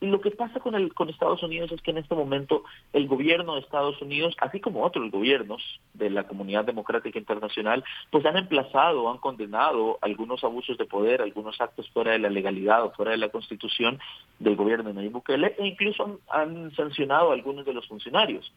lo 0.00 0.20
que 0.20 0.30
pasa 0.30 0.60
con, 0.60 0.74
el, 0.74 0.94
con 0.94 1.10
Estados 1.10 1.42
Unidos 1.42 1.70
es 1.72 1.82
que 1.82 1.90
en 1.90 1.98
este 1.98 2.14
momento 2.14 2.64
el 2.94 3.06
gobierno 3.06 3.54
de 3.54 3.60
Estados 3.60 4.00
Unidos, 4.00 4.34
así 4.40 4.58
como 4.58 4.82
otros 4.82 5.10
gobiernos 5.10 5.62
de 5.92 6.08
la 6.08 6.26
comunidad 6.26 6.64
democrática 6.64 7.18
internacional, 7.18 7.84
pues 8.10 8.24
han 8.24 8.38
emplazado, 8.38 9.10
han 9.10 9.18
condenado 9.18 9.98
algunos 10.00 10.42
abusos 10.42 10.78
de 10.78 10.86
poder, 10.86 11.20
algunos 11.20 11.60
actos 11.60 11.88
fuera 11.90 12.12
de 12.12 12.18
la 12.18 12.30
legalidad 12.30 12.82
o 12.82 12.92
fuera 12.92 13.10
de 13.10 13.18
la 13.18 13.28
constitución 13.28 13.98
del 14.38 14.56
gobierno 14.56 14.88
de 14.88 14.94
Nayib 14.94 15.12
Bukele 15.12 15.54
e 15.58 15.66
incluso 15.66 16.20
han, 16.30 16.74
sancionado 16.74 17.30
a 17.30 17.34
algunos 17.34 17.66
de 17.66 17.74
los 17.74 17.86
funcionarios. 17.86 18.50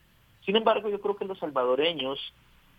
Sin 0.45 0.56
embargo, 0.56 0.90
yo 0.90 1.02
creo 1.02 1.18
que 1.18 1.26
los 1.26 1.40
salvadoreños 1.40 2.20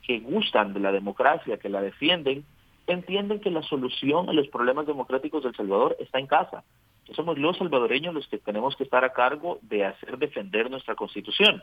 que 0.07 0.21
gustan 0.21 0.73
de 0.73 0.81
la 0.81 0.93
democracia, 0.93 1.59
que 1.59 1.69
la 1.69 1.83
defienden, 1.83 2.45
entienden 2.87 3.41
que 3.41 3.51
la 3.51 3.63
solución 3.63 4.29
a 4.29 4.33
los 4.33 4.49
problemas 4.49 4.87
democráticos 4.87 5.43
del 5.45 5.55
Salvador 5.55 5.97
está 5.99 6.19
en 6.19 6.27
casa 6.27 6.65
somos 7.13 7.39
los 7.39 7.57
salvadoreños 7.59 8.15
los 8.15 8.27
que 8.29 8.39
tenemos 8.39 8.77
que 8.77 8.85
estar 8.85 9.05
a 9.05 9.13
cargo 9.13 9.59
de 9.63 9.85
hacer 9.85 10.19
defender 10.19 10.71
nuestra 10.71 10.95
constitución. 10.95 11.63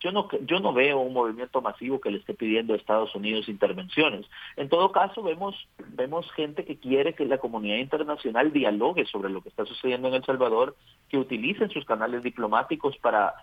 Yo 0.00 0.12
no, 0.12 0.28
yo 0.42 0.60
no 0.60 0.72
veo 0.72 0.98
un 0.98 1.14
movimiento 1.14 1.62
masivo 1.62 2.00
que 2.00 2.10
le 2.10 2.18
esté 2.18 2.34
pidiendo 2.34 2.74
a 2.74 2.76
Estados 2.76 3.14
Unidos 3.14 3.48
intervenciones. 3.48 4.26
En 4.56 4.68
todo 4.68 4.92
caso, 4.92 5.22
vemos, 5.22 5.56
vemos 5.94 6.30
gente 6.32 6.64
que 6.64 6.76
quiere 6.76 7.14
que 7.14 7.24
la 7.24 7.38
comunidad 7.38 7.78
internacional 7.78 8.52
dialogue 8.52 9.06
sobre 9.06 9.30
lo 9.30 9.40
que 9.40 9.48
está 9.48 9.64
sucediendo 9.64 10.08
en 10.08 10.14
El 10.14 10.24
Salvador, 10.24 10.76
que 11.08 11.16
utilicen 11.16 11.70
sus 11.70 11.86
canales 11.86 12.22
diplomáticos 12.22 12.96
para, 12.98 13.34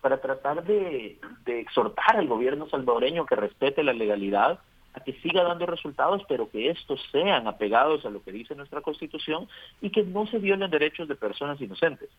para 0.00 0.20
tratar 0.20 0.64
de, 0.64 1.18
de 1.44 1.60
exhortar 1.60 2.16
al 2.16 2.26
gobierno 2.26 2.68
salvadoreño 2.68 3.24
que 3.24 3.36
respete 3.36 3.84
la 3.84 3.92
legalidad 3.92 4.58
a 4.94 5.00
que 5.00 5.14
siga 5.20 5.42
dando 5.42 5.66
resultados, 5.66 6.22
pero 6.28 6.50
que 6.50 6.70
estos 6.70 7.00
sean 7.10 7.46
apegados 7.46 8.04
a 8.04 8.10
lo 8.10 8.22
que 8.22 8.32
dice 8.32 8.54
nuestra 8.54 8.80
Constitución 8.80 9.48
y 9.80 9.90
que 9.90 10.02
no 10.02 10.26
se 10.26 10.38
violen 10.38 10.70
derechos 10.70 11.08
de 11.08 11.14
personas 11.14 11.60
inocentes. 11.60 12.10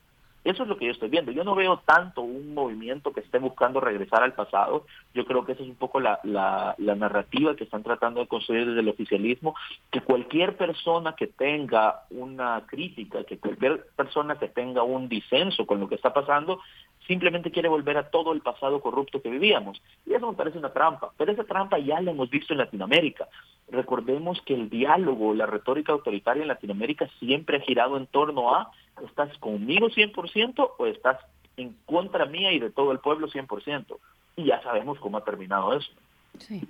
Eso 0.44 0.64
es 0.64 0.68
lo 0.68 0.76
que 0.76 0.84
yo 0.84 0.92
estoy 0.92 1.08
viendo. 1.08 1.32
Yo 1.32 1.42
no 1.42 1.54
veo 1.54 1.80
tanto 1.86 2.20
un 2.20 2.52
movimiento 2.52 3.12
que 3.12 3.20
esté 3.20 3.38
buscando 3.38 3.80
regresar 3.80 4.22
al 4.22 4.34
pasado. 4.34 4.84
Yo 5.14 5.24
creo 5.24 5.44
que 5.44 5.52
esa 5.52 5.62
es 5.62 5.68
un 5.70 5.76
poco 5.76 6.00
la, 6.00 6.20
la, 6.22 6.74
la, 6.76 6.94
narrativa 6.94 7.56
que 7.56 7.64
están 7.64 7.82
tratando 7.82 8.20
de 8.20 8.26
construir 8.26 8.66
desde 8.66 8.80
el 8.80 8.88
oficialismo, 8.90 9.54
que 9.90 10.02
cualquier 10.02 10.58
persona 10.58 11.14
que 11.16 11.28
tenga 11.28 12.02
una 12.10 12.62
crítica, 12.66 13.24
que 13.24 13.38
cualquier 13.38 13.86
persona 13.96 14.38
que 14.38 14.48
tenga 14.48 14.82
un 14.82 15.08
disenso 15.08 15.64
con 15.64 15.80
lo 15.80 15.88
que 15.88 15.94
está 15.94 16.12
pasando, 16.12 16.60
simplemente 17.06 17.50
quiere 17.50 17.68
volver 17.68 17.96
a 17.96 18.10
todo 18.10 18.32
el 18.32 18.40
pasado 18.40 18.80
corrupto 18.80 19.20
que 19.20 19.30
vivíamos. 19.30 19.80
Y 20.06 20.14
eso 20.14 20.30
me 20.30 20.36
parece 20.36 20.58
una 20.58 20.72
trampa, 20.72 21.12
pero 21.16 21.32
esa 21.32 21.44
trampa 21.44 21.78
ya 21.78 22.00
la 22.00 22.10
hemos 22.10 22.30
visto 22.30 22.52
en 22.52 22.58
Latinoamérica. 22.58 23.28
Recordemos 23.68 24.40
que 24.42 24.54
el 24.54 24.70
diálogo, 24.70 25.34
la 25.34 25.46
retórica 25.46 25.92
autoritaria 25.92 26.42
en 26.42 26.48
Latinoamérica 26.48 27.08
siempre 27.18 27.58
ha 27.58 27.60
girado 27.60 27.96
en 27.96 28.06
torno 28.06 28.54
a 28.54 28.70
¿estás 29.04 29.36
conmigo 29.38 29.88
100% 29.88 30.70
o 30.78 30.86
estás 30.86 31.18
en 31.56 31.76
contra 31.86 32.26
mía 32.26 32.52
y 32.52 32.58
de 32.58 32.70
todo 32.70 32.92
el 32.92 32.98
pueblo 32.98 33.28
100%? 33.28 33.96
Y 34.36 34.44
ya 34.46 34.62
sabemos 34.62 34.98
cómo 34.98 35.18
ha 35.18 35.24
terminado 35.24 35.74
eso. 35.74 35.90
Sí. 36.38 36.62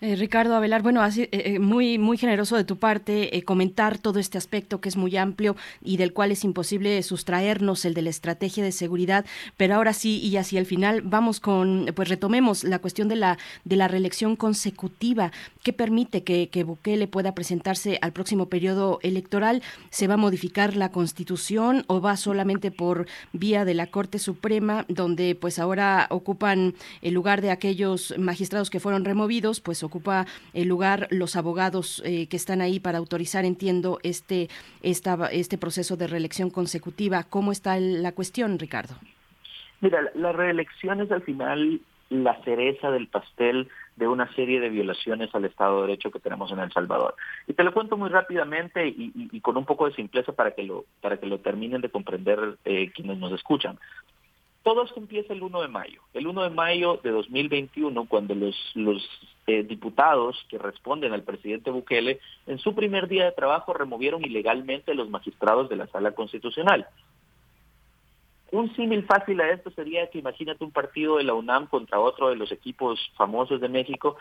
Eh, 0.00 0.14
Ricardo 0.16 0.54
Avelar, 0.54 0.82
bueno, 0.82 1.00
así, 1.00 1.22
eh, 1.22 1.28
eh, 1.32 1.58
muy, 1.58 1.96
muy 1.96 2.18
generoso 2.18 2.56
de 2.56 2.64
tu 2.64 2.76
parte 2.76 3.42
comentar 3.46 3.96
todo 3.96 4.18
este 4.18 4.36
aspecto 4.36 4.80
que 4.80 4.90
es 4.90 4.96
muy 4.96 5.16
amplio 5.16 5.56
y 5.82 5.96
del 5.96 6.12
cual 6.12 6.32
es 6.32 6.44
imposible 6.44 7.02
sustraernos, 7.02 7.84
el 7.86 7.94
de 7.94 8.02
la 8.02 8.10
estrategia 8.10 8.62
de 8.62 8.72
seguridad, 8.72 9.24
pero 9.56 9.74
ahora 9.74 9.94
sí, 9.94 10.18
y 10.18 10.36
hacia 10.36 10.60
el 10.60 10.66
final, 10.66 11.00
vamos 11.02 11.40
con, 11.40 11.86
pues 11.94 12.08
retomemos 12.08 12.62
la 12.62 12.78
cuestión 12.78 13.08
de 13.08 13.16
la, 13.16 13.38
de 13.64 13.76
la 13.76 13.88
reelección 13.88 14.36
consecutiva. 14.36 15.32
¿Qué 15.62 15.72
permite 15.72 16.22
que, 16.22 16.48
que 16.50 16.64
Bukele 16.64 17.08
pueda 17.08 17.34
presentarse 17.34 17.98
al 18.02 18.12
próximo 18.12 18.50
periodo 18.50 18.98
electoral? 19.02 19.62
¿Se 19.90 20.06
va 20.06 20.14
a 20.14 20.18
modificar 20.18 20.76
la 20.76 20.90
constitución 20.90 21.84
o 21.86 22.00
va 22.02 22.16
solamente 22.16 22.70
por 22.70 23.06
vía 23.32 23.64
de 23.64 23.74
la 23.74 23.86
Corte 23.86 24.18
Suprema, 24.18 24.84
donde 24.88 25.34
pues 25.34 25.58
ahora 25.58 26.06
ocupan 26.10 26.74
el 27.00 27.14
lugar 27.14 27.40
de 27.40 27.50
aquellos 27.50 28.14
magistrados 28.18 28.68
que 28.68 28.80
fueron 28.80 29.05
removidos, 29.06 29.60
pues 29.60 29.82
ocupa 29.82 30.26
el 30.52 30.68
lugar 30.68 31.08
los 31.10 31.36
abogados 31.36 32.02
eh, 32.04 32.26
que 32.28 32.36
están 32.36 32.60
ahí 32.60 32.80
para 32.80 32.98
autorizar, 32.98 33.44
entiendo, 33.44 33.98
este, 34.02 34.48
esta, 34.82 35.26
este 35.32 35.56
proceso 35.56 35.96
de 35.96 36.06
reelección 36.06 36.50
consecutiva. 36.50 37.24
¿Cómo 37.24 37.52
está 37.52 37.78
la 37.80 38.12
cuestión, 38.12 38.58
Ricardo? 38.58 38.94
Mira, 39.80 40.00
la 40.14 40.32
reelección 40.32 41.00
es 41.00 41.10
al 41.10 41.22
final 41.22 41.80
la 42.08 42.40
cereza 42.44 42.90
del 42.90 43.08
pastel 43.08 43.68
de 43.96 44.06
una 44.06 44.32
serie 44.34 44.60
de 44.60 44.68
violaciones 44.68 45.34
al 45.34 45.44
Estado 45.44 45.80
de 45.80 45.88
Derecho 45.88 46.10
que 46.10 46.20
tenemos 46.20 46.52
en 46.52 46.60
El 46.60 46.70
Salvador. 46.70 47.14
Y 47.46 47.54
te 47.54 47.64
lo 47.64 47.72
cuento 47.72 47.96
muy 47.96 48.10
rápidamente 48.10 48.86
y, 48.86 49.40
con 49.40 49.56
un 49.56 49.64
poco 49.64 49.86
de 49.86 49.94
simpleza 49.94 50.32
para 50.32 50.52
que 50.52 50.62
lo, 50.62 50.84
para 51.00 51.16
que 51.16 51.26
lo 51.26 51.38
terminen 51.40 51.80
de 51.80 51.88
comprender 51.88 52.56
eh, 52.64 52.90
quienes 52.94 53.18
nos 53.18 53.32
escuchan. 53.32 53.78
Todo 54.66 54.82
esto 54.82 54.98
empieza 54.98 55.32
el 55.32 55.44
1 55.44 55.62
de 55.62 55.68
mayo. 55.68 56.02
El 56.12 56.26
1 56.26 56.42
de 56.42 56.50
mayo 56.50 56.98
de 57.00 57.12
2021, 57.12 58.04
cuando 58.06 58.34
los, 58.34 58.56
eh, 59.46 59.62
diputados 59.62 60.44
que 60.48 60.58
responden 60.58 61.12
al 61.12 61.22
presidente 61.22 61.70
Bukele, 61.70 62.18
en 62.48 62.58
su 62.58 62.74
primer 62.74 63.06
día 63.06 63.26
de 63.26 63.30
trabajo 63.30 63.72
removieron 63.74 64.24
ilegalmente 64.24 64.90
a 64.90 64.94
los 64.96 65.08
magistrados 65.08 65.68
de 65.68 65.76
la 65.76 65.86
sala 65.86 66.16
constitucional. 66.16 66.84
Un 68.50 68.74
símil 68.74 69.04
fácil 69.04 69.40
a 69.40 69.50
esto 69.50 69.70
sería 69.70 70.10
que 70.10 70.18
imagínate 70.18 70.64
un 70.64 70.72
partido 70.72 71.18
de 71.18 71.22
la 71.22 71.34
UNAM 71.34 71.68
contra 71.68 72.00
otro 72.00 72.30
de 72.30 72.34
los 72.34 72.50
equipos 72.50 72.98
famosos 73.16 73.60
de 73.60 73.68
México, 73.68 74.16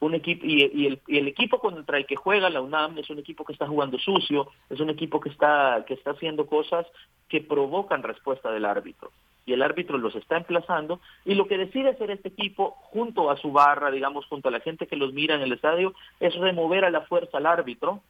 un 0.00 0.14
equipo 0.14 0.44
y, 0.44 0.64
el, 0.64 1.00
y, 1.06 1.16
el, 1.16 1.28
equipo 1.28 1.60
contra 1.60 1.96
el 1.96 2.04
que 2.04 2.16
juega 2.16 2.50
la 2.50 2.60
UNAM 2.60 2.98
es 2.98 3.08
un 3.08 3.20
equipo 3.20 3.42
que 3.42 3.54
está 3.54 3.66
jugando 3.66 3.98
sucio, 3.98 4.48
es 4.68 4.80
un 4.80 4.90
equipo 4.90 5.18
que 5.18 5.30
está 5.30 5.82
que 5.86 5.94
está 5.94 6.10
haciendo 6.10 6.44
cosas 6.44 6.86
que 7.30 7.40
provocan 7.40 8.02
respuesta 8.02 8.50
del 8.52 8.66
árbitro 8.66 9.10
y 9.48 9.54
el 9.54 9.62
árbitro 9.62 9.96
los 9.96 10.14
está 10.14 10.36
emplazando 10.36 11.00
y 11.24 11.34
lo 11.34 11.48
que 11.48 11.56
decide 11.56 11.88
hacer 11.88 12.10
este 12.10 12.28
equipo 12.28 12.76
junto 12.82 13.30
a 13.30 13.36
su 13.38 13.50
barra, 13.50 13.90
digamos, 13.90 14.26
junto 14.26 14.48
a 14.48 14.52
la 14.52 14.60
gente 14.60 14.86
que 14.86 14.96
los 14.96 15.14
mira 15.14 15.34
en 15.34 15.40
el 15.40 15.52
estadio, 15.52 15.94
es 16.20 16.34
remover 16.34 16.84
a 16.84 16.90
la 16.90 17.00
fuerza 17.00 17.38
al 17.38 17.46
árbitro, 17.46 18.02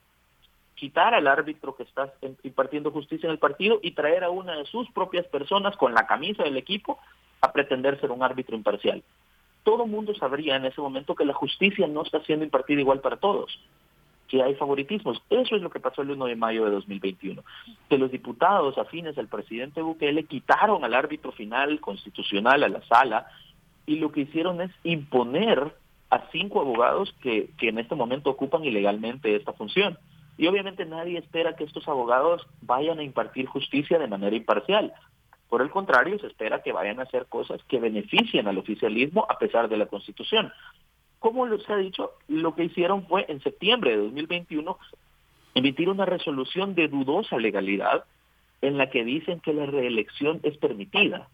quitar 0.75 1.15
al 1.15 1.29
árbitro 1.29 1.77
que 1.77 1.85
está 1.85 2.13
impartiendo 2.43 2.91
justicia 2.91 3.29
en 3.29 3.33
el 3.33 3.39
partido 3.39 3.79
y 3.83 3.93
traer 3.93 4.25
a 4.25 4.31
una 4.31 4.57
de 4.57 4.67
sus 4.67 4.91
propias 4.91 5.27
personas 5.27 5.77
con 5.77 5.95
la 5.95 6.09
camisa 6.09 6.43
del 6.43 6.57
equipo 6.57 6.99
a 7.41 7.53
pretender 7.53 8.01
ser 8.01 8.11
un 8.11 8.25
árbitro 8.25 8.57
imparcial. 8.57 9.05
Todo 9.63 9.87
mundo 9.87 10.15
sabría 10.17 10.57
en 10.57 10.65
ese 10.65 10.81
momento 10.81 11.15
que 11.15 11.25
la 11.25 11.35
justicia 11.35 11.87
no 11.87 12.03
está 12.03 12.21
siendo 12.25 12.45
impartida 12.45 12.81
igual 12.81 13.01
para 13.01 13.17
todos 13.17 13.61
que 14.29 14.43
hay 14.43 14.55
favoritismos. 14.55 15.23
Eso 15.31 15.57
es 15.57 15.63
lo 15.63 15.71
que 15.71 15.81
pasó 15.81 16.03
el 16.03 16.11
1 16.11 16.27
de 16.27 16.37
mayo 16.37 16.65
de 16.65 16.71
2021. 16.71 17.43
Que 17.89 17.99
los 17.99 18.13
diputados 18.13 18.79
afines 18.79 19.17
al 19.19 19.29
presidente 19.29 19.83
Bukele 19.83 20.25
quitaron 20.25 20.85
al 20.85 20.95
árbitro 20.95 21.33
final 21.33 21.81
constitucional 21.81 22.63
a 22.63 22.69
la 22.69 22.83
sala 22.83 23.27
y 23.87 23.97
lo 23.97 24.13
que 24.13 24.21
hicieron 24.21 24.61
es 24.61 24.71
imponer 24.85 25.75
a 26.11 26.31
cinco 26.31 26.61
abogados 26.61 27.15
que, 27.23 27.51
que 27.59 27.69
en 27.69 27.79
este 27.79 27.95
momento 27.95 28.31
ocupan 28.31 28.65
ilegalmente 28.65 29.35
esta 29.35 29.53
función. 29.55 29.99
Y 30.37 30.47
obviamente 30.47 30.87
nadie 30.87 31.19
espera 31.19 31.57
que 31.57 31.65
estos 31.65 31.89
abogados 31.89 32.47
vayan 32.61 33.01
a 33.01 33.03
impartir 33.03 33.47
justicia 33.47 33.99
de 33.99 34.07
manera 34.07 34.37
imparcial. 34.37 34.93
Por 35.49 35.63
el 35.63 35.71
contrario, 35.71 36.19
se 36.19 36.27
espera 36.27 36.63
que 36.63 36.73
vayan 36.73 37.01
a 37.01 37.05
hacer 37.05 37.27
cosas 37.27 37.61
que 37.65 37.81
beneficien 37.81 38.47
al 38.47 38.59
oficialismo 38.59 39.27
a 39.29 39.39
pesar 39.39 39.69
de 39.69 39.79
la 39.79 39.87
Constitución. 39.87 40.53
Como 41.19 41.47
se 41.59 41.73
ha 41.73 41.77
dicho, 41.77 42.13
lo 42.29 42.55
que 42.55 42.65
hicieron 42.65 43.07
fue 43.07 43.27
en 43.29 43.41
septiembre 43.43 43.91
de 43.91 43.97
2021 44.05 44.79
emitir 45.55 45.89
una 45.89 46.05
resolución 46.05 46.75
de 46.75 46.89
dudosa 46.89 47.39
legalidad 47.39 48.05
en 48.63 48.79
la 48.79 48.91
que 48.91 49.05
dicen 49.05 49.41
que 49.41 49.53
la 49.53 49.67
reelección 49.67 50.41
es 50.43 50.57
permitida, 50.59 51.29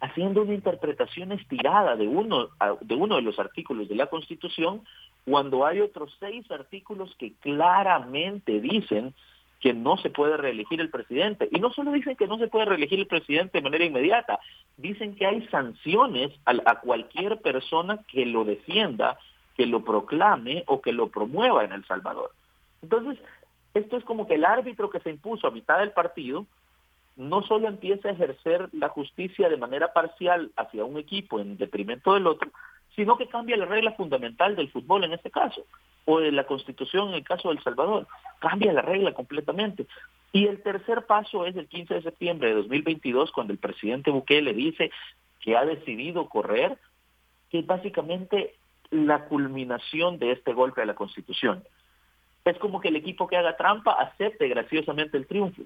haciendo 0.00 0.42
una 0.42 0.54
interpretación 0.54 1.32
estirada 1.32 1.96
de 1.96 2.06
uno, 2.06 2.48
de 2.80 2.94
uno 2.94 3.16
de 3.16 3.22
los 3.22 3.38
artículos 3.38 3.88
de 3.88 3.96
la 3.96 4.06
Constitución, 4.06 4.82
cuando 5.24 5.66
hay 5.66 5.80
otros 5.80 6.14
seis 6.18 6.50
artículos 6.50 7.14
que 7.18 7.32
claramente 7.40 8.60
dicen 8.60 9.14
que 9.60 9.74
no 9.74 9.98
se 9.98 10.08
puede 10.08 10.38
reelegir 10.38 10.80
el 10.80 10.88
presidente. 10.88 11.48
Y 11.52 11.60
no 11.60 11.70
solo 11.70 11.92
dicen 11.92 12.16
que 12.16 12.26
no 12.26 12.38
se 12.38 12.48
puede 12.48 12.64
reelegir 12.64 12.98
el 12.98 13.06
presidente 13.06 13.58
de 13.58 13.62
manera 13.62 13.84
inmediata, 13.84 14.40
dicen 14.78 15.14
que 15.14 15.26
hay 15.26 15.46
sanciones 15.48 16.32
a, 16.46 16.52
a 16.64 16.80
cualquier 16.80 17.38
persona 17.42 17.98
que 18.08 18.24
lo 18.24 18.44
defienda, 18.44 19.18
que 19.60 19.66
lo 19.66 19.84
proclame 19.84 20.64
o 20.68 20.80
que 20.80 20.90
lo 20.90 21.10
promueva 21.10 21.62
en 21.62 21.72
El 21.72 21.84
Salvador. 21.84 22.30
Entonces, 22.80 23.22
esto 23.74 23.98
es 23.98 24.04
como 24.04 24.26
que 24.26 24.36
el 24.36 24.46
árbitro 24.46 24.88
que 24.88 25.00
se 25.00 25.10
impuso 25.10 25.46
a 25.46 25.50
mitad 25.50 25.80
del 25.80 25.90
partido 25.90 26.46
no 27.16 27.42
solo 27.42 27.68
empieza 27.68 28.08
a 28.08 28.12
ejercer 28.12 28.70
la 28.72 28.88
justicia 28.88 29.50
de 29.50 29.58
manera 29.58 29.92
parcial 29.92 30.50
hacia 30.56 30.86
un 30.86 30.96
equipo 30.96 31.40
en 31.40 31.58
detrimento 31.58 32.14
del 32.14 32.26
otro, 32.26 32.50
sino 32.96 33.18
que 33.18 33.28
cambia 33.28 33.58
la 33.58 33.66
regla 33.66 33.92
fundamental 33.92 34.56
del 34.56 34.70
fútbol 34.70 35.04
en 35.04 35.12
este 35.12 35.30
caso, 35.30 35.66
o 36.06 36.20
de 36.20 36.32
la 36.32 36.46
constitución 36.46 37.10
en 37.10 37.16
el 37.16 37.24
caso 37.24 37.50
de 37.50 37.56
El 37.56 37.62
Salvador. 37.62 38.06
Cambia 38.38 38.72
la 38.72 38.80
regla 38.80 39.12
completamente. 39.12 39.86
Y 40.32 40.46
el 40.46 40.62
tercer 40.62 41.04
paso 41.04 41.44
es 41.44 41.54
el 41.54 41.68
15 41.68 41.96
de 41.96 42.02
septiembre 42.02 42.48
de 42.48 42.54
2022, 42.54 43.30
cuando 43.30 43.52
el 43.52 43.58
presidente 43.58 44.10
Bukele 44.10 44.54
dice 44.54 44.90
que 45.38 45.54
ha 45.54 45.66
decidido 45.66 46.30
correr, 46.30 46.78
que 47.50 47.60
básicamente 47.60 48.54
la 48.90 49.24
culminación 49.26 50.18
de 50.18 50.32
este 50.32 50.52
golpe 50.52 50.82
a 50.82 50.86
la 50.86 50.94
constitución. 50.94 51.62
Es 52.44 52.58
como 52.58 52.80
que 52.80 52.88
el 52.88 52.96
equipo 52.96 53.28
que 53.28 53.36
haga 53.36 53.56
trampa 53.56 53.92
acepte 53.92 54.48
graciosamente 54.48 55.16
el 55.16 55.26
triunfo. 55.26 55.62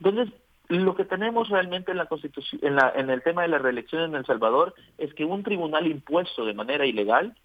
Entonces, 0.00 0.34
lo 0.68 0.94
que 0.94 1.04
tenemos 1.04 1.48
realmente 1.48 1.90
en 1.90 1.98
la 1.98 2.06
constitución, 2.06 2.60
en, 2.64 2.76
la, 2.76 2.92
en 2.94 3.10
el 3.10 3.22
tema 3.22 3.42
de 3.42 3.48
la 3.48 3.58
reelección 3.58 4.02
en 4.02 4.14
El 4.14 4.24
Salvador, 4.24 4.74
es 4.98 5.12
que 5.14 5.24
un 5.24 5.42
tribunal 5.42 5.86
impuesto 5.86 6.44
de 6.44 6.54
manera 6.54 6.86
ilegal 6.86 7.36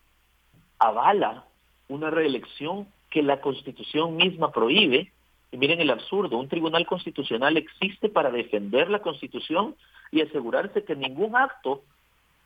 avala 0.79 1.45
una 1.89 2.09
reelección 2.09 2.87
que 3.09 3.23
la 3.23 3.41
constitución 3.41 4.15
misma 4.15 4.51
prohíbe. 4.51 5.11
Y 5.51 5.57
miren 5.57 5.81
el 5.81 5.89
absurdo, 5.89 6.37
un 6.37 6.49
tribunal 6.49 6.85
constitucional 6.85 7.57
existe 7.57 8.09
para 8.09 8.31
defender 8.31 8.89
la 8.89 8.99
constitución 8.99 9.75
y 10.11 10.21
asegurarse 10.21 10.83
que 10.83 10.95
ningún 10.95 11.35
acto 11.35 11.83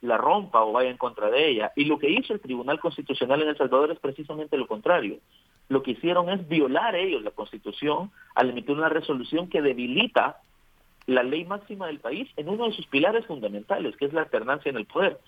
la 0.01 0.17
rompa 0.17 0.63
o 0.63 0.71
vaya 0.71 0.89
en 0.89 0.97
contra 0.97 1.29
de 1.29 1.49
ella. 1.49 1.71
Y 1.75 1.85
lo 1.85 1.99
que 1.99 2.09
hizo 2.09 2.33
el 2.33 2.39
Tribunal 2.39 2.79
Constitucional 2.79 3.41
en 3.41 3.49
El 3.49 3.57
Salvador 3.57 3.91
es 3.91 3.99
precisamente 3.99 4.57
lo 4.57 4.67
contrario. 4.67 5.17
Lo 5.69 5.83
que 5.83 5.91
hicieron 5.91 6.29
es 6.29 6.47
violar 6.47 6.95
ellos 6.95 7.23
la 7.23 7.31
Constitución 7.31 8.11
al 8.35 8.49
emitir 8.49 8.75
una 8.75 8.89
resolución 8.89 9.47
que 9.47 9.61
debilita 9.61 10.41
la 11.07 11.23
ley 11.23 11.45
máxima 11.45 11.87
del 11.87 11.99
país 11.99 12.29
en 12.37 12.49
uno 12.49 12.65
de 12.65 12.73
sus 12.73 12.85
pilares 12.87 13.25
fundamentales, 13.25 13.95
que 13.95 14.05
es 14.05 14.13
la 14.13 14.21
alternancia 14.21 14.69
en 14.69 14.77
el 14.77 14.85
poder. 14.85 15.19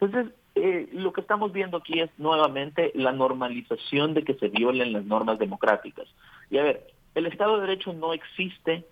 Entonces, 0.00 0.32
eh, 0.54 0.88
lo 0.92 1.12
que 1.12 1.20
estamos 1.20 1.52
viendo 1.52 1.78
aquí 1.78 2.00
es 2.00 2.10
nuevamente 2.18 2.92
la 2.94 3.12
normalización 3.12 4.14
de 4.14 4.24
que 4.24 4.34
se 4.34 4.48
violen 4.48 4.92
las 4.92 5.04
normas 5.04 5.38
democráticas. 5.38 6.06
Y 6.50 6.58
a 6.58 6.62
ver, 6.62 6.86
el 7.14 7.26
Estado 7.26 7.56
de 7.56 7.66
Derecho 7.66 7.92
no 7.92 8.12
existe 8.12 8.84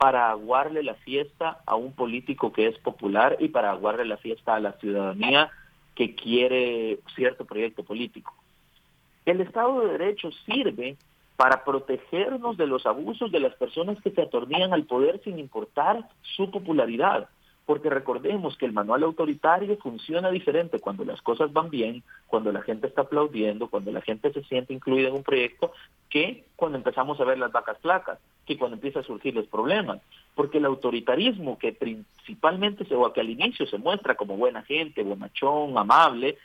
para 0.00 0.30
aguarle 0.30 0.82
la 0.82 0.94
fiesta 0.94 1.60
a 1.66 1.76
un 1.76 1.92
político 1.92 2.54
que 2.54 2.68
es 2.68 2.78
popular 2.78 3.36
y 3.38 3.48
para 3.48 3.70
aguarle 3.70 4.06
la 4.06 4.16
fiesta 4.16 4.54
a 4.54 4.58
la 4.58 4.72
ciudadanía 4.78 5.50
que 5.94 6.14
quiere 6.14 7.00
cierto 7.14 7.44
proyecto 7.44 7.84
político. 7.84 8.32
El 9.26 9.42
Estado 9.42 9.78
de 9.80 9.98
Derecho 9.98 10.30
sirve 10.46 10.96
para 11.36 11.64
protegernos 11.64 12.56
de 12.56 12.66
los 12.66 12.86
abusos 12.86 13.30
de 13.30 13.40
las 13.40 13.52
personas 13.56 14.00
que 14.00 14.10
se 14.10 14.22
atornillan 14.22 14.72
al 14.72 14.84
poder 14.84 15.20
sin 15.22 15.38
importar 15.38 16.08
su 16.22 16.50
popularidad. 16.50 17.28
Porque 17.70 17.88
recordemos 17.88 18.56
que 18.56 18.66
el 18.66 18.72
manual 18.72 19.04
autoritario 19.04 19.76
funciona 19.76 20.28
diferente 20.28 20.80
cuando 20.80 21.04
las 21.04 21.22
cosas 21.22 21.52
van 21.52 21.70
bien, 21.70 22.02
cuando 22.26 22.50
la 22.50 22.62
gente 22.62 22.88
está 22.88 23.02
aplaudiendo, 23.02 23.68
cuando 23.68 23.92
la 23.92 24.00
gente 24.00 24.32
se 24.32 24.42
siente 24.42 24.74
incluida 24.74 25.06
en 25.06 25.14
un 25.14 25.22
proyecto, 25.22 25.70
que 26.08 26.46
cuando 26.56 26.78
empezamos 26.78 27.20
a 27.20 27.24
ver 27.24 27.38
las 27.38 27.52
vacas 27.52 27.78
flacas, 27.78 28.18
que 28.44 28.58
cuando 28.58 28.74
empiezan 28.74 29.04
a 29.04 29.06
surgir 29.06 29.36
los 29.36 29.46
problemas. 29.46 30.00
Porque 30.34 30.58
el 30.58 30.64
autoritarismo 30.64 31.60
que 31.60 31.72
principalmente, 31.72 32.92
o 32.92 33.12
que 33.12 33.20
al 33.20 33.30
inicio 33.30 33.64
se 33.68 33.78
muestra 33.78 34.16
como 34.16 34.36
buena 34.36 34.62
gente, 34.62 35.04
bonachón, 35.04 35.78
amable, 35.78 36.38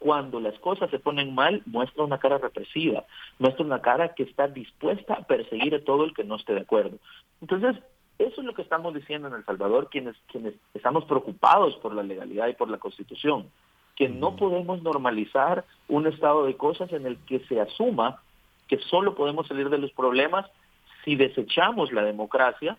cuando 0.00 0.40
las 0.40 0.58
cosas 0.58 0.90
se 0.90 0.98
ponen 0.98 1.32
mal, 1.32 1.62
muestra 1.64 2.02
una 2.02 2.18
cara 2.18 2.38
represiva, 2.38 3.04
muestra 3.38 3.64
una 3.64 3.80
cara 3.82 4.14
que 4.14 4.24
está 4.24 4.48
dispuesta 4.48 5.14
a 5.14 5.22
perseguir 5.22 5.76
a 5.76 5.84
todo 5.84 6.02
el 6.02 6.12
que 6.12 6.24
no 6.24 6.34
esté 6.34 6.54
de 6.54 6.62
acuerdo. 6.62 6.98
Entonces, 7.40 7.76
eso 8.20 8.42
es 8.42 8.46
lo 8.46 8.54
que 8.54 8.62
estamos 8.62 8.92
diciendo 8.92 9.28
en 9.28 9.34
El 9.34 9.44
Salvador, 9.46 9.88
quienes, 9.90 10.14
quienes 10.30 10.54
estamos 10.74 11.04
preocupados 11.06 11.74
por 11.76 11.94
la 11.94 12.02
legalidad 12.02 12.48
y 12.48 12.52
por 12.52 12.68
la 12.68 12.76
constitución, 12.76 13.50
que 13.96 14.10
no 14.10 14.36
podemos 14.36 14.82
normalizar 14.82 15.64
un 15.88 16.06
estado 16.06 16.44
de 16.44 16.56
cosas 16.56 16.92
en 16.92 17.06
el 17.06 17.16
que 17.24 17.40
se 17.40 17.60
asuma 17.60 18.22
que 18.68 18.78
solo 18.78 19.14
podemos 19.14 19.48
salir 19.48 19.70
de 19.70 19.78
los 19.78 19.90
problemas 19.92 20.46
si 21.04 21.16
desechamos 21.16 21.92
la 21.92 22.02
democracia 22.02 22.76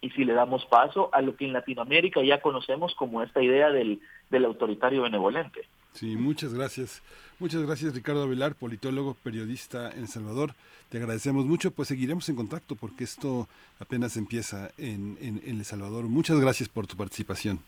y 0.00 0.10
si 0.10 0.24
le 0.24 0.34
damos 0.34 0.64
paso 0.66 1.10
a 1.12 1.20
lo 1.20 1.34
que 1.34 1.46
en 1.46 1.52
Latinoamérica 1.52 2.22
ya 2.22 2.40
conocemos 2.40 2.94
como 2.94 3.22
esta 3.22 3.42
idea 3.42 3.70
del, 3.70 4.00
del 4.30 4.44
autoritario 4.44 5.02
benevolente. 5.02 5.68
Sí, 5.92 6.16
muchas 6.16 6.54
gracias. 6.54 7.02
Muchas 7.38 7.62
gracias 7.62 7.94
Ricardo 7.94 8.22
Avelar, 8.22 8.54
politólogo, 8.54 9.16
periodista 9.22 9.90
en 9.90 10.08
Salvador. 10.08 10.54
Te 10.90 10.98
agradecemos 10.98 11.46
mucho, 11.46 11.70
pues 11.70 11.88
seguiremos 11.88 12.28
en 12.28 12.36
contacto 12.36 12.76
porque 12.76 13.04
esto 13.04 13.48
apenas 13.78 14.16
empieza 14.16 14.70
en, 14.76 15.40
El 15.46 15.64
Salvador. 15.64 16.04
Muchas 16.04 16.38
gracias 16.40 16.68
por 16.68 16.86
tu 16.86 16.96
participación. 16.96 17.60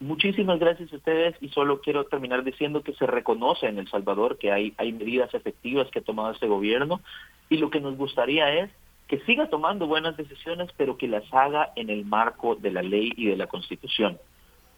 Muchísimas 0.00 0.58
gracias 0.58 0.92
a 0.92 0.96
ustedes 0.96 1.36
y 1.40 1.50
solo 1.50 1.80
quiero 1.80 2.04
terminar 2.04 2.42
diciendo 2.42 2.82
que 2.82 2.92
se 2.94 3.06
reconoce 3.06 3.66
en 3.66 3.78
El 3.78 3.88
Salvador 3.88 4.38
que 4.38 4.50
hay, 4.50 4.74
hay 4.76 4.92
medidas 4.92 5.32
efectivas 5.32 5.88
que 5.90 6.00
ha 6.00 6.02
tomado 6.02 6.32
este 6.32 6.48
gobierno 6.48 7.00
y 7.48 7.58
lo 7.58 7.70
que 7.70 7.80
nos 7.80 7.96
gustaría 7.96 8.52
es 8.52 8.70
que 9.06 9.20
siga 9.20 9.48
tomando 9.48 9.86
buenas 9.86 10.16
decisiones, 10.16 10.70
pero 10.76 10.96
que 10.96 11.06
las 11.06 11.24
haga 11.32 11.72
en 11.76 11.90
el 11.90 12.04
marco 12.04 12.56
de 12.56 12.72
la 12.72 12.82
ley 12.82 13.12
y 13.16 13.26
de 13.26 13.36
la 13.36 13.46
Constitución 13.46 14.18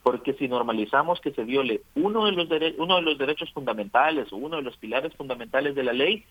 porque 0.07 0.35
si 0.35 0.47
normalizamos 0.47 1.21
que 1.21 1.33
se 1.33 1.43
viole 1.43 1.83
uno 1.97 2.27
de 2.27 2.31
los 2.31 2.47
uno 2.79 2.95
de 2.95 3.03
los 3.03 3.19
derechos 3.19 3.53
fundamentales 3.53 4.33
o 4.33 4.37
uno 4.37 4.55
de 4.55 4.63
los 4.63 4.77
pilares 4.77 5.13
fundamentales 5.17 5.75
de 5.75 5.83
la 5.83 5.93
ley, 5.93 6.25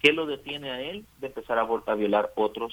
¿qué 0.00 0.14
lo 0.14 0.24
detiene 0.24 0.70
a 0.70 0.80
él 0.80 1.04
de 1.20 1.26
empezar 1.26 1.58
a, 1.58 1.94
violar 1.94 2.32
otros 2.36 2.72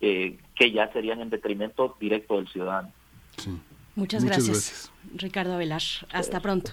eh, 0.00 0.38
que 0.54 0.70
ya 0.70 0.92
serían 0.92 1.20
en 1.22 1.28
detrimento 1.28 1.96
directo 1.98 2.36
del 2.36 2.46
ciudadano? 2.46 2.92
Muchas, 3.96 4.24
gracias, 4.24 4.92
Ricardo 5.16 5.58
Velar. 5.58 5.82
Hasta 6.12 6.38
pronto. 6.38 6.70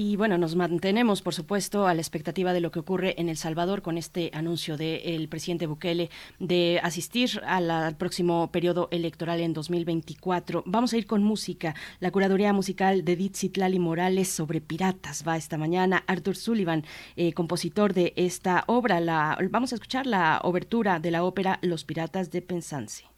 Y 0.00 0.14
bueno, 0.14 0.38
nos 0.38 0.54
mantenemos, 0.54 1.22
por 1.22 1.34
supuesto, 1.34 1.88
a 1.88 1.92
la 1.92 2.00
expectativa 2.00 2.52
de 2.52 2.60
lo 2.60 2.70
que 2.70 2.78
ocurre 2.78 3.20
en 3.20 3.28
El 3.28 3.36
Salvador 3.36 3.82
con 3.82 3.98
este 3.98 4.30
anuncio 4.32 4.76
del 4.76 5.28
presidente 5.28 5.66
Bukele 5.66 6.08
de 6.38 6.78
asistir 6.84 7.40
al 7.44 7.96
próximo 7.96 8.52
periodo 8.52 8.86
electoral 8.92 9.40
en 9.40 9.52
2024. 9.52 10.62
Vamos 10.66 10.92
a 10.92 10.98
ir 10.98 11.08
con 11.08 11.24
música. 11.24 11.74
La 11.98 12.12
curaduría 12.12 12.52
musical 12.52 13.04
de 13.04 13.16
Ditzitlali 13.16 13.80
Morales 13.80 14.28
sobre 14.28 14.60
piratas 14.60 15.24
va 15.26 15.36
esta 15.36 15.58
mañana. 15.58 16.04
Arthur 16.06 16.36
Sullivan, 16.36 16.84
eh, 17.16 17.32
compositor 17.32 17.92
de 17.92 18.12
esta 18.14 18.62
obra. 18.68 19.00
La, 19.00 19.36
vamos 19.50 19.72
a 19.72 19.74
escuchar 19.74 20.06
la 20.06 20.40
obertura 20.44 21.00
de 21.00 21.10
la 21.10 21.24
ópera 21.24 21.58
Los 21.60 21.82
Piratas 21.82 22.30
de 22.30 22.40
Penzance. 22.40 23.17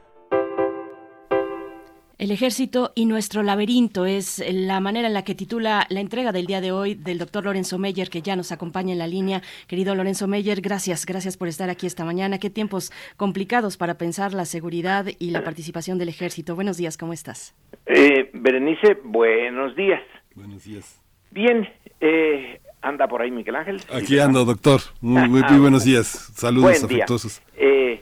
El 2.21 2.29
ejército 2.29 2.91
y 2.93 3.07
nuestro 3.07 3.41
laberinto 3.41 4.05
es 4.05 4.43
la 4.47 4.79
manera 4.79 5.07
en 5.07 5.15
la 5.15 5.23
que 5.23 5.33
titula 5.33 5.87
la 5.89 6.01
entrega 6.01 6.31
del 6.31 6.45
día 6.45 6.61
de 6.61 6.71
hoy 6.71 6.93
del 6.93 7.17
doctor 7.17 7.45
Lorenzo 7.45 7.79
Meyer, 7.79 8.11
que 8.11 8.21
ya 8.21 8.35
nos 8.35 8.51
acompaña 8.51 8.93
en 8.93 8.99
la 8.99 9.07
línea. 9.07 9.41
Querido 9.65 9.95
Lorenzo 9.95 10.27
Meyer, 10.27 10.61
gracias, 10.61 11.07
gracias 11.07 11.35
por 11.35 11.47
estar 11.47 11.71
aquí 11.71 11.87
esta 11.87 12.05
mañana. 12.05 12.37
Qué 12.37 12.51
tiempos 12.51 12.91
complicados 13.17 13.75
para 13.75 13.95
pensar 13.95 14.35
la 14.35 14.45
seguridad 14.45 15.07
y 15.17 15.31
la 15.31 15.43
participación 15.43 15.97
del 15.97 16.09
ejército. 16.09 16.53
Buenos 16.53 16.77
días, 16.77 16.95
¿cómo 16.95 17.11
estás? 17.11 17.55
Eh, 17.87 18.29
Berenice, 18.33 18.99
buenos 19.03 19.75
días. 19.75 20.03
Buenos 20.35 20.63
días. 20.63 21.01
Bien, 21.31 21.67
eh, 22.01 22.61
anda 22.83 23.07
por 23.07 23.23
ahí 23.23 23.31
Miguel 23.31 23.55
Ángel. 23.55 23.81
Aquí 23.91 24.19
ando, 24.19 24.45
doctor. 24.45 24.81
Muy, 25.01 25.27
muy, 25.27 25.41
muy 25.41 25.59
buenos 25.59 25.85
días. 25.85 26.05
Saludos 26.35 26.81
Buen 26.81 26.87
día. 26.87 26.97
afectuosos. 26.97 27.41
Eh, 27.57 27.99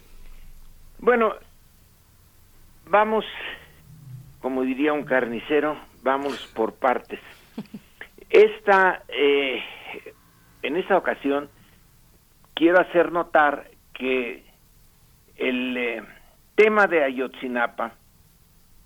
bueno, 0.99 1.35
vamos, 2.85 3.23
como 4.41 4.63
diría 4.63 4.93
un 4.93 5.03
carnicero, 5.03 5.77
vamos 6.03 6.47
por 6.55 6.75
partes. 6.75 7.19
Esta, 8.29 9.03
eh, 9.09 9.61
en 10.61 10.77
esta 10.77 10.97
ocasión, 10.97 11.49
quiero 12.53 12.79
hacer 12.79 13.11
notar 13.11 13.69
que 13.93 14.43
el 15.37 15.77
eh, 15.77 16.03
tema 16.55 16.87
de 16.87 17.03
Ayotzinapa, 17.03 17.93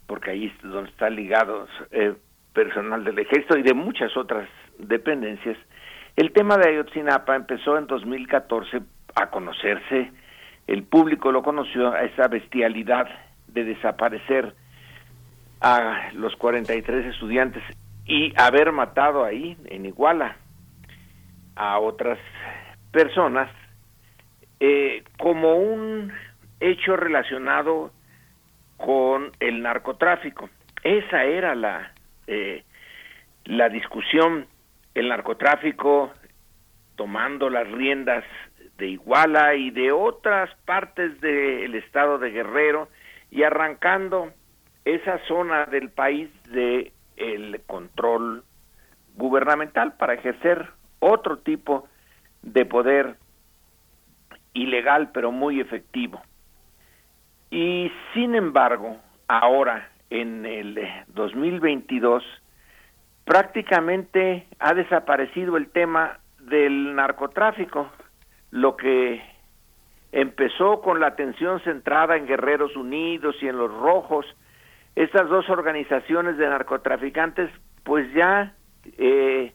porque 0.07 0.31
ahí 0.31 0.45
es 0.45 0.61
donde 0.61 0.89
está 0.89 1.09
ligado 1.09 1.67
eh, 1.91 2.15
personal 2.53 3.03
del 3.03 3.19
ejército 3.19 3.57
y 3.57 3.63
de 3.63 3.73
muchas 3.73 4.15
otras 4.15 4.47
dependencias, 4.77 5.57
el 6.15 6.31
tema 6.31 6.57
de 6.57 6.69
Ayotzinapa 6.69 7.35
empezó 7.35 7.77
en 7.77 7.87
2014 7.87 8.81
a 9.15 9.29
conocerse, 9.29 10.11
el 10.67 10.83
público 10.83 11.31
lo 11.31 11.43
conoció, 11.43 11.91
a 11.91 12.03
esa 12.03 12.27
bestialidad 12.27 13.07
de 13.47 13.63
desaparecer 13.65 14.55
a 15.63 16.11
los 16.13 16.35
43 16.35 17.05
estudiantes 17.05 17.63
y 18.05 18.33
haber 18.35 18.73
matado 18.73 19.23
ahí, 19.23 19.57
en 19.65 19.85
Iguala, 19.85 20.35
a 21.55 21.79
otras 21.79 22.19
personas, 22.91 23.49
eh, 24.59 25.05
como 25.17 25.55
un 25.55 26.11
hecho 26.59 26.97
relacionado 26.97 27.91
con 28.75 29.31
el 29.39 29.61
narcotráfico. 29.61 30.49
Esa 30.83 31.23
era 31.23 31.55
la, 31.55 31.93
eh, 32.27 32.65
la 33.45 33.69
discusión, 33.69 34.47
el 34.93 35.07
narcotráfico 35.07 36.11
tomando 36.97 37.49
las 37.49 37.71
riendas 37.71 38.25
de 38.77 38.87
Iguala 38.89 39.55
y 39.55 39.71
de 39.71 39.93
otras 39.93 40.49
partes 40.65 41.21
del 41.21 41.73
estado 41.75 42.19
de 42.19 42.31
Guerrero 42.31 42.89
y 43.31 43.43
arrancando 43.43 44.33
esa 44.85 45.19
zona 45.27 45.65
del 45.65 45.89
país 45.89 46.29
de 46.49 46.91
el 47.17 47.61
control 47.67 48.43
gubernamental 49.15 49.93
para 49.93 50.15
ejercer 50.15 50.69
otro 50.99 51.37
tipo 51.39 51.87
de 52.41 52.65
poder 52.65 53.17
ilegal 54.53 55.11
pero 55.13 55.31
muy 55.31 55.59
efectivo. 55.59 56.21
Y 57.51 57.91
sin 58.13 58.35
embargo, 58.35 58.97
ahora 59.27 59.89
en 60.09 60.45
el 60.45 60.79
2022 61.07 62.23
prácticamente 63.25 64.47
ha 64.59 64.73
desaparecido 64.73 65.57
el 65.57 65.69
tema 65.69 66.19
del 66.39 66.95
narcotráfico, 66.95 67.89
lo 68.51 68.75
que 68.75 69.21
empezó 70.11 70.81
con 70.81 70.99
la 70.99 71.07
atención 71.07 71.59
centrada 71.61 72.17
en 72.17 72.27
Guerreros 72.27 72.75
Unidos 72.75 73.35
y 73.41 73.47
en 73.47 73.57
los 73.57 73.71
Rojos, 73.71 74.25
estas 74.95 75.27
dos 75.29 75.49
organizaciones 75.49 76.37
de 76.37 76.47
narcotraficantes, 76.47 77.49
pues 77.83 78.11
ya 78.13 78.53
eh, 78.97 79.53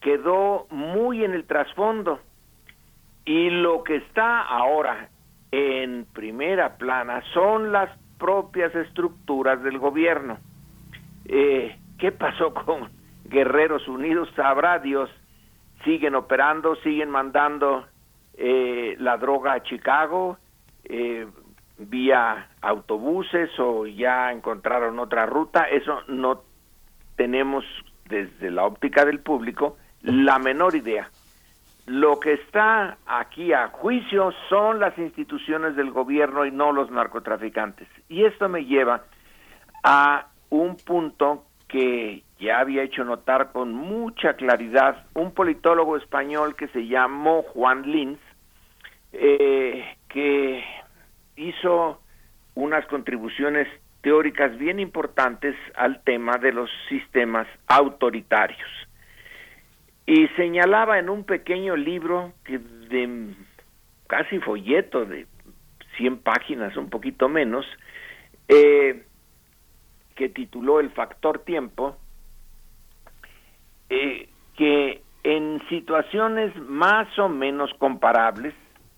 quedó 0.00 0.66
muy 0.70 1.24
en 1.24 1.32
el 1.34 1.44
trasfondo. 1.44 2.20
Y 3.24 3.50
lo 3.50 3.82
que 3.82 3.96
está 3.96 4.42
ahora 4.42 5.08
en 5.50 6.06
primera 6.12 6.76
plana 6.76 7.22
son 7.32 7.72
las 7.72 7.90
propias 8.18 8.74
estructuras 8.74 9.62
del 9.62 9.78
gobierno. 9.78 10.38
Eh, 11.24 11.76
¿Qué 11.98 12.12
pasó 12.12 12.54
con 12.66 12.90
Guerreros 13.24 13.88
Unidos? 13.88 14.28
Sabrá 14.36 14.78
Dios. 14.78 15.10
Siguen 15.84 16.14
operando, 16.14 16.76
siguen 16.76 17.10
mandando 17.10 17.86
eh, 18.34 18.96
la 18.98 19.16
droga 19.16 19.54
a 19.54 19.62
Chicago 19.62 20.38
eh, 20.88 21.26
vía 21.78 22.48
autobuses 22.60 23.50
o 23.58 23.86
ya 23.86 24.32
encontraron 24.32 24.98
otra 24.98 25.26
ruta. 25.26 25.64
Eso 25.64 26.00
no 26.08 26.42
tenemos 27.16 27.64
desde 28.08 28.50
la 28.50 28.64
óptica 28.64 29.04
del 29.04 29.20
público 29.20 29.76
la 30.02 30.38
menor 30.38 30.74
idea. 30.74 31.10
Lo 31.86 32.18
que 32.18 32.34
está 32.34 32.98
aquí 33.06 33.52
a 33.52 33.68
juicio 33.68 34.32
son 34.48 34.80
las 34.80 34.96
instituciones 34.98 35.76
del 35.76 35.90
gobierno 35.90 36.44
y 36.44 36.50
no 36.50 36.72
los 36.72 36.90
narcotraficantes. 36.90 37.88
Y 38.08 38.24
esto 38.24 38.48
me 38.48 38.64
lleva 38.64 39.04
a 39.84 40.26
un 40.50 40.76
punto 40.76 41.44
que 41.68 42.22
ya 42.38 42.60
había 42.60 42.82
hecho 42.82 43.04
notar 43.04 43.52
con 43.52 43.72
mucha 43.72 44.34
claridad 44.34 45.06
un 45.14 45.32
politólogo 45.32 45.96
español 45.96 46.54
que 46.56 46.68
se 46.68 46.86
llamó 46.86 47.42
Juan 47.42 47.82
Lins, 47.82 48.18
eh, 49.12 49.96
que 50.08 50.64
hizo 51.36 52.00
unas 52.54 52.86
contribuciones 52.86 53.68
teóricas 54.00 54.56
bien 54.58 54.80
importantes 54.80 55.54
al 55.74 56.02
tema 56.02 56.38
de 56.38 56.52
los 56.52 56.70
sistemas 56.88 57.46
autoritarios. 57.66 58.68
Y 60.06 60.28
señalaba 60.36 60.98
en 60.98 61.10
un 61.10 61.24
pequeño 61.24 61.76
libro 61.76 62.32
que 62.44 62.58
de 62.58 63.34
casi 64.06 64.38
folleto 64.38 65.04
de 65.04 65.26
100 65.96 66.18
páginas, 66.18 66.76
un 66.76 66.88
poquito 66.88 67.28
menos, 67.28 67.66
eh, 68.48 69.04
que 70.14 70.28
tituló 70.28 70.80
El 70.80 70.90
factor 70.90 71.40
tiempo, 71.40 71.96
eh, 73.90 74.28
que 74.56 75.02
en 75.24 75.60
situaciones 75.68 76.54
más 76.56 77.18
o 77.18 77.28
menos 77.28 77.72
comparables, 77.78 78.54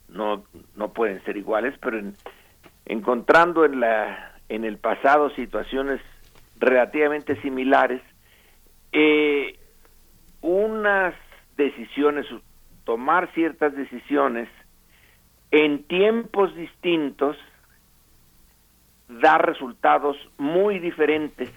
no, 0.08 0.44
no 0.76 0.92
pueden 0.92 1.22
ser 1.24 1.36
iguales, 1.36 1.74
pero 1.80 1.98
en, 1.98 2.16
encontrando 2.86 3.64
en, 3.64 3.80
la, 3.80 4.34
en 4.48 4.64
el 4.64 4.78
pasado 4.78 5.30
situaciones 5.30 6.00
relativamente 6.58 7.40
similares, 7.42 8.02
eh, 8.92 9.58
unas 10.40 11.14
decisiones, 11.56 12.26
tomar 12.84 13.32
ciertas 13.34 13.74
decisiones 13.74 14.48
en 15.50 15.84
tiempos 15.84 16.54
distintos 16.54 17.36
da 19.08 19.38
resultados 19.38 20.16
muy 20.36 20.78
diferentes, 20.78 21.50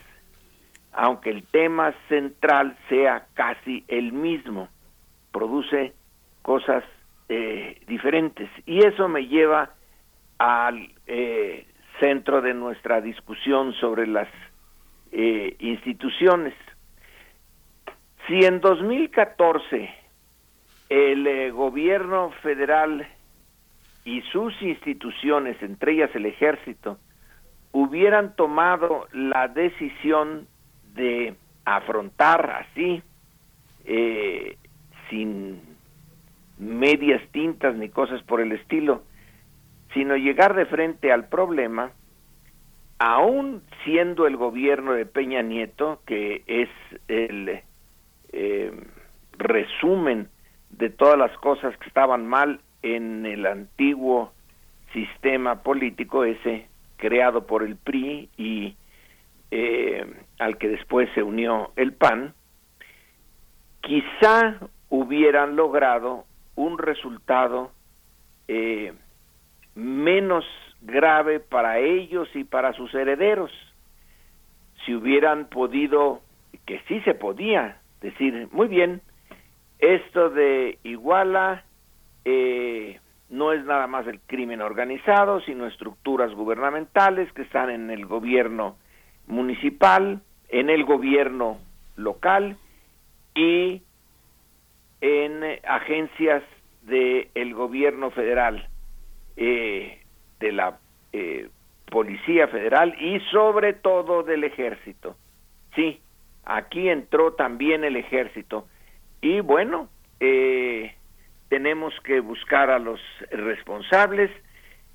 aunque 0.93 1.29
el 1.29 1.43
tema 1.43 1.93
central 2.07 2.77
sea 2.89 3.27
casi 3.33 3.83
el 3.87 4.13
mismo, 4.13 4.69
produce 5.31 5.93
cosas 6.41 6.83
eh, 7.33 7.79
diferentes. 7.87 8.49
Y 8.65 8.85
eso 8.85 9.07
me 9.07 9.25
lleva 9.25 9.69
al 10.37 10.89
eh, 11.07 11.65
centro 11.97 12.41
de 12.41 12.53
nuestra 12.53 12.99
discusión 12.99 13.71
sobre 13.75 14.05
las 14.05 14.27
eh, 15.13 15.55
instituciones. 15.59 16.53
Si 18.27 18.43
en 18.43 18.59
2014 18.59 19.89
el 20.89 21.53
gobierno 21.53 22.31
federal 22.43 23.07
y 24.03 24.21
sus 24.33 24.61
instituciones, 24.61 25.55
entre 25.63 25.93
ellas 25.93 26.09
el 26.13 26.25
ejército, 26.25 26.97
hubieran 27.71 28.35
tomado 28.35 29.07
la 29.13 29.47
decisión 29.47 30.49
de 30.95 31.35
afrontar 31.63 32.67
así, 32.67 33.01
sin 35.09 35.70
medias 36.61 37.21
tintas 37.31 37.75
ni 37.75 37.89
cosas 37.89 38.21
por 38.23 38.39
el 38.39 38.51
estilo, 38.51 39.03
sino 39.93 40.15
llegar 40.15 40.53
de 40.55 40.67
frente 40.67 41.11
al 41.11 41.27
problema, 41.27 41.91
aún 42.99 43.63
siendo 43.83 44.27
el 44.27 44.37
gobierno 44.37 44.93
de 44.93 45.07
Peña 45.07 45.41
Nieto, 45.41 46.01
que 46.05 46.43
es 46.45 46.69
el 47.07 47.61
eh, 48.31 48.71
resumen 49.39 50.29
de 50.69 50.91
todas 50.91 51.17
las 51.17 51.35
cosas 51.39 51.75
que 51.77 51.87
estaban 51.87 52.27
mal 52.27 52.61
en 52.83 53.25
el 53.25 53.47
antiguo 53.47 54.31
sistema 54.93 55.63
político 55.63 56.23
ese 56.23 56.67
creado 56.97 57.47
por 57.47 57.63
el 57.63 57.75
PRI 57.75 58.29
y 58.37 58.75
eh, 59.49 60.05
al 60.37 60.57
que 60.59 60.69
después 60.69 61.09
se 61.15 61.23
unió 61.23 61.71
el 61.75 61.93
PAN, 61.93 62.35
quizá 63.81 64.59
hubieran 64.89 65.55
logrado 65.55 66.25
un 66.55 66.77
resultado 66.77 67.71
eh, 68.47 68.93
menos 69.75 70.45
grave 70.81 71.39
para 71.39 71.79
ellos 71.79 72.27
y 72.35 72.43
para 72.43 72.73
sus 72.73 72.93
herederos. 72.93 73.51
Si 74.85 74.95
hubieran 74.95 75.45
podido, 75.45 76.21
que 76.65 76.81
sí 76.87 77.01
se 77.01 77.13
podía, 77.13 77.77
decir, 78.01 78.47
muy 78.51 78.67
bien, 78.67 79.01
esto 79.79 80.29
de 80.29 80.79
Iguala 80.83 81.63
eh, 82.25 82.99
no 83.29 83.53
es 83.53 83.63
nada 83.65 83.87
más 83.87 84.05
el 84.07 84.19
crimen 84.21 84.61
organizado, 84.61 85.39
sino 85.41 85.65
estructuras 85.65 86.33
gubernamentales 86.33 87.31
que 87.33 87.43
están 87.43 87.69
en 87.69 87.89
el 87.89 88.05
gobierno 88.05 88.75
municipal, 89.27 90.21
en 90.49 90.69
el 90.69 90.83
gobierno 90.83 91.57
local 91.95 92.57
y 93.33 93.81
en 95.01 95.43
agencias 95.67 96.43
del 96.83 97.53
gobierno 97.53 98.11
federal, 98.11 98.67
eh, 99.35 99.99
de 100.39 100.51
la 100.51 100.79
eh, 101.13 101.49
Policía 101.91 102.47
Federal 102.47 102.95
y 102.99 103.19
sobre 103.31 103.73
todo 103.73 104.23
del 104.23 104.43
ejército. 104.43 105.17
Sí, 105.75 105.99
aquí 106.45 106.89
entró 106.89 107.33
también 107.33 107.83
el 107.83 107.97
ejército. 107.97 108.67
Y 109.21 109.41
bueno, 109.41 109.89
eh, 110.19 110.95
tenemos 111.49 111.93
que 112.03 112.21
buscar 112.21 112.69
a 112.69 112.79
los 112.79 112.99
responsables, 113.29 114.31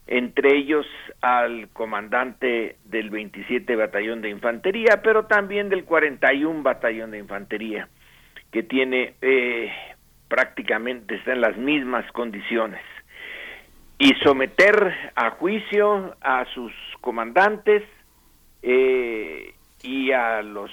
entre 0.06 0.56
ellos 0.56 0.86
al 1.20 1.68
comandante 1.74 2.76
del 2.84 3.10
27 3.10 3.76
Batallón 3.76 4.22
de 4.22 4.30
Infantería, 4.30 5.02
pero 5.02 5.26
también 5.26 5.68
del 5.68 5.84
41 5.84 6.62
Batallón 6.62 7.10
de 7.10 7.18
Infantería, 7.18 7.88
que 8.52 8.62
tiene 8.62 9.14
eh, 9.20 9.70
prácticamente, 10.28 11.16
está 11.16 11.32
en 11.32 11.40
las 11.40 11.56
mismas 11.56 12.10
condiciones. 12.12 12.80
Y 13.98 14.12
someter 14.22 15.12
a 15.14 15.30
juicio 15.30 16.16
a 16.20 16.44
sus 16.52 16.72
comandantes 17.00 17.82
eh, 18.62 19.54
y 19.82 20.12
a 20.12 20.42
los 20.42 20.70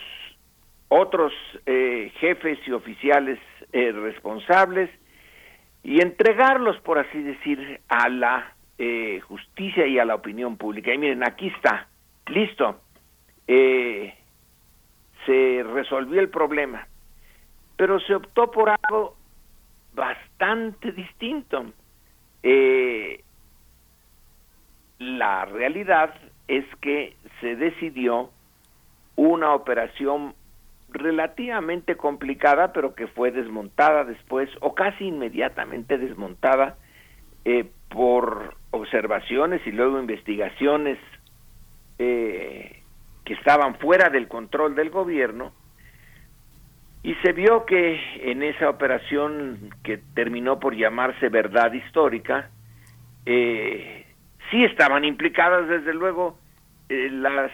otros 0.89 1.33
eh, 1.65 2.11
jefes 2.19 2.59
y 2.67 2.71
oficiales 2.71 3.39
responsables 3.71 4.89
y 5.83 6.01
entregarlos, 6.01 6.79
por 6.79 6.97
así 6.97 7.21
decir, 7.21 7.81
a 7.89 8.07
la 8.09 8.53
eh, 8.77 9.19
justicia 9.27 9.85
y 9.85 9.99
a 9.99 10.05
la 10.05 10.15
opinión 10.15 10.57
pública. 10.57 10.93
Y 10.93 10.97
miren, 10.97 11.23
aquí 11.23 11.47
está, 11.47 11.87
listo. 12.27 12.79
Eh, 13.47 14.15
se 15.25 15.63
resolvió 15.63 16.21
el 16.21 16.29
problema, 16.29 16.87
pero 17.75 17.99
se 17.99 18.15
optó 18.15 18.49
por 18.49 18.69
algo 18.69 19.15
bastante 19.93 20.91
distinto. 20.91 21.65
Eh, 22.41 23.23
la 24.99 25.45
realidad 25.45 26.13
es 26.47 26.65
que 26.81 27.15
se 27.41 27.55
decidió 27.55 28.31
una 29.15 29.53
operación 29.53 30.35
relativamente 30.89 31.95
complicada, 31.95 32.71
pero 32.73 32.95
que 32.95 33.07
fue 33.07 33.31
desmontada 33.31 34.03
después 34.03 34.49
o 34.61 34.75
casi 34.75 35.05
inmediatamente 35.05 35.97
desmontada 35.97 36.77
eh, 37.45 37.69
por 37.89 38.55
observaciones 38.71 39.65
y 39.65 39.71
luego 39.71 39.99
investigaciones 39.99 40.97
eh, 41.99 42.83
que 43.25 43.33
estaban 43.33 43.75
fuera 43.75 44.09
del 44.09 44.27
control 44.27 44.75
del 44.75 44.89
gobierno 44.89 45.51
y 47.03 47.15
se 47.15 47.33
vio 47.33 47.65
que 47.65 47.99
en 48.31 48.41
esa 48.41 48.69
operación 48.69 49.69
que 49.83 49.97
terminó 50.15 50.59
por 50.59 50.75
llamarse 50.75 51.29
verdad 51.29 51.73
histórica 51.73 52.49
eh, 53.25 54.05
sí 54.49 54.63
estaban 54.63 55.03
implicadas 55.03 55.67
desde 55.67 55.93
luego 55.93 56.39
eh, 56.89 57.09
las 57.11 57.51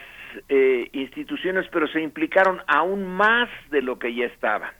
instituciones 0.91 1.65
pero 1.71 1.87
se 1.87 2.01
implicaron 2.01 2.61
aún 2.67 3.07
más 3.07 3.49
de 3.71 3.81
lo 3.81 3.97
que 3.97 4.13
ya 4.13 4.25
estaban. 4.25 4.71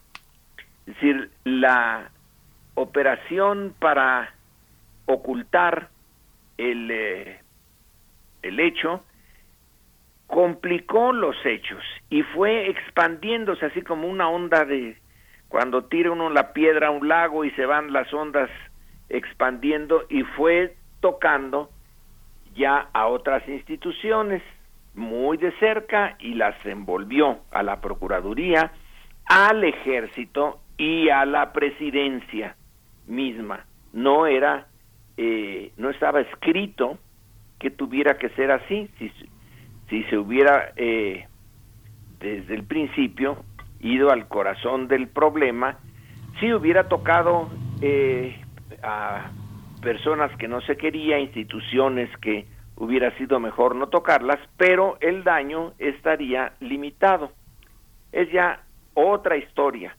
Es 0.86 0.94
decir 0.94 1.32
la 1.44 2.12
operación 2.76 3.74
para 3.80 4.34
ocultar 5.06 5.90
el, 6.58 6.92
eh, 6.92 7.40
el 8.44 8.60
hecho, 8.60 9.04
complicó 10.30 11.12
los 11.12 11.36
hechos 11.44 11.84
y 12.12 12.22
fue 12.22 12.70
expandiéndose 12.70 13.66
así 13.66 13.82
como 13.82 14.08
una 14.08 14.30
onda 14.30 14.64
de 14.64 14.96
cuando 15.48 15.86
tira 15.86 16.12
uno 16.12 16.30
la 16.30 16.54
piedra 16.54 16.88
a 16.88 16.92
un 16.92 17.08
lago 17.08 17.46
y 17.46 17.52
se 17.52 17.66
van 17.66 17.92
las 17.92 18.14
ondas 18.14 18.50
expandiendo 19.10 20.06
y 20.08 20.22
fue 20.22 20.76
tocando 21.02 21.72
ya 22.54 22.90
a 22.94 23.08
otras 23.08 23.48
instituciones 23.50 24.44
muy 24.94 25.38
de 25.38 25.52
cerca 25.58 26.16
y 26.20 26.36
las 26.36 26.64
envolvió 26.64 27.40
a 27.52 27.64
la 27.64 27.82
Procuraduría, 27.82 28.72
al 29.26 29.64
ejército 29.64 30.60
y 30.78 31.10
a 31.10 31.26
la 31.26 31.54
presidencia 31.54 32.56
misma. 33.08 33.66
No 33.94 34.28
era 34.28 34.68
eh, 35.18 35.72
no 35.78 35.90
estaba 35.90 36.22
escrito 36.22 37.00
que 37.60 37.72
tuviera 37.72 38.18
que 38.20 38.30
ser 38.30 38.52
así, 38.52 38.90
si, 39.00 39.12
si 39.90 40.04
se 40.04 40.18
hubiera 40.18 40.72
eh, 40.76 41.28
desde 42.20 42.54
el 42.54 42.64
principio 42.64 43.44
ido 43.80 44.12
al 44.12 44.28
corazón 44.28 44.88
del 44.88 45.08
problema, 45.08 45.78
si 46.40 46.54
hubiera 46.54 46.88
tocado 46.88 47.50
eh, 47.82 48.40
a 48.84 49.32
personas 49.82 50.36
que 50.38 50.48
no 50.48 50.62
se 50.62 50.78
quería, 50.78 51.20
instituciones 51.20 52.10
que 52.18 52.46
hubiera 52.76 53.16
sido 53.18 53.40
mejor 53.40 53.76
no 53.76 53.88
tocarlas, 53.88 54.40
pero 54.58 54.98
el 55.02 55.24
daño 55.24 55.74
estaría 55.80 56.54
limitado. 56.60 57.32
Es 58.12 58.32
ya 58.32 58.64
otra 58.94 59.38
historia. 59.38 59.96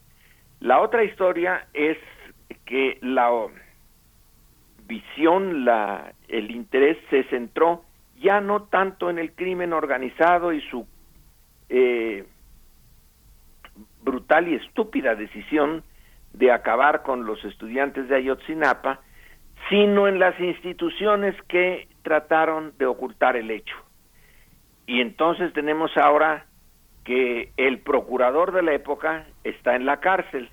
La 0.60 0.80
otra 0.80 1.04
historia 1.04 1.66
es 1.72 1.98
que 2.64 2.98
la 3.02 3.30
visión, 4.86 5.64
la, 5.64 6.12
el 6.28 6.50
interés 6.50 6.98
se 7.10 7.24
centró 7.24 7.84
ya 8.20 8.40
no 8.40 8.62
tanto 8.64 9.10
en 9.10 9.18
el 9.18 9.32
crimen 9.32 9.72
organizado 9.72 10.52
y 10.52 10.60
su 10.62 10.86
eh, 11.68 12.24
brutal 14.02 14.48
y 14.48 14.54
estúpida 14.54 15.14
decisión 15.14 15.82
de 16.32 16.52
acabar 16.52 17.02
con 17.02 17.26
los 17.26 17.44
estudiantes 17.44 18.08
de 18.08 18.16
Ayotzinapa, 18.16 19.00
sino 19.68 20.06
en 20.06 20.18
las 20.18 20.38
instituciones 20.38 21.34
que 21.48 21.88
trataron 22.02 22.72
de 22.78 22.86
ocultar 22.86 23.36
el 23.36 23.50
hecho. 23.50 23.76
Y 24.86 25.00
entonces 25.00 25.52
tenemos 25.52 25.96
ahora 25.96 26.46
que 27.04 27.52
el 27.56 27.78
procurador 27.80 28.52
de 28.52 28.62
la 28.62 28.74
época 28.74 29.26
está 29.44 29.74
en 29.74 29.86
la 29.86 30.00
cárcel 30.00 30.50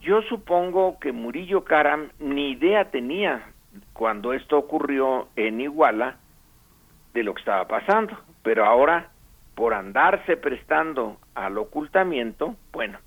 yo 0.00 0.22
supongo 0.22 0.98
que 0.98 1.12
Murillo 1.12 1.64
Karam 1.64 2.08
ni 2.18 2.52
idea 2.52 2.90
tenía 2.90 3.52
cuando 3.92 4.32
esto 4.32 4.56
ocurrió 4.56 5.28
en 5.36 5.60
Iguala 5.60 6.16
de 7.14 7.22
lo 7.22 7.34
que 7.34 7.40
estaba 7.40 7.66
pasando, 7.66 8.18
pero 8.42 8.64
ahora 8.64 9.10
por 9.54 9.74
andarse 9.74 10.36
prestando 10.36 11.18
al 11.34 11.58
ocultamiento, 11.58 12.56
bueno, 12.72 12.98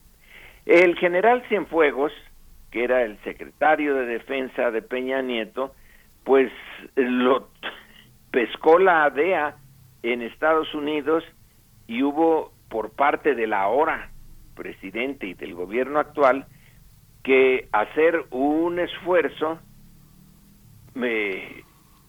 el 0.66 0.96
general 0.98 1.44
Cienfuegos, 1.48 2.12
que 2.72 2.84
era 2.84 3.04
el 3.04 3.18
secretario 3.24 3.96
de 3.96 4.06
defensa 4.06 4.72
de 4.72 4.82
Peña 4.82 5.22
Nieto, 5.22 5.74
pues 6.24 6.52
lo 6.96 7.50
pescó 8.32 8.80
la 8.80 9.06
ADEA 9.06 9.56
en 10.04 10.22
Estados 10.22 10.74
Unidos 10.74 11.24
y 11.88 12.04
hubo 12.04 12.52
por 12.70 12.92
parte 12.92 13.36
de 13.36 13.48
la 13.48 13.62
ahora 13.62 14.10
presidente 14.56 15.28
y 15.28 15.34
del 15.34 15.54
gobierno 15.54 16.00
actual 16.00 16.46
que 17.24 17.68
hacer 17.72 18.26
un 18.32 18.80
esfuerzo 18.80 19.60
eh, 20.96 21.63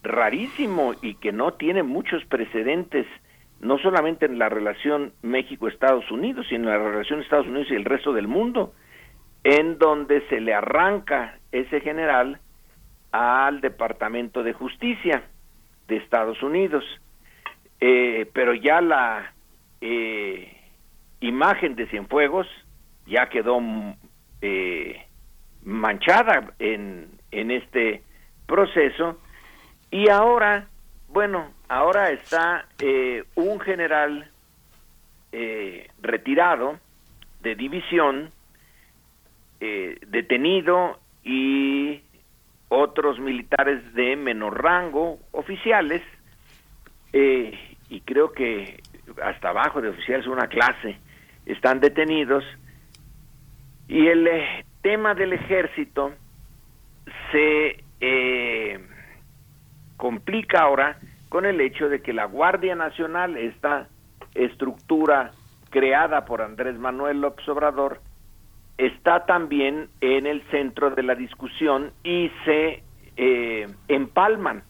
rarísimo 0.05 0.93
y 1.01 1.15
que 1.15 1.31
no 1.31 1.53
tiene 1.53 1.83
muchos 1.83 2.23
precedentes, 2.25 3.05
no 3.59 3.77
solamente 3.79 4.25
en 4.25 4.39
la 4.39 4.49
relación 4.49 5.13
México-Estados 5.21 6.09
Unidos, 6.11 6.45
sino 6.49 6.71
en 6.71 6.79
la 6.79 6.89
relación 6.89 7.21
Estados 7.21 7.47
Unidos 7.47 7.67
y 7.69 7.75
el 7.75 7.85
resto 7.85 8.13
del 8.13 8.27
mundo, 8.27 8.73
en 9.43 9.77
donde 9.77 10.21
se 10.29 10.39
le 10.39 10.53
arranca 10.53 11.39
ese 11.51 11.81
general 11.81 12.39
al 13.11 13.61
Departamento 13.61 14.43
de 14.43 14.53
Justicia 14.53 15.23
de 15.87 15.97
Estados 15.97 16.41
Unidos. 16.41 16.83
Eh, 17.79 18.29
pero 18.33 18.53
ya 18.53 18.81
la 18.81 19.33
eh, 19.81 20.55
imagen 21.19 21.75
de 21.75 21.87
Cienfuegos 21.87 22.47
ya 23.05 23.29
quedó 23.29 23.59
eh, 24.41 25.05
manchada 25.63 26.53
en, 26.59 27.09
en 27.31 27.51
este 27.51 28.01
proceso 28.47 29.19
Y 29.91 30.09
ahora, 30.09 30.67
bueno, 31.07 31.51
ahora 31.69 32.11
está 32.11 32.65
eh, 32.79 33.23
un 33.35 33.59
general 33.59 34.29
eh, 35.31 35.89
retirado 36.01 36.79
de 37.41 37.55
división, 37.55 38.31
eh, 39.59 39.97
detenido 40.07 40.99
y 41.23 42.01
otros 42.69 43.19
militares 43.19 43.93
de 43.93 44.15
menor 44.15 44.61
rango, 44.61 45.19
oficiales, 45.31 46.01
y 47.13 48.01
creo 48.01 48.33
que 48.33 48.83
hasta 49.23 49.49
abajo 49.49 49.81
de 49.81 49.87
oficiales 49.87 50.27
una 50.27 50.47
clase, 50.47 50.97
están 51.45 51.79
detenidos. 51.79 52.43
Y 53.87 54.07
el 54.07 54.29
tema 54.81 55.15
del 55.15 55.31
ejército 55.31 56.11
se 57.31 57.85
complica 59.97 60.61
ahora 60.61 60.97
con 61.29 61.45
el 61.45 61.59
hecho 61.61 61.89
de 61.89 62.01
que 62.01 62.13
la 62.13 62.25
Guardia 62.25 62.75
Nacional, 62.75 63.37
esta 63.37 63.87
estructura 64.33 65.31
creada 65.69 66.25
por 66.25 66.41
Andrés 66.41 66.77
Manuel 66.77 67.21
López 67.21 67.47
Obrador, 67.49 68.01
está 68.77 69.25
también 69.25 69.89
en 70.01 70.27
el 70.27 70.41
centro 70.49 70.91
de 70.91 71.03
la 71.03 71.15
discusión 71.15 71.91
y 72.03 72.31
se 72.43 72.83
eh, 73.17 73.67
empalman 73.87 74.63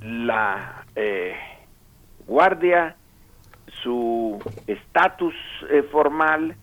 la 0.00 0.84
eh, 0.96 1.36
Guardia, 2.26 2.96
su 3.82 4.40
estatus 4.66 5.34
eh, 5.70 5.82
formal 5.90 6.56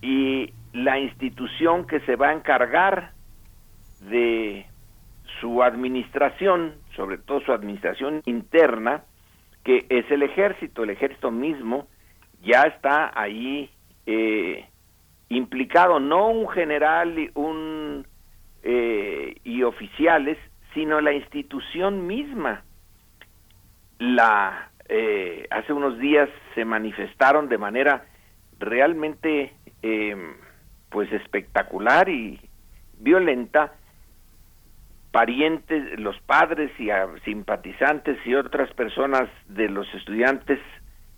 y 0.00 0.52
la 0.72 0.98
institución 0.98 1.86
que 1.86 2.00
se 2.00 2.16
va 2.16 2.28
a 2.28 2.32
encargar 2.32 3.12
de 4.00 4.66
su 5.40 5.62
administración, 5.62 6.74
sobre 6.96 7.18
todo 7.18 7.40
su 7.40 7.52
administración 7.52 8.22
interna, 8.24 9.04
que 9.64 9.86
es 9.88 10.10
el 10.10 10.22
ejército. 10.22 10.82
El 10.82 10.90
ejército 10.90 11.30
mismo 11.30 11.86
ya 12.42 12.62
está 12.62 13.12
ahí 13.14 13.70
eh, 14.06 14.66
implicado, 15.28 16.00
no 16.00 16.28
un 16.28 16.48
general 16.48 17.18
y, 17.18 17.30
un, 17.34 18.06
eh, 18.62 19.36
y 19.44 19.62
oficiales, 19.62 20.38
sino 20.74 21.00
la 21.00 21.12
institución 21.12 22.06
misma. 22.06 22.64
La, 23.98 24.70
eh, 24.88 25.46
hace 25.50 25.72
unos 25.72 25.98
días 25.98 26.28
se 26.54 26.64
manifestaron 26.64 27.48
de 27.48 27.58
manera 27.58 28.06
realmente 28.58 29.54
pues 30.90 31.10
espectacular 31.12 32.10
y 32.10 32.38
violenta 32.98 33.72
parientes, 35.10 35.98
los 35.98 36.18
padres 36.20 36.70
y 36.78 36.88
simpatizantes 37.24 38.18
y 38.24 38.34
otras 38.34 38.72
personas 38.74 39.28
de 39.48 39.68
los 39.68 39.92
estudiantes 39.94 40.58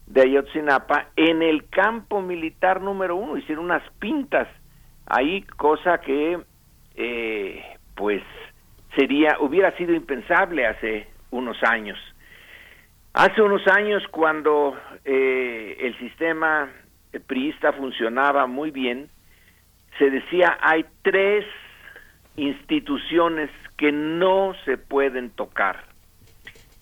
de 0.06 0.22
Ayotzinapa 0.22 1.08
en 1.16 1.42
el 1.42 1.68
campo 1.68 2.20
militar 2.20 2.80
número 2.80 3.16
uno, 3.16 3.36
hicieron 3.36 3.66
unas 3.66 3.82
pintas 3.98 4.48
ahí, 5.06 5.42
cosa 5.56 5.98
que 5.98 6.40
eh, 6.94 7.62
pues 7.94 8.22
sería, 8.96 9.36
hubiera 9.40 9.76
sido 9.76 9.94
impensable 9.94 10.66
hace 10.66 11.06
unos 11.30 11.56
años. 11.62 11.98
Hace 13.14 13.42
unos 13.42 13.66
años 13.68 14.02
cuando 14.10 14.76
eh, 15.04 15.76
el 15.80 15.98
sistema 15.98 16.70
priista 17.26 17.72
funcionaba 17.72 18.46
muy 18.46 18.70
bien, 18.70 19.10
se 19.98 20.10
decía 20.10 20.56
hay 20.60 20.86
tres 21.02 21.44
instituciones 22.36 23.50
que 23.76 23.92
no 23.92 24.54
se 24.64 24.78
pueden 24.78 25.30
tocar. 25.30 25.84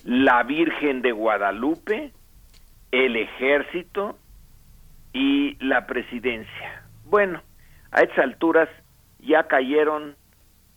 La 0.05 0.43
Virgen 0.43 1.03
de 1.03 1.13
Guadalupe, 1.13 2.13
el 2.93 3.17
ejército 3.17 4.19
y 5.13 5.57
la 5.65 5.87
presidencia. 5.87 6.85
Bueno, 7.05 7.43
a 7.91 8.03
estas 8.03 8.19
alturas 8.19 8.69
ya 9.19 9.45
cayeron 9.45 10.17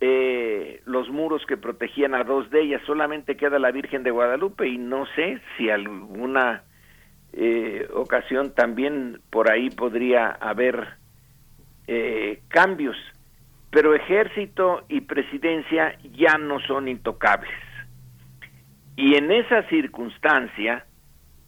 eh, 0.01 0.81
los 0.85 1.09
muros 1.09 1.45
que 1.45 1.55
protegían 1.55 2.13
a 2.13 2.23
dos 2.23 2.49
de 2.49 2.61
ellas, 2.61 2.81
solamente 2.85 3.37
queda 3.37 3.59
la 3.59 3.71
Virgen 3.71 4.03
de 4.03 4.11
Guadalupe 4.11 4.67
y 4.67 4.77
no 4.77 5.05
sé 5.15 5.39
si 5.55 5.69
alguna 5.69 6.63
eh, 7.31 7.87
ocasión 7.93 8.53
también 8.53 9.21
por 9.29 9.49
ahí 9.49 9.69
podría 9.69 10.27
haber 10.27 10.97
eh, 11.87 12.41
cambios 12.49 12.97
pero 13.73 13.95
ejército 13.95 14.85
y 14.87 15.01
presidencia 15.01 15.97
ya 16.13 16.37
no 16.37 16.59
son 16.59 16.87
intocables. 16.87 17.51
Y 18.95 19.15
en 19.17 19.31
esa 19.31 19.67
circunstancia, 19.67 20.85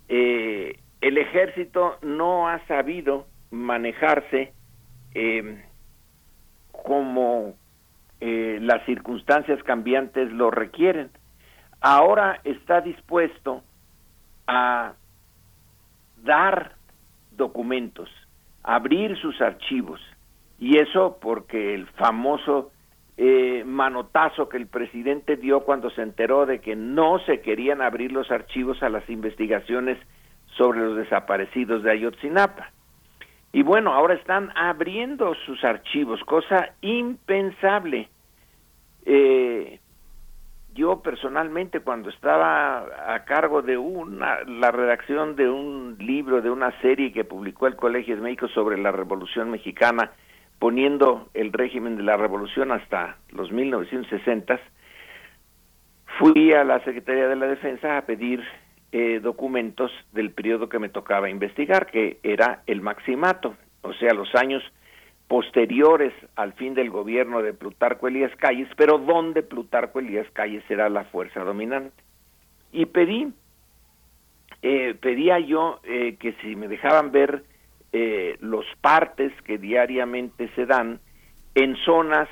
eh, 0.09 0.79
el 1.01 1.19
ejército 1.19 1.99
no 2.01 2.49
ha 2.49 2.65
sabido 2.65 3.27
manejarse 3.51 4.53
em, 5.13 5.61
como 6.71 7.53
eh, 8.19 8.57
las 8.59 8.83
circunstancias 8.87 9.61
cambiantes 9.61 10.31
lo 10.31 10.49
requieren. 10.49 11.11
Ahora 11.79 12.41
está 12.43 12.81
dispuesto 12.81 13.63
a 14.47 14.93
dar 16.23 16.73
documentos, 17.37 18.09
abrir 18.63 19.15
sus 19.19 19.39
archivos, 19.41 20.01
y 20.59 20.77
eso 20.77 21.17
porque 21.21 21.73
el 21.73 21.87
famoso 21.87 22.71
eh, 23.17 23.63
manotazo 23.65 24.49
que 24.49 24.57
el 24.57 24.67
presidente 24.67 25.37
dio 25.37 25.61
cuando 25.61 25.89
se 25.89 26.01
enteró 26.01 26.45
de 26.45 26.59
que 26.59 26.75
no 26.75 27.19
se 27.19 27.41
querían 27.41 27.81
abrir 27.81 28.11
los 28.11 28.29
archivos 28.31 28.81
a 28.83 28.89
las 28.89 29.09
investigaciones 29.09 29.97
sobre 30.57 30.79
los 30.79 30.97
desaparecidos 30.97 31.83
de 31.83 31.91
Ayotzinapa. 31.91 32.71
Y 33.53 33.63
bueno, 33.63 33.93
ahora 33.93 34.15
están 34.15 34.51
abriendo 34.55 35.33
sus 35.45 35.63
archivos, 35.63 36.19
cosa 36.25 36.73
impensable. 36.81 38.09
Eh, 39.05 39.79
yo 40.73 41.01
personalmente 41.01 41.79
cuando 41.79 42.09
estaba 42.09 43.13
a 43.13 43.23
cargo 43.23 43.61
de 43.61 43.77
una 43.77 44.43
la 44.43 44.71
redacción 44.71 45.37
de 45.37 45.49
un 45.49 45.95
libro 45.99 46.41
de 46.41 46.49
una 46.49 46.77
serie 46.81 47.13
que 47.13 47.23
publicó 47.23 47.67
el 47.67 47.77
Colegio 47.77 48.17
de 48.17 48.21
México 48.21 48.49
sobre 48.49 48.77
la 48.77 48.91
Revolución 48.91 49.51
Mexicana 49.51 50.11
poniendo 50.59 51.29
el 51.33 51.51
régimen 51.51 51.97
de 51.97 52.03
la 52.03 52.17
revolución 52.17 52.71
hasta 52.71 53.17
los 53.29 53.51
1960, 53.51 54.59
fui 56.19 56.53
a 56.53 56.63
la 56.63 56.83
Secretaría 56.83 57.27
de 57.27 57.35
la 57.35 57.47
Defensa 57.47 57.97
a 57.97 58.05
pedir 58.05 58.43
eh, 58.91 59.19
documentos 59.21 59.91
del 60.13 60.31
periodo 60.31 60.69
que 60.69 60.79
me 60.79 60.89
tocaba 60.89 61.29
investigar, 61.29 61.87
que 61.87 62.19
era 62.23 62.63
el 62.67 62.81
maximato, 62.81 63.55
o 63.81 63.93
sea, 63.93 64.13
los 64.13 64.33
años 64.35 64.63
posteriores 65.27 66.13
al 66.35 66.53
fin 66.53 66.75
del 66.75 66.89
gobierno 66.89 67.41
de 67.41 67.53
Plutarco 67.53 68.07
Elías 68.07 68.35
Calles, 68.37 68.69
pero 68.77 68.97
donde 68.97 69.43
Plutarco 69.43 69.99
Elías 69.99 70.27
Calles 70.33 70.63
era 70.69 70.87
la 70.89 71.03
fuerza 71.05 71.43
dominante. 71.43 71.95
Y 72.71 72.85
pedí, 72.85 73.33
eh, 74.61 74.95
pedía 74.99 75.39
yo 75.39 75.79
eh, 75.83 76.15
que 76.19 76.33
si 76.41 76.55
me 76.55 76.67
dejaban 76.67 77.11
ver 77.11 77.43
eh, 77.97 78.35
los 78.41 78.65
partes 78.81 79.31
que 79.43 79.57
diariamente 79.57 80.49
se 80.53 80.65
dan 80.65 80.99
en 81.53 81.77
zonas 81.77 82.27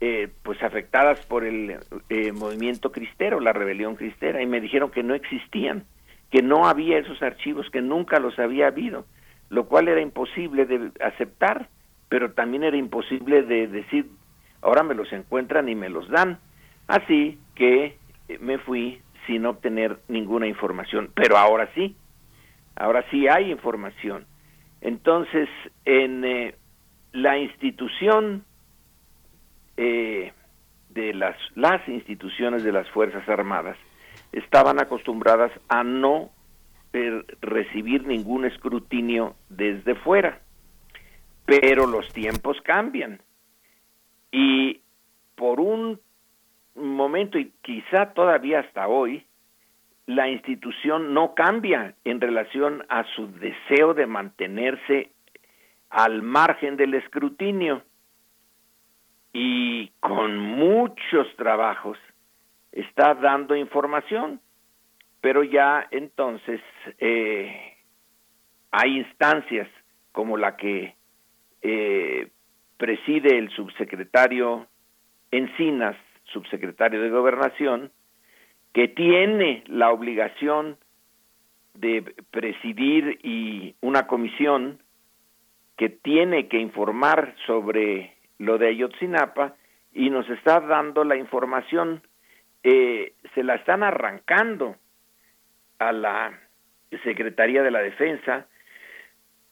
eh, 0.00 0.30
pues 0.42 0.62
afectadas 0.62 1.20
por 1.26 1.44
el 1.44 1.76
eh, 2.08 2.32
movimiento 2.32 2.90
cristero, 2.90 3.38
la 3.38 3.52
rebelión 3.52 3.96
cristera, 3.96 4.40
y 4.40 4.46
me 4.46 4.62
dijeron 4.62 4.90
que 4.90 5.02
no 5.02 5.14
existían, 5.14 5.84
que 6.30 6.40
no 6.40 6.66
había 6.66 6.96
esos 6.96 7.20
archivos, 7.20 7.68
que 7.68 7.82
nunca 7.82 8.18
los 8.18 8.38
había 8.38 8.68
habido, 8.68 9.04
lo 9.50 9.66
cual 9.66 9.88
era 9.88 10.00
imposible 10.00 10.64
de 10.64 10.90
aceptar, 11.04 11.68
pero 12.08 12.32
también 12.32 12.62
era 12.62 12.78
imposible 12.78 13.42
de 13.42 13.66
decir, 13.66 14.06
ahora 14.62 14.84
me 14.84 14.94
los 14.94 15.12
encuentran 15.12 15.68
y 15.68 15.74
me 15.74 15.90
los 15.90 16.08
dan. 16.08 16.38
Así 16.86 17.38
que 17.54 17.98
me 18.40 18.56
fui 18.56 19.02
sin 19.26 19.44
obtener 19.44 19.98
ninguna 20.08 20.46
información, 20.46 21.10
pero 21.14 21.36
ahora 21.36 21.68
sí, 21.74 21.94
ahora 22.74 23.04
sí 23.10 23.28
hay 23.28 23.50
información. 23.50 24.24
Entonces, 24.80 25.48
en 25.84 26.24
eh, 26.24 26.54
la 27.12 27.38
institución 27.38 28.44
eh, 29.76 30.32
de 30.90 31.14
las, 31.14 31.36
las 31.54 31.86
instituciones 31.88 32.62
de 32.62 32.72
las 32.72 32.88
Fuerzas 32.90 33.28
Armadas 33.28 33.76
estaban 34.32 34.80
acostumbradas 34.80 35.52
a 35.68 35.82
no 35.82 36.30
recibir 37.40 38.06
ningún 38.06 38.44
escrutinio 38.44 39.36
desde 39.48 39.94
fuera, 39.94 40.40
pero 41.44 41.86
los 41.86 42.08
tiempos 42.12 42.56
cambian. 42.62 43.20
Y 44.32 44.80
por 45.36 45.60
un 45.60 46.00
momento 46.74 47.38
y 47.38 47.52
quizá 47.62 48.12
todavía 48.14 48.60
hasta 48.60 48.88
hoy 48.88 49.24
la 50.08 50.26
institución 50.26 51.12
no 51.12 51.34
cambia 51.34 51.94
en 52.02 52.18
relación 52.18 52.82
a 52.88 53.04
su 53.14 53.30
deseo 53.30 53.92
de 53.92 54.06
mantenerse 54.06 55.10
al 55.90 56.22
margen 56.22 56.78
del 56.78 56.94
escrutinio. 56.94 57.82
Y 59.34 59.88
con 60.00 60.38
muchos 60.38 61.26
trabajos 61.36 61.98
está 62.72 63.16
dando 63.16 63.54
información, 63.54 64.40
pero 65.20 65.42
ya 65.44 65.86
entonces 65.90 66.62
eh, 67.00 67.76
hay 68.70 69.00
instancias 69.00 69.68
como 70.12 70.38
la 70.38 70.56
que 70.56 70.94
eh, 71.60 72.30
preside 72.78 73.36
el 73.36 73.50
subsecretario 73.50 74.68
Encinas, 75.30 75.96
subsecretario 76.32 77.02
de 77.02 77.10
Gobernación, 77.10 77.92
que 78.72 78.88
tiene 78.88 79.64
la 79.66 79.90
obligación 79.90 80.78
de 81.74 82.14
presidir 82.30 83.18
y 83.22 83.76
una 83.80 84.06
comisión 84.06 84.82
que 85.76 85.88
tiene 85.88 86.48
que 86.48 86.58
informar 86.58 87.34
sobre 87.46 88.16
lo 88.38 88.58
de 88.58 88.68
Ayotzinapa 88.68 89.54
y 89.92 90.10
nos 90.10 90.28
está 90.28 90.60
dando 90.60 91.04
la 91.04 91.16
información, 91.16 92.02
eh, 92.62 93.12
se 93.34 93.42
la 93.44 93.54
están 93.54 93.82
arrancando 93.82 94.76
a 95.78 95.92
la 95.92 96.38
Secretaría 97.04 97.62
de 97.62 97.70
la 97.70 97.80
Defensa, 97.80 98.46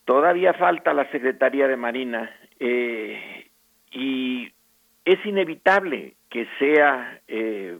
todavía 0.04 0.54
falta 0.54 0.92
la 0.92 1.10
Secretaría 1.10 1.68
de 1.68 1.76
Marina 1.76 2.34
eh, 2.58 3.50
y 3.92 4.52
es 5.04 5.24
inevitable 5.24 6.14
que 6.28 6.48
sea 6.58 7.20
eh, 7.28 7.78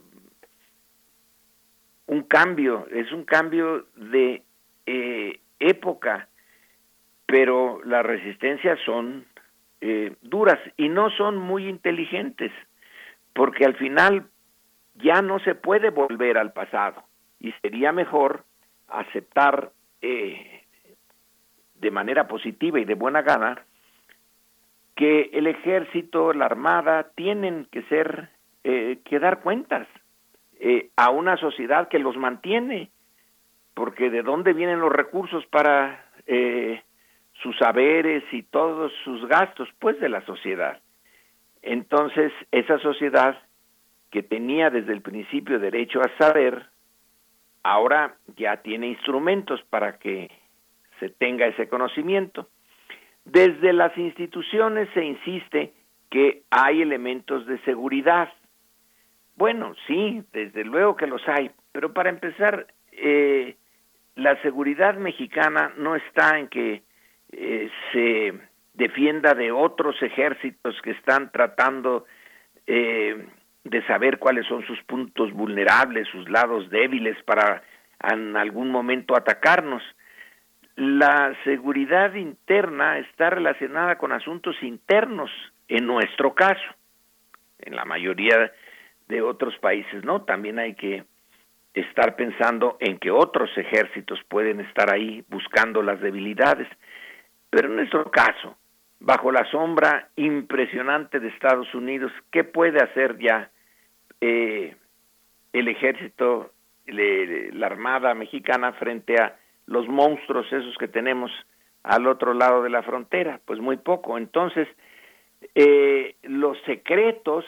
un 2.07 2.23
cambio, 2.23 2.87
es 2.91 3.11
un 3.11 3.23
cambio 3.23 3.85
de 3.95 4.43
eh, 4.85 5.39
época, 5.59 6.29
pero 7.25 7.81
las 7.83 8.05
resistencias 8.05 8.79
son 8.85 9.25
eh, 9.81 10.15
duras 10.21 10.59
y 10.77 10.89
no 10.89 11.09
son 11.11 11.37
muy 11.37 11.67
inteligentes, 11.67 12.51
porque 13.33 13.65
al 13.65 13.75
final 13.75 14.27
ya 14.95 15.21
no 15.21 15.39
se 15.39 15.53
puede 15.53 15.89
volver 15.89 16.37
al 16.37 16.53
pasado 16.53 17.03
y 17.39 17.51
sería 17.61 17.91
mejor 17.91 18.45
aceptar 18.87 19.71
eh, 20.01 20.63
de 21.75 21.91
manera 21.91 22.27
positiva 22.27 22.79
y 22.79 22.85
de 22.85 22.95
buena 22.95 23.21
gana 23.21 23.61
que 24.95 25.29
el 25.33 25.45
ejército, 25.45 26.33
la 26.33 26.45
armada 26.45 27.11
tienen 27.15 27.67
que 27.71 27.83
ser 27.83 28.29
eh, 28.63 28.99
que 29.05 29.19
dar 29.19 29.41
cuentas 29.41 29.87
eh, 30.59 30.89
a 30.95 31.09
una 31.09 31.37
sociedad 31.37 31.87
que 31.87 31.99
los 31.99 32.17
mantiene, 32.17 32.89
porque 33.73 34.09
de 34.09 34.23
dónde 34.23 34.53
vienen 34.53 34.79
los 34.79 34.91
recursos 34.91 35.45
para 35.47 36.05
eh, 36.25 36.81
sus 37.41 37.57
saberes 37.57 38.23
y 38.31 38.43
todos 38.43 38.91
sus 39.03 39.27
gastos, 39.27 39.69
pues 39.79 39.99
de 39.99 40.09
la 40.09 40.25
sociedad. 40.25 40.79
Entonces, 41.61 42.31
esa 42.51 42.79
sociedad 42.79 43.37
que 44.09 44.23
tenía 44.23 44.69
desde 44.69 44.93
el 44.93 45.01
principio 45.01 45.59
derecho 45.59 46.01
a 46.01 46.17
saber, 46.17 46.65
ahora 47.63 48.15
ya 48.37 48.57
tiene 48.57 48.87
instrumentos 48.87 49.61
para 49.69 49.99
que 49.99 50.31
se 50.99 51.09
tenga 51.09 51.45
ese 51.47 51.67
conocimiento. 51.67 52.47
Desde 53.25 53.73
las 53.73 53.95
instituciones 53.97 54.89
se 54.93 55.03
insiste 55.03 55.73
que 56.09 56.43
hay 56.49 56.81
elementos 56.81 57.45
de 57.45 57.59
seguridad. 57.59 58.31
Bueno, 59.37 59.75
sí, 59.85 60.23
desde 60.33 60.65
luego 60.65 60.95
que 60.95 61.05
los 61.05 61.21
hay, 61.29 61.51
pero 61.71 61.93
para 61.93 62.09
empezar, 62.09 62.65
eh, 62.91 63.55
la 64.15 64.41
seguridad 64.41 64.95
mexicana 64.95 65.71
no 65.77 65.95
está 65.95 66.39
en 66.39 66.47
que 66.47 66.81
eh, 67.31 67.69
se 67.93 68.33
defienda 68.73 69.35
de 69.35 69.51
otros 69.51 70.01
ejércitos 70.01 70.81
que 70.81 70.89
están 70.89 71.31
tratando 71.31 72.05
eh, 72.65 73.27
de 73.63 73.85
saber 73.85 74.17
cuáles 74.17 74.47
son 74.47 74.65
sus 74.65 74.81
puntos 74.83 75.31
vulnerables, 75.31 76.07
sus 76.07 76.27
lados 76.29 76.67
débiles 76.71 77.21
para 77.23 77.61
en 78.11 78.35
algún 78.37 78.71
momento 78.71 79.15
atacarnos. 79.15 79.83
La 80.75 81.35
seguridad 81.43 82.15
interna 82.15 82.97
está 82.97 83.29
relacionada 83.29 83.99
con 83.99 84.11
asuntos 84.11 84.55
internos, 84.63 85.29
en 85.67 85.85
nuestro 85.85 86.33
caso, 86.33 86.75
en 87.59 87.75
la 87.75 87.85
mayoría 87.85 88.51
de 89.07 89.21
otros 89.21 89.57
países, 89.59 90.03
¿no? 90.03 90.23
También 90.23 90.59
hay 90.59 90.75
que 90.75 91.03
estar 91.73 92.15
pensando 92.15 92.77
en 92.79 92.97
que 92.97 93.11
otros 93.11 93.49
ejércitos 93.57 94.19
pueden 94.27 94.61
estar 94.61 94.93
ahí 94.93 95.23
buscando 95.29 95.81
las 95.81 96.01
debilidades. 96.01 96.67
Pero 97.49 97.67
en 97.69 97.77
nuestro 97.77 98.09
caso, 98.11 98.57
bajo 98.99 99.31
la 99.31 99.49
sombra 99.51 100.09
impresionante 100.15 101.19
de 101.19 101.29
Estados 101.29 101.73
Unidos, 101.73 102.11
¿qué 102.31 102.43
puede 102.43 102.79
hacer 102.83 103.17
ya 103.19 103.51
eh, 104.21 104.75
el 105.53 105.67
ejército, 105.67 106.51
la 106.85 107.67
Armada 107.67 108.13
mexicana 108.13 108.73
frente 108.73 109.15
a 109.21 109.37
los 109.67 109.87
monstruos 109.87 110.51
esos 110.51 110.77
que 110.77 110.87
tenemos 110.87 111.31
al 111.83 112.07
otro 112.07 112.33
lado 112.33 112.63
de 112.63 112.69
la 112.69 112.83
frontera? 112.83 113.39
Pues 113.45 113.59
muy 113.59 113.77
poco. 113.77 114.17
Entonces, 114.17 114.67
eh, 115.53 116.15
los 116.23 116.57
secretos 116.65 117.45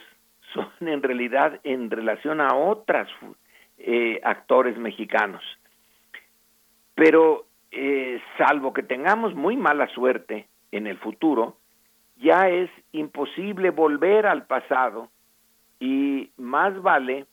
son 0.54 0.70
en 0.82 1.02
realidad 1.02 1.60
en 1.64 1.90
relación 1.90 2.42
a 2.42 2.56
otras 2.56 3.08
eh, 3.78 4.20
actores 4.24 4.78
mexicanos. 4.78 5.44
Pero 6.96 7.46
eh, 7.72 8.22
salvo 8.38 8.74
que 8.74 8.84
tengamos 8.84 9.36
muy 9.36 9.56
mala 9.56 9.88
suerte 9.88 10.48
en 10.72 10.88
el 10.88 10.98
futuro, 10.98 11.58
ya 12.18 12.50
es 12.50 12.70
imposible 12.92 13.70
volver 13.70 14.26
al 14.26 14.46
pasado 14.46 15.10
y 15.80 16.32
más 16.38 16.80
vale 16.82 17.26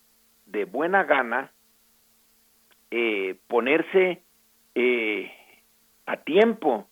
de 0.46 0.64
buena 0.64 1.04
gana 1.04 1.50
eh, 2.90 3.36
ponerse 3.48 4.22
eh, 4.74 5.32
a 6.06 6.16
tiempo, 6.18 6.86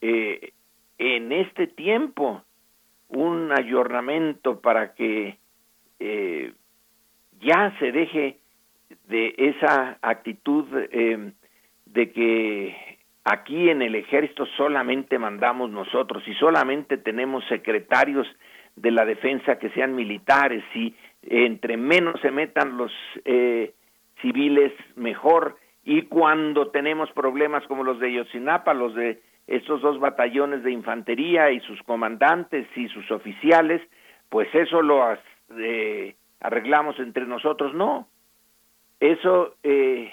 eh, 0.00 0.52
en 0.98 1.32
este 1.32 1.66
tiempo, 1.66 2.42
un 3.08 3.50
ayornamiento 3.52 4.60
para 4.60 4.94
que 4.94 5.36
eh, 6.04 6.52
ya 7.40 7.72
se 7.78 7.92
deje 7.92 8.38
de 9.06 9.34
esa 9.36 9.98
actitud 10.02 10.66
eh, 10.74 11.32
de 11.86 12.10
que 12.10 12.98
aquí 13.24 13.70
en 13.70 13.82
el 13.82 13.94
ejército 13.94 14.46
solamente 14.56 15.18
mandamos 15.18 15.70
nosotros 15.70 16.26
y 16.26 16.34
solamente 16.34 16.96
tenemos 16.96 17.44
secretarios 17.46 18.26
de 18.74 18.90
la 18.90 19.04
defensa 19.04 19.58
que 19.58 19.70
sean 19.70 19.94
militares 19.94 20.64
y 20.74 20.94
entre 21.22 21.76
menos 21.76 22.20
se 22.20 22.32
metan 22.32 22.76
los 22.76 22.92
eh, 23.24 23.72
civiles 24.20 24.72
mejor. 24.96 25.56
Y 25.84 26.02
cuando 26.02 26.70
tenemos 26.70 27.10
problemas 27.12 27.64
como 27.68 27.84
los 27.84 28.00
de 28.00 28.12
Yotzinapa, 28.12 28.74
los 28.74 28.94
de 28.94 29.20
estos 29.46 29.82
dos 29.82 30.00
batallones 30.00 30.64
de 30.64 30.72
infantería 30.72 31.50
y 31.50 31.60
sus 31.60 31.80
comandantes 31.82 32.66
y 32.76 32.88
sus 32.88 33.08
oficiales, 33.10 33.82
pues 34.28 34.52
eso 34.54 34.82
lo 34.82 35.04
eh, 35.58 36.16
arreglamos 36.40 36.98
entre 36.98 37.26
nosotros, 37.26 37.74
no. 37.74 38.08
Eso 39.00 39.56
eh, 39.62 40.12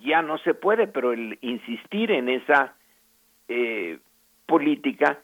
ya 0.00 0.22
no 0.22 0.38
se 0.38 0.54
puede, 0.54 0.86
pero 0.86 1.12
el 1.12 1.38
insistir 1.40 2.10
en 2.10 2.28
esa 2.28 2.74
eh, 3.48 3.98
política 4.46 5.18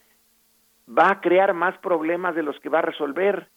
va 0.89 1.10
a 1.10 1.20
crear 1.20 1.52
más 1.55 1.77
problemas 1.78 2.35
de 2.35 2.43
los 2.43 2.59
que 2.60 2.69
va 2.69 2.78
a 2.78 2.82
resolver. 2.82 3.48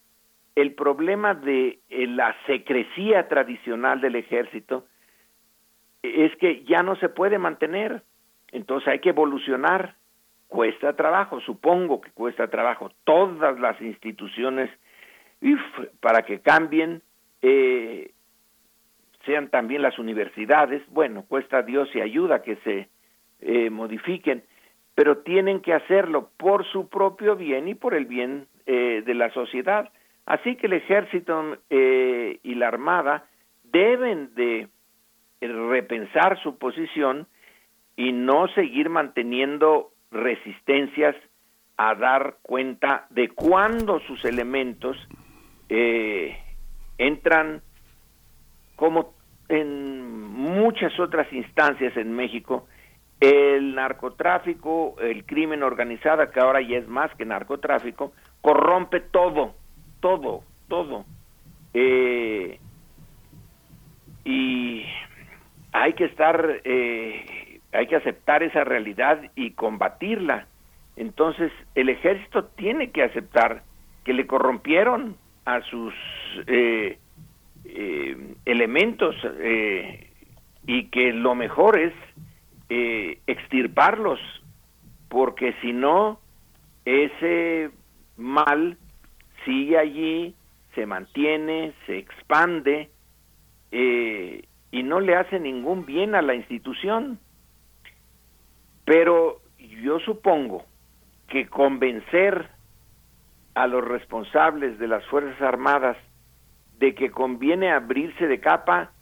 El 0.54 0.74
problema 0.74 1.34
de 1.34 1.78
eh, 1.88 2.06
la 2.06 2.36
secrecía 2.46 3.28
tradicional 3.28 4.00
del 4.00 4.16
ejército 4.16 4.86
es 6.02 6.34
que 6.36 6.64
ya 6.64 6.82
no 6.82 6.96
se 6.96 7.08
puede 7.08 7.38
mantener, 7.38 8.02
entonces 8.50 8.88
hay 8.88 8.98
que 8.98 9.10
evolucionar. 9.10 9.96
Cuesta 10.48 10.94
trabajo, 10.94 11.40
supongo 11.40 12.02
que 12.02 12.10
cuesta 12.10 12.48
trabajo. 12.48 12.90
Todas 13.04 13.58
las 13.58 13.80
instituciones, 13.80 14.68
para 16.00 16.22
que 16.22 16.40
cambien, 16.40 17.02
eh, 17.42 18.12
sean 19.24 19.48
también 19.48 19.82
las 19.82 19.98
universidades, 19.98 20.82
bueno, 20.88 21.24
cuesta 21.28 21.62
Dios 21.62 21.88
y 21.94 22.00
ayuda 22.00 22.42
que 22.42 22.56
se 22.56 22.88
eh, 23.40 23.70
modifiquen, 23.70 24.42
pero 24.94 25.18
tienen 25.18 25.60
que 25.60 25.72
hacerlo 25.72 26.30
por 26.36 26.64
su 26.66 26.88
propio 26.88 27.36
bien 27.36 27.68
y 27.68 27.74
por 27.74 27.94
el 27.94 28.06
bien 28.06 28.46
eh, 28.66 29.02
de 29.04 29.14
la 29.14 29.30
sociedad. 29.30 29.90
Así 30.26 30.56
que 30.56 30.66
el 30.66 30.74
ejército 30.74 31.56
eh, 31.70 32.38
y 32.42 32.54
la 32.54 32.68
armada 32.68 33.26
deben 33.64 34.34
de 34.34 34.68
repensar 35.40 36.40
su 36.42 36.58
posición 36.58 37.26
y 37.96 38.12
no 38.12 38.48
seguir 38.48 38.88
manteniendo 38.90 39.90
resistencias 40.10 41.16
a 41.76 41.94
dar 41.94 42.36
cuenta 42.42 43.06
de 43.10 43.28
cuándo 43.28 43.98
sus 44.00 44.24
elementos 44.24 44.96
eh, 45.74 46.36
entran 46.98 47.62
como 48.76 49.14
en 49.48 50.28
muchas 50.30 51.00
otras 51.00 51.32
instancias 51.32 51.96
en 51.96 52.12
México, 52.12 52.66
el 53.20 53.74
narcotráfico, 53.74 54.96
el 55.00 55.24
crimen 55.24 55.62
organizado, 55.62 56.30
que 56.30 56.40
ahora 56.40 56.60
ya 56.60 56.76
es 56.76 56.86
más 56.88 57.10
que 57.14 57.24
narcotráfico, 57.24 58.12
corrompe 58.42 59.00
todo, 59.00 59.54
todo, 60.00 60.42
todo. 60.68 61.06
Eh, 61.72 62.58
y 64.26 64.84
hay 65.72 65.94
que 65.94 66.04
estar, 66.04 66.60
eh, 66.64 67.60
hay 67.72 67.86
que 67.86 67.96
aceptar 67.96 68.42
esa 68.42 68.64
realidad 68.64 69.22
y 69.36 69.52
combatirla. 69.52 70.46
Entonces 70.96 71.50
el 71.74 71.88
ejército 71.88 72.44
tiene 72.44 72.90
que 72.90 73.04
aceptar 73.04 73.62
que 74.04 74.12
le 74.12 74.26
corrompieron 74.26 75.16
a 75.44 75.60
sus 75.62 75.94
eh, 76.46 76.98
eh, 77.64 78.34
elementos 78.44 79.16
y 80.66 80.84
que 80.86 81.12
lo 81.12 81.34
mejor 81.34 81.78
es 81.78 81.92
extirparlos, 83.26 84.18
porque 85.08 85.54
si 85.60 85.72
no, 85.72 86.18
ese 86.84 87.70
mal 88.16 88.78
sigue 89.44 89.78
allí, 89.78 90.34
se 90.74 90.86
mantiene, 90.86 91.74
se 91.86 91.98
expande 91.98 92.90
eh, 93.70 94.44
y 94.70 94.82
no 94.82 95.00
le 95.00 95.16
hace 95.16 95.38
ningún 95.38 95.84
bien 95.84 96.14
a 96.14 96.22
la 96.22 96.34
institución. 96.34 97.18
Pero 98.84 99.40
yo 99.58 100.00
supongo 100.00 100.64
que 101.28 101.46
convencer 101.46 102.48
a 103.54 103.66
los 103.66 103.84
responsables 103.84 104.78
de 104.78 104.88
las 104.88 105.04
Fuerzas 105.06 105.40
Armadas 105.42 105.96
de 106.78 106.94
que 106.94 107.10
conviene 107.10 107.70
abrirse 107.70 108.26
de 108.26 108.40
capa 108.40 108.92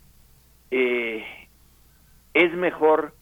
eh, 0.71 1.25
es 2.35 2.53
mejor 2.55 3.15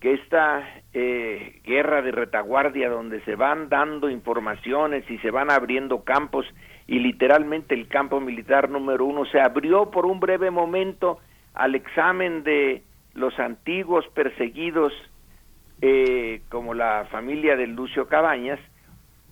que 0.00 0.14
esta 0.14 0.66
eh, 0.94 1.60
guerra 1.64 2.00
de 2.00 2.10
retaguardia 2.10 2.88
donde 2.88 3.20
se 3.24 3.36
van 3.36 3.68
dando 3.68 4.08
informaciones 4.08 5.08
y 5.10 5.18
se 5.18 5.30
van 5.30 5.50
abriendo 5.50 6.04
campos 6.04 6.46
y 6.86 6.98
literalmente 6.98 7.74
el 7.74 7.86
campo 7.86 8.18
militar 8.20 8.70
número 8.70 9.04
uno 9.04 9.26
se 9.26 9.40
abrió 9.40 9.90
por 9.90 10.06
un 10.06 10.18
breve 10.18 10.50
momento 10.50 11.18
al 11.52 11.74
examen 11.74 12.42
de 12.42 12.82
los 13.12 13.38
antiguos 13.38 14.06
perseguidos 14.14 14.92
eh, 15.82 16.42
como 16.48 16.72
la 16.72 17.06
familia 17.10 17.56
de 17.56 17.66
Lucio 17.66 18.08
Cabañas 18.08 18.58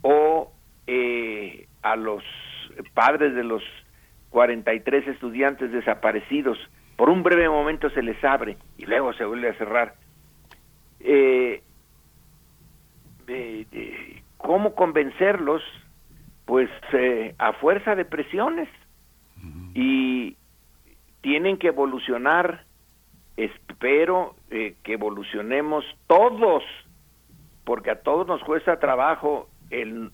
o 0.03 0.53
eh, 0.89 1.69
a 1.83 1.95
los 1.95 2.25
padres 2.95 3.35
de 3.35 3.45
los 3.45 3.63
43 4.31 5.07
estudiantes 5.07 5.71
desaparecidos. 5.71 6.59
Por 6.97 7.11
un 7.11 7.23
breve 7.23 7.49
momento 7.49 7.91
se 7.91 8.03
les 8.03 8.23
abre 8.25 8.57
y 8.77 8.87
luego 8.87 9.13
se 9.13 9.25
vuelve 9.25 9.51
a 9.51 9.55
cerrar 9.55 9.95
eh, 11.01 11.63
¿Cómo 14.39 14.75
convencerlos? 14.75 15.63
Pues 16.47 16.71
eh, 16.93 17.35
a 17.39 17.53
fuerza 17.55 17.95
de 17.95 18.05
presiones. 18.05 18.69
Y 19.75 20.37
tienen 21.21 21.59
que 21.59 21.69
evolucionar, 21.69 22.65
espero 23.37 24.35
eh, 24.51 24.75
que 24.83 24.95
evolucionemos 24.95 25.85
todos, 26.07 26.65
porque 27.65 27.91
a 27.91 28.01
todos 28.01 28.27
nos 28.27 28.43
cuesta 28.43 28.81
trabajo 28.81 29.49
el 29.71 30.11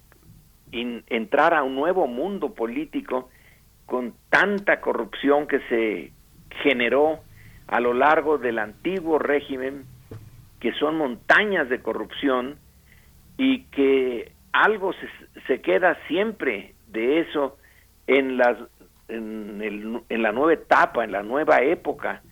entrar 0.74 1.54
a 1.54 1.62
un 1.62 1.74
nuevo 1.74 2.06
mundo 2.06 2.54
político 2.54 3.30
con 3.86 4.14
tanta 4.28 4.80
corrupción 4.80 5.46
que 5.46 5.60
se 5.68 6.12
generó 6.62 7.20
a 7.66 7.80
lo 7.80 7.94
largo 7.94 8.38
del 8.38 8.58
antiguo 8.58 9.18
régimen 9.18 9.84
que 10.60 10.72
son 10.72 10.96
montañas 10.96 11.68
de 11.68 11.82
corrupción 11.82 12.56
y 13.36 13.64
que 13.64 14.32
algo 14.52 14.92
se, 14.94 15.42
se 15.46 15.60
queda 15.60 15.98
siempre 16.08 16.74
de 16.88 17.20
eso 17.20 17.58
en, 18.06 18.38
las, 18.38 18.56
en, 19.08 19.60
el, 19.60 20.00
en, 20.08 20.22
la 20.22 20.32
nueva 20.32 20.54
etapa, 20.54 21.04
en 21.04 21.12
la 21.12 21.22
nueva 21.22 21.60
época. 21.62 22.22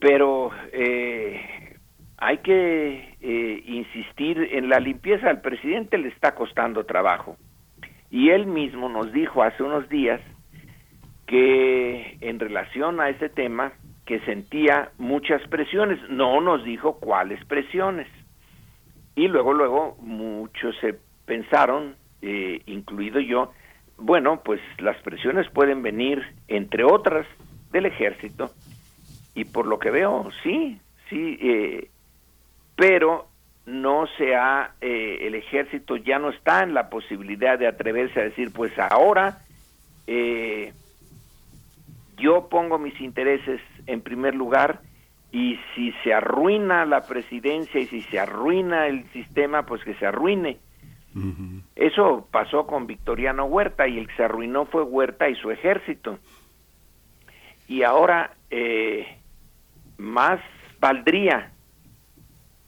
Pero 0.00 0.50
eh, 0.72 1.78
hay 2.16 2.38
que 2.38 3.11
eh, 3.22 3.62
insistir 3.66 4.48
en 4.52 4.68
la 4.68 4.80
limpieza. 4.80 5.30
Al 5.30 5.40
presidente 5.40 5.96
le 5.96 6.08
está 6.08 6.34
costando 6.34 6.84
trabajo. 6.84 7.36
Y 8.10 8.30
él 8.30 8.46
mismo 8.46 8.88
nos 8.88 9.12
dijo 9.12 9.42
hace 9.42 9.62
unos 9.62 9.88
días 9.88 10.20
que 11.26 12.18
en 12.20 12.38
relación 12.38 13.00
a 13.00 13.08
ese 13.08 13.28
tema, 13.28 13.72
que 14.04 14.20
sentía 14.20 14.90
muchas 14.98 15.40
presiones, 15.48 15.98
no 16.10 16.40
nos 16.40 16.64
dijo 16.64 16.98
cuáles 16.98 17.42
presiones. 17.46 18.08
Y 19.14 19.28
luego, 19.28 19.52
luego, 19.52 19.96
muchos 20.00 20.76
se 20.80 20.98
pensaron, 21.24 21.94
eh, 22.20 22.60
incluido 22.66 23.20
yo, 23.20 23.52
bueno, 23.98 24.42
pues 24.44 24.60
las 24.78 24.96
presiones 25.02 25.48
pueden 25.50 25.82
venir, 25.82 26.22
entre 26.48 26.84
otras, 26.84 27.26
del 27.70 27.86
ejército. 27.86 28.50
Y 29.34 29.44
por 29.44 29.66
lo 29.66 29.78
que 29.78 29.90
veo, 29.90 30.28
sí, 30.42 30.80
sí, 31.08 31.38
eh, 31.40 31.88
pero 32.76 33.28
no 33.66 34.06
se 34.18 34.34
ha, 34.34 34.72
eh, 34.80 35.18
el 35.22 35.34
ejército 35.34 35.96
ya 35.96 36.18
no 36.18 36.30
está 36.30 36.62
en 36.62 36.74
la 36.74 36.90
posibilidad 36.90 37.58
de 37.58 37.68
atreverse 37.68 38.20
a 38.20 38.24
decir, 38.24 38.52
pues 38.52 38.72
ahora 38.78 39.38
eh, 40.06 40.72
yo 42.16 42.48
pongo 42.48 42.78
mis 42.78 43.00
intereses 43.00 43.60
en 43.86 44.00
primer 44.00 44.34
lugar 44.34 44.80
y 45.30 45.58
si 45.74 45.92
se 46.04 46.12
arruina 46.12 46.84
la 46.84 47.06
presidencia 47.06 47.80
y 47.80 47.86
si 47.86 48.02
se 48.02 48.18
arruina 48.18 48.86
el 48.86 49.08
sistema, 49.12 49.64
pues 49.64 49.82
que 49.84 49.94
se 49.94 50.06
arruine. 50.06 50.58
Eso 51.76 52.26
pasó 52.30 52.66
con 52.66 52.86
Victoriano 52.86 53.44
Huerta 53.44 53.86
y 53.86 53.98
el 53.98 54.08
que 54.08 54.16
se 54.16 54.24
arruinó 54.24 54.64
fue 54.66 54.82
Huerta 54.82 55.28
y 55.28 55.34
su 55.36 55.50
ejército. 55.50 56.18
Y 57.68 57.82
ahora 57.82 58.34
eh, 58.50 59.18
más 59.98 60.40
valdría 60.80 61.52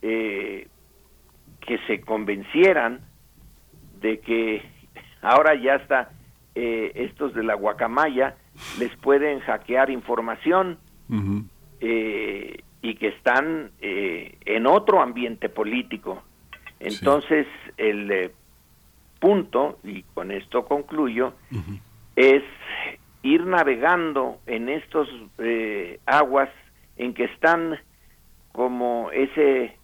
eh, 0.06 0.68
que 1.60 1.78
se 1.86 2.02
convencieran 2.02 3.00
de 4.00 4.20
que 4.20 4.62
ahora 5.22 5.54
ya 5.54 5.76
está 5.76 6.10
eh, 6.54 6.92
estos 6.94 7.32
de 7.32 7.42
la 7.42 7.54
guacamaya 7.54 8.36
les 8.78 8.94
pueden 8.96 9.40
hackear 9.40 9.90
información 9.90 10.78
eh, 11.80 12.62
y 12.82 12.94
que 12.96 13.08
están 13.08 13.70
eh, 13.80 14.36
en 14.44 14.66
otro 14.66 15.02
ambiente 15.02 15.48
político. 15.48 16.22
Entonces, 16.80 17.46
el 17.76 18.10
eh, 18.10 18.30
punto, 19.20 19.78
y 19.82 20.02
con 20.02 20.30
esto 20.30 20.66
concluyo, 20.66 21.34
es 22.14 22.42
ir 23.22 23.46
navegando 23.46 24.38
en 24.46 24.68
estos 24.68 25.08
aguas 26.06 26.50
en 26.96 27.14
que 27.14 27.24
están 27.24 27.78
como 28.52 29.10
ese, 29.12 29.76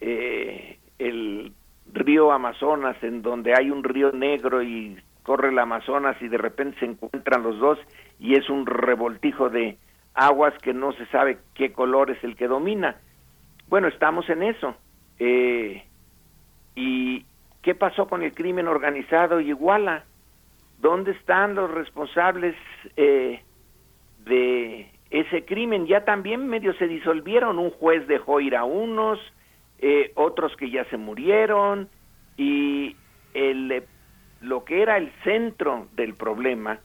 el 0.00 1.52
río 1.92 2.32
Amazonas, 2.32 2.96
en 3.02 3.22
donde 3.22 3.54
hay 3.56 3.70
un 3.70 3.84
río 3.84 4.12
negro 4.12 4.62
y 4.62 4.96
corre 5.22 5.50
el 5.50 5.58
Amazonas 5.58 6.16
y 6.20 6.28
de 6.28 6.38
repente 6.38 6.78
se 6.78 6.86
encuentran 6.86 7.42
los 7.42 7.58
dos 7.58 7.78
y 8.18 8.34
es 8.34 8.48
un 8.48 8.66
revoltijo 8.66 9.50
de 9.50 9.76
aguas 10.14 10.54
que 10.62 10.72
no 10.72 10.92
se 10.92 11.06
sabe 11.06 11.38
qué 11.54 11.72
color 11.72 12.10
es 12.10 12.22
el 12.24 12.34
que 12.34 12.48
domina. 12.48 12.96
Bueno, 13.68 13.88
estamos 13.88 14.28
en 14.30 14.42
eso. 14.42 14.74
Eh, 15.18 15.84
¿Y 16.74 17.24
qué 17.62 17.74
pasó 17.74 18.08
con 18.08 18.22
el 18.22 18.32
crimen 18.32 18.68
organizado 18.68 19.40
y 19.40 19.48
Iguala? 19.48 20.04
¿Dónde 20.80 21.12
están 21.12 21.54
los 21.54 21.70
responsables 21.70 22.54
eh, 22.96 23.42
de 24.24 24.90
ese 25.10 25.44
crimen? 25.44 25.86
Ya 25.86 26.04
también 26.04 26.46
medio 26.48 26.72
se 26.74 26.88
disolvieron. 26.88 27.58
Un 27.58 27.70
juez 27.70 28.06
dejó 28.06 28.40
ir 28.40 28.56
a 28.56 28.64
unos, 28.64 29.18
eh, 29.78 30.12
otros 30.14 30.56
que 30.56 30.70
ya 30.70 30.84
se 30.86 30.96
murieron 30.96 31.88
y 32.36 32.96
el 33.34 33.84
lo 34.40 34.64
que 34.64 34.82
era 34.82 34.96
el 34.96 35.12
centro 35.24 35.88
del 35.96 36.14
problema, 36.14 36.78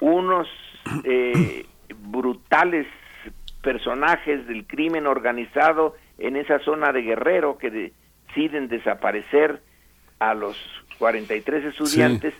unos 0.00 0.48
eh, 1.04 1.66
brutales 1.96 2.86
personajes 3.62 4.46
del 4.46 4.66
crimen 4.66 5.06
organizado 5.06 5.96
en 6.18 6.36
esa 6.36 6.58
zona 6.60 6.92
de 6.92 7.02
Guerrero 7.02 7.58
que 7.58 7.92
deciden 8.28 8.68
desaparecer 8.68 9.62
a 10.18 10.34
los 10.34 10.56
43 10.98 11.64
estudiantes. 11.66 12.34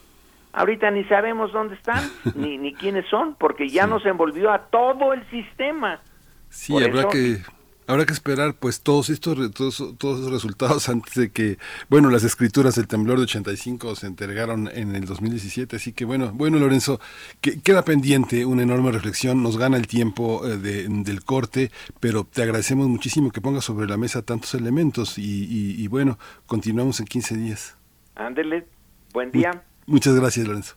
Ahorita 0.53 0.91
ni 0.91 1.05
sabemos 1.05 1.53
dónde 1.53 1.75
están, 1.75 2.03
ni, 2.35 2.59
ni 2.59 2.75
quiénes 2.75 3.07
son, 3.07 3.35
porque 3.35 3.69
ya 3.69 3.87
nos 3.87 4.05
envolvió 4.07 4.51
a 4.51 4.67
todo 4.67 5.13
el 5.13 5.29
sistema. 5.31 6.01
Sí, 6.49 6.77
habrá 6.83 7.09
que 7.09 7.39
Habrá 7.87 8.07
que 8.07 8.13
esperar 8.13 8.55
pues 8.55 8.83
todos 8.83 9.11
estos 9.11 9.53
todos, 9.53 9.83
todos 9.99 10.21
esos 10.21 10.31
resultados 10.31 10.89
antes 10.91 11.15
de 11.15 11.31
que, 11.31 11.59
bueno, 11.89 12.11
las 12.11 12.23
escrituras 12.23 12.77
del 12.77 12.87
temblor 12.87 13.19
de 13.19 13.25
85 13.25 13.97
se 13.97 14.07
entregaron 14.07 14.71
en 14.73 14.95
el 14.95 15.07
2017, 15.07 15.77
así 15.77 15.93
que 15.93 16.05
bueno, 16.05 16.31
bueno 16.33 16.59
Lorenzo, 16.59 17.01
que, 17.41 17.61
queda 17.61 17.85
pendiente 17.85 18.45
una 18.45 18.63
enorme 18.63 18.93
reflexión, 18.93 19.43
nos 19.43 19.59
gana 19.59 19.77
el 19.77 19.89
tiempo 19.89 20.47
eh, 20.47 20.57
del 20.57 21.25
corte, 21.25 21.73
pero 21.99 22.25
te 22.25 22.43
agradecemos 22.43 22.89
muchísimo 22.89 23.31
que 23.33 23.41
pongas 23.41 23.65
sobre 23.65 23.89
la 23.89 23.97
mesa 23.97 24.23
tantos 24.23 24.55
elementos 24.55 25.19
y, 25.19 25.87
bueno, 25.89 26.19
continuamos 26.47 27.01
en 27.01 27.07
15 27.07 27.37
días. 27.37 27.77
Ándele, 28.15 28.67
buen 29.13 29.33
día. 29.33 29.65
muchas 29.87 30.15
gracias 30.15 30.47
Lorenzo. 30.47 30.77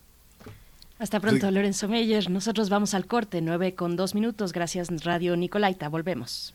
Hasta 0.98 1.20
pronto, 1.20 1.50
Lorenzo 1.50 1.88
Meyer. 1.88 2.30
Nosotros 2.30 2.70
vamos 2.70 2.94
al 2.94 3.06
corte, 3.06 3.40
9 3.40 3.74
con 3.74 3.96
2 3.96 4.14
minutos. 4.14 4.52
Gracias, 4.52 5.04
Radio 5.04 5.36
Nicolaita. 5.36 5.88
Volvemos. 5.88 6.54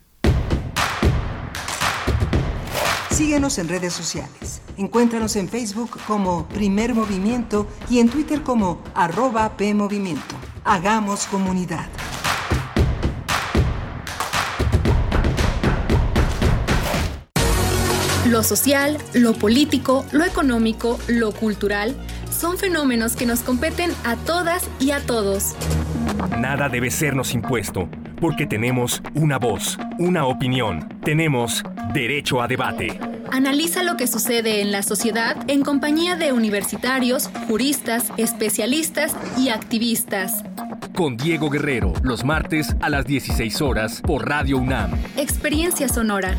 Síguenos 3.20 3.58
en 3.58 3.68
redes 3.68 3.92
sociales. 3.92 4.62
Encuéntranos 4.78 5.36
en 5.36 5.50
Facebook 5.50 6.00
como 6.08 6.48
Primer 6.48 6.96
Movimiento 6.96 7.68
y 7.90 8.00
en 8.00 8.08
Twitter 8.08 8.44
como 8.44 8.82
arroba 8.96 9.58
PMovimiento. 9.58 10.36
Hagamos 10.64 11.26
comunidad. 11.26 11.86
Lo 18.26 18.42
social, 18.42 18.98
lo 19.14 19.34
político, 19.34 20.06
lo 20.14 20.24
económico, 20.24 20.98
lo 21.10 21.34
cultural 21.34 21.98
son 22.32 22.58
fenómenos 22.58 23.18
que 23.18 23.26
nos 23.26 23.42
competen 23.42 23.92
a 24.06 24.16
todas 24.16 24.70
y 24.80 24.92
a 24.92 25.06
todos. 25.06 25.56
Nada 26.38 26.70
debe 26.70 26.90
sernos 26.90 27.34
impuesto, 27.34 27.90
porque 28.20 28.46
tenemos 28.46 29.02
una 29.14 29.38
voz, 29.38 29.78
una 29.98 30.26
opinión, 30.26 30.88
tenemos 31.04 31.64
derecho 31.94 32.42
a 32.42 32.48
debate. 32.48 33.00
Analiza 33.32 33.84
lo 33.84 33.96
que 33.96 34.08
sucede 34.08 34.62
en 34.62 34.72
la 34.72 34.82
sociedad 34.84 35.38
en 35.48 35.64
compañía 35.64 36.16
de 36.16 36.34
universitarios, 36.34 37.30
juristas, 37.48 38.12
especialistas 38.18 39.16
y 39.38 39.50
activistas. 39.50 40.44
Con 40.96 41.16
Diego 41.16 41.50
Guerrero, 41.50 41.94
los 42.02 42.26
martes 42.26 42.76
a 42.82 42.90
las 42.90 43.06
16 43.06 43.62
horas 43.62 44.02
por 44.02 44.28
Radio 44.28 44.58
UNAM. 44.58 44.92
Experiencia 45.16 45.88
Sonora. 45.88 46.36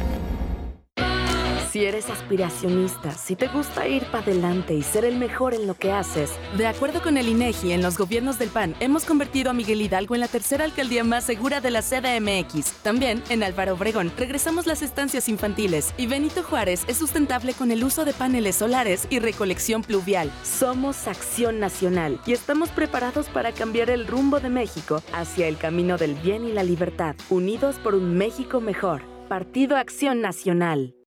Si 1.70 1.84
eres 1.84 2.10
aspiracionista, 2.10 3.12
si 3.12 3.36
te 3.36 3.46
gusta 3.46 3.86
ir 3.86 4.04
para 4.06 4.24
adelante 4.24 4.74
y 4.74 4.82
ser 4.82 5.04
el 5.04 5.16
mejor 5.16 5.54
en 5.54 5.68
lo 5.68 5.74
que 5.74 5.92
haces. 5.92 6.32
De 6.58 6.66
acuerdo 6.66 7.00
con 7.00 7.16
el 7.16 7.28
INEGI, 7.28 7.70
en 7.70 7.80
los 7.80 7.96
gobiernos 7.96 8.40
del 8.40 8.48
PAN 8.48 8.74
hemos 8.80 9.04
convertido 9.04 9.50
a 9.50 9.54
Miguel 9.54 9.80
Hidalgo 9.80 10.16
en 10.16 10.20
la 10.20 10.26
tercera 10.26 10.64
alcaldía 10.64 11.04
más 11.04 11.22
segura 11.22 11.60
de 11.60 11.70
la 11.70 11.82
CDMX. 11.82 12.72
También, 12.82 13.22
en 13.28 13.44
Álvaro 13.44 13.74
Obregón, 13.74 14.10
regresamos 14.16 14.66
las 14.66 14.82
estancias 14.82 15.28
infantiles 15.28 15.94
y 15.96 16.08
Benito 16.08 16.42
Juárez 16.42 16.82
es 16.88 16.96
sustentable 16.96 17.54
con 17.54 17.70
el 17.70 17.84
uso 17.84 18.04
de 18.04 18.14
paneles 18.14 18.56
solares 18.56 19.06
y 19.08 19.20
recolección 19.20 19.82
pluvial. 19.82 20.32
Somos 20.42 21.06
Acción 21.06 21.60
Nacional 21.60 22.20
y 22.26 22.32
estamos 22.32 22.70
preparados 22.70 23.28
para 23.28 23.52
cambiar 23.52 23.90
el 23.90 24.08
rumbo 24.08 24.40
de 24.40 24.48
México 24.48 25.04
hacia 25.12 25.46
el 25.46 25.56
camino 25.56 25.98
del 25.98 26.16
bien 26.16 26.44
y 26.44 26.52
la 26.52 26.64
libertad, 26.64 27.14
unidos 27.28 27.76
por 27.78 27.94
un 27.94 28.18
México 28.18 28.60
mejor. 28.60 29.02
Partido 29.28 29.76
Acción 29.76 30.20
Nacional. 30.20 30.96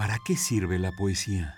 ¿Para 0.00 0.18
qué 0.18 0.34
sirve 0.34 0.78
la 0.78 0.92
poesía? 0.92 1.56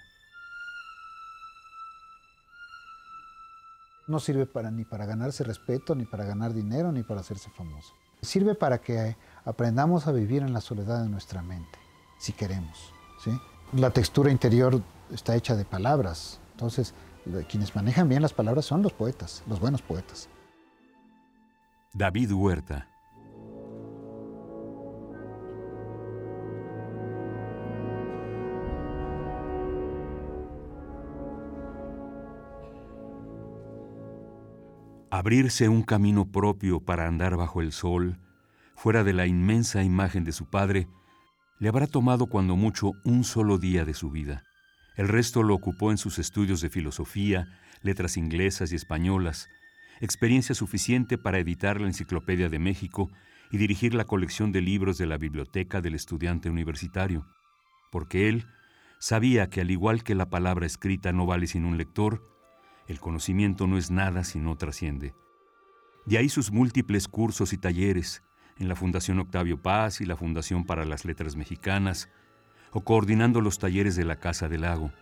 No 4.08 4.18
sirve 4.18 4.46
para, 4.46 4.72
ni 4.72 4.84
para 4.84 5.06
ganarse 5.06 5.44
respeto, 5.44 5.94
ni 5.94 6.06
para 6.06 6.24
ganar 6.24 6.52
dinero, 6.52 6.90
ni 6.90 7.04
para 7.04 7.20
hacerse 7.20 7.50
famoso. 7.50 7.94
Sirve 8.20 8.56
para 8.56 8.78
que 8.78 9.16
aprendamos 9.44 10.08
a 10.08 10.12
vivir 10.12 10.42
en 10.42 10.52
la 10.52 10.60
soledad 10.60 11.04
de 11.04 11.08
nuestra 11.08 11.40
mente, 11.40 11.78
si 12.18 12.32
queremos. 12.32 12.92
¿sí? 13.22 13.30
La 13.74 13.90
textura 13.90 14.32
interior 14.32 14.82
está 15.12 15.36
hecha 15.36 15.54
de 15.54 15.64
palabras. 15.64 16.40
Entonces, 16.50 16.94
quienes 17.48 17.76
manejan 17.76 18.08
bien 18.08 18.22
las 18.22 18.32
palabras 18.32 18.64
son 18.64 18.82
los 18.82 18.92
poetas, 18.92 19.44
los 19.46 19.60
buenos 19.60 19.82
poetas. 19.82 20.28
David 21.92 22.32
Huerta 22.32 22.88
Abrirse 35.14 35.68
un 35.68 35.82
camino 35.82 36.32
propio 36.32 36.80
para 36.80 37.06
andar 37.06 37.36
bajo 37.36 37.60
el 37.60 37.72
sol, 37.72 38.16
fuera 38.74 39.04
de 39.04 39.12
la 39.12 39.26
inmensa 39.26 39.82
imagen 39.82 40.24
de 40.24 40.32
su 40.32 40.48
padre, 40.48 40.88
le 41.58 41.68
habrá 41.68 41.86
tomado 41.86 42.28
cuando 42.28 42.56
mucho 42.56 42.92
un 43.04 43.22
solo 43.22 43.58
día 43.58 43.84
de 43.84 43.92
su 43.92 44.10
vida. 44.10 44.42
El 44.96 45.08
resto 45.08 45.42
lo 45.42 45.54
ocupó 45.54 45.90
en 45.90 45.98
sus 45.98 46.18
estudios 46.18 46.62
de 46.62 46.70
filosofía, 46.70 47.46
letras 47.82 48.16
inglesas 48.16 48.72
y 48.72 48.76
españolas, 48.76 49.50
experiencia 50.00 50.54
suficiente 50.54 51.18
para 51.18 51.40
editar 51.40 51.78
la 51.78 51.88
Enciclopedia 51.88 52.48
de 52.48 52.58
México 52.58 53.10
y 53.50 53.58
dirigir 53.58 53.92
la 53.92 54.06
colección 54.06 54.50
de 54.50 54.62
libros 54.62 54.96
de 54.96 55.04
la 55.04 55.18
biblioteca 55.18 55.82
del 55.82 55.94
estudiante 55.94 56.48
universitario, 56.48 57.26
porque 57.90 58.30
él 58.30 58.46
sabía 58.98 59.50
que 59.50 59.60
al 59.60 59.70
igual 59.70 60.04
que 60.04 60.14
la 60.14 60.30
palabra 60.30 60.64
escrita 60.64 61.12
no 61.12 61.26
vale 61.26 61.48
sin 61.48 61.66
un 61.66 61.76
lector, 61.76 62.32
el 62.86 63.00
conocimiento 63.00 63.66
no 63.66 63.78
es 63.78 63.90
nada 63.90 64.24
si 64.24 64.38
no 64.38 64.56
trasciende. 64.56 65.14
De 66.04 66.18
ahí 66.18 66.28
sus 66.28 66.50
múltiples 66.50 67.08
cursos 67.08 67.52
y 67.52 67.58
talleres 67.58 68.22
en 68.58 68.68
la 68.68 68.76
Fundación 68.76 69.18
Octavio 69.18 69.60
Paz 69.60 70.00
y 70.00 70.06
la 70.06 70.16
Fundación 70.16 70.64
para 70.64 70.84
las 70.84 71.04
Letras 71.04 71.36
Mexicanas, 71.36 72.08
o 72.72 72.82
coordinando 72.82 73.40
los 73.40 73.58
talleres 73.58 73.96
de 73.96 74.04
la 74.04 74.16
Casa 74.16 74.48
del 74.48 74.62
Lago. 74.62 74.92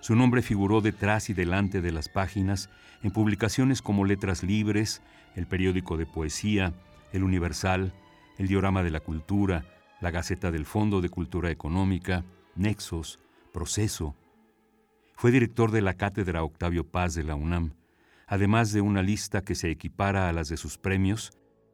Su 0.00 0.14
nombre 0.14 0.42
figuró 0.42 0.80
detrás 0.80 1.30
y 1.30 1.34
delante 1.34 1.80
de 1.80 1.90
las 1.90 2.08
páginas 2.08 2.70
en 3.02 3.10
publicaciones 3.10 3.82
como 3.82 4.04
Letras 4.04 4.42
Libres, 4.42 5.02
el 5.34 5.46
periódico 5.46 5.96
de 5.96 6.06
poesía, 6.06 6.74
El 7.12 7.24
Universal, 7.24 7.94
el 8.36 8.46
Diorama 8.46 8.82
de 8.82 8.90
la 8.90 9.00
Cultura, 9.00 9.64
la 10.00 10.10
Gaceta 10.10 10.50
del 10.52 10.66
Fondo 10.66 11.00
de 11.00 11.08
Cultura 11.08 11.50
Económica, 11.50 12.24
Nexos, 12.54 13.18
Proceso, 13.52 14.14
fue 15.18 15.32
director 15.32 15.72
de 15.72 15.82
la 15.82 15.94
Cátedra 15.94 16.44
Octavio 16.44 16.84
Paz 16.84 17.12
de 17.14 17.24
la 17.24 17.34
UNAM, 17.34 17.74
además 18.28 18.70
de 18.70 18.80
una 18.80 19.02
lista 19.02 19.42
que 19.42 19.56
se 19.56 19.68
equipara 19.68 20.28
a 20.28 20.32
las 20.32 20.48
de 20.48 20.56
sus 20.56 20.78
premios, 20.78 21.32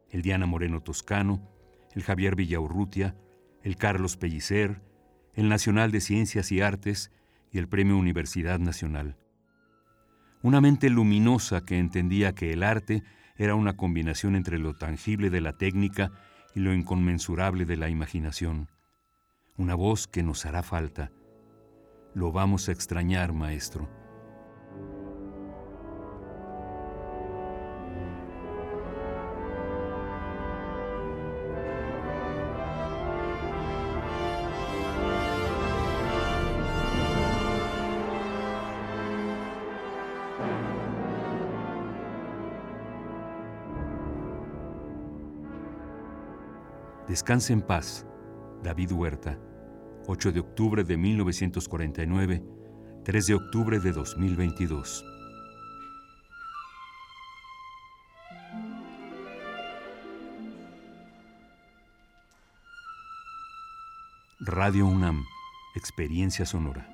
el 0.08 0.22
Diana 0.22 0.46
Moreno 0.46 0.80
Toscano, 0.80 1.46
el 1.92 2.02
Javier 2.04 2.36
Villaurrutia, 2.36 3.14
el 3.62 3.76
Carlos 3.76 4.16
Pellicer, 4.16 4.80
el 5.34 5.50
Nacional 5.50 5.90
de 5.90 6.00
Ciencias 6.00 6.50
y 6.52 6.62
Artes 6.62 7.10
y 7.52 7.58
el 7.58 7.68
Premio 7.68 7.98
Universidad 7.98 8.60
Nacional. 8.60 9.18
Una 10.40 10.62
mente 10.62 10.88
luminosa 10.88 11.66
que 11.66 11.78
entendía 11.78 12.34
que 12.34 12.50
el 12.50 12.62
arte 12.62 13.02
era 13.36 13.56
una 13.56 13.76
combinación 13.76 14.36
entre 14.36 14.58
lo 14.58 14.72
tangible 14.72 15.28
de 15.28 15.42
la 15.42 15.52
técnica 15.52 16.12
y 16.54 16.60
lo 16.60 16.72
inconmensurable 16.72 17.66
de 17.66 17.76
la 17.76 17.90
imaginación. 17.90 18.70
Una 19.58 19.74
voz 19.74 20.06
que 20.06 20.22
nos 20.22 20.46
hará 20.46 20.62
falta 20.62 21.10
lo 22.14 22.30
vamos 22.30 22.68
a 22.68 22.72
extrañar, 22.72 23.32
maestro. 23.32 23.88
Descanse 47.08 47.52
en 47.52 47.62
paz, 47.62 48.06
David 48.62 48.90
Huerta. 48.90 49.38
8 50.06 50.32
de 50.32 50.40
octubre 50.40 50.84
de 50.84 50.96
1949, 50.98 52.42
3 53.04 53.26
de 53.26 53.34
octubre 53.34 53.80
de 53.80 53.92
2022. 53.92 55.04
Radio 64.40 64.86
UNAM, 64.86 65.24
Experiencia 65.74 66.44
Sonora. 66.44 66.93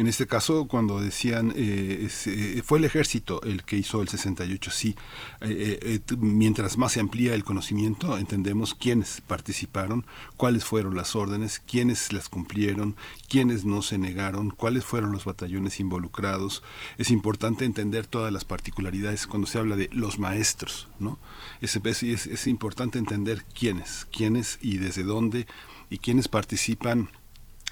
en 0.00 0.06
este 0.06 0.26
caso, 0.26 0.66
cuando 0.66 0.98
decían, 0.98 1.52
eh, 1.54 2.08
eh, 2.26 2.62
fue 2.64 2.78
el 2.78 2.86
ejército 2.86 3.42
el 3.42 3.64
que 3.64 3.76
hizo 3.76 4.00
el 4.00 4.08
68, 4.08 4.70
sí, 4.70 4.96
eh, 5.42 6.00
mientras 6.16 6.78
más 6.78 6.92
se 6.92 7.00
amplía 7.00 7.34
el 7.34 7.44
conocimiento, 7.44 8.16
entendemos 8.16 8.74
quiénes 8.74 9.20
participaron, 9.20 10.06
cuáles 10.38 10.64
fueron 10.64 10.96
las 10.96 11.14
órdenes, 11.14 11.60
quiénes 11.66 12.14
las 12.14 12.30
cumplieron, 12.30 12.96
quiénes 13.28 13.66
no 13.66 13.82
se 13.82 13.98
negaron, 13.98 14.48
cuáles 14.48 14.86
fueron 14.86 15.12
los 15.12 15.26
batallones 15.26 15.80
involucrados. 15.80 16.62
Es 16.96 17.10
importante 17.10 17.66
entender 17.66 18.06
todas 18.06 18.32
las 18.32 18.46
particularidades 18.46 19.26
cuando 19.26 19.46
se 19.46 19.58
habla 19.58 19.76
de 19.76 19.90
los 19.92 20.18
maestros, 20.18 20.88
¿no? 20.98 21.18
Es, 21.60 21.76
es, 21.76 22.26
es 22.26 22.46
importante 22.46 22.98
entender 22.98 23.44
quiénes, 23.52 24.06
quiénes 24.10 24.58
y 24.62 24.78
desde 24.78 25.02
dónde 25.02 25.46
y 25.90 25.98
quiénes 25.98 26.28
participan 26.28 27.10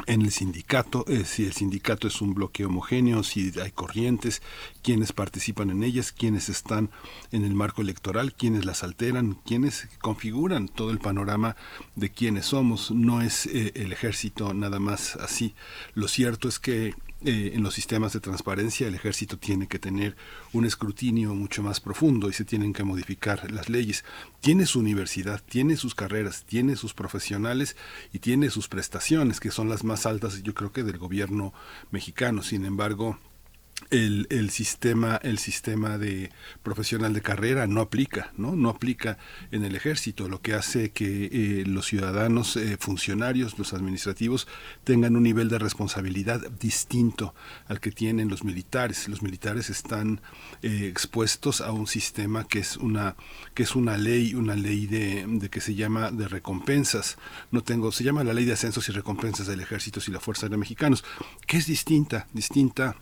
en 0.06 0.22
el 0.22 0.30
sindicato, 0.30 1.04
eh, 1.08 1.24
si 1.24 1.44
el 1.44 1.52
sindicato 1.52 2.08
es 2.08 2.20
un 2.20 2.34
bloque 2.34 2.64
homogéneo, 2.64 3.22
si 3.22 3.52
hay 3.60 3.70
corrientes, 3.72 4.42
quiénes 4.82 5.12
participan 5.12 5.70
en 5.70 5.82
ellas, 5.82 6.12
quiénes 6.12 6.48
están 6.48 6.90
en 7.32 7.44
el 7.44 7.54
marco 7.54 7.82
electoral, 7.82 8.32
quiénes 8.32 8.64
las 8.64 8.84
alteran, 8.84 9.34
quiénes 9.44 9.88
configuran 10.00 10.68
todo 10.68 10.90
el 10.90 10.98
panorama 10.98 11.56
de 11.96 12.10
quiénes 12.10 12.46
somos. 12.46 12.90
No 12.90 13.20
es 13.22 13.46
eh, 13.46 13.72
el 13.74 13.92
ejército 13.92 14.54
nada 14.54 14.78
más 14.78 15.16
así. 15.16 15.54
Lo 15.94 16.08
cierto 16.08 16.48
es 16.48 16.58
que 16.58 16.94
eh, 17.24 17.50
en 17.54 17.64
los 17.64 17.74
sistemas 17.74 18.12
de 18.12 18.20
transparencia 18.20 18.86
el 18.86 18.94
ejército 18.94 19.38
tiene 19.38 19.66
que 19.66 19.80
tener 19.80 20.16
un 20.52 20.64
escrutinio 20.64 21.34
mucho 21.34 21.64
más 21.64 21.80
profundo 21.80 22.28
y 22.28 22.32
se 22.32 22.44
tienen 22.44 22.72
que 22.72 22.84
modificar 22.84 23.50
las 23.50 23.68
leyes. 23.68 24.04
Tiene 24.40 24.66
su 24.66 24.78
universidad, 24.78 25.42
tiene 25.42 25.76
sus 25.76 25.96
carreras, 25.96 26.44
tiene 26.44 26.76
sus 26.76 26.94
profesionales 26.94 27.76
y 28.12 28.20
tiene 28.20 28.50
sus 28.50 28.68
prestaciones, 28.68 29.40
que 29.40 29.50
son 29.50 29.68
las 29.68 29.82
más 29.82 30.06
altas 30.06 30.42
yo 30.44 30.54
creo 30.54 30.72
que 30.72 30.84
del 30.84 30.98
gobierno 30.98 31.52
mexicano. 31.90 32.42
Sin 32.42 32.64
embargo, 32.64 33.18
el, 33.90 34.26
el, 34.30 34.50
sistema 34.50 35.16
el 35.22 35.38
sistema 35.38 35.98
de 35.98 36.30
profesional 36.62 37.12
de 37.12 37.22
carrera 37.22 37.66
no 37.66 37.80
aplica 37.80 38.32
no 38.36 38.56
no 38.56 38.68
aplica 38.68 39.18
en 39.50 39.64
el 39.64 39.74
ejército 39.74 40.28
lo 40.28 40.40
que 40.42 40.54
hace 40.54 40.90
que 40.90 41.28
eh, 41.32 41.64
los 41.66 41.86
ciudadanos 41.86 42.56
eh, 42.56 42.76
funcionarios 42.78 43.58
los 43.58 43.72
administrativos 43.72 44.46
tengan 44.84 45.16
un 45.16 45.22
nivel 45.22 45.48
de 45.48 45.58
responsabilidad 45.58 46.40
distinto 46.60 47.34
al 47.66 47.80
que 47.80 47.90
tienen 47.90 48.28
los 48.28 48.44
militares. 48.44 49.08
Los 49.08 49.22
militares 49.22 49.70
están 49.70 50.20
eh, 50.62 50.88
expuestos 50.90 51.60
a 51.60 51.72
un 51.72 51.86
sistema 51.86 52.44
que 52.44 52.60
es 52.60 52.76
una 52.76 53.16
que 53.54 53.62
es 53.62 53.74
una 53.74 53.96
ley 53.96 54.34
una 54.34 54.54
ley 54.54 54.86
de, 54.86 55.24
de 55.26 55.48
que 55.48 55.60
se 55.60 55.74
llama 55.74 56.10
de 56.10 56.28
recompensas. 56.28 57.18
No 57.50 57.62
tengo 57.62 57.92
se 57.92 58.04
llama 58.04 58.24
la 58.24 58.34
ley 58.34 58.44
de 58.44 58.52
ascensos 58.52 58.88
y 58.88 58.92
recompensas 58.92 59.46
del 59.46 59.60
ejército 59.60 60.00
y 60.06 60.10
la 60.10 60.20
fuerza 60.20 60.46
aérea 60.46 60.58
mexicanos 60.58 61.04
que 61.46 61.56
es 61.56 61.66
distinta 61.66 62.26
distinta 62.32 62.96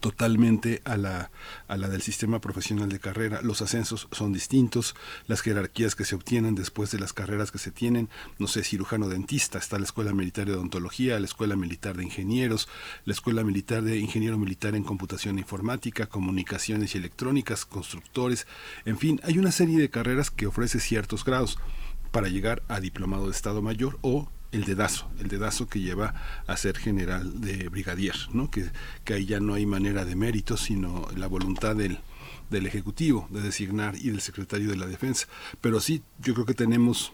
totalmente 0.00 0.82
a 0.84 0.96
la, 0.96 1.30
a 1.66 1.76
la 1.76 1.88
del 1.88 2.02
sistema 2.02 2.40
profesional 2.40 2.88
de 2.88 3.00
carrera. 3.00 3.40
Los 3.42 3.62
ascensos 3.62 4.08
son 4.12 4.32
distintos, 4.32 4.94
las 5.26 5.40
jerarquías 5.40 5.96
que 5.96 6.04
se 6.04 6.14
obtienen 6.14 6.54
después 6.54 6.90
de 6.90 7.00
las 7.00 7.12
carreras 7.12 7.50
que 7.50 7.58
se 7.58 7.70
tienen, 7.72 8.08
no 8.38 8.46
sé, 8.46 8.62
cirujano 8.62 9.08
dentista, 9.08 9.58
está 9.58 9.78
la 9.78 9.84
Escuela 9.84 10.12
Militar 10.12 10.46
de 10.46 10.52
Odontología, 10.52 11.18
la 11.18 11.26
Escuela 11.26 11.56
Militar 11.56 11.96
de 11.96 12.04
Ingenieros, 12.04 12.68
la 13.04 13.12
Escuela 13.12 13.42
Militar 13.42 13.82
de 13.82 13.98
Ingeniero 13.98 14.38
Militar 14.38 14.74
en 14.74 14.84
Computación 14.84 15.38
e 15.38 15.40
Informática, 15.40 16.06
Comunicaciones 16.06 16.94
y 16.94 16.98
Electrónicas, 16.98 17.66
constructores, 17.66 18.46
en 18.84 18.98
fin, 18.98 19.20
hay 19.24 19.38
una 19.38 19.52
serie 19.52 19.78
de 19.78 19.90
carreras 19.90 20.30
que 20.30 20.46
ofrece 20.46 20.80
ciertos 20.80 21.24
grados 21.24 21.58
para 22.10 22.28
llegar 22.28 22.62
a 22.68 22.80
diplomado 22.80 23.26
de 23.26 23.32
Estado 23.32 23.62
Mayor 23.62 23.98
o 24.02 24.28
el 24.52 24.64
dedazo, 24.64 25.10
el 25.20 25.28
dedazo 25.28 25.68
que 25.68 25.80
lleva 25.80 26.14
a 26.46 26.56
ser 26.56 26.76
general 26.76 27.40
de 27.40 27.68
brigadier, 27.68 28.16
¿no? 28.32 28.50
que, 28.50 28.70
que 29.04 29.14
ahí 29.14 29.26
ya 29.26 29.40
no 29.40 29.54
hay 29.54 29.66
manera 29.66 30.04
de 30.04 30.16
mérito, 30.16 30.56
sino 30.56 31.06
la 31.16 31.26
voluntad 31.28 31.76
del, 31.76 32.00
del 32.50 32.66
Ejecutivo 32.66 33.28
de 33.30 33.40
designar 33.40 33.94
y 33.96 34.10
del 34.10 34.20
secretario 34.20 34.68
de 34.68 34.76
la 34.76 34.86
Defensa. 34.86 35.28
Pero 35.60 35.80
sí, 35.80 36.02
yo 36.18 36.34
creo 36.34 36.46
que 36.46 36.54
tenemos 36.54 37.12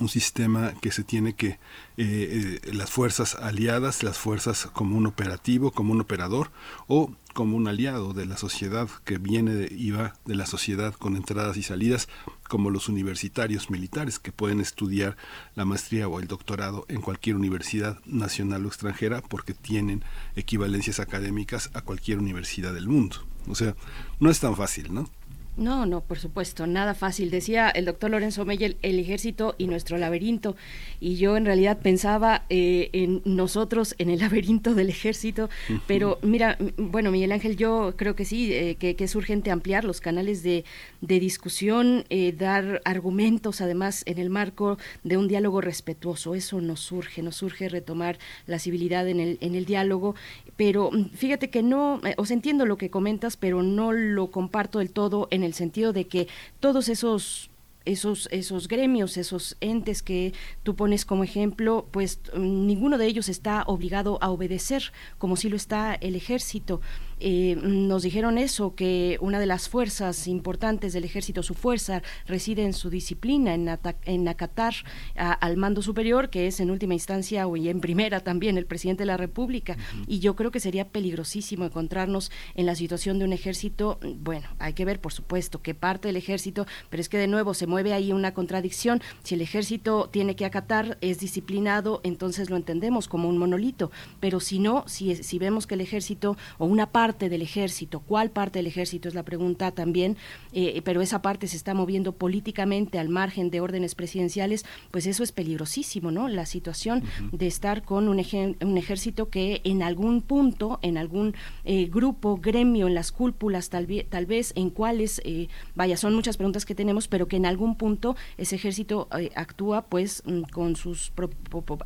un 0.00 0.08
sistema 0.08 0.74
que 0.80 0.92
se 0.92 1.04
tiene 1.04 1.34
que 1.34 1.48
eh, 1.48 1.58
eh, 1.96 2.72
las 2.72 2.90
fuerzas 2.90 3.34
aliadas, 3.34 4.02
las 4.02 4.18
fuerzas 4.18 4.66
como 4.72 4.96
un 4.96 5.06
operativo, 5.06 5.70
como 5.70 5.92
un 5.92 6.00
operador 6.00 6.50
o 6.86 7.12
como 7.32 7.56
un 7.56 7.68
aliado 7.68 8.14
de 8.14 8.24
la 8.24 8.38
sociedad 8.38 8.88
que 9.04 9.18
viene 9.18 9.52
de, 9.52 9.74
y 9.74 9.90
va 9.90 10.14
de 10.24 10.34
la 10.34 10.46
sociedad 10.46 10.94
con 10.94 11.16
entradas 11.16 11.58
y 11.58 11.62
salidas, 11.62 12.08
como 12.48 12.70
los 12.70 12.88
universitarios 12.88 13.70
militares 13.70 14.18
que 14.18 14.32
pueden 14.32 14.60
estudiar 14.60 15.16
la 15.54 15.66
maestría 15.66 16.08
o 16.08 16.18
el 16.18 16.28
doctorado 16.28 16.86
en 16.88 17.02
cualquier 17.02 17.36
universidad 17.36 17.98
nacional 18.06 18.64
o 18.64 18.68
extranjera 18.68 19.20
porque 19.20 19.52
tienen 19.52 20.02
equivalencias 20.34 20.98
académicas 20.98 21.70
a 21.74 21.82
cualquier 21.82 22.18
universidad 22.18 22.72
del 22.72 22.88
mundo. 22.88 23.16
O 23.48 23.54
sea, 23.54 23.76
no 24.18 24.30
es 24.30 24.40
tan 24.40 24.56
fácil, 24.56 24.92
¿no? 24.92 25.10
No, 25.56 25.86
no, 25.86 26.02
por 26.02 26.18
supuesto, 26.18 26.66
nada 26.66 26.94
fácil. 26.94 27.30
Decía 27.30 27.70
el 27.70 27.86
doctor 27.86 28.10
Lorenzo 28.10 28.44
Meyer, 28.44 28.76
el 28.82 28.98
ejército 28.98 29.54
y 29.56 29.68
nuestro 29.68 29.96
laberinto. 29.96 30.54
Y 31.00 31.16
yo 31.16 31.38
en 31.38 31.46
realidad 31.46 31.78
pensaba 31.78 32.44
eh, 32.50 32.90
en 32.92 33.22
nosotros, 33.24 33.94
en 33.96 34.10
el 34.10 34.18
laberinto 34.20 34.74
del 34.74 34.90
ejército. 34.90 35.48
Pero 35.86 36.18
mira, 36.20 36.58
bueno, 36.76 37.10
Miguel 37.10 37.32
Ángel, 37.32 37.56
yo 37.56 37.94
creo 37.96 38.14
que 38.14 38.26
sí, 38.26 38.52
eh, 38.52 38.74
que, 38.74 38.96
es 38.98 39.14
urgente 39.14 39.50
ampliar 39.50 39.84
los 39.84 40.02
canales 40.02 40.42
de, 40.42 40.64
discusión, 41.00 42.04
eh, 42.10 42.32
dar 42.32 42.82
argumentos, 42.84 43.62
además, 43.62 44.02
en 44.06 44.18
el 44.18 44.28
marco 44.28 44.76
de 45.04 45.16
un 45.16 45.26
diálogo 45.26 45.62
respetuoso. 45.62 46.34
Eso 46.34 46.60
nos 46.60 46.80
surge, 46.80 47.22
nos 47.22 47.36
surge 47.36 47.70
retomar 47.70 48.18
la 48.46 48.58
civilidad 48.58 49.08
en 49.08 49.20
el, 49.20 49.38
en 49.40 49.54
el 49.54 49.64
diálogo. 49.64 50.16
Pero 50.56 50.90
fíjate 51.14 51.48
que 51.48 51.62
no, 51.62 52.02
os 52.18 52.30
entiendo 52.30 52.66
lo 52.66 52.76
que 52.76 52.90
comentas, 52.90 53.38
pero 53.38 53.62
no 53.62 53.92
lo 53.92 54.30
comparto 54.30 54.80
del 54.80 54.90
todo 54.90 55.28
en 55.30 55.45
el 55.46 55.54
sentido 55.54 55.92
de 55.92 56.06
que 56.06 56.28
todos 56.60 56.88
esos 56.88 57.50
esos, 57.86 58.28
esos 58.32 58.68
gremios, 58.68 59.16
esos 59.16 59.56
entes 59.60 60.02
que 60.02 60.34
tú 60.64 60.74
pones 60.74 61.04
como 61.04 61.24
ejemplo, 61.24 61.86
pues 61.92 62.20
ninguno 62.36 62.98
de 62.98 63.06
ellos 63.06 63.28
está 63.28 63.62
obligado 63.66 64.18
a 64.20 64.30
obedecer, 64.30 64.92
como 65.18 65.36
si 65.36 65.48
lo 65.48 65.56
está 65.56 65.94
el 65.94 66.16
ejército. 66.16 66.80
Eh, 67.18 67.56
nos 67.62 68.02
dijeron 68.02 68.38
eso, 68.38 68.74
que 68.74 69.18
una 69.20 69.40
de 69.40 69.46
las 69.46 69.68
fuerzas 69.68 70.26
importantes 70.28 70.92
del 70.92 71.04
ejército, 71.04 71.42
su 71.42 71.54
fuerza, 71.54 72.02
reside 72.26 72.64
en 72.64 72.72
su 72.72 72.90
disciplina, 72.90 73.54
en, 73.54 73.68
en 74.04 74.28
acatar 74.28 74.74
al 75.16 75.56
mando 75.56 75.82
superior, 75.82 76.30
que 76.30 76.46
es 76.46 76.60
en 76.60 76.70
última 76.70 76.94
instancia 76.94 77.46
y 77.56 77.68
en 77.68 77.80
primera 77.80 78.20
también 78.20 78.58
el 78.58 78.66
presidente 78.66 79.02
de 79.02 79.06
la 79.06 79.16
República. 79.16 79.76
Y 80.06 80.18
yo 80.18 80.36
creo 80.36 80.50
que 80.50 80.60
sería 80.60 80.88
peligrosísimo 80.88 81.64
encontrarnos 81.64 82.30
en 82.54 82.66
la 82.66 82.74
situación 82.74 83.18
de 83.18 83.24
un 83.24 83.32
ejército, 83.32 83.98
bueno, 84.18 84.48
hay 84.58 84.74
que 84.74 84.84
ver, 84.84 85.00
por 85.00 85.12
supuesto, 85.12 85.62
qué 85.62 85.74
parte 85.74 86.08
del 86.08 86.16
ejército, 86.16 86.66
pero 86.90 87.00
es 87.00 87.08
que 87.08 87.18
de 87.18 87.28
nuevo 87.28 87.54
se 87.54 87.66
mueve 87.66 87.92
ahí 87.92 88.12
una 88.12 88.34
contradicción. 88.34 89.00
Si 89.22 89.34
el 89.34 89.40
ejército 89.40 90.08
tiene 90.10 90.36
que 90.36 90.44
acatar, 90.44 90.98
es 91.00 91.18
disciplinado, 91.18 92.00
entonces 92.04 92.50
lo 92.50 92.56
entendemos 92.56 93.08
como 93.08 93.28
un 93.28 93.38
monolito, 93.38 93.90
pero 94.20 94.40
si 94.40 94.58
no, 94.58 94.84
si, 94.86 95.16
si 95.16 95.38
vemos 95.38 95.66
que 95.66 95.74
el 95.74 95.80
ejército 95.80 96.36
o 96.58 96.66
una 96.66 96.90
parte 96.90 97.05
del 97.14 97.42
ejército, 97.42 98.00
¿cuál 98.00 98.30
parte 98.30 98.58
del 98.58 98.66
ejército 98.66 99.08
es 99.08 99.14
la 99.14 99.22
pregunta 99.22 99.70
también? 99.70 100.16
Eh, 100.52 100.82
pero 100.84 101.00
esa 101.00 101.22
parte 101.22 101.46
se 101.46 101.56
está 101.56 101.72
moviendo 101.74 102.12
políticamente 102.12 102.98
al 102.98 103.08
margen 103.08 103.50
de 103.50 103.60
órdenes 103.60 103.94
presidenciales, 103.94 104.64
pues 104.90 105.06
eso 105.06 105.22
es 105.22 105.32
peligrosísimo, 105.32 106.10
¿no? 106.10 106.28
La 106.28 106.46
situación 106.46 107.04
de 107.32 107.46
estar 107.46 107.82
con 107.82 108.08
un, 108.08 108.18
un, 108.60 108.76
ejército 108.76 109.28
que 109.28 109.60
en 109.64 109.82
algún 109.82 110.22
punto, 110.22 110.78
en 110.82 110.98
algún 110.98 111.34
eh, 111.64 111.86
grupo, 111.86 112.36
gremio, 112.36 112.88
en 112.88 112.94
las 112.94 113.12
cúpulas, 113.12 113.70
tal, 113.70 113.86
tal 114.08 114.26
vez 114.26 114.52
en 114.56 114.70
cuáles, 114.70 115.20
eh, 115.24 115.48
vaya, 115.74 115.96
son 115.96 116.14
muchas 116.14 116.36
preguntas 116.36 116.66
que 116.66 116.74
tenemos, 116.74 117.08
pero 117.08 117.28
que 117.28 117.36
en 117.36 117.46
algún 117.46 117.76
punto 117.76 118.16
ese 118.36 118.56
ejército 118.56 119.08
actúa 119.34 119.86
pues 119.86 120.22
mm, 120.26 120.42
con 120.52 120.76
sus 120.76 121.12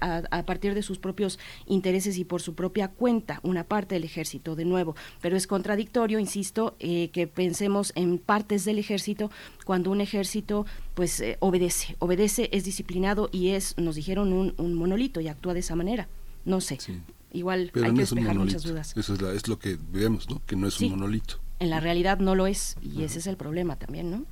a, 0.00 0.22
a 0.30 0.46
partir 0.46 0.74
de 0.74 0.82
sus 0.82 0.98
propios 0.98 1.38
intereses 1.66 2.18
y 2.18 2.24
por 2.24 2.40
su 2.40 2.54
propia 2.54 2.88
cuenta, 2.88 3.40
una 3.42 3.64
parte 3.64 3.94
del 3.94 4.04
ejército, 4.04 4.56
de 4.56 4.64
nuevo, 4.64 4.94
pero 5.20 5.36
es 5.36 5.46
contradictorio, 5.46 6.18
insisto, 6.18 6.76
eh, 6.78 7.10
que 7.12 7.26
pensemos 7.26 7.92
en 7.94 8.18
partes 8.18 8.64
del 8.64 8.78
ejército 8.78 9.30
cuando 9.64 9.90
un 9.90 10.00
ejército 10.00 10.66
pues 10.94 11.20
eh, 11.20 11.36
obedece, 11.40 11.96
obedece, 11.98 12.48
es 12.52 12.64
disciplinado 12.64 13.28
y 13.32 13.50
es, 13.50 13.76
nos 13.78 13.94
dijeron, 13.94 14.32
un, 14.32 14.74
monolito 14.74 15.20
y 15.20 15.28
actúa 15.28 15.54
de 15.54 15.60
esa 15.60 15.76
manera. 15.76 16.08
No 16.44 16.60
sé. 16.60 16.78
Igual 17.32 17.70
hay 17.74 17.92
que 17.92 18.00
despejar 18.00 18.36
muchas 18.36 18.62
dudas. 18.62 18.96
Eso 18.96 19.14
es, 19.32 19.48
lo 19.48 19.58
que 19.58 19.78
vemos, 19.92 20.28
¿no? 20.28 20.40
Que 20.46 20.56
no 20.56 20.66
es 20.66 20.80
un 20.80 20.90
monolito. 20.90 21.36
En 21.58 21.70
la 21.70 21.80
realidad 21.80 22.18
no 22.18 22.34
lo 22.34 22.46
es 22.46 22.76
y 22.82 23.02
ese 23.02 23.18
es 23.18 23.26
el 23.26 23.36
problema 23.36 23.76
también, 23.76 24.10
¿no? 24.10 24.24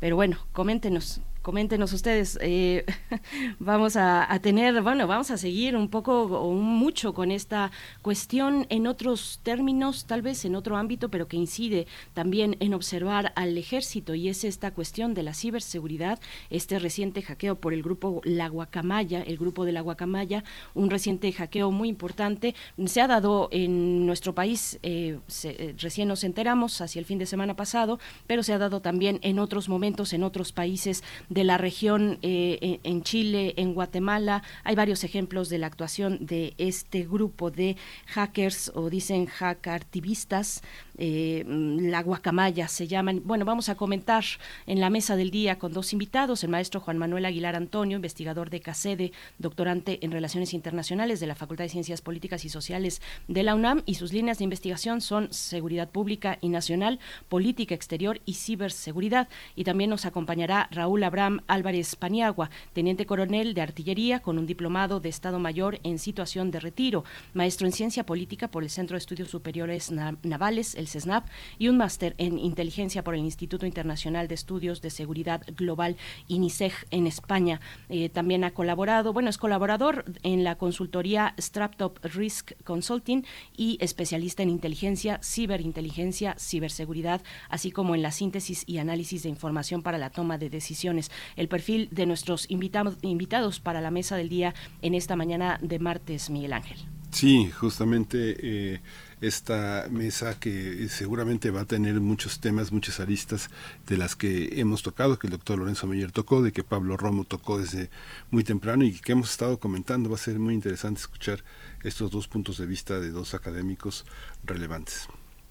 Pero 0.00 0.16
bueno, 0.16 0.38
coméntenos 0.52 1.20
coméntenos 1.42 1.92
ustedes. 1.92 2.38
Eh, 2.40 2.86
vamos 3.58 3.96
a, 3.96 4.26
tener, 4.40 4.80
bueno, 4.82 5.06
vamos 5.06 5.30
a 5.30 5.36
seguir 5.36 5.76
un 5.76 5.88
poco 5.88 6.22
o 6.22 6.52
mucho 6.54 7.12
con 7.12 7.30
esta 7.30 7.70
cuestión 8.00 8.66
en 8.70 8.86
otros 8.86 9.40
términos, 9.42 10.06
tal 10.06 10.22
vez 10.22 10.44
en 10.44 10.54
otro 10.54 10.76
ámbito, 10.76 11.10
pero 11.10 11.28
que 11.28 11.36
incide 11.36 11.86
también 12.14 12.56
en 12.60 12.74
observar 12.74 13.32
al 13.36 13.58
ejército 13.58 14.14
y 14.14 14.28
es 14.28 14.44
esta 14.44 14.70
cuestión 14.72 15.14
de 15.14 15.22
la 15.22 15.34
ciberseguridad, 15.34 16.20
este 16.50 16.78
reciente 16.78 17.22
hackeo 17.22 17.56
por 17.56 17.74
el 17.74 17.82
grupo 17.82 18.20
La 18.24 18.48
Guacamaya, 18.48 19.22
el 19.22 19.36
grupo 19.36 19.64
de 19.64 19.72
La 19.72 19.80
Guacamaya, 19.80 20.44
un 20.74 20.90
reciente 20.90 21.32
hackeo 21.32 21.70
muy 21.70 21.88
importante. 21.88 22.54
Se 22.86 23.00
ha 23.00 23.08
dado 23.08 23.48
en 23.50 24.06
nuestro 24.06 24.34
país, 24.34 24.78
eh, 24.82 25.18
eh, 25.44 25.74
recién 25.78 26.08
nos 26.08 26.24
enteramos 26.24 26.80
hacia 26.80 27.00
el 27.00 27.06
fin 27.06 27.18
de 27.18 27.26
semana 27.26 27.56
pasado, 27.56 27.98
pero 28.26 28.42
se 28.42 28.52
ha 28.52 28.58
dado 28.58 28.80
también 28.80 29.18
en 29.22 29.38
otros 29.38 29.68
momentos, 29.68 30.12
en 30.12 30.22
otros 30.22 30.52
países 30.52 31.02
de 31.32 31.44
la 31.44 31.58
región 31.58 32.18
eh, 32.22 32.80
en 32.82 33.02
Chile, 33.02 33.54
en 33.56 33.74
Guatemala. 33.74 34.42
Hay 34.64 34.74
varios 34.74 35.04
ejemplos 35.04 35.48
de 35.48 35.58
la 35.58 35.66
actuación 35.66 36.26
de 36.26 36.54
este 36.58 37.04
grupo 37.04 37.50
de 37.50 37.76
hackers 38.06 38.70
o 38.74 38.90
dicen 38.90 39.26
hackartivistas 39.26 40.62
eh, 40.98 41.44
la 41.46 42.02
guacamaya 42.02 42.68
se 42.68 42.86
llaman. 42.86 43.22
Bueno, 43.24 43.44
vamos 43.44 43.68
a 43.68 43.74
comentar 43.74 44.24
en 44.66 44.80
la 44.80 44.90
mesa 44.90 45.16
del 45.16 45.30
día 45.30 45.58
con 45.58 45.72
dos 45.72 45.92
invitados, 45.92 46.44
el 46.44 46.50
maestro 46.50 46.80
Juan 46.80 46.98
Manuel 46.98 47.24
Aguilar 47.24 47.56
Antonio, 47.56 47.96
investigador 47.96 48.50
de 48.50 48.60
CACEDE, 48.60 49.12
doctorante 49.38 49.98
en 50.02 50.10
Relaciones 50.10 50.54
Internacionales 50.54 51.20
de 51.20 51.26
la 51.26 51.34
Facultad 51.34 51.64
de 51.64 51.70
Ciencias 51.70 52.02
Políticas 52.02 52.44
y 52.44 52.48
Sociales 52.48 53.00
de 53.28 53.42
la 53.42 53.54
UNAM, 53.54 53.82
y 53.86 53.94
sus 53.94 54.12
líneas 54.12 54.38
de 54.38 54.44
investigación 54.44 55.00
son 55.00 55.32
seguridad 55.32 55.90
pública 55.90 56.38
y 56.40 56.48
nacional, 56.48 57.00
política 57.28 57.74
exterior 57.74 58.20
y 58.26 58.34
ciberseguridad. 58.34 59.28
Y 59.56 59.64
también 59.64 59.90
nos 59.90 60.04
acompañará 60.04 60.68
Raúl 60.70 61.04
Abraham 61.04 61.40
Álvarez 61.46 61.96
Paniagua, 61.96 62.50
teniente 62.72 63.06
coronel 63.06 63.54
de 63.54 63.62
artillería 63.62 64.20
con 64.20 64.38
un 64.38 64.46
diplomado 64.46 65.00
de 65.00 65.08
Estado 65.08 65.38
Mayor 65.38 65.80
en 65.82 65.98
situación 65.98 66.50
de 66.50 66.60
retiro, 66.60 67.04
maestro 67.34 67.66
en 67.66 67.72
ciencia 67.72 68.04
política 68.04 68.48
por 68.48 68.62
el 68.62 68.70
Centro 68.70 68.94
de 68.94 68.98
Estudios 68.98 69.30
Superiores 69.30 69.90
Navales, 69.90 70.74
el 70.82 70.88
CESNAP, 70.88 71.26
y 71.58 71.68
un 71.68 71.78
máster 71.78 72.14
en 72.18 72.38
inteligencia 72.38 73.02
por 73.02 73.14
el 73.14 73.20
Instituto 73.20 73.64
Internacional 73.66 74.28
de 74.28 74.34
Estudios 74.34 74.82
de 74.82 74.90
Seguridad 74.90 75.42
Global, 75.56 75.96
INISEG, 76.28 76.72
en 76.90 77.06
España. 77.06 77.60
Eh, 77.88 78.08
también 78.08 78.44
ha 78.44 78.52
colaborado, 78.52 79.12
bueno, 79.12 79.30
es 79.30 79.38
colaborador 79.38 80.04
en 80.22 80.44
la 80.44 80.56
consultoría 80.56 81.34
Straptop 81.38 81.98
Risk 82.04 82.52
Consulting 82.64 83.24
y 83.56 83.78
especialista 83.80 84.42
en 84.42 84.50
inteligencia, 84.50 85.20
ciberinteligencia, 85.22 86.36
ciberseguridad, 86.38 87.22
así 87.48 87.70
como 87.70 87.94
en 87.94 88.02
la 88.02 88.12
síntesis 88.12 88.64
y 88.66 88.78
análisis 88.78 89.22
de 89.22 89.28
información 89.28 89.82
para 89.82 89.98
la 89.98 90.10
toma 90.10 90.38
de 90.38 90.50
decisiones. 90.50 91.10
El 91.36 91.48
perfil 91.48 91.88
de 91.90 92.06
nuestros 92.06 92.50
invitados, 92.50 92.98
invitados 93.02 93.60
para 93.60 93.80
la 93.80 93.90
mesa 93.90 94.16
del 94.16 94.28
día 94.28 94.54
en 94.82 94.94
esta 94.94 95.16
mañana 95.16 95.58
de 95.62 95.78
martes, 95.78 96.30
Miguel 96.30 96.52
Ángel. 96.52 96.78
Sí, 97.10 97.50
justamente 97.50 98.36
eh, 98.40 98.80
esta 99.22 99.86
mesa 99.88 100.38
que 100.38 100.88
seguramente 100.88 101.50
va 101.50 101.62
a 101.62 101.64
tener 101.64 102.00
muchos 102.00 102.40
temas, 102.40 102.72
muchas 102.72 102.98
aristas 103.00 103.50
de 103.86 103.96
las 103.96 104.16
que 104.16 104.60
hemos 104.60 104.82
tocado, 104.82 105.18
que 105.18 105.28
el 105.28 105.30
doctor 105.30 105.58
Lorenzo 105.58 105.86
Meyer 105.86 106.10
tocó, 106.10 106.42
de 106.42 106.52
que 106.52 106.64
Pablo 106.64 106.96
Romo 106.96 107.24
tocó 107.24 107.58
desde 107.58 107.88
muy 108.30 108.42
temprano 108.42 108.84
y 108.84 108.92
que 108.92 109.12
hemos 109.12 109.30
estado 109.30 109.58
comentando. 109.58 110.10
Va 110.10 110.16
a 110.16 110.18
ser 110.18 110.38
muy 110.40 110.54
interesante 110.54 111.00
escuchar 111.00 111.44
estos 111.84 112.10
dos 112.10 112.26
puntos 112.26 112.58
de 112.58 112.66
vista 112.66 112.98
de 112.98 113.10
dos 113.10 113.32
académicos 113.34 114.04
relevantes. 114.44 115.08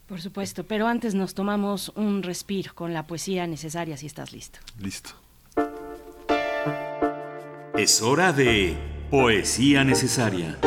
Por 0.07 0.19
supuesto, 0.19 0.65
pero 0.65 0.87
antes 0.87 1.15
nos 1.15 1.33
tomamos 1.33 1.93
un 1.95 2.23
respiro 2.23 2.75
con 2.75 2.93
la 2.93 3.07
poesía 3.07 3.47
necesaria 3.47 3.95
si 3.95 4.07
estás 4.07 4.33
listo. 4.33 4.59
Listo. 4.79 5.11
Es 7.77 8.01
hora 8.01 8.33
de 8.33 8.75
poesía 9.09 9.85
necesaria. 9.85 10.59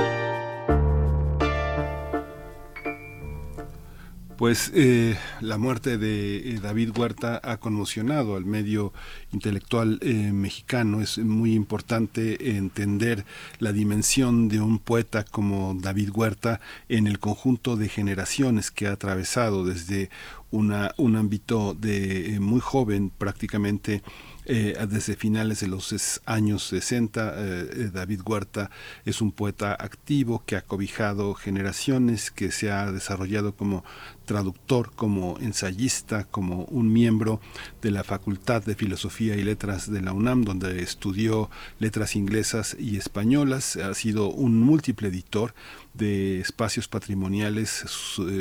Pues 4.37 4.73
eh, 4.75 5.17
la 5.41 5.59
muerte 5.59 5.97
de 5.97 6.37
eh, 6.37 6.61
David 6.61 6.91
Huerta 6.97 7.41
ha 7.45 7.59
conmocionado 7.59 8.35
al 8.35 8.45
medio 8.45 8.93
intelectual 9.33 10.01
eh, 10.03 10.33
mexicano. 10.33 11.01
Es 11.01 11.19
muy 11.19 11.55
importante 11.55 12.57
entender 12.57 13.25
la 13.61 13.71
dimensión 13.71 14.49
de 14.49 14.61
un 14.61 14.81
poeta 14.81 15.25
como 15.25 15.77
David 15.81 16.11
Huerta 16.13 16.61
en 16.89 17.07
el 17.07 17.21
conjunto 17.21 17.77
de 17.77 17.89
generaciones 17.89 18.73
que 18.73 18.89
ha 18.89 18.93
atravesado 18.93 19.65
desde 19.65 20.11
una, 20.51 20.95
un 20.97 21.15
ámbito 21.15 21.75
de 21.75 22.39
muy 22.41 22.61
joven 22.61 23.11
prácticamente 23.11 24.03
eh, 24.47 24.77
desde 24.91 25.17
finales 25.17 25.61
de 25.61 25.69
los 25.69 26.21
años 26.27 26.65
60. 26.65 27.35
Eh, 27.37 27.71
eh, 27.73 27.91
David 27.93 28.21
Huerta 28.27 28.71
es 29.05 29.23
un 29.23 29.33
poeta 29.33 29.73
activo 29.73 30.43
que 30.45 30.57
ha 30.57 30.63
cobijado 30.63 31.35
generaciones, 31.35 32.31
que 32.31 32.51
se 32.51 32.71
ha 32.71 32.93
desarrollado 32.93 33.55
como 33.55 33.85
traductor, 34.27 34.93
como 34.95 35.39
ensayista, 35.41 36.25
como 36.25 36.65
un 36.65 36.93
miembro 36.93 37.41
de 37.81 37.91
la 37.91 38.05
Facultad 38.05 38.63
de 38.63 38.75
Filosofía 38.75 39.37
y 39.37 39.45
Letras 39.45 39.91
de 39.91 40.03
la 40.03 40.13
UNAM, 40.13 40.45
donde 40.45 40.83
estudió 40.83 41.51
letras 41.79 42.15
inglesas 42.15 42.77
y 42.79 42.97
españolas. 42.97 43.77
Ha 43.77 43.95
sido 43.95 44.31
un 44.31 44.61
múltiple 44.61 45.09
editor 45.09 45.55
de 45.95 46.41
espacios 46.41 46.89
patrimoniales 46.89 47.85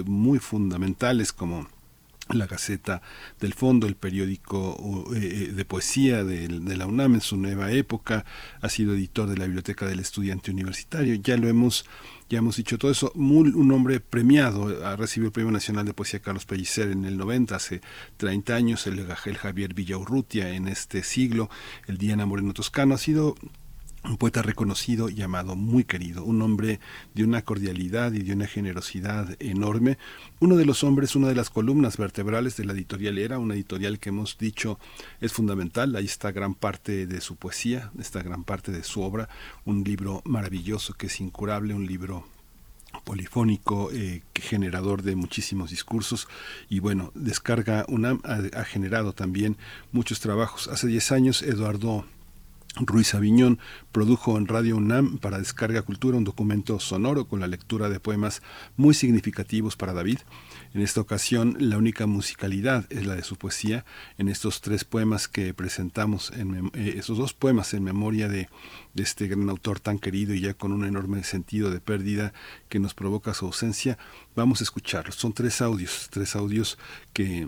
muy 0.06 0.40
fundamentales 0.40 1.32
como 1.32 1.68
la 2.30 2.48
Gaceta 2.48 3.02
del 3.40 3.54
Fondo, 3.54 3.86
el 3.86 3.96
periódico 3.96 5.06
eh, 5.14 5.20
eh, 5.20 5.52
de 5.52 5.66
poesía 5.66 6.24
de, 6.24 6.48
la 6.50 6.88
UNAM 6.88 7.16
en 7.16 7.22
su 7.22 7.38
nueva 7.38 7.72
época, 7.72 8.26
ha 8.62 8.70
sido 8.70 8.94
editor 8.94 9.30
de 9.30 9.38
la 9.38 9.46
Biblioteca 9.46 9.86
del 9.86 10.00
Estudiante 10.00 10.52
Universitario, 10.52 11.16
ya 11.16 11.38
lo 11.38 11.48
hemos 11.48 11.86
ya 12.30 12.40
hemos 12.40 12.56
dicho 12.56 12.80
todo 12.80 12.90
eso, 12.90 13.12
un 13.14 13.72
hombre 13.72 14.00
premiado, 14.00 14.88
ha 14.88 14.96
recibido 14.96 15.28
el 15.28 15.34
Premio 15.34 15.52
Nacional 15.52 15.86
de 15.86 15.94
Poesía 15.94 16.20
Carlos 16.20 16.46
Pellicer 16.46 16.90
en 16.90 17.06
el 17.06 17.18
90, 17.18 17.56
hace 17.56 17.82
30 18.18 18.56
años, 18.56 18.88
el, 18.88 19.00
el 19.00 19.38
Javier 19.38 19.76
Villaurrutia 19.76 20.50
en 20.50 20.68
este 20.68 21.04
siglo, 21.04 21.52
el 21.86 22.00
Diana 22.00 22.26
Moreno 22.26 22.54
Toscano, 22.54 22.96
ha 22.96 22.98
sido 22.98 23.36
un 24.04 24.18
poeta 24.18 24.42
reconocido 24.42 25.10
llamado 25.10 25.56
muy 25.56 25.86
querido, 25.86 26.24
un 26.24 26.42
hombre 26.42 26.80
de 27.14 27.24
una 27.24 27.42
cordialidad 27.42 28.14
y 28.14 28.24
de 28.24 28.34
una 28.34 28.48
generosidad 28.48 29.36
enorme, 29.40 29.98
uno 30.40 30.58
de 30.58 30.66
los 30.66 30.84
hombres, 30.84 31.16
una 31.16 31.30
de 31.30 31.36
las 31.36 31.50
columnas 31.50 31.98
vertebrales 31.98 32.58
de 32.58 32.66
la 32.66 32.74
editorial 32.74 33.18
Era, 33.18 33.40
una 33.40 33.54
editorial 33.54 34.00
que 34.00 34.10
hemos 34.10 34.38
dicho 34.38 34.80
es 35.22 35.32
fundamental, 35.32 35.96
ahí 35.96 36.06
está 36.06 36.32
gran 36.32 36.54
parte 36.54 37.08
de 37.08 37.22
su 37.22 37.38
poesía, 37.38 37.92
está 37.98 38.22
gran 38.22 38.44
parte 38.44 38.72
de 38.72 38.84
su 38.84 39.02
obra, 39.02 39.30
un 39.66 39.84
libro 39.84 40.22
maravilloso 40.26 40.94
que 40.96 41.08
es 41.08 41.22
incurable, 41.22 41.74
un 41.74 41.86
libro 41.86 42.26
polifónico, 43.04 43.92
eh, 43.92 44.22
generador 44.36 45.02
de 45.02 45.16
muchísimos 45.16 45.72
discursos. 45.72 46.28
Y 46.70 46.80
bueno, 46.80 47.12
Descarga 47.16 47.86
UNAM 47.88 48.22
ha, 48.24 48.64
generado 48.64 49.14
también 49.14 49.58
muchos 49.92 50.20
trabajos. 50.20 50.68
Hace 50.68 50.88
10 50.88 51.12
años 51.12 51.42
Eduardo 51.42 52.06
Ruiz 52.76 53.14
Aviñón 53.14 53.60
produjo 53.92 54.36
en 54.38 54.48
Radio 54.48 54.78
UNAM 54.78 55.20
para 55.20 55.38
Descarga 55.38 55.84
Cultura 55.84 56.18
un 56.18 56.24
documento 56.24 56.80
sonoro 56.80 57.28
con 57.28 57.40
la 57.40 57.46
lectura 57.46 57.88
de 57.88 58.00
poemas 58.00 58.42
muy 58.78 58.96
significativos 58.96 59.76
para 59.76 59.94
David. 59.94 60.20
En 60.74 60.82
esta 60.82 61.00
ocasión, 61.00 61.56
la 61.60 61.78
única 61.78 62.08
musicalidad 62.08 62.86
es 62.90 63.06
la 63.06 63.16
de 63.16 63.22
su 63.22 63.36
poesía. 63.36 63.86
En 64.18 64.28
estos 64.28 64.62
tres 64.62 64.86
poemas 64.86 65.28
que 65.28 65.54
presentamos, 65.54 66.32
en 66.32 66.72
eh, 66.74 67.00
dos 67.08 67.34
poemas 67.34 67.76
en 67.76 67.84
memoria 67.84 68.28
de, 68.28 68.50
de 68.96 69.04
este 69.04 69.28
gran 69.28 69.50
autor 69.52 69.80
tan 69.80 70.00
querido 70.00 70.34
y 70.34 70.42
ya 70.42 70.56
con 70.56 70.72
un 70.72 70.84
enorme 70.84 71.24
sentido 71.24 71.70
de 71.70 71.80
pérdida 71.80 72.34
que 72.70 72.80
nos 72.80 72.96
provoca 72.96 73.36
su 73.36 73.46
ausencia, 73.46 74.00
vamos 74.36 74.62
a 74.62 74.64
escucharlos. 74.64 75.16
Son 75.16 75.34
tres 75.34 75.62
audios, 75.62 76.08
tres 76.10 76.36
audios 76.36 76.80
que 77.14 77.48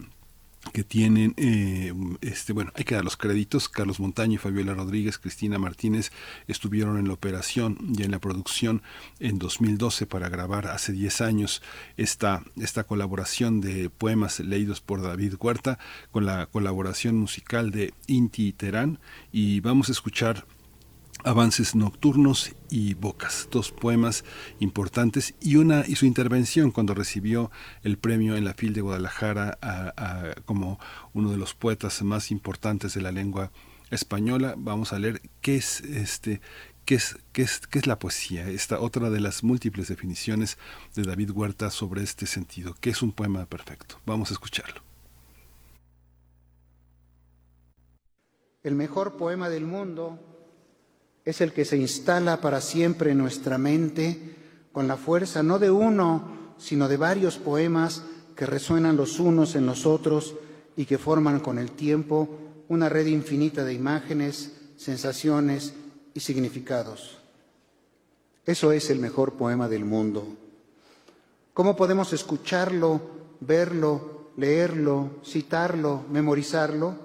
que 0.73 0.83
tienen, 0.83 1.33
eh, 1.37 1.93
este, 2.21 2.53
bueno, 2.53 2.71
hay 2.75 2.83
que 2.83 2.95
dar 2.95 3.03
los 3.03 3.17
créditos, 3.17 3.69
Carlos 3.69 3.99
Montaño 3.99 4.39
Fabiola 4.39 4.73
Rodríguez, 4.73 5.17
Cristina 5.17 5.57
Martínez 5.57 6.11
estuvieron 6.47 6.97
en 6.97 7.07
la 7.07 7.13
operación 7.13 7.77
y 7.97 8.03
en 8.03 8.11
la 8.11 8.19
producción 8.19 8.81
en 9.19 9.39
2012 9.39 10.05
para 10.05 10.29
grabar 10.29 10.67
hace 10.67 10.91
10 10.91 11.21
años 11.21 11.61
esta, 11.97 12.43
esta 12.57 12.83
colaboración 12.83 13.61
de 13.61 13.89
poemas 13.89 14.39
leídos 14.39 14.81
por 14.81 15.01
David 15.01 15.35
Huerta 15.39 15.79
con 16.11 16.25
la 16.25 16.45
colaboración 16.47 17.17
musical 17.17 17.71
de 17.71 17.93
Inti 18.07 18.51
Terán. 18.53 18.99
Y 19.31 19.59
vamos 19.59 19.89
a 19.89 19.91
escuchar 19.91 20.45
Avances 21.25 21.73
nocturnos 21.73 22.55
y 22.69 22.93
Bocas, 22.93 23.47
dos 23.49 23.71
poemas 23.71 24.23
importantes 24.59 25.33
y 25.41 25.55
una 25.55 25.83
y 25.87 25.95
su 25.95 26.05
intervención 26.05 26.69
cuando 26.69 26.93
recibió 26.93 27.49
el 27.81 27.97
premio 27.97 28.35
en 28.35 28.45
la 28.45 28.53
FIL 28.53 28.73
de 28.73 28.81
Guadalajara 28.81 29.57
como 30.45 30.79
uno 31.13 31.31
de 31.31 31.37
los 31.37 31.55
poetas 31.55 32.03
más 32.03 32.29
importantes 32.29 32.93
de 32.93 33.01
la 33.01 33.11
lengua 33.11 33.51
española. 33.89 34.53
Vamos 34.55 34.93
a 34.93 34.99
leer 34.99 35.19
qué 35.41 35.55
es 35.55 35.81
este 35.81 36.41
qué 36.85 36.93
es, 36.93 37.17
qué 37.33 37.41
es, 37.41 37.65
qué 37.65 37.79
es 37.79 37.87
la 37.87 37.97
poesía, 37.97 38.47
esta 38.47 38.79
otra 38.79 39.09
de 39.09 39.19
las 39.19 39.43
múltiples 39.43 39.87
definiciones 39.87 40.59
de 40.93 41.01
David 41.05 41.31
Huerta 41.31 41.71
sobre 41.71 42.03
este 42.03 42.27
sentido, 42.27 42.75
qué 42.79 42.91
es 42.91 43.01
un 43.01 43.11
poema 43.11 43.47
perfecto. 43.47 43.99
Vamos 44.05 44.29
a 44.29 44.35
escucharlo. 44.35 44.83
El 48.61 48.75
mejor 48.75 49.17
poema 49.17 49.49
del 49.49 49.65
mundo 49.65 50.34
es 51.25 51.41
el 51.41 51.53
que 51.53 51.65
se 51.65 51.77
instala 51.77 52.39
para 52.39 52.61
siempre 52.61 53.11
en 53.11 53.17
nuestra 53.17 53.57
mente 53.57 54.35
con 54.71 54.87
la 54.87 54.95
fuerza 54.95 55.41
no 55.41 55.57
de 55.57 55.71
uno, 55.71 56.53
sino 56.57 56.87
de 56.87 56.97
varios 56.97 57.37
poemas 57.37 58.03
que 58.35 58.45
resuenan 58.45 58.95
los 58.95 59.19
unos 59.19 59.55
en 59.55 59.65
los 59.65 59.85
otros 59.85 60.35
y 60.77 60.85
que 60.85 60.99
forman 60.99 61.39
con 61.39 61.57
el 61.57 61.71
tiempo 61.71 62.29
una 62.67 62.89
red 62.89 63.07
infinita 63.07 63.63
de 63.63 63.73
imágenes, 63.73 64.53
sensaciones 64.77 65.73
y 66.13 66.19
significados. 66.19 67.17
Eso 68.45 68.71
es 68.71 68.89
el 68.91 68.99
mejor 68.99 69.33
poema 69.33 69.67
del 69.67 69.85
mundo. 69.85 70.27
¿Cómo 71.53 71.75
podemos 71.75 72.13
escucharlo, 72.13 73.01
verlo, 73.39 74.31
leerlo, 74.37 75.21
citarlo, 75.25 76.03
memorizarlo? 76.11 76.95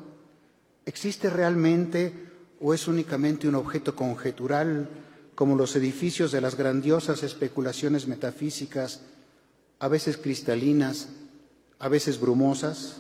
¿Existe 0.85 1.31
realmente 1.31 2.30
o 2.61 2.75
es 2.75 2.87
únicamente 2.87 3.49
un 3.49 3.55
objeto 3.55 3.97
conjetural 3.97 4.89
como 5.35 5.57
los 5.57 5.75
edificios 5.75 6.31
de 6.31 6.43
las 6.43 6.57
grandiosas 6.57 7.23
especulaciones 7.23 8.07
metafísicas, 8.07 9.01
a 9.79 9.89
veces 9.89 10.19
cristalinas, 10.19 11.09
a 11.79 11.89
veces 11.89 12.21
brumosas? 12.21 12.99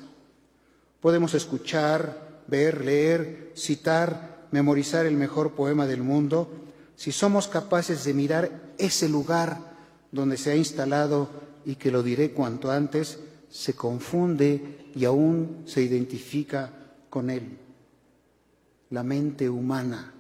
Podemos 1.01 1.35
escuchar, 1.35 2.43
ver, 2.49 2.83
leer, 2.83 3.53
citar, 3.55 4.49
memorizar 4.51 5.05
el 5.05 5.17
mejor 5.17 5.53
poema 5.53 5.87
del 5.87 6.03
mundo 6.03 6.51
si 6.97 7.13
somos 7.13 7.47
capaces 7.47 8.05
de 8.05 8.15
mirar 8.15 8.75
ese 8.79 9.09
lugar 9.09 9.59
donde 10.11 10.39
se 10.39 10.51
ha 10.51 10.57
instalado 10.57 11.29
y 11.67 11.77
que 11.77 11.91
lo 11.91 12.03
diré 12.03 12.33
cuanto 12.33 12.71
antes, 12.71 13.19
se 13.51 13.75
confunde 13.75 14.91
y 14.95 15.05
aún 15.05 15.63
se 15.67 15.83
identifica 15.83 16.73
con 17.11 17.31
él 17.31 17.59
la 18.91 19.03
mente 19.05 19.49
humana, 19.49 20.13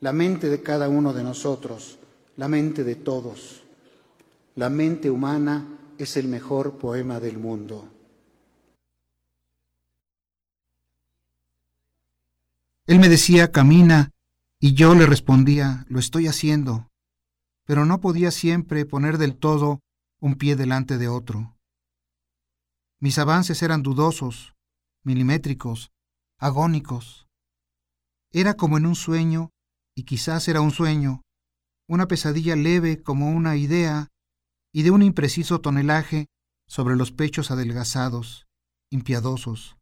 la 0.00 0.12
mente 0.12 0.48
de 0.48 0.62
cada 0.62 0.88
uno 0.88 1.12
de 1.12 1.24
nosotros, 1.24 1.98
la 2.36 2.48
mente 2.48 2.84
de 2.84 2.94
todos. 2.94 3.64
La 4.54 4.70
mente 4.70 5.10
humana 5.10 5.66
es 5.98 6.16
el 6.16 6.28
mejor 6.28 6.78
poema 6.78 7.18
del 7.18 7.38
mundo. 7.38 7.88
Él 12.86 13.00
me 13.00 13.08
decía, 13.08 13.50
camina, 13.50 14.10
y 14.60 14.74
yo 14.74 14.94
le 14.94 15.06
respondía, 15.06 15.84
lo 15.88 15.98
estoy 15.98 16.28
haciendo, 16.28 16.90
pero 17.64 17.84
no 17.84 18.00
podía 18.00 18.30
siempre 18.30 18.84
poner 18.86 19.18
del 19.18 19.36
todo 19.36 19.80
un 20.20 20.36
pie 20.36 20.54
delante 20.54 20.98
de 20.98 21.08
otro. 21.08 21.56
Mis 23.00 23.18
avances 23.18 23.62
eran 23.62 23.82
dudosos, 23.82 24.54
milimétricos, 25.02 25.92
agónicos. 26.38 27.23
Era 28.36 28.54
como 28.54 28.78
en 28.78 28.86
un 28.86 28.96
sueño, 28.96 29.50
y 29.96 30.02
quizás 30.02 30.48
era 30.48 30.60
un 30.60 30.72
sueño, 30.72 31.22
una 31.88 32.08
pesadilla 32.08 32.56
leve 32.56 33.00
como 33.00 33.30
una 33.30 33.56
idea, 33.56 34.08
y 34.72 34.82
de 34.82 34.90
un 34.90 35.02
impreciso 35.02 35.60
tonelaje 35.60 36.26
sobre 36.66 36.96
los 36.96 37.12
pechos 37.12 37.52
adelgazados, 37.52 38.48
impiadosos. 38.90 39.76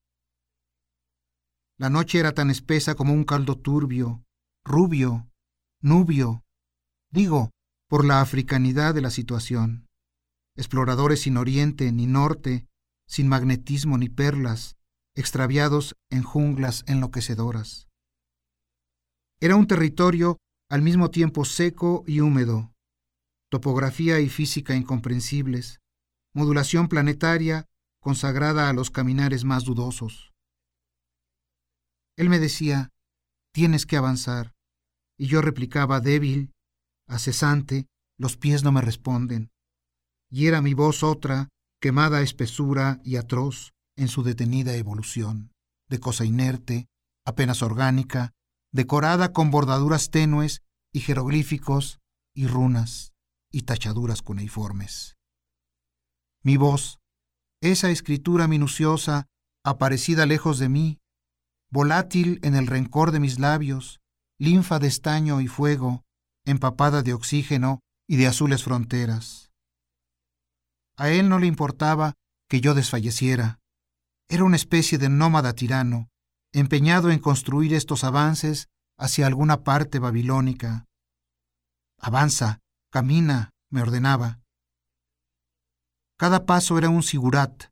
La 1.79 1.89
noche 1.89 2.19
era 2.19 2.35
tan 2.35 2.51
espesa 2.51 2.95
como 2.95 3.15
un 3.15 3.25
caldo 3.25 3.57
turbio, 3.57 4.23
rubio, 4.67 5.31
nubio, 5.81 6.45
digo, 7.11 7.53
por 7.89 8.05
la 8.05 8.21
africanidad 8.21 8.93
de 8.93 9.01
la 9.01 9.11
situación. 9.11 9.89
Exploradores 10.57 11.23
sin 11.23 11.39
oriente 11.39 11.91
ni 11.91 12.07
norte, 12.07 12.67
sin 13.09 13.29
magnetismo 13.29 13.97
ni 13.97 14.11
perlas, 14.11 14.77
extraviados 15.17 15.97
en 16.11 16.23
junglas 16.23 16.85
enloquecedoras. 16.87 17.89
Era 19.43 19.57
un 19.57 19.67
territorio 19.67 20.39
al 20.71 20.83
mismo 20.83 21.11
tiempo 21.11 21.45
seco 21.45 22.05
y 22.07 22.21
húmedo, 22.21 22.73
topografía 23.51 24.21
y 24.21 24.29
física 24.29 24.77
incomprensibles, 24.77 25.81
modulación 26.33 26.87
planetaria 26.87 27.67
consagrada 28.01 28.69
a 28.69 28.73
los 28.73 28.93
caminares 28.93 29.43
más 29.43 29.65
dudosos. 29.65 30.31
Él 32.17 32.29
me 32.29 32.39
decía, 32.39 32.91
tienes 33.53 33.85
que 33.85 33.97
avanzar, 33.97 34.53
y 35.19 35.27
yo 35.27 35.43
replicaba 35.43 35.99
débil, 35.99 36.53
acesante, 37.09 37.89
los 38.17 38.37
pies 38.37 38.63
no 38.63 38.71
me 38.71 38.81
responden. 38.81 39.51
Y 40.31 40.47
era 40.47 40.63
mi 40.63 40.75
voz 40.75 41.03
otra, 41.03 41.49
quemada 41.81 42.23
espesura 42.23 43.01
y 43.03 43.17
atroz 43.17 43.73
en 43.97 44.07
su 44.07 44.23
detenida 44.23 44.77
evolución, 44.77 45.51
de 45.89 45.99
cosa 45.99 46.25
inerte, 46.25 46.87
apenas 47.27 47.63
orgánica, 47.63 48.33
decorada 48.73 49.33
con 49.33 49.51
bordaduras 49.51 50.11
tenues 50.11 50.63
y 50.93 51.01
jeroglíficos 51.01 52.01
y 52.35 52.47
runas 52.47 53.13
y 53.51 53.63
tachaduras 53.63 54.23
cuneiformes. 54.23 55.17
Mi 56.43 56.57
voz, 56.57 56.99
esa 57.61 57.91
escritura 57.91 58.49
minuciosa, 58.49 59.27
aparecida 59.65 60.27
lejos 60.27 60.59
de 60.59 60.69
mí, 60.69 60.99
volátil 61.71 62.41
en 62.43 62.57
el 62.57 62.67
rencor 62.67 63.13
de 63.13 63.21
mis 63.21 63.39
labios, 63.39 64.01
linfa 64.39 64.79
de 64.79 64.89
estaño 64.89 65.41
y 65.41 65.47
fuego, 65.47 66.03
empapada 66.45 67.03
de 67.03 67.15
oxígeno 67.15 67.81
y 68.09 68.17
de 68.17 68.27
azules 68.27 68.65
fronteras. 68.65 69.53
A 70.97 71.11
él 71.11 71.29
no 71.29 71.39
le 71.39 71.47
importaba 71.47 72.15
que 72.49 72.61
yo 72.61 72.75
desfalleciera. 72.75 73.61
Era 74.29 74.45
una 74.45 74.57
especie 74.57 74.99
de 74.99 75.09
nómada 75.09 75.55
tirano, 75.55 76.11
empeñado 76.53 77.11
en 77.11 77.19
construir 77.19 77.73
estos 77.75 78.05
avances 78.05 78.69
hacia 78.99 79.27
alguna 79.27 79.65
parte 79.65 79.99
babilónica. 79.99 80.85
Avanza, 81.99 82.61
camina, 82.91 83.51
me 83.71 83.83
ordenaba. 83.83 84.41
Cada 86.19 86.45
paso 86.45 86.79
era 86.79 86.89
un 86.89 87.03
sigurat, 87.03 87.71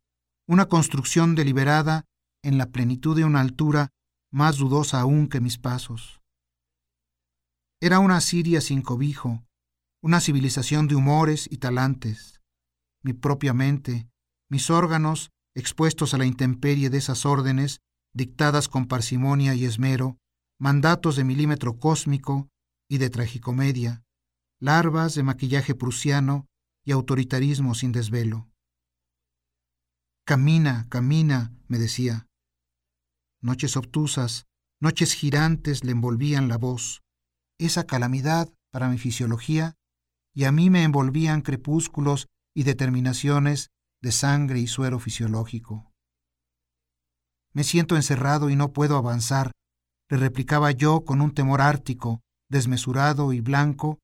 una 0.48 0.66
construcción 0.66 1.34
deliberada 1.34 2.04
en 2.42 2.58
la 2.58 2.66
plenitud 2.66 3.16
de 3.16 3.24
una 3.24 3.40
altura 3.40 3.90
más 4.32 4.56
dudosa 4.56 5.00
aún 5.00 5.28
que 5.28 5.40
mis 5.40 5.58
pasos. 5.58 6.20
Era 7.80 7.98
una 7.98 8.20
Siria 8.20 8.60
sin 8.60 8.82
cobijo, 8.82 9.44
una 10.02 10.20
civilización 10.20 10.88
de 10.88 10.94
humores 10.94 11.46
y 11.50 11.58
talantes. 11.58 12.40
Mi 13.02 13.12
propia 13.12 13.52
mente, 13.52 14.08
mis 14.48 14.70
órganos 14.70 15.30
expuestos 15.54 16.14
a 16.14 16.18
la 16.18 16.26
intemperie 16.26 16.90
de 16.90 16.98
esas 16.98 17.26
órdenes, 17.26 17.80
dictadas 18.12 18.68
con 18.68 18.86
parsimonia 18.86 19.54
y 19.54 19.64
esmero, 19.64 20.18
mandatos 20.58 21.16
de 21.16 21.24
milímetro 21.24 21.78
cósmico 21.78 22.48
y 22.88 22.98
de 22.98 23.10
tragicomedia, 23.10 24.02
larvas 24.58 25.14
de 25.14 25.22
maquillaje 25.22 25.74
prusiano 25.74 26.46
y 26.84 26.92
autoritarismo 26.92 27.74
sin 27.74 27.92
desvelo. 27.92 28.50
Camina, 30.26 30.86
camina, 30.88 31.54
me 31.66 31.78
decía. 31.78 32.26
Noches 33.40 33.76
obtusas, 33.76 34.46
noches 34.80 35.14
girantes 35.14 35.84
le 35.84 35.92
envolvían 35.92 36.48
la 36.48 36.58
voz, 36.58 37.02
esa 37.58 37.84
calamidad 37.84 38.52
para 38.70 38.88
mi 38.88 38.98
fisiología, 38.98 39.76
y 40.34 40.44
a 40.44 40.52
mí 40.52 40.70
me 40.70 40.84
envolvían 40.84 41.42
crepúsculos 41.42 42.28
y 42.54 42.62
determinaciones 42.64 43.70
de 44.02 44.12
sangre 44.12 44.60
y 44.60 44.66
suero 44.66 44.98
fisiológico. 44.98 45.89
Me 47.52 47.64
siento 47.64 47.96
encerrado 47.96 48.50
y 48.50 48.56
no 48.56 48.72
puedo 48.72 48.96
avanzar, 48.96 49.52
le 50.08 50.16
replicaba 50.16 50.70
yo 50.70 51.04
con 51.04 51.20
un 51.20 51.32
temor 51.32 51.60
ártico, 51.60 52.20
desmesurado 52.48 53.32
y 53.32 53.40
blanco, 53.40 53.98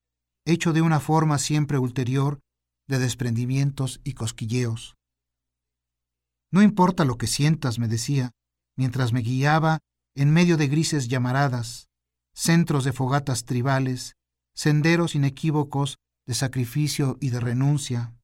hecho 0.45 0.73
de 0.73 0.81
una 0.81 0.99
forma 0.99 1.37
siempre 1.37 1.77
ulterior 1.77 2.39
de 2.87 2.99
desprendimientos 2.99 3.99
y 4.03 4.13
cosquilleos. 4.13 4.95
No 6.51 6.61
importa 6.61 7.03
lo 7.03 7.17
que 7.17 7.27
sientas, 7.27 7.79
me 7.79 7.87
decía, 7.87 8.31
mientras 8.77 9.11
me 9.11 9.21
guiaba 9.21 9.79
en 10.15 10.31
medio 10.31 10.57
de 10.57 10.67
grises 10.67 11.09
llamaradas, 11.09 11.89
centros 12.33 12.85
de 12.85 12.93
fogatas 12.93 13.43
tribales, 13.43 14.15
senderos 14.55 15.15
inequívocos 15.15 15.97
de 16.25 16.33
sacrificio 16.33 17.17
y 17.19 17.29
de 17.29 17.39
renuncia. 17.39 18.15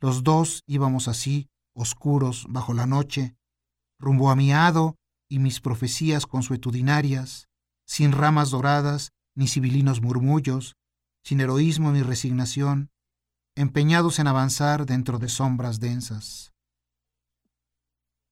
Los 0.00 0.22
dos 0.22 0.62
íbamos 0.66 1.08
así, 1.08 1.48
oscuros, 1.74 2.46
bajo 2.48 2.74
la 2.74 2.86
noche, 2.86 3.36
rumbo 3.98 4.30
a 4.30 4.36
mi 4.36 4.52
hado 4.52 4.96
y 5.28 5.38
mis 5.38 5.60
profecías 5.60 6.26
consuetudinarias, 6.26 7.48
sin 7.86 8.12
ramas 8.12 8.50
doradas 8.50 9.10
ni 9.34 9.48
civilinos 9.48 10.00
murmullos, 10.00 10.74
sin 11.22 11.40
heroísmo 11.40 11.92
ni 11.92 12.02
resignación, 12.02 12.90
empeñados 13.54 14.18
en 14.18 14.26
avanzar 14.26 14.86
dentro 14.86 15.18
de 15.18 15.28
sombras 15.28 15.80
densas. 15.80 16.52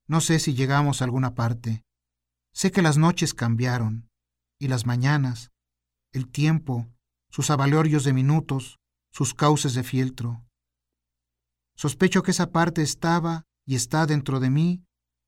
No 0.07 0.21
sé 0.21 0.39
si 0.39 0.55
llegamos 0.55 1.01
a 1.01 1.05
alguna 1.05 1.35
parte. 1.35 1.83
Sé 2.53 2.71
que 2.71 2.83
las 2.83 2.99
noches 2.99 3.35
cambiaron, 3.35 4.09
y 4.61 4.69
las 4.69 4.87
mañanas, 4.87 5.51
el 6.13 6.31
tiempo, 6.31 6.87
sus 7.31 7.51
avalorios 7.51 8.05
de 8.05 8.13
minutos, 8.13 8.79
sus 9.11 9.35
cauces 9.35 9.75
de 9.75 9.83
fieltro. 9.83 10.45
Sospecho 11.75 12.23
que 12.23 12.31
esa 12.31 12.53
parte 12.53 12.83
estaba 12.83 13.45
y 13.67 13.75
está 13.75 14.07
dentro 14.07 14.41
de 14.41 14.51
mí, 14.51 14.85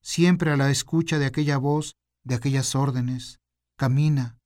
siempre 0.07 0.53
a 0.53 0.57
la 0.57 0.71
escucha 0.71 1.19
de 1.19 1.27
aquella 1.27 1.59
voz, 1.59 1.97
de 2.25 2.37
aquellas 2.37 2.77
órdenes. 2.77 3.41
Camina, 3.77 4.39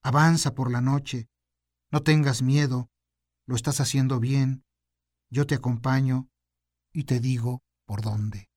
avanza 0.00 0.54
por 0.54 0.70
la 0.70 0.80
noche, 0.80 1.26
no 1.90 2.04
tengas 2.04 2.40
miedo, 2.40 2.88
lo 3.44 3.56
estás 3.56 3.80
haciendo 3.80 4.20
bien, 4.20 4.62
yo 5.28 5.44
te 5.44 5.56
acompaño 5.56 6.28
y 6.92 7.02
te 7.04 7.18
digo 7.18 7.62
por 7.84 8.00
dónde. 8.00 8.48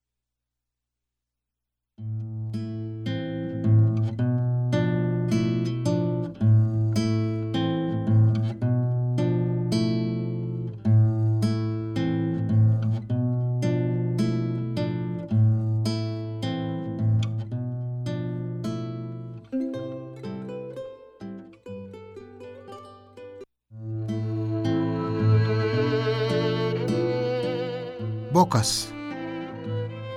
Bocas. 28.35 28.91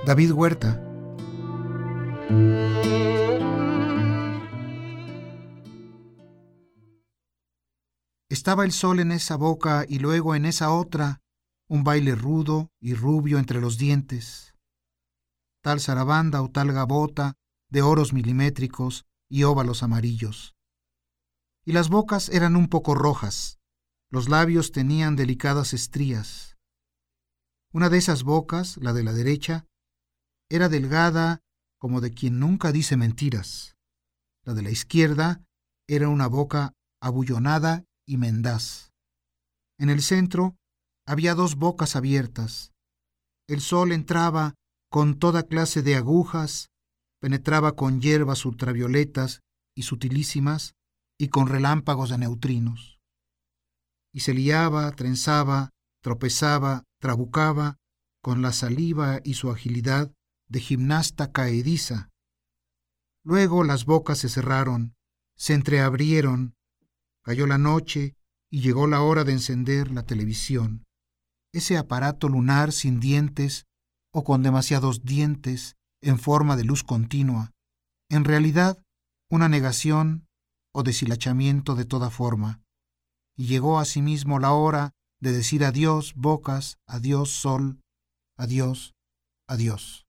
David 0.05 0.33
Huerta. 0.33 0.83
Estaba 8.27 8.65
el 8.65 8.73
sol 8.73 8.99
en 8.99 9.13
esa 9.13 9.37
boca 9.37 9.85
y 9.87 9.99
luego 9.99 10.35
en 10.35 10.45
esa 10.45 10.73
otra, 10.73 11.21
un 11.69 11.85
baile 11.85 12.13
rudo 12.13 12.73
y 12.81 12.93
rubio 12.93 13.39
entre 13.39 13.61
los 13.61 13.77
dientes. 13.77 14.53
Tal 15.63 15.79
zarabanda 15.79 16.41
o 16.41 16.51
tal 16.51 16.73
gabota 16.73 17.35
de 17.69 17.83
oros 17.83 18.11
milimétricos 18.11 19.05
y 19.29 19.43
óvalos 19.43 19.81
amarillos. 19.81 20.57
Y 21.63 21.71
las 21.71 21.87
bocas 21.87 22.27
eran 22.27 22.57
un 22.57 22.67
poco 22.67 22.95
rojas, 22.95 23.61
los 24.09 24.27
labios 24.27 24.73
tenían 24.73 25.15
delicadas 25.15 25.73
estrías. 25.73 26.48
Una 27.71 27.89
de 27.89 27.99
esas 27.99 28.23
bocas, 28.23 28.77
la 28.77 28.93
de 28.93 29.03
la 29.03 29.13
derecha, 29.13 29.67
era 30.49 30.69
delgada 30.69 31.41
como 31.79 32.01
de 32.01 32.11
quien 32.11 32.39
nunca 32.39 32.71
dice 32.71 32.97
mentiras. 32.97 33.75
La 34.43 34.55
de 34.55 34.63
la 34.63 34.71
izquierda 34.71 35.45
era 35.87 36.09
una 36.09 36.27
boca 36.27 36.73
abullonada 36.99 37.85
y 38.07 38.17
mendaz. 38.17 38.91
En 39.77 39.89
el 39.89 40.01
centro 40.01 40.57
había 41.05 41.35
dos 41.35 41.55
bocas 41.55 41.95
abiertas. 41.95 42.73
El 43.47 43.61
sol 43.61 43.91
entraba 43.91 44.55
con 44.89 45.19
toda 45.19 45.43
clase 45.43 45.83
de 45.83 45.95
agujas, 45.95 46.69
penetraba 47.21 47.75
con 47.75 48.01
hierbas 48.01 48.45
ultravioletas 48.45 49.41
y 49.75 49.83
sutilísimas 49.83 50.73
y 51.19 51.29
con 51.29 51.47
relámpagos 51.47 52.09
de 52.09 52.17
neutrinos. 52.17 52.99
Y 54.11 54.21
se 54.21 54.33
liaba, 54.33 54.91
trenzaba, 54.93 55.69
tropezaba, 56.01 56.83
trabucaba 56.99 57.77
con 58.21 58.41
la 58.41 58.51
saliva 58.51 59.19
y 59.23 59.35
su 59.35 59.49
agilidad 59.49 60.11
de 60.49 60.59
gimnasta 60.59 61.31
caediza. 61.31 62.09
Luego 63.23 63.63
las 63.63 63.85
bocas 63.85 64.19
se 64.19 64.29
cerraron, 64.29 64.95
se 65.35 65.53
entreabrieron, 65.53 66.55
cayó 67.23 67.47
la 67.47 67.57
noche 67.57 68.15
y 68.49 68.61
llegó 68.61 68.87
la 68.87 69.01
hora 69.01 69.23
de 69.23 69.33
encender 69.33 69.91
la 69.91 70.03
televisión, 70.03 70.85
ese 71.53 71.77
aparato 71.77 72.29
lunar 72.29 72.71
sin 72.71 72.99
dientes 72.99 73.65
o 74.11 74.23
con 74.23 74.43
demasiados 74.43 75.03
dientes 75.03 75.77
en 76.01 76.17
forma 76.17 76.55
de 76.55 76.63
luz 76.63 76.83
continua, 76.83 77.51
en 78.09 78.25
realidad 78.25 78.83
una 79.29 79.49
negación 79.49 80.27
o 80.73 80.83
deshilachamiento 80.83 81.75
de 81.75 81.85
toda 81.85 82.09
forma. 82.09 82.61
Y 83.37 83.45
llegó 83.45 83.79
asimismo 83.79 84.39
la 84.39 84.51
hora 84.51 84.93
de 85.21 85.31
decir 85.31 85.63
adiós 85.63 86.13
bocas, 86.15 86.77
adiós 86.87 87.29
sol, 87.29 87.77
adiós, 88.37 88.93
adiós. 89.47 90.05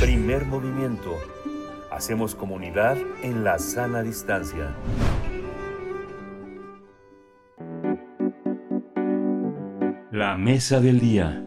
Primer 0.00 0.46
movimiento. 0.46 1.16
Hacemos 1.90 2.34
comunidad 2.34 2.96
en 3.22 3.44
la 3.44 3.58
sana 3.58 4.02
distancia. 4.02 4.74
La 10.20 10.36
mesa 10.36 10.80
del 10.80 11.00
día. 11.00 11.42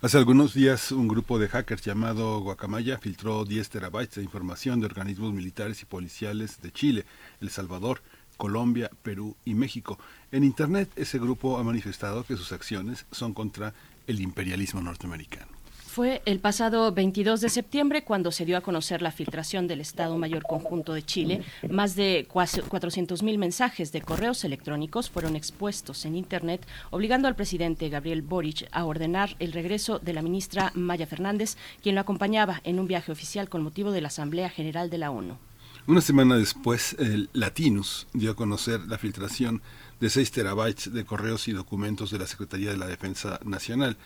Hace 0.00 0.16
algunos 0.16 0.54
días 0.54 0.90
un 0.90 1.06
grupo 1.06 1.38
de 1.38 1.48
hackers 1.48 1.84
llamado 1.84 2.40
Guacamaya 2.40 2.96
filtró 2.96 3.44
10 3.44 3.68
terabytes 3.68 4.14
de 4.14 4.22
información 4.22 4.80
de 4.80 4.86
organismos 4.86 5.34
militares 5.34 5.82
y 5.82 5.84
policiales 5.84 6.62
de 6.62 6.72
Chile, 6.72 7.04
El 7.42 7.50
Salvador, 7.50 8.00
Colombia, 8.38 8.90
Perú 9.02 9.36
y 9.44 9.52
México. 9.52 9.98
En 10.32 10.44
Internet 10.44 10.88
ese 10.96 11.18
grupo 11.18 11.58
ha 11.58 11.62
manifestado 11.62 12.24
que 12.24 12.36
sus 12.36 12.52
acciones 12.52 13.04
son 13.10 13.34
contra 13.34 13.74
el 14.06 14.22
imperialismo 14.22 14.80
norteamericano. 14.80 15.53
Fue 15.94 16.22
el 16.26 16.40
pasado 16.40 16.90
22 16.90 17.40
de 17.40 17.48
septiembre 17.48 18.02
cuando 18.02 18.32
se 18.32 18.44
dio 18.44 18.56
a 18.56 18.62
conocer 18.62 19.00
la 19.00 19.12
filtración 19.12 19.68
del 19.68 19.80
Estado 19.80 20.18
Mayor 20.18 20.42
Conjunto 20.42 20.92
de 20.92 21.04
Chile. 21.04 21.44
Más 21.70 21.94
de 21.94 22.26
400.000 22.28 23.38
mensajes 23.38 23.92
de 23.92 24.02
correos 24.02 24.42
electrónicos 24.42 25.08
fueron 25.08 25.36
expuestos 25.36 26.04
en 26.04 26.16
Internet, 26.16 26.66
obligando 26.90 27.28
al 27.28 27.36
presidente 27.36 27.90
Gabriel 27.90 28.22
Boric 28.22 28.66
a 28.72 28.86
ordenar 28.86 29.36
el 29.38 29.52
regreso 29.52 30.00
de 30.00 30.14
la 30.14 30.22
ministra 30.22 30.72
Maya 30.74 31.06
Fernández, 31.06 31.56
quien 31.80 31.94
lo 31.94 32.00
acompañaba 32.00 32.60
en 32.64 32.80
un 32.80 32.88
viaje 32.88 33.12
oficial 33.12 33.48
con 33.48 33.62
motivo 33.62 33.92
de 33.92 34.00
la 34.00 34.08
Asamblea 34.08 34.50
General 34.50 34.90
de 34.90 34.98
la 34.98 35.12
ONU. 35.12 35.38
Una 35.86 36.00
semana 36.00 36.36
después, 36.36 36.96
el 36.98 37.30
Latinus 37.34 38.08
dio 38.14 38.32
a 38.32 38.34
conocer 38.34 38.80
la 38.88 38.98
filtración 38.98 39.62
de 40.00 40.10
6 40.10 40.32
terabytes 40.32 40.92
de 40.92 41.04
correos 41.04 41.46
y 41.46 41.52
documentos 41.52 42.10
de 42.10 42.18
la 42.18 42.26
Secretaría 42.26 42.70
de 42.70 42.78
la 42.78 42.88
Defensa 42.88 43.38
Nacional. 43.44 43.96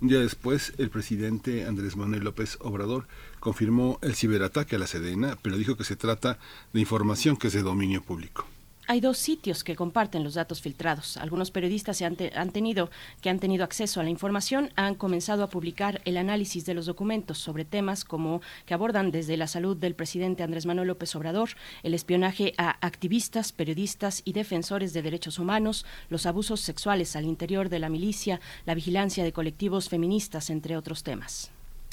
Un 0.00 0.06
día 0.06 0.20
después, 0.20 0.74
el 0.78 0.90
presidente 0.90 1.66
Andrés 1.66 1.96
Manuel 1.96 2.22
López 2.22 2.56
Obrador 2.60 3.08
confirmó 3.40 3.98
el 4.00 4.14
ciberataque 4.14 4.76
a 4.76 4.78
la 4.78 4.86
Sedena, 4.86 5.36
pero 5.42 5.56
dijo 5.56 5.76
que 5.76 5.82
se 5.82 5.96
trata 5.96 6.38
de 6.72 6.78
información 6.78 7.36
que 7.36 7.48
es 7.48 7.52
de 7.52 7.62
dominio 7.62 8.00
público. 8.00 8.46
Hay 8.88 9.00
dos 9.00 9.18
sitios 9.18 9.64
que 9.64 9.76
comparten 9.76 10.24
los 10.24 10.34
datos 10.34 10.62
filtrados. 10.62 11.18
Algunos 11.18 11.50
periodistas 11.50 12.00
han, 12.00 12.16
tenido, 12.16 12.90
que 13.20 13.28
han 13.28 13.38
tenido 13.38 13.62
acceso 13.62 14.00
a 14.00 14.02
la 14.02 14.08
información 14.08 14.70
han 14.76 14.94
comenzado 14.94 15.44
a 15.44 15.50
publicar 15.50 16.00
el 16.06 16.16
análisis 16.16 16.64
de 16.64 16.72
los 16.72 16.86
documentos 16.86 17.38
sobre 17.38 17.66
temas 17.66 18.04
como 18.04 18.40
que 18.64 18.72
abordan 18.72 19.10
desde 19.10 19.36
la 19.36 19.46
salud 19.46 19.76
del 19.76 19.94
presidente 19.94 20.42
Andrés 20.42 20.64
Manuel 20.64 20.88
López 20.88 21.14
Obrador, 21.16 21.50
el 21.82 21.92
espionaje 21.92 22.54
a 22.56 22.84
activistas, 22.84 23.52
periodistas 23.52 24.22
y 24.24 24.32
defensores 24.32 24.94
de 24.94 25.02
derechos 25.02 25.38
humanos, 25.38 25.84
los 26.08 26.24
abusos 26.24 26.62
sexuales 26.62 27.14
al 27.14 27.26
interior 27.26 27.68
de 27.68 27.80
la 27.80 27.90
milicia, 27.90 28.40
la 28.64 28.74
vigilancia 28.74 29.22
de 29.22 29.34
colectivos 29.34 29.90
feministas, 29.90 30.48
entre 30.48 30.78
otros 30.78 31.02
temas. 31.02 31.50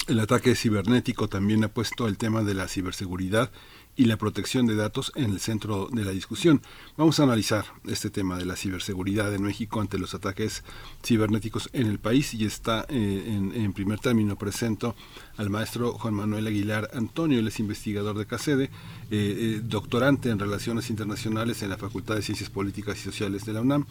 El 0.08 0.20
ataque 0.20 0.54
cibernético 0.54 1.28
también 1.28 1.64
ha 1.64 1.68
puesto 1.68 2.06
el 2.06 2.16
tema 2.16 2.42
de 2.42 2.54
la 2.54 2.68
ciberseguridad 2.68 3.50
y 3.96 4.04
la 4.04 4.18
protección 4.18 4.66
de 4.66 4.76
datos 4.76 5.10
en 5.14 5.30
el 5.30 5.40
centro 5.40 5.88
de 5.90 6.04
la 6.04 6.10
discusión. 6.10 6.60
Vamos 6.96 7.18
a 7.18 7.22
analizar 7.22 7.64
este 7.86 8.10
tema 8.10 8.36
de 8.36 8.44
la 8.44 8.54
ciberseguridad 8.54 9.34
en 9.34 9.42
México 9.42 9.80
ante 9.80 9.98
los 9.98 10.14
ataques 10.14 10.62
cibernéticos 11.02 11.70
en 11.72 11.86
el 11.86 11.98
país 11.98 12.34
y 12.34 12.44
está 12.44 12.84
eh, 12.88 13.50
en, 13.54 13.72
primer 13.72 13.98
término 13.98 14.36
presento 14.36 14.94
al 15.36 15.50
maestro 15.50 15.92
Juan 15.92 16.14
Manuel 16.14 16.46
Aguilar 16.46 16.90
Antonio, 16.94 17.38
él 17.38 17.48
es 17.48 17.58
investigador 17.58 18.16
de 18.16 18.26
CACEDE, 18.26 18.64
eh, 18.64 18.70
eh, 19.10 19.60
doctorante 19.62 20.30
en 20.30 20.38
Relaciones 20.38 20.90
Internacionales 20.90 21.62
en 21.62 21.70
la 21.70 21.76
Facultad 21.76 22.14
de 22.14 22.22
Ciencias 22.22 22.50
Políticas 22.50 22.98
y 22.98 23.02
Sociales 23.02 23.44
de 23.44 23.52
la 23.52 23.62
UNAM. 23.62 23.86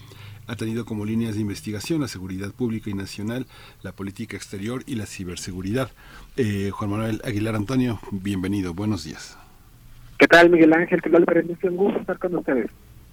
Ha 0.47 0.55
tenido 0.55 0.85
como 0.85 1.05
líneas 1.05 1.35
de 1.35 1.41
investigación 1.41 2.01
la 2.01 2.07
seguridad 2.07 2.51
pública 2.51 2.91
y 2.91 2.93
nacional, 2.93 3.47
la 3.81 3.93
política 3.93 4.37
exterior 4.37 4.83
y 4.85 4.93
la 4.95 5.07
ciberseguridad. 5.07 5.91
Juan 6.71 6.91
Manuel 6.91 7.21
Aguilar 7.23 7.55
Antonio, 7.55 7.99
bienvenido, 8.11 8.75
buenos 8.75 9.03
días. 9.03 9.37
¿Qué 10.17 10.27
tal, 10.27 10.49
Miguel 10.49 10.73
Ángel? 10.73 11.01
¿Qué 11.01 11.09
tal, 11.09 11.25
Berenice? 11.25 11.67
Un 11.67 11.75
gusto 11.75 11.99
estar 11.99 12.17
con 12.17 12.35
ustedes. 12.35 12.71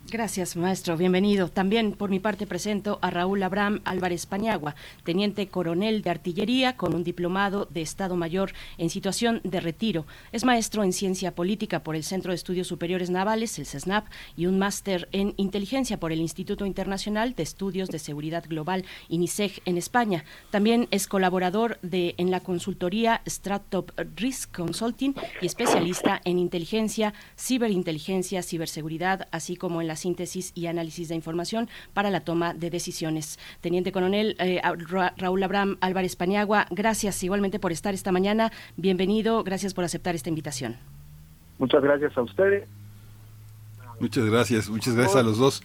Gracias, 0.08 0.56
maestro. 0.56 0.96
Bienvenido. 0.98 1.48
También 1.48 1.92
por 1.92 2.10
mi 2.10 2.18
parte 2.18 2.46
presento 2.46 2.98
a 3.00 3.08
Raúl 3.08 3.42
Abraham 3.42 3.80
Álvarez 3.84 4.26
Paniagua, 4.26 4.74
teniente 5.04 5.46
coronel 5.48 6.02
de 6.02 6.10
artillería 6.10 6.76
con 6.76 6.94
un 6.94 7.02
diplomado 7.02 7.66
de 7.70 7.80
Estado 7.80 8.14
Mayor 8.14 8.52
en 8.76 8.90
situación 8.90 9.40
de 9.44 9.60
retiro. 9.60 10.06
Es 10.32 10.44
maestro 10.44 10.84
en 10.84 10.92
ciencia 10.92 11.34
política 11.34 11.82
por 11.82 11.96
el 11.96 12.02
Centro 12.02 12.32
de 12.32 12.36
Estudios 12.36 12.66
Superiores 12.66 13.08
Navales, 13.08 13.58
el 13.58 13.64
CESNAP, 13.64 14.06
y 14.36 14.46
un 14.46 14.58
máster 14.58 15.08
en 15.12 15.32
inteligencia 15.38 15.98
por 15.98 16.12
el 16.12 16.20
Instituto 16.20 16.66
Internacional 16.66 17.34
de 17.34 17.44
Estudios 17.44 17.88
de 17.88 17.98
Seguridad 17.98 18.44
Global, 18.46 18.84
INISEG, 19.08 19.62
en 19.64 19.78
España. 19.78 20.24
También 20.50 20.88
es 20.90 21.06
colaborador 21.06 21.78
de, 21.80 22.16
en 22.18 22.30
la 22.30 22.40
consultoría 22.40 23.22
Stratop 23.24 23.92
Risk 24.16 24.54
Consulting 24.54 25.14
y 25.40 25.46
especialista 25.46 26.20
en 26.24 26.38
inteligencia, 26.38 27.14
ciberinteligencia, 27.38 28.42
ciberseguridad, 28.42 29.28
así 29.30 29.56
como 29.56 29.80
en 29.80 29.86
la 29.86 29.91
síntesis 29.96 30.52
y 30.54 30.66
análisis 30.66 31.08
de 31.08 31.14
información 31.14 31.68
para 31.94 32.10
la 32.10 32.20
toma 32.20 32.54
de 32.54 32.70
decisiones. 32.70 33.38
Teniente 33.60 33.92
Coronel 33.92 34.36
eh, 34.38 34.60
Raúl 35.16 35.42
Abraham 35.42 35.76
Álvarez 35.80 36.16
Paniagua, 36.16 36.66
gracias 36.70 37.22
igualmente 37.22 37.58
por 37.58 37.72
estar 37.72 37.94
esta 37.94 38.12
mañana. 38.12 38.52
Bienvenido, 38.76 39.42
gracias 39.44 39.74
por 39.74 39.84
aceptar 39.84 40.14
esta 40.14 40.28
invitación. 40.28 40.76
Muchas 41.58 41.82
gracias 41.82 42.16
a 42.16 42.22
ustedes. 42.22 42.68
Muchas 44.00 44.24
gracias, 44.24 44.68
muchas 44.68 44.94
gracias 44.94 45.16
a 45.16 45.22
los 45.22 45.38
dos. 45.38 45.62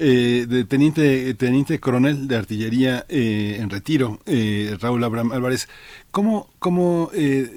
Eh, 0.00 0.46
de 0.48 0.64
teniente, 0.64 1.80
coronel 1.80 2.28
de 2.28 2.36
artillería 2.36 3.04
eh, 3.08 3.56
en 3.58 3.68
retiro, 3.68 4.20
eh, 4.26 4.76
Raúl 4.80 5.02
Abraham 5.02 5.32
Álvarez, 5.32 5.68
¿cómo, 6.12 6.46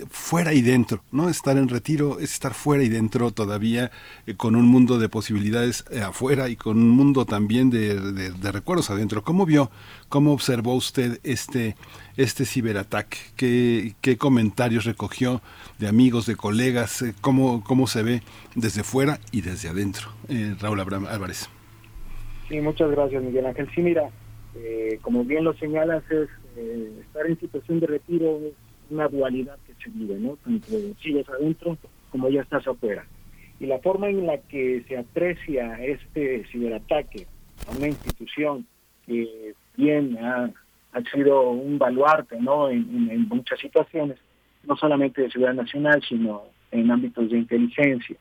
fuera 0.09 0.51
y 0.51 0.63
dentro? 0.63 1.03
¿no? 1.11 1.29
Estar 1.29 1.57
en 1.57 1.69
retiro 1.69 2.17
es 2.17 2.33
estar 2.33 2.55
fuera 2.55 2.83
y 2.83 2.89
dentro 2.89 3.29
todavía 3.29 3.91
con 4.37 4.55
un 4.55 4.65
mundo 4.65 4.97
de 4.97 5.07
posibilidades 5.07 5.85
afuera 6.03 6.49
y 6.49 6.55
con 6.55 6.77
un 6.77 6.89
mundo 6.89 7.25
también 7.25 7.69
de, 7.69 8.51
recuerdos 8.51 8.89
adentro. 8.89 9.23
¿Cómo 9.23 9.45
vio, 9.45 9.69
cómo 10.09 10.33
observó 10.33 10.73
usted 10.73 11.19
este, 11.23 11.75
este 12.17 12.45
ciberataque? 12.45 13.19
¿Qué, 13.35 13.93
¿Qué 14.01 14.17
comentarios 14.17 14.85
recogió 14.85 15.43
de 15.77 15.87
amigos, 15.87 16.25
de 16.25 16.35
colegas? 16.35 17.05
¿Cómo, 17.21 17.63
¿Cómo 17.63 17.85
se 17.85 18.01
ve 18.01 18.23
desde 18.55 18.81
fuera 18.83 19.19
y 19.31 19.41
desde 19.41 19.69
adentro? 19.69 20.11
Raúl 20.59 20.79
Abraham 20.79 21.05
Álvarez. 21.05 21.47
Sí, 22.51 22.59
muchas 22.59 22.91
gracias, 22.91 23.23
Miguel 23.23 23.45
Ángel. 23.45 23.69
Sí, 23.73 23.81
mira, 23.81 24.09
eh, 24.55 24.99
como 25.01 25.23
bien 25.23 25.45
lo 25.45 25.53
señalas, 25.53 26.03
es 26.11 26.27
eh, 26.57 26.91
estar 26.99 27.25
en 27.25 27.39
situación 27.39 27.79
de 27.79 27.87
retiro 27.87 28.41
es 28.45 28.53
una 28.89 29.07
dualidad 29.07 29.55
que 29.65 29.73
se 29.81 29.89
vive, 29.89 30.15
¿no? 30.15 30.35
Tanto 30.43 30.67
sigues 31.01 31.29
adentro 31.29 31.77
como 32.09 32.27
ya 32.27 32.41
estás 32.41 32.67
afuera. 32.67 33.05
Y 33.57 33.67
la 33.67 33.79
forma 33.79 34.09
en 34.09 34.27
la 34.27 34.37
que 34.37 34.83
se 34.85 34.97
aprecia 34.97 35.81
este 35.81 36.43
ciberataque 36.51 37.25
a 37.69 37.71
una 37.77 37.87
institución 37.87 38.67
que 39.05 39.53
bien 39.77 40.17
ha, 40.17 40.51
sido 41.13 41.51
un 41.51 41.79
baluarte, 41.79 42.37
¿no? 42.41 42.69
En, 42.69 43.09
en 43.09 43.29
muchas 43.29 43.61
situaciones, 43.61 44.17
no 44.65 44.75
solamente 44.75 45.21
de 45.21 45.31
seguridad 45.31 45.53
nacional, 45.53 46.03
sino 46.03 46.43
en 46.71 46.91
ámbitos 46.91 47.31
de 47.31 47.37
inteligencia. 47.37 48.17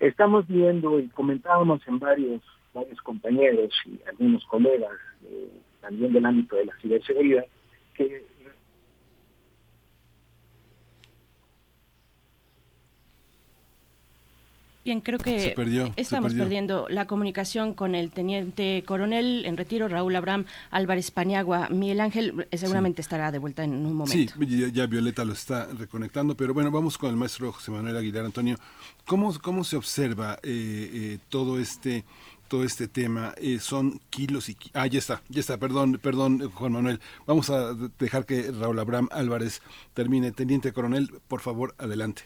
Estamos 0.00 0.48
viendo 0.48 0.98
y 0.98 1.08
comentábamos 1.08 1.86
en 1.86 1.98
varios 1.98 2.40
varios 2.76 3.00
compañeros 3.00 3.72
y 3.86 3.98
algunos 4.06 4.44
colegas 4.46 4.92
eh, 5.24 5.48
también 5.80 6.12
del 6.12 6.26
ámbito 6.26 6.56
de 6.56 6.66
la 6.66 6.76
ciberseguridad 6.80 7.44
que 7.94 8.22
Bien, 14.86 15.00
creo 15.00 15.18
que 15.18 15.52
estamos 15.96 16.32
perdiendo 16.32 16.86
la 16.88 17.08
comunicación 17.08 17.74
con 17.74 17.96
el 17.96 18.12
teniente 18.12 18.84
coronel 18.86 19.44
en 19.44 19.56
retiro, 19.56 19.88
Raúl 19.88 20.14
Abraham 20.14 20.44
Álvarez 20.70 21.10
Paniagua. 21.10 21.68
Miguel 21.70 22.00
Ángel 22.00 22.46
eh, 22.52 22.56
seguramente 22.56 23.02
estará 23.02 23.32
de 23.32 23.40
vuelta 23.40 23.64
en 23.64 23.72
un 23.84 23.94
momento. 23.94 24.34
Sí, 24.38 24.72
ya, 24.72 24.86
Violeta 24.86 25.24
lo 25.24 25.32
está 25.32 25.66
reconectando, 25.76 26.36
pero 26.36 26.54
bueno, 26.54 26.70
vamos 26.70 26.98
con 26.98 27.10
el 27.10 27.16
maestro 27.16 27.50
José 27.50 27.72
Manuel 27.72 27.96
Aguilar 27.96 28.26
Antonio. 28.26 28.58
¿Cómo, 29.06 29.36
cómo 29.40 29.64
se 29.64 29.76
observa 29.76 30.38
eh, 30.44 30.90
eh, 30.94 31.18
todo 31.30 31.58
este 31.58 32.04
todo 32.48 32.64
este 32.64 32.88
tema 32.88 33.34
eh, 33.36 33.58
son 33.60 34.00
kilos 34.10 34.48
y 34.48 34.56
ah 34.74 34.86
ya 34.86 34.98
está 34.98 35.22
ya 35.28 35.40
está 35.40 35.58
perdón 35.58 35.98
perdón 36.02 36.50
Juan 36.50 36.72
Manuel 36.72 37.00
vamos 37.26 37.50
a 37.50 37.74
dejar 37.98 38.26
que 38.26 38.50
Raúl 38.52 38.78
Abraham 38.78 39.08
Álvarez 39.12 39.62
termine 39.94 40.32
teniente 40.32 40.72
coronel 40.72 41.10
por 41.28 41.40
favor 41.40 41.74
adelante 41.78 42.22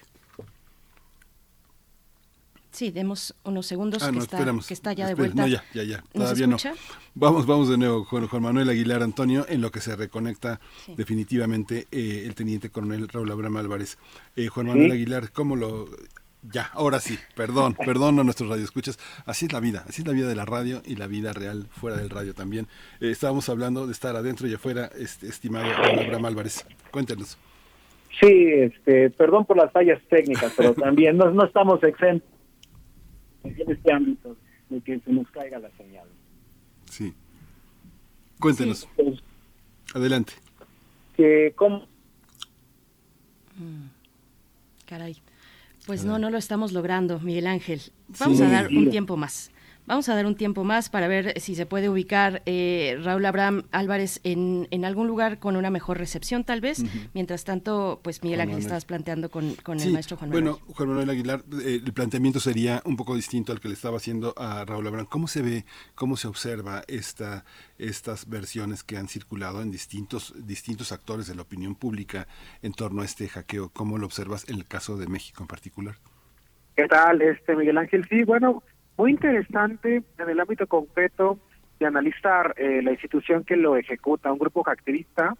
Sí, 2.72 2.92
demos 2.92 3.34
unos 3.42 3.66
segundos 3.66 4.02
ah, 4.02 4.12
que, 4.12 4.18
está, 4.18 4.44
que, 4.66 4.74
está, 4.74 4.92
ya 4.92 5.08
de 5.08 5.14
vuelta. 5.14 5.42
No, 5.42 5.48
ya, 5.48 5.64
ya, 5.74 5.82
ya. 5.82 6.04
Todavía 6.12 6.46
no. 6.46 6.56
Vamos, 7.14 7.44
vamos 7.44 7.68
de 7.68 7.76
nuevo 7.76 8.06
con 8.06 8.28
Juan 8.28 8.42
Manuel 8.42 8.68
Aguilar 8.68 9.02
Antonio, 9.02 9.44
en 9.48 9.60
lo 9.60 9.72
que 9.72 9.80
se 9.80 9.96
reconecta 9.96 10.60
definitivamente 10.96 11.88
eh, 11.90 12.22
el 12.26 12.34
teniente 12.36 12.70
coronel 12.70 13.08
Raúl 13.08 13.30
Abraham 13.32 13.56
Álvarez. 13.56 13.98
Eh, 14.36 14.46
Juan 14.46 14.68
Manuel 14.68 14.92
Aguilar, 14.92 15.32
¿cómo 15.32 15.56
lo 15.56 15.88
ya, 16.42 16.70
ahora 16.72 17.00
sí, 17.00 17.18
perdón, 17.36 17.74
perdón 17.74 18.18
a 18.18 18.24
nuestros 18.24 18.48
radioescuchas. 18.48 18.98
Así 19.26 19.46
es 19.46 19.52
la 19.52 19.60
vida, 19.60 19.84
así 19.86 20.02
es 20.02 20.08
la 20.08 20.14
vida 20.14 20.28
de 20.28 20.34
la 20.34 20.46
radio 20.46 20.82
y 20.84 20.96
la 20.96 21.06
vida 21.06 21.32
real 21.32 21.66
fuera 21.70 21.96
del 21.96 22.08
radio 22.08 22.34
también. 22.34 22.66
Eh, 23.00 23.10
estábamos 23.10 23.48
hablando 23.48 23.86
de 23.86 23.92
estar 23.92 24.16
adentro 24.16 24.48
y 24.48 24.54
afuera, 24.54 24.90
este, 24.98 25.28
estimado 25.28 25.70
Abraham 25.70 26.24
Álvarez. 26.24 26.66
Cuéntenos. 26.90 27.36
Sí, 28.20 28.46
este, 28.52 29.10
perdón 29.10 29.44
por 29.44 29.56
las 29.56 29.70
fallas 29.70 30.00
técnicas, 30.08 30.52
pero 30.56 30.74
también 30.74 31.16
no, 31.16 31.30
no 31.30 31.44
estamos 31.44 31.82
exentos 31.82 32.28
en 33.44 33.70
este 33.70 33.92
ámbito 33.92 34.36
de 34.68 34.80
que 34.80 34.98
se 35.00 35.12
nos 35.12 35.30
caiga 35.30 35.58
la 35.58 35.70
señal. 35.76 36.08
Sí. 36.86 37.14
Cuéntenos. 38.38 38.88
Pues, 38.96 39.22
Adelante. 39.94 40.32
Que, 41.16 41.52
¿cómo? 41.56 41.86
Mm, 43.56 43.88
caray. 44.86 45.16
Pues 45.90 46.04
no, 46.04 46.20
no 46.20 46.30
lo 46.30 46.38
estamos 46.38 46.70
logrando, 46.70 47.18
Miguel 47.18 47.48
Ángel. 47.48 47.82
Vamos 48.20 48.40
a 48.40 48.48
dar 48.48 48.68
un 48.68 48.90
tiempo 48.90 49.16
más. 49.16 49.50
Vamos 49.90 50.08
a 50.08 50.14
dar 50.14 50.24
un 50.24 50.36
tiempo 50.36 50.62
más 50.62 50.88
para 50.88 51.08
ver 51.08 51.40
si 51.40 51.56
se 51.56 51.66
puede 51.66 51.88
ubicar 51.88 52.42
eh, 52.46 52.96
Raúl 53.02 53.26
Abraham 53.26 53.64
Álvarez 53.72 54.20
en, 54.22 54.68
en, 54.70 54.84
algún 54.84 55.08
lugar 55.08 55.40
con 55.40 55.56
una 55.56 55.68
mejor 55.68 55.98
recepción, 55.98 56.44
tal 56.44 56.60
vez. 56.60 56.84
Mientras 57.12 57.42
tanto, 57.42 57.98
pues 58.04 58.22
Miguel 58.22 58.40
Ángel, 58.40 58.60
estabas 58.60 58.84
planteando 58.84 59.30
con, 59.30 59.46
el 59.46 59.92
maestro 59.92 60.16
Juan 60.16 60.30
Manuel. 60.30 60.44
Bueno, 60.44 60.74
Juan 60.76 60.88
Manuel 60.90 61.10
Aguilar, 61.10 61.42
eh, 61.64 61.80
el 61.84 61.92
planteamiento 61.92 62.38
sería 62.38 62.80
un 62.84 62.96
poco 62.96 63.16
distinto 63.16 63.50
al 63.50 63.58
que 63.58 63.66
le 63.66 63.74
estaba 63.74 63.96
haciendo 63.96 64.32
a 64.36 64.64
Raúl 64.64 64.86
Abraham. 64.86 65.08
¿Cómo 65.10 65.26
se 65.26 65.42
ve, 65.42 65.64
cómo 65.96 66.16
se 66.16 66.28
observa 66.28 66.84
esta, 66.86 67.44
estas 67.76 68.28
versiones 68.28 68.84
que 68.84 68.96
han 68.96 69.08
circulado 69.08 69.60
en 69.60 69.72
distintos, 69.72 70.32
distintos 70.36 70.92
actores 70.92 71.26
de 71.26 71.34
la 71.34 71.42
opinión 71.42 71.74
pública 71.74 72.28
en 72.62 72.74
torno 72.74 73.02
a 73.02 73.06
este 73.06 73.26
hackeo? 73.26 73.70
¿Cómo 73.70 73.98
lo 73.98 74.06
observas 74.06 74.48
en 74.48 74.54
el 74.54 74.68
caso 74.68 74.96
de 74.96 75.08
México 75.08 75.42
en 75.42 75.48
particular? 75.48 75.96
¿Qué 76.76 76.86
tal, 76.86 77.20
este 77.22 77.56
Miguel 77.56 77.76
Ángel? 77.76 78.06
Sí, 78.08 78.22
bueno, 78.22 78.62
muy 79.00 79.12
interesante 79.12 80.02
en 80.18 80.28
el 80.28 80.40
ámbito 80.40 80.66
concreto 80.66 81.38
de 81.78 81.86
analizar 81.86 82.52
eh, 82.58 82.82
la 82.82 82.90
institución 82.90 83.44
que 83.44 83.56
lo 83.56 83.78
ejecuta, 83.78 84.30
un 84.30 84.38
grupo 84.38 84.62
activista 84.68 85.34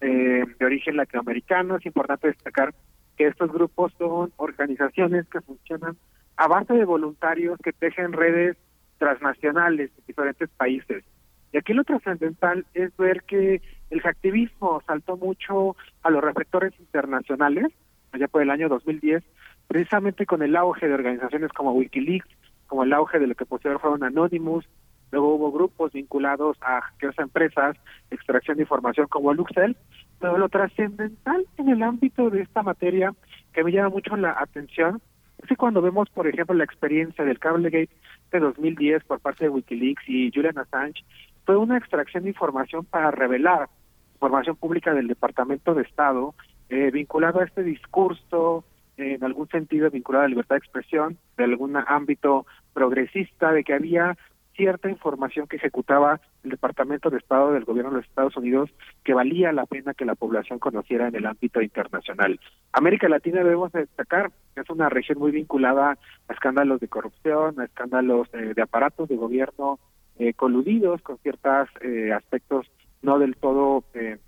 eh, 0.00 0.42
de 0.58 0.64
origen 0.64 0.96
latinoamericano. 0.96 1.76
Es 1.76 1.84
importante 1.84 2.28
destacar 2.28 2.72
que 3.18 3.26
estos 3.26 3.52
grupos 3.52 3.92
son 3.98 4.32
organizaciones 4.38 5.28
que 5.28 5.42
funcionan 5.42 5.98
a 6.38 6.48
base 6.48 6.72
de 6.72 6.86
voluntarios 6.86 7.58
que 7.62 7.74
tejen 7.74 8.14
redes 8.14 8.56
transnacionales 8.96 9.90
en 9.98 10.06
diferentes 10.06 10.48
países. 10.48 11.04
Y 11.52 11.58
aquí 11.58 11.74
lo 11.74 11.84
trascendental 11.84 12.64
es 12.72 12.96
ver 12.96 13.24
que 13.24 13.60
el 13.90 14.00
hacktivismo 14.00 14.82
saltó 14.86 15.18
mucho 15.18 15.76
a 16.02 16.08
los 16.08 16.24
reflectores 16.24 16.72
internacionales, 16.80 17.66
allá 18.12 18.26
por 18.28 18.40
el 18.40 18.48
año 18.48 18.70
2010, 18.70 19.22
precisamente 19.68 20.24
con 20.24 20.40
el 20.40 20.56
auge 20.56 20.88
de 20.88 20.94
organizaciones 20.94 21.52
como 21.52 21.72
Wikileaks, 21.72 22.41
como 22.72 22.84
el 22.84 22.92
auge 22.94 23.18
de 23.18 23.26
lo 23.26 23.34
que 23.34 23.44
posterior 23.44 23.78
fueron 23.78 24.02
Anonymous, 24.02 24.64
luego 25.10 25.34
hubo 25.34 25.52
grupos 25.52 25.92
vinculados 25.92 26.56
a 26.62 26.80
empresas, 27.18 27.76
extracción 28.10 28.56
de 28.56 28.62
información 28.62 29.08
como 29.08 29.34
Luxel, 29.34 29.76
pero 30.18 30.38
lo 30.38 30.48
trascendental 30.48 31.46
en 31.58 31.68
el 31.68 31.82
ámbito 31.82 32.30
de 32.30 32.40
esta 32.40 32.62
materia 32.62 33.12
que 33.52 33.62
me 33.62 33.72
llama 33.72 33.90
mucho 33.90 34.16
la 34.16 34.40
atención 34.40 35.02
es 35.42 35.50
que 35.50 35.56
cuando 35.56 35.82
vemos, 35.82 36.08
por 36.08 36.26
ejemplo, 36.26 36.54
la 36.54 36.64
experiencia 36.64 37.26
del 37.26 37.38
Cablegate 37.38 37.90
de 38.30 38.40
2010 38.40 39.04
por 39.04 39.20
parte 39.20 39.44
de 39.44 39.50
Wikileaks 39.50 40.08
y 40.08 40.32
Julian 40.34 40.56
Assange, 40.56 41.04
fue 41.44 41.58
una 41.58 41.76
extracción 41.76 42.22
de 42.22 42.30
información 42.30 42.86
para 42.86 43.10
revelar 43.10 43.68
información 44.14 44.56
pública 44.56 44.94
del 44.94 45.08
Departamento 45.08 45.74
de 45.74 45.82
Estado 45.82 46.34
eh, 46.70 46.90
vinculado 46.90 47.40
a 47.40 47.44
este 47.44 47.64
discurso, 47.64 48.64
en 48.96 49.24
algún 49.24 49.48
sentido 49.48 49.90
vinculado 49.90 50.24
a 50.24 50.26
la 50.26 50.30
libertad 50.30 50.56
de 50.56 50.60
expresión, 50.60 51.18
de 51.36 51.44
algún 51.44 51.76
ámbito 51.76 52.46
progresista, 52.72 53.52
de 53.52 53.64
que 53.64 53.74
había 53.74 54.16
cierta 54.54 54.90
información 54.90 55.46
que 55.46 55.56
ejecutaba 55.56 56.20
el 56.44 56.50
Departamento 56.50 57.08
de 57.08 57.18
Estado 57.18 57.52
del 57.52 57.64
Gobierno 57.64 57.90
de 57.90 57.96
los 57.98 58.06
Estados 58.06 58.36
Unidos 58.36 58.70
que 59.02 59.14
valía 59.14 59.50
la 59.52 59.64
pena 59.64 59.94
que 59.94 60.04
la 60.04 60.14
población 60.14 60.58
conociera 60.58 61.08
en 61.08 61.16
el 61.16 61.26
ámbito 61.26 61.62
internacional. 61.62 62.38
América 62.72 63.08
Latina 63.08 63.42
debemos 63.42 63.72
destacar 63.72 64.30
que 64.54 64.60
es 64.60 64.68
una 64.68 64.90
región 64.90 65.18
muy 65.18 65.30
vinculada 65.30 65.96
a 66.28 66.32
escándalos 66.32 66.80
de 66.80 66.88
corrupción, 66.88 67.58
a 67.60 67.64
escándalos 67.64 68.28
eh, 68.34 68.52
de 68.54 68.62
aparatos 68.62 69.08
de 69.08 69.16
gobierno 69.16 69.78
eh, 70.18 70.34
coludidos 70.34 71.00
con 71.00 71.16
ciertos 71.18 71.68
eh, 71.80 72.12
aspectos 72.12 72.70
no 73.00 73.18
del 73.18 73.36
todo 73.36 73.84
eh, 73.94 74.18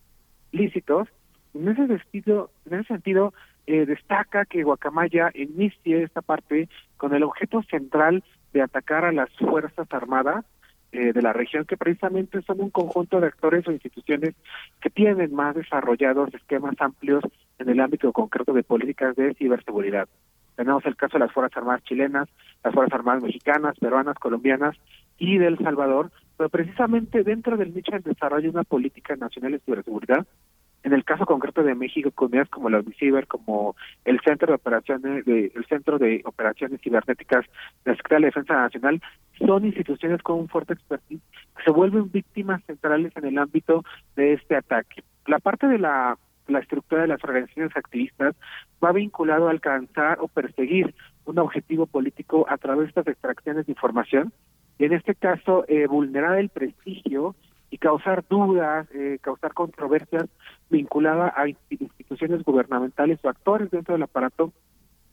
lícitos. 0.51 1.09
En 1.53 1.69
ese 1.69 1.87
sentido, 1.87 2.51
en 2.67 2.81
ese 2.81 2.89
sentido 2.89 3.35
eh, 3.67 3.87
destaca 3.87 4.45
que 4.45 4.63
Guacamaya 4.63 5.31
inicie 5.35 6.03
esta 6.03 6.23
parte 6.23 6.69
con 6.97 7.15
el 7.15 7.23
objeto 7.23 7.63
central 7.63 8.23
de 8.53 8.63
atacar 8.63 9.05
a 9.05 9.13
las 9.13 9.31
Fuerzas 9.37 9.89
Armadas 9.91 10.45
eh, 10.93 11.13
de 11.13 11.23
la 11.23 11.33
región, 11.33 11.65
que 11.65 11.77
precisamente 11.77 12.41
son 12.43 12.61
un 12.61 12.71
conjunto 12.71 13.21
de 13.21 13.27
actores 13.27 13.67
o 13.67 13.73
instituciones 13.73 14.35
que 14.81 14.91
tienen 14.91 15.35
más 15.35 15.55
desarrollados 15.57 16.33
esquemas 16.35 16.75
amplios 16.79 17.25
en 17.59 17.69
el 17.69 17.81
ámbito 17.81 18.13
concreto 18.13 18.53
de 18.53 18.63
políticas 18.63 19.17
de 19.17 19.35
ciberseguridad. 19.35 20.09
Tenemos 20.55 20.87
el 20.87 20.95
caso 20.95 21.15
de 21.19 21.25
las 21.25 21.33
Fuerzas 21.33 21.57
Armadas 21.57 21.83
chilenas, 21.83 22.29
las 22.63 22.73
Fuerzas 22.73 22.97
Armadas 22.97 23.25
mexicanas, 23.25 23.77
peruanas, 23.81 24.17
colombianas 24.19 24.77
y 25.19 25.39
del 25.39 25.59
Salvador, 25.59 26.13
pero 26.37 26.49
precisamente 26.49 27.25
dentro 27.25 27.57
del 27.57 27.75
nicho 27.75 27.93
del 27.93 28.03
desarrollo 28.03 28.45
de 28.45 28.59
una 28.59 28.65
política 28.65 29.17
nacional 29.17 29.53
de 29.53 29.59
ciberseguridad 29.61 30.27
en 30.85 30.93
el 30.93 31.03
caso 31.03 31.25
concreto 31.25 31.63
de 31.63 31.75
México, 31.75 32.11
comunidades 32.13 32.51
como 32.51 32.69
la 32.69 32.81
Uniciber, 32.81 33.27
como 33.27 33.75
el 34.05 34.21
Centro 34.21 34.49
de 34.49 34.55
Operaciones, 34.55 35.25
de, 35.25 35.51
el 35.55 35.65
Centro 35.67 35.99
de 35.99 36.21
Operaciones 36.27 36.81
Cibernéticas 36.83 37.47
de 37.85 37.91
la 37.91 37.97
Secretaría 37.97 38.27
de 38.27 38.27
Defensa 38.27 38.55
Nacional, 38.55 39.03
son 39.39 39.65
instituciones 39.65 40.23
con 40.23 40.41
un 40.41 40.49
fuerte 40.49 40.75
expertise 40.75 41.23
que 41.57 41.63
se 41.65 41.71
vuelven 41.71 42.13
víctimas 42.13 42.63
centrales 42.67 43.17
en 43.17 43.25
el 43.25 43.39
ámbito 43.39 43.83
de 44.15 44.35
este 44.35 44.57
ataque. 44.57 45.03
La 45.27 45.39
parte 45.39 45.67
de 45.67 45.79
la, 45.79 46.19
la 46.49 46.59
estructura 46.59 47.03
de 47.03 47.09
las 47.09 47.25
organizaciones 47.25 47.75
activistas 47.75 48.37
va 48.85 48.93
vinculado 48.93 49.49
a 49.49 49.53
alcanzar 49.53 50.19
o 50.21 50.29
perseguir 50.29 50.95
un 51.25 51.39
objetivo 51.39 51.87
político 51.87 52.45
a 52.47 52.59
través 52.59 52.85
de 52.85 52.89
estas 52.89 53.09
extracciones 53.09 53.65
de 53.65 53.73
información 53.73 54.35
y 54.79 54.85
en 54.85 54.93
este 54.93 55.15
caso 55.15 55.65
eh, 55.67 55.87
vulnerar 55.87 56.39
el 56.39 56.51
prestigio 56.51 57.35
y 57.75 57.79
causar 57.79 58.25
dudas, 58.29 58.87
eh, 58.95 59.19
causar 59.21 59.53
controversias 59.53 60.27
vinculadas 60.71 61.33
a 61.35 61.49
instituciones 61.49 62.45
gubernamentales 62.45 63.19
o 63.25 63.29
actores 63.29 63.69
dentro 63.69 63.95
del 63.95 64.05
aparato 64.05 64.53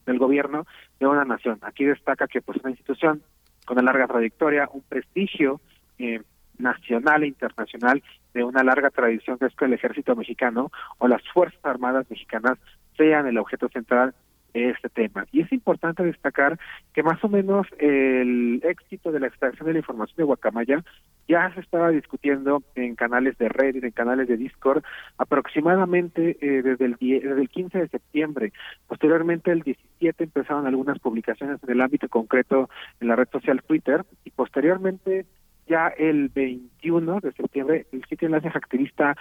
del 0.06 0.20
gobierno 0.20 0.68
de 1.00 1.08
una 1.08 1.26
nación. 1.26 1.58
Aquí 1.64 1.86
destaca 1.86 2.28
que 2.28 2.40
pues 2.40 2.60
una 2.60 2.70
institución 2.70 3.24
con 3.66 3.80
una 3.80 3.92
larga 3.92 4.06
trayectoria, 4.06 4.70
un 4.72 4.84
prestigio 4.84 5.60
eh, 5.98 6.22
nacional 6.60 7.24
e 7.24 7.30
internacional 7.30 8.04
de 8.36 8.44
una 8.44 8.64
larga 8.64 8.92
tradición 8.92 9.40
que 9.40 9.48
es 9.48 9.56
que 9.56 9.66
el 9.66 9.74
ejército 9.74 10.16
mexicano 10.16 10.72
o 11.00 11.08
las 11.08 11.24
fuerzas 11.34 11.66
armadas 11.66 12.06
mexicanas 12.12 12.60
sean 12.96 13.26
el 13.26 13.40
objeto 13.40 13.70
central 13.70 14.14
este 14.54 14.90
tema. 14.90 15.26
Y 15.32 15.42
es 15.42 15.52
importante 15.52 16.04
destacar 16.04 16.60
que 16.94 17.04
más 17.04 17.24
o 17.24 17.30
menos 17.30 17.68
el 17.80 18.62
éxito 18.64 19.12
de 19.12 19.20
la 19.20 19.28
extracción 19.28 19.68
de 19.68 19.74
la 19.74 19.80
información 19.80 20.18
de 20.18 20.24
Guacamaya 20.24 20.84
ya 21.28 21.54
se 21.54 21.62
estaba 21.62 21.90
discutiendo 21.90 22.64
en 22.76 22.96
canales 22.96 23.38
de 23.38 23.50
red 23.50 23.76
y 23.76 23.86
en 23.86 23.92
canales 23.92 24.28
de 24.28 24.38
Discord 24.38 24.84
aproximadamente 25.18 26.38
eh, 26.42 26.62
desde, 26.62 26.86
el 26.86 26.98
desde 27.00 27.42
el 27.42 27.50
15 27.50 27.78
de 27.80 27.88
septiembre. 27.88 28.54
Posteriormente, 28.88 29.52
el 29.52 29.62
17 29.62 30.24
empezaron 30.24 30.68
algunas 30.68 31.00
publicaciones 31.00 31.64
en 31.64 31.70
el 31.70 31.82
ámbito 31.82 32.10
concreto 32.10 32.70
en 33.00 33.08
la 33.08 33.16
red 33.16 33.30
social 33.32 33.62
Twitter 33.64 34.04
y 34.26 34.32
posteriormente 34.32 35.26
ya 35.68 35.88
el 35.88 36.30
21 36.30 37.20
de 37.22 37.32
septiembre 37.32 37.86
el 37.92 38.04
sitio 38.06 38.28
Enlace 38.28 38.50
Activista 38.50 39.16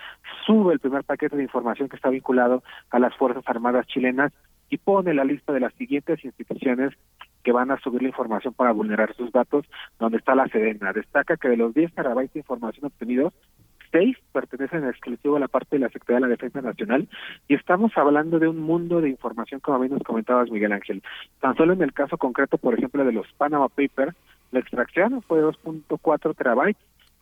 sube 0.46 0.72
el 0.72 0.80
primer 0.80 1.04
paquete 1.04 1.36
de 1.36 1.44
información 1.44 1.88
que 1.88 1.96
está 1.96 2.08
vinculado 2.08 2.62
a 2.90 2.98
las 2.98 3.14
Fuerzas 3.16 3.44
Armadas 3.46 3.86
chilenas 3.86 4.32
y 4.70 4.78
pone 4.78 5.12
la 5.12 5.24
lista 5.24 5.52
de 5.52 5.60
las 5.60 5.74
siguientes 5.74 6.24
instituciones 6.24 6.94
que 7.42 7.52
van 7.52 7.70
a 7.70 7.80
subir 7.80 8.02
la 8.02 8.08
información 8.08 8.54
para 8.54 8.72
vulnerar 8.72 9.14
sus 9.14 9.32
datos, 9.32 9.66
donde 9.98 10.18
está 10.18 10.34
la 10.34 10.48
Sedena. 10.48 10.92
Destaca 10.92 11.36
que 11.36 11.48
de 11.48 11.56
los 11.56 11.74
10 11.74 11.92
terabytes 11.94 12.34
de 12.34 12.40
información 12.40 12.86
obtenidos, 12.86 13.34
6 13.92 14.16
pertenecen 14.32 14.84
en 14.84 14.90
exclusivo 14.90 15.36
a 15.36 15.40
la 15.40 15.48
parte 15.48 15.76
de 15.76 15.80
la 15.80 15.88
Secretaría 15.88 16.16
de 16.16 16.20
la 16.20 16.28
Defensa 16.28 16.60
Nacional 16.60 17.08
y 17.48 17.54
estamos 17.54 17.90
hablando 17.96 18.38
de 18.38 18.46
un 18.46 18.60
mundo 18.60 19.00
de 19.00 19.08
información, 19.08 19.60
como 19.60 19.80
bien 19.80 19.92
nos 19.92 20.02
comentabas, 20.02 20.50
Miguel 20.50 20.72
Ángel. 20.72 21.02
Tan 21.40 21.56
solo 21.56 21.72
en 21.72 21.82
el 21.82 21.92
caso 21.92 22.16
concreto, 22.16 22.56
por 22.56 22.74
ejemplo, 22.74 23.04
de 23.04 23.12
los 23.12 23.26
Panama 23.32 23.68
Papers, 23.68 24.14
la 24.52 24.60
extracción 24.60 25.22
fue 25.22 25.42
2.4 25.42 26.36
terabytes 26.36 26.80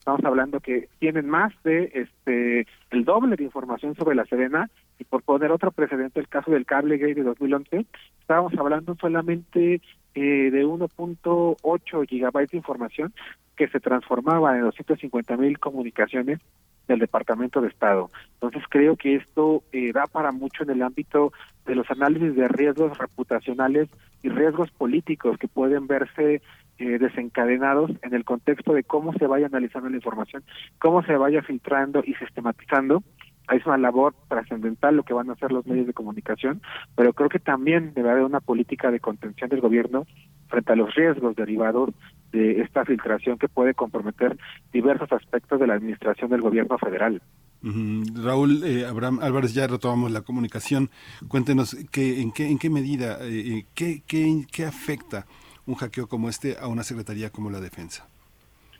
estamos 0.08 0.24
hablando 0.24 0.60
que 0.60 0.88
tienen 1.00 1.28
más 1.28 1.52
de 1.64 1.90
este 1.92 2.66
el 2.90 3.04
doble 3.04 3.36
de 3.36 3.44
información 3.44 3.94
sobre 3.94 4.16
la 4.16 4.24
Serena 4.24 4.70
y 4.98 5.04
por 5.04 5.22
poner 5.22 5.50
otro 5.50 5.70
precedente 5.70 6.20
el 6.20 6.28
caso 6.28 6.50
del 6.50 6.66
cable 6.66 6.98
gay 6.98 7.14
de 7.14 7.22
2011 7.22 7.86
estábamos 8.20 8.52
hablando 8.58 8.94
solamente 9.00 9.80
eh, 10.14 10.50
de 10.50 10.66
1.8 10.66 12.08
gigabytes 12.08 12.50
de 12.50 12.58
información 12.58 13.12
que 13.56 13.68
se 13.68 13.80
transformaba 13.80 14.56
en 14.56 14.62
250 14.62 15.36
mil 15.36 15.58
comunicaciones 15.58 16.38
del 16.86 17.00
Departamento 17.00 17.60
de 17.60 17.68
Estado. 17.68 18.10
Entonces 18.34 18.62
creo 18.68 18.96
que 18.96 19.16
esto 19.16 19.62
eh, 19.72 19.92
da 19.92 20.06
para 20.06 20.32
mucho 20.32 20.62
en 20.62 20.70
el 20.70 20.82
ámbito 20.82 21.32
de 21.66 21.74
los 21.74 21.88
análisis 21.90 22.34
de 22.34 22.48
riesgos 22.48 22.96
reputacionales 22.96 23.88
y 24.22 24.30
riesgos 24.30 24.70
políticos 24.70 25.36
que 25.38 25.48
pueden 25.48 25.86
verse 25.86 26.40
eh, 26.78 26.98
desencadenados 26.98 27.90
en 28.02 28.14
el 28.14 28.24
contexto 28.24 28.72
de 28.72 28.84
cómo 28.84 29.12
se 29.14 29.26
vaya 29.26 29.46
analizando 29.46 29.90
la 29.90 29.96
información, 29.96 30.42
cómo 30.78 31.02
se 31.02 31.16
vaya 31.16 31.42
filtrando 31.42 32.02
y 32.04 32.14
sistematizando. 32.14 33.02
Es 33.52 33.64
una 33.66 33.78
labor 33.78 34.14
trascendental 34.28 34.96
lo 34.96 35.02
que 35.02 35.14
van 35.14 35.30
a 35.30 35.32
hacer 35.32 35.52
los 35.52 35.66
medios 35.66 35.86
de 35.86 35.92
comunicación, 35.92 36.60
pero 36.96 37.12
creo 37.12 37.28
que 37.28 37.38
también 37.38 37.92
debe 37.94 38.10
haber 38.10 38.24
una 38.24 38.40
política 38.40 38.90
de 38.90 39.00
contención 39.00 39.48
del 39.50 39.60
gobierno 39.60 40.06
frente 40.48 40.72
a 40.72 40.76
los 40.76 40.94
riesgos 40.94 41.36
derivados 41.36 41.90
de 42.32 42.60
esta 42.60 42.84
filtración 42.84 43.38
que 43.38 43.48
puede 43.48 43.74
comprometer 43.74 44.36
diversos 44.72 45.10
aspectos 45.12 45.60
de 45.60 45.66
la 45.66 45.74
administración 45.74 46.30
del 46.30 46.42
gobierno 46.42 46.76
federal. 46.78 47.22
Raúl 47.62 48.62
eh, 48.64 48.86
Abraham 48.86 49.18
Álvarez, 49.20 49.54
ya 49.54 49.66
retomamos 49.66 50.12
la 50.12 50.20
comunicación. 50.20 50.90
Cuéntenos 51.26 51.76
que, 51.90 52.20
en, 52.20 52.32
qué, 52.32 52.48
en 52.48 52.58
qué 52.58 52.70
medida, 52.70 53.18
eh, 53.22 53.64
qué, 53.74 54.02
qué, 54.06 54.44
qué 54.52 54.64
afecta 54.64 55.26
un 55.66 55.74
hackeo 55.74 56.06
como 56.06 56.28
este 56.28 56.56
a 56.58 56.68
una 56.68 56.82
secretaría 56.82 57.30
como 57.30 57.50
la 57.50 57.60
defensa. 57.60 58.06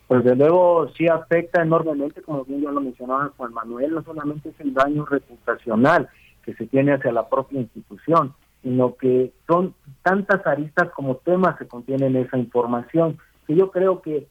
Pues 0.09 0.25
de 0.25 0.35
luego 0.35 0.89
sí 0.97 1.07
afecta 1.07 1.63
enormemente, 1.63 2.23
como 2.23 2.43
bien 2.45 2.63
ya 2.63 2.71
lo 2.71 2.81
mencionaba 2.81 3.31
Juan 3.37 3.53
Manuel, 3.53 3.93
no 3.93 4.03
solamente 4.03 4.49
es 4.49 4.61
el 4.61 4.73
daño 4.73 5.05
reputacional 5.05 6.09
que 6.43 6.55
se 6.55 6.67
tiene 6.67 6.95
hacia 6.95 7.13
la 7.13 7.29
propia 7.29 7.61
institución, 7.61 8.33
sino 8.63 8.97
que 8.97 9.33
son 9.47 9.75
tantas 10.03 10.47
aristas 10.47 10.89
como 10.93 11.17
temas 11.17 11.59
que 11.59 11.69
contienen 11.69 12.17
esa 12.17 12.39
información, 12.39 13.19
que 13.47 13.55
yo 13.55 13.71
creo 13.71 14.01
que 14.01 14.27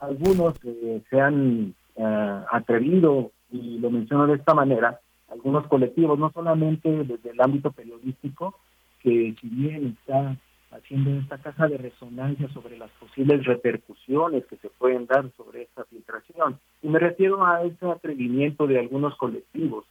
algunos 0.00 0.54
eh, 0.64 1.00
se 1.08 1.20
han 1.20 1.76
eh, 1.94 2.40
atrevido, 2.50 3.30
y 3.52 3.78
lo 3.78 3.90
menciono 3.90 4.26
de 4.26 4.34
esta 4.34 4.52
manera, 4.52 4.98
algunos 5.30 5.64
colectivos, 5.68 6.18
no 6.18 6.32
solamente 6.32 7.04
desde 7.04 7.30
el 7.30 7.40
ámbito 7.40 7.70
periodístico, 7.70 8.58
que 9.00 9.36
si 9.40 9.48
bien 9.48 9.96
está 10.00 10.36
haciendo 10.70 11.10
esta 11.20 11.38
caja 11.38 11.66
de 11.68 11.78
resonancia 11.78 12.48
sobre 12.52 12.78
las 12.78 12.90
posibles 12.92 13.44
repercusiones 13.44 14.46
que 14.46 14.56
se 14.56 14.68
pueden 14.70 15.06
dar 15.06 15.30
sobre 15.36 15.62
esta 15.62 15.84
filtración. 15.84 16.58
Y 16.82 16.88
me 16.88 16.98
refiero 16.98 17.44
a 17.44 17.62
ese 17.62 17.86
atrevimiento 17.86 18.66
de 18.66 18.78
algunos 18.78 19.16
colectivos 19.16 19.84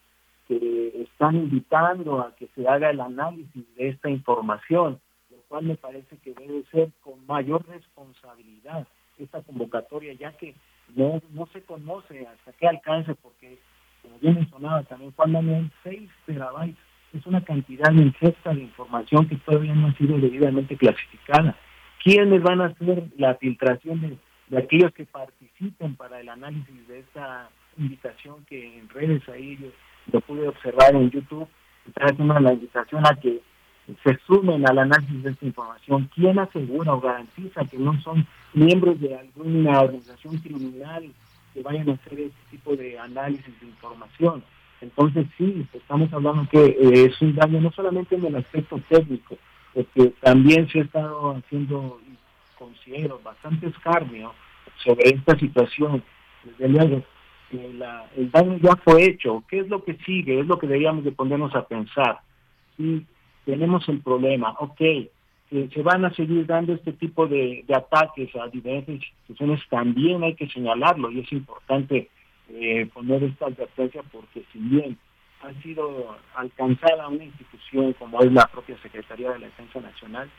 que 0.48 1.04
están 1.04 1.36
invitando 1.36 2.22
a 2.22 2.36
que 2.36 2.48
se 2.56 2.68
haga 2.68 2.90
el 2.90 3.02
análisis 3.02 3.76
de 3.76 3.90
esta 3.90 4.10
información, 4.10 5.00
lo 5.30 5.38
cual 5.48 5.66
me 5.66 5.76
parece 5.76 6.18
que 6.18 6.34
debe 6.34 6.64
ser 6.72 6.90
con 7.02 7.26
mayor 7.28 7.66
responsabilidad 7.68 8.88
esta 9.20 9.42
convocatoria, 9.42 10.14
ya 10.14 10.32
que 10.32 10.56
no, 10.96 11.22
no 11.34 11.46
se 11.48 11.62
conoce 11.64 12.26
hasta 12.26 12.54
qué 12.54 12.68
alcance, 12.68 13.14
porque 13.16 13.60
como 14.02 14.18
bien 14.20 14.36
mencionaba 14.36 14.84
también 14.84 15.12
Juan 15.12 15.34
Manuel, 15.34 15.72
6 15.84 16.10
terabytes 16.26 16.89
es 17.14 17.26
una 17.26 17.42
cantidad 17.42 17.92
ingesta 17.92 18.54
de 18.54 18.62
información 18.62 19.28
que 19.28 19.36
todavía 19.38 19.74
no 19.74 19.88
ha 19.88 19.94
sido 19.94 20.18
debidamente 20.18 20.78
clasificada. 20.78 21.56
¿Quiénes 22.04 22.42
van 22.42 22.62
a 22.62 22.68
hacer 22.68 23.04
la 23.18 23.36
filtración 23.36 24.02
de, 24.02 24.58
aquellos 24.58 24.94
que 24.94 25.06
participen 25.06 25.96
para 25.96 26.20
el 26.20 26.30
análisis 26.30 26.88
de 26.88 27.00
esta 27.00 27.50
invitación 27.78 28.46
que 28.46 28.78
en 28.78 28.90
redes 28.90 29.28
ahí 29.30 29.58
yo 29.60 29.68
lo 30.12 30.22
pude 30.22 30.48
observar 30.48 30.96
en 30.96 31.10
YouTube? 31.10 31.48
Está 31.88 32.06
haciendo 32.06 32.40
la 32.40 32.54
invitación 32.54 33.06
a 33.06 33.16
que 33.16 33.42
se 34.04 34.20
sumen 34.28 34.68
al 34.68 34.80
análisis 34.80 35.24
de 35.24 35.32
esta 35.32 35.46
información. 35.46 36.10
¿Quién 36.14 36.38
asegura 36.40 36.94
o 36.94 37.02
garantiza 37.02 37.66
que 37.66 37.78
no 37.78 38.00
son 38.02 38.26
miembros 38.54 39.00
de 39.02 39.16
alguna 39.16 39.82
organización 39.82 40.38
criminal 40.38 41.12
que 41.54 41.64
vayan 41.64 41.90
a 41.90 41.94
hacer 41.94 42.20
este 42.20 42.42
tipo 42.52 42.76
de 42.76 43.00
análisis 43.00 43.60
de 43.60 43.68
información? 43.68 44.44
Entonces 44.82 45.28
sí, 45.38 45.66
estamos 45.74 46.12
hablando 46.14 46.48
que 46.50 46.64
eh, 46.64 47.06
es 47.06 47.22
un 47.22 47.36
daño 47.36 47.60
no 47.60 47.72
solamente 47.72 48.16
en 48.16 48.26
el 48.26 48.36
aspecto 48.38 48.80
técnico, 48.88 49.38
porque 49.74 50.14
también 50.22 50.68
se 50.70 50.80
ha 50.80 50.84
estado 50.84 51.36
haciendo, 51.36 52.00
considero, 52.58 53.20
bastante 53.24 53.68
escarnio 53.68 54.34
sobre 54.84 55.10
esta 55.10 55.38
situación. 55.38 56.04
Desde 56.44 56.70
luego, 56.70 57.04
el 57.52 58.32
daño 58.32 58.58
ya 58.62 58.76
fue 58.78 59.04
hecho. 59.04 59.44
¿Qué 59.50 59.60
es 59.60 59.68
lo 59.68 59.84
que 59.84 59.96
sigue? 60.06 60.40
Es 60.40 60.48
lo 60.48 60.58
que 60.58 60.68
deberíamos 60.68 61.04
de 61.04 61.12
ponernos 61.12 61.54
a 61.56 61.68
pensar. 61.68 62.20
Si 62.78 63.06
tenemos 63.46 63.88
el 63.90 64.00
problema, 64.00 64.56
ok, 64.60 64.82
se 65.50 65.82
van 65.82 66.06
a 66.06 66.14
seguir 66.14 66.46
dando 66.46 66.74
este 66.74 66.94
tipo 66.94 67.28
de, 67.28 67.66
de 67.68 67.76
ataques 67.76 68.34
a 68.36 68.48
diferentes 68.48 68.96
instituciones, 68.96 69.60
también 69.70 70.24
hay 70.24 70.36
que 70.36 70.48
señalarlo 70.48 71.12
y 71.12 71.20
es 71.20 71.32
importante 71.34 72.10
eh, 72.50 72.90
poner 72.94 73.24
esta 73.24 73.46
advertencia 73.46 74.04
porque 74.12 74.44
si 74.52 74.60
bien 74.60 74.98
ha 75.42 75.54
sido 75.62 76.18
alcanzada 76.36 77.08
una 77.08 77.24
institución 77.24 77.94
como 77.94 78.22
es 78.22 78.32
la 78.32 78.46
propia 78.48 78.78
Secretaría 78.82 79.32
de 79.32 79.40
la 79.40 79.46
Defensa 79.46 79.80
Nacional, 79.80 80.30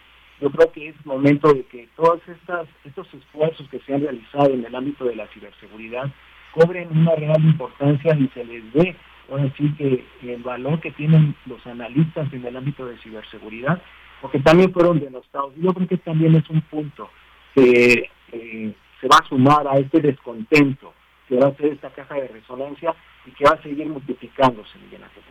yo 0.40 0.50
creo 0.50 0.72
que 0.72 0.88
es 0.88 1.06
momento 1.06 1.52
de 1.52 1.64
que 1.64 1.88
todos 1.96 2.20
estas, 2.26 2.66
estos 2.84 3.12
esfuerzos 3.12 3.68
que 3.68 3.80
se 3.80 3.94
han 3.94 4.02
realizado 4.02 4.52
en 4.52 4.64
el 4.64 4.74
ámbito 4.74 5.04
de 5.04 5.16
la 5.16 5.26
ciberseguridad 5.28 6.10
cobren 6.52 6.88
una 6.90 7.14
real 7.14 7.42
importancia 7.44 8.16
y 8.16 8.28
se 8.28 8.44
les 8.44 8.72
dé, 8.72 8.96
ahora 9.30 9.52
sí 9.56 9.72
que 9.76 10.04
el 10.22 10.42
valor 10.42 10.80
que 10.80 10.90
tienen 10.92 11.34
los 11.46 11.64
analistas 11.66 12.32
en 12.32 12.44
el 12.44 12.56
ámbito 12.56 12.86
de 12.86 12.98
ciberseguridad, 12.98 13.80
porque 14.20 14.40
también 14.40 14.72
fueron 14.72 14.98
denostados. 14.98 15.54
Yo 15.56 15.72
creo 15.72 15.88
que 15.88 15.98
también 15.98 16.34
es 16.34 16.48
un 16.50 16.60
punto 16.62 17.10
que 17.54 18.10
eh, 18.32 18.74
se 19.00 19.08
va 19.08 19.16
a 19.22 19.28
sumar 19.28 19.68
a 19.68 19.74
este 19.74 20.00
descontento 20.00 20.92
que 21.30 21.36
va 21.36 21.46
a 21.46 21.54
ser 21.54 21.66
esta 21.66 21.90
caja 21.90 22.16
de 22.16 22.26
resonancia 22.26 22.92
y 23.24 23.30
que 23.30 23.44
va 23.44 23.52
a 23.52 23.62
seguir 23.62 23.86
multiplicándose, 23.86 24.76
Miguel 24.80 25.04
Ángel. 25.04 25.22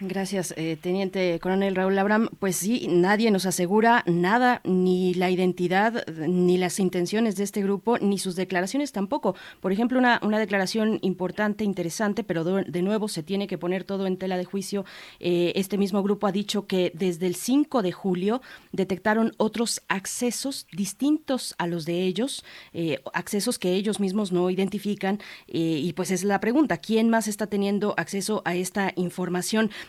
Gracias, 0.00 0.54
eh, 0.56 0.76
Teniente 0.80 1.38
Coronel 1.40 1.74
Raúl 1.74 1.96
Labram. 1.96 2.28
Pues 2.38 2.56
sí, 2.56 2.86
nadie 2.88 3.30
nos 3.30 3.46
asegura 3.46 4.04
nada, 4.06 4.60
ni 4.64 5.14
la 5.14 5.30
identidad, 5.30 6.06
ni 6.08 6.56
las 6.56 6.78
intenciones 6.78 7.36
de 7.36 7.44
este 7.44 7.62
grupo, 7.62 7.98
ni 7.98 8.18
sus 8.18 8.36
declaraciones 8.36 8.92
tampoco. 8.92 9.34
Por 9.60 9.72
ejemplo, 9.72 9.98
una, 9.98 10.20
una 10.22 10.38
declaración 10.38 10.98
importante, 11.02 11.64
interesante, 11.64 12.22
pero 12.22 12.44
de, 12.44 12.82
nuevo 12.82 13.08
se 13.08 13.22
tiene 13.22 13.46
que 13.46 13.58
poner 13.58 13.84
todo 13.84 14.06
en 14.06 14.16
tela 14.16 14.36
de 14.36 14.44
juicio. 14.44 14.84
Eh, 15.18 15.52
este 15.56 15.78
mismo 15.78 16.02
grupo 16.02 16.26
ha 16.26 16.32
dicho 16.32 16.66
que 16.66 16.92
desde 16.94 17.26
el 17.26 17.34
5 17.34 17.82
de 17.82 17.92
julio 17.92 18.42
detectaron 18.72 19.32
otros 19.36 19.82
accesos 19.88 20.66
distintos 20.72 21.54
a 21.58 21.66
los 21.66 21.84
de 21.84 22.04
ellos, 22.04 22.44
eh, 22.72 23.00
accesos 23.12 23.58
que 23.58 23.74
ellos 23.74 24.00
mismos 24.00 24.32
no 24.32 24.48
identifican. 24.50 25.18
y 25.46 25.92
pues 25.94 26.10
es 26.10 26.24
la 26.24 26.40
pregunta, 26.40 26.78
¿quién 26.78 27.10
más 27.10 27.26
está 27.28 27.46
teniendo 27.46 27.94
acceso 27.96 28.42
a 28.44 28.54
esta 28.54 28.92
información? 28.96 29.39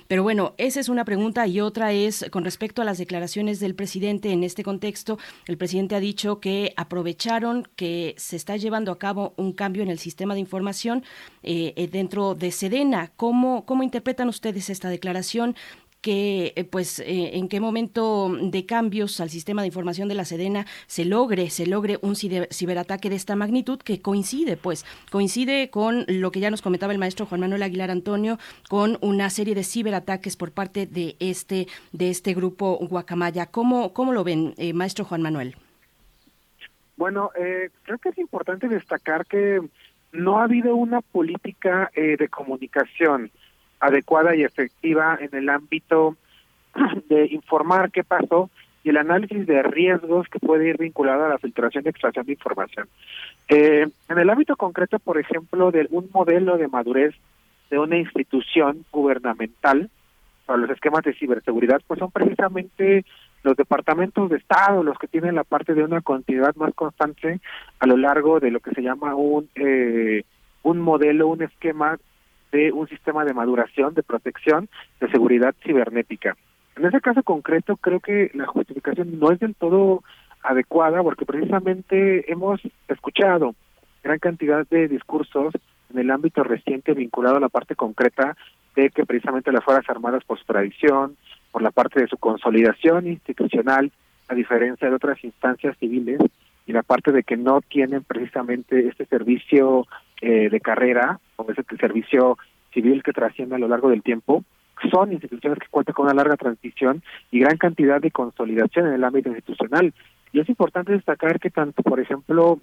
Pero 0.07 0.23
bueno, 0.23 0.53
esa 0.57 0.80
es 0.80 0.89
una 0.89 1.05
pregunta 1.05 1.47
y 1.47 1.59
otra 1.59 1.91
es 1.91 2.25
con 2.31 2.43
respecto 2.43 2.81
a 2.81 2.85
las 2.85 2.97
declaraciones 2.97 3.59
del 3.59 3.75
presidente 3.75 4.31
en 4.31 4.43
este 4.43 4.63
contexto. 4.63 5.17
El 5.47 5.57
presidente 5.57 5.95
ha 5.95 5.99
dicho 5.99 6.39
que 6.39 6.73
aprovecharon 6.77 7.67
que 7.75 8.15
se 8.17 8.35
está 8.35 8.57
llevando 8.57 8.91
a 8.91 8.99
cabo 8.99 9.33
un 9.38 9.53
cambio 9.53 9.83
en 9.83 9.89
el 9.89 9.99
sistema 9.99 10.33
de 10.33 10.39
información 10.39 11.03
eh, 11.43 11.73
eh, 11.75 11.88
dentro 11.88 12.35
de 12.35 12.51
Sedena. 12.51 13.11
¿Cómo, 13.15 13.65
¿Cómo 13.65 13.83
interpretan 13.83 14.30
ustedes 14.30 14.69
esta 14.69 14.89
declaración? 14.89 15.55
Que 16.01 16.53
eh, 16.55 16.63
pues 16.63 16.99
eh, 16.99 17.38
en 17.38 17.47
qué 17.47 17.59
momento 17.59 18.35
de 18.41 18.65
cambios 18.65 19.19
al 19.19 19.30
sistema 19.30 19.61
de 19.61 19.67
información 19.67 20.07
de 20.09 20.15
la 20.15 20.25
Sedena 20.25 20.65
se 20.88 21.05
logre 21.05 21.49
se 21.49 21.67
logre 21.67 21.99
un 22.01 22.15
ciberataque 22.15 23.09
de 23.09 23.15
esta 23.15 23.35
magnitud 23.35 23.80
que 23.80 24.01
coincide 24.01 24.57
pues 24.57 24.85
coincide 25.11 25.69
con 25.69 26.05
lo 26.07 26.31
que 26.31 26.39
ya 26.39 26.49
nos 26.49 26.61
comentaba 26.61 26.91
el 26.93 26.99
maestro 26.99 27.25
Juan 27.27 27.41
Manuel 27.41 27.63
Aguilar 27.63 27.91
Antonio 27.91 28.39
con 28.67 28.97
una 29.01 29.30
serie 29.30 29.55
de 29.55 29.63
ciberataques 29.63 30.35
por 30.35 30.51
parte 30.51 30.88
de 30.88 31.15
este 31.19 31.67
de 31.91 32.09
este 32.09 32.33
grupo 32.33 32.77
Guacamaya. 32.81 33.45
Cómo 33.45 33.93
cómo 33.93 34.11
lo 34.11 34.23
ven 34.23 34.55
eh, 34.57 34.73
maestro 34.73 35.05
Juan 35.05 35.21
Manuel 35.21 35.55
bueno 36.97 37.31
creo 37.83 37.97
que 37.99 38.09
es 38.09 38.17
importante 38.17 38.67
destacar 38.67 39.25
que 39.25 39.61
no 40.11 40.39
ha 40.39 40.43
habido 40.43 40.75
una 40.75 41.01
política 41.01 41.89
de 41.95 42.27
comunicación 42.30 43.31
adecuada 43.82 44.35
y 44.35 44.43
efectiva 44.43 45.18
en 45.19 45.35
el 45.35 45.50
ámbito 45.50 46.16
de 47.10 47.26
informar 47.26 47.92
qué 47.92 48.03
pasó 48.03 48.50
y 48.84 48.90
el 48.90 48.98
análisis 48.98 49.45
de 49.45 49.61
riesgos 49.64 50.27
que 50.27 50.40
puede 50.40 50.69
ir 50.69 50.77
vinculado 50.77 51.26
a 51.26 51.30
la 51.30 51.38
filtración 51.38 51.84
y 51.85 51.90
extracción 51.90 52.26
de 52.26 52.32
información. 52.34 52.88
Eh, 53.50 53.88
en 54.10 54.18
el 54.18 54.30
ámbito 54.30 54.56
concreto, 54.56 54.98
por 55.00 55.19
ejemplo, 55.19 55.72
de 55.72 55.88
un 55.92 56.10
modelo 56.14 56.58
de 56.58 56.68
madurez 56.68 57.14
de 57.69 57.80
una 57.80 57.98
institución 57.98 58.85
gubernamental 58.92 59.90
para 60.45 60.60
los 60.60 60.69
esquemas 60.69 61.03
de 61.03 61.14
ciberseguridad, 61.14 61.82
pues 61.85 62.00
son 62.00 62.11
precisamente 62.11 63.06
los 63.43 63.56
departamentos 63.56 64.30
de 64.30 64.38
Estado 64.38 64.84
los 64.84 64.98
que 64.98 65.08
tienen 65.08 65.35
la 65.35 65.43
parte 65.43 65.74
de 65.74 65.84
una 65.84 66.01
continuidad 66.01 66.56
más 66.56 66.74
constante 66.74 67.40
a 67.80 67.88
lo 67.88 67.98
largo 67.98 68.40
de 68.40 68.51
lo 68.51 68.60
que 68.60 68.72
se 68.72 68.82
llama 68.82 69.16
un 69.16 69.50
eh, 69.56 70.24
un 70.64 70.80
modelo, 70.80 71.27
un 71.27 71.42
esquema 71.42 71.98
de 72.51 72.71
un 72.71 72.88
sistema 72.88 73.25
de 73.25 73.33
maduración, 73.33 73.93
de 73.93 74.03
protección, 74.03 74.69
de 74.99 75.09
seguridad 75.09 75.55
cibernética. 75.63 76.35
En 76.75 76.85
ese 76.85 77.01
caso 77.01 77.23
concreto, 77.23 77.77
creo 77.77 77.99
que 77.99 78.31
la 78.33 78.45
justificación 78.45 79.19
no 79.19 79.31
es 79.31 79.39
del 79.39 79.55
todo 79.55 80.03
adecuada 80.43 81.03
porque 81.03 81.25
precisamente 81.25 82.31
hemos 82.31 82.59
escuchado 82.88 83.55
gran 84.03 84.19
cantidad 84.19 84.67
de 84.67 84.88
discursos 84.88 85.53
en 85.93 85.99
el 85.99 86.09
ámbito 86.11 86.43
reciente 86.43 86.93
vinculado 86.93 87.38
a 87.38 87.41
la 87.41 87.49
parte 87.49 87.75
concreta 87.75 88.35
de 88.75 88.89
que 88.89 89.05
precisamente 89.05 89.51
las 89.51 89.63
Fuerzas 89.63 89.89
Armadas 89.89 90.23
por 90.23 90.39
su 90.39 90.45
tradición, 90.45 91.17
por 91.51 91.61
la 91.61 91.71
parte 91.71 91.99
de 91.99 92.07
su 92.07 92.17
consolidación 92.17 93.07
institucional, 93.07 93.91
a 94.27 94.33
diferencia 94.33 94.89
de 94.89 94.95
otras 94.95 95.21
instancias 95.23 95.77
civiles, 95.77 96.19
y 96.65 96.71
la 96.71 96.83
parte 96.83 97.11
de 97.11 97.23
que 97.23 97.35
no 97.35 97.61
tienen 97.61 98.03
precisamente 98.03 98.88
este 98.88 99.05
servicio 99.05 99.88
eh, 100.22 100.50
de 100.50 100.59
carrera, 100.61 101.19
o 101.35 101.45
ese 101.51 101.64
servicio 101.80 102.38
civil 102.74 103.03
que 103.03 103.11
trasciende 103.11 103.56
a 103.56 103.59
lo 103.59 103.67
largo 103.67 103.90
del 103.90 104.03
tiempo, 104.03 104.43
son 104.90 105.11
instituciones 105.11 105.59
que 105.59 105.67
cuentan 105.69 105.93
con 105.93 106.06
una 106.06 106.16
larga 106.16 106.38
transición 106.38 107.03
y 107.30 107.40
gran 107.40 107.58
cantidad 107.58 108.01
de 108.01 108.11
consolidación 108.11 108.88
en 108.88 108.93
el 108.93 109.03
ámbito 109.03 109.30
institucional. 109.30 109.93
Y 110.33 110.40
es 110.40 110.50
importante 110.50 110.93
destacar 110.93 111.40
que 111.40 111.50
tanto, 111.50 111.83
por 111.83 112.00
ejemplo, 112.00 112.59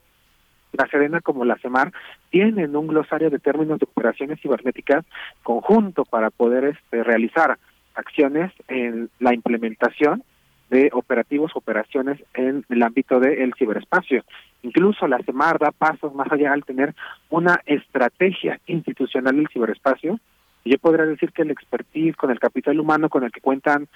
la 0.72 0.86
Serena 0.88 1.20
como 1.20 1.44
la 1.44 1.58
CEMAR 1.58 1.92
tienen 2.30 2.74
un 2.76 2.86
glosario 2.86 3.30
de 3.30 3.38
términos 3.38 3.78
de 3.78 3.86
operaciones 3.90 4.40
cibernéticas 4.40 5.04
conjunto 5.42 6.04
para 6.04 6.30
poder 6.30 6.64
este, 6.64 7.02
realizar 7.02 7.58
acciones 7.94 8.52
en 8.68 9.10
la 9.18 9.34
implementación 9.34 10.22
de 10.70 10.90
operativos, 10.92 11.52
operaciones 11.54 12.22
en 12.34 12.64
el 12.68 12.82
ámbito 12.82 13.20
del 13.20 13.54
ciberespacio. 13.54 14.24
Incluso 14.62 15.06
la 15.06 15.18
CEMAR 15.18 15.58
da 15.58 15.70
pasos 15.70 16.14
más 16.14 16.30
allá 16.30 16.52
al 16.52 16.64
tener 16.64 16.94
una 17.30 17.60
estrategia 17.66 18.60
institucional 18.66 19.36
del 19.36 19.48
ciberespacio. 19.48 20.18
Y 20.64 20.72
yo 20.72 20.78
podría 20.78 21.06
decir 21.06 21.32
que 21.32 21.42
el 21.42 21.50
expertise 21.50 22.16
con 22.16 22.30
el 22.30 22.40
capital 22.40 22.78
humano 22.80 23.08
con 23.08 23.24
el 23.24 23.32
que 23.32 23.40
cuentan 23.40 23.88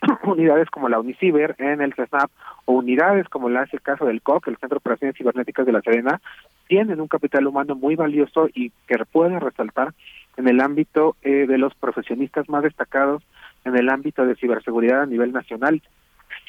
unidades 0.24 0.68
como 0.70 0.88
la 0.88 1.00
Uniciber 1.00 1.54
en 1.58 1.80
el 1.80 1.94
CESNAP 1.94 2.30
o 2.66 2.74
unidades 2.74 3.28
como 3.28 3.48
la 3.48 3.62
es 3.62 3.74
el 3.74 3.82
caso 3.82 4.04
del 4.04 4.22
COC, 4.22 4.48
el 4.48 4.56
Centro 4.56 4.76
de 4.76 4.78
Operaciones 4.78 5.16
Cibernéticas 5.16 5.66
de 5.66 5.72
la 5.72 5.82
Serena, 5.82 6.20
tienen 6.68 7.00
un 7.00 7.08
capital 7.08 7.46
humano 7.46 7.74
muy 7.74 7.96
valioso 7.96 8.48
y 8.54 8.70
que 8.86 8.98
puede 9.10 9.38
resaltar 9.40 9.94
en 10.36 10.48
el 10.48 10.60
ámbito 10.60 11.16
eh, 11.22 11.46
de 11.46 11.58
los 11.58 11.74
profesionistas 11.74 12.48
más 12.48 12.62
destacados 12.62 13.22
en 13.64 13.76
el 13.76 13.88
ámbito 13.88 14.24
de 14.24 14.36
ciberseguridad 14.36 15.02
a 15.02 15.06
nivel 15.06 15.32
nacional. 15.32 15.82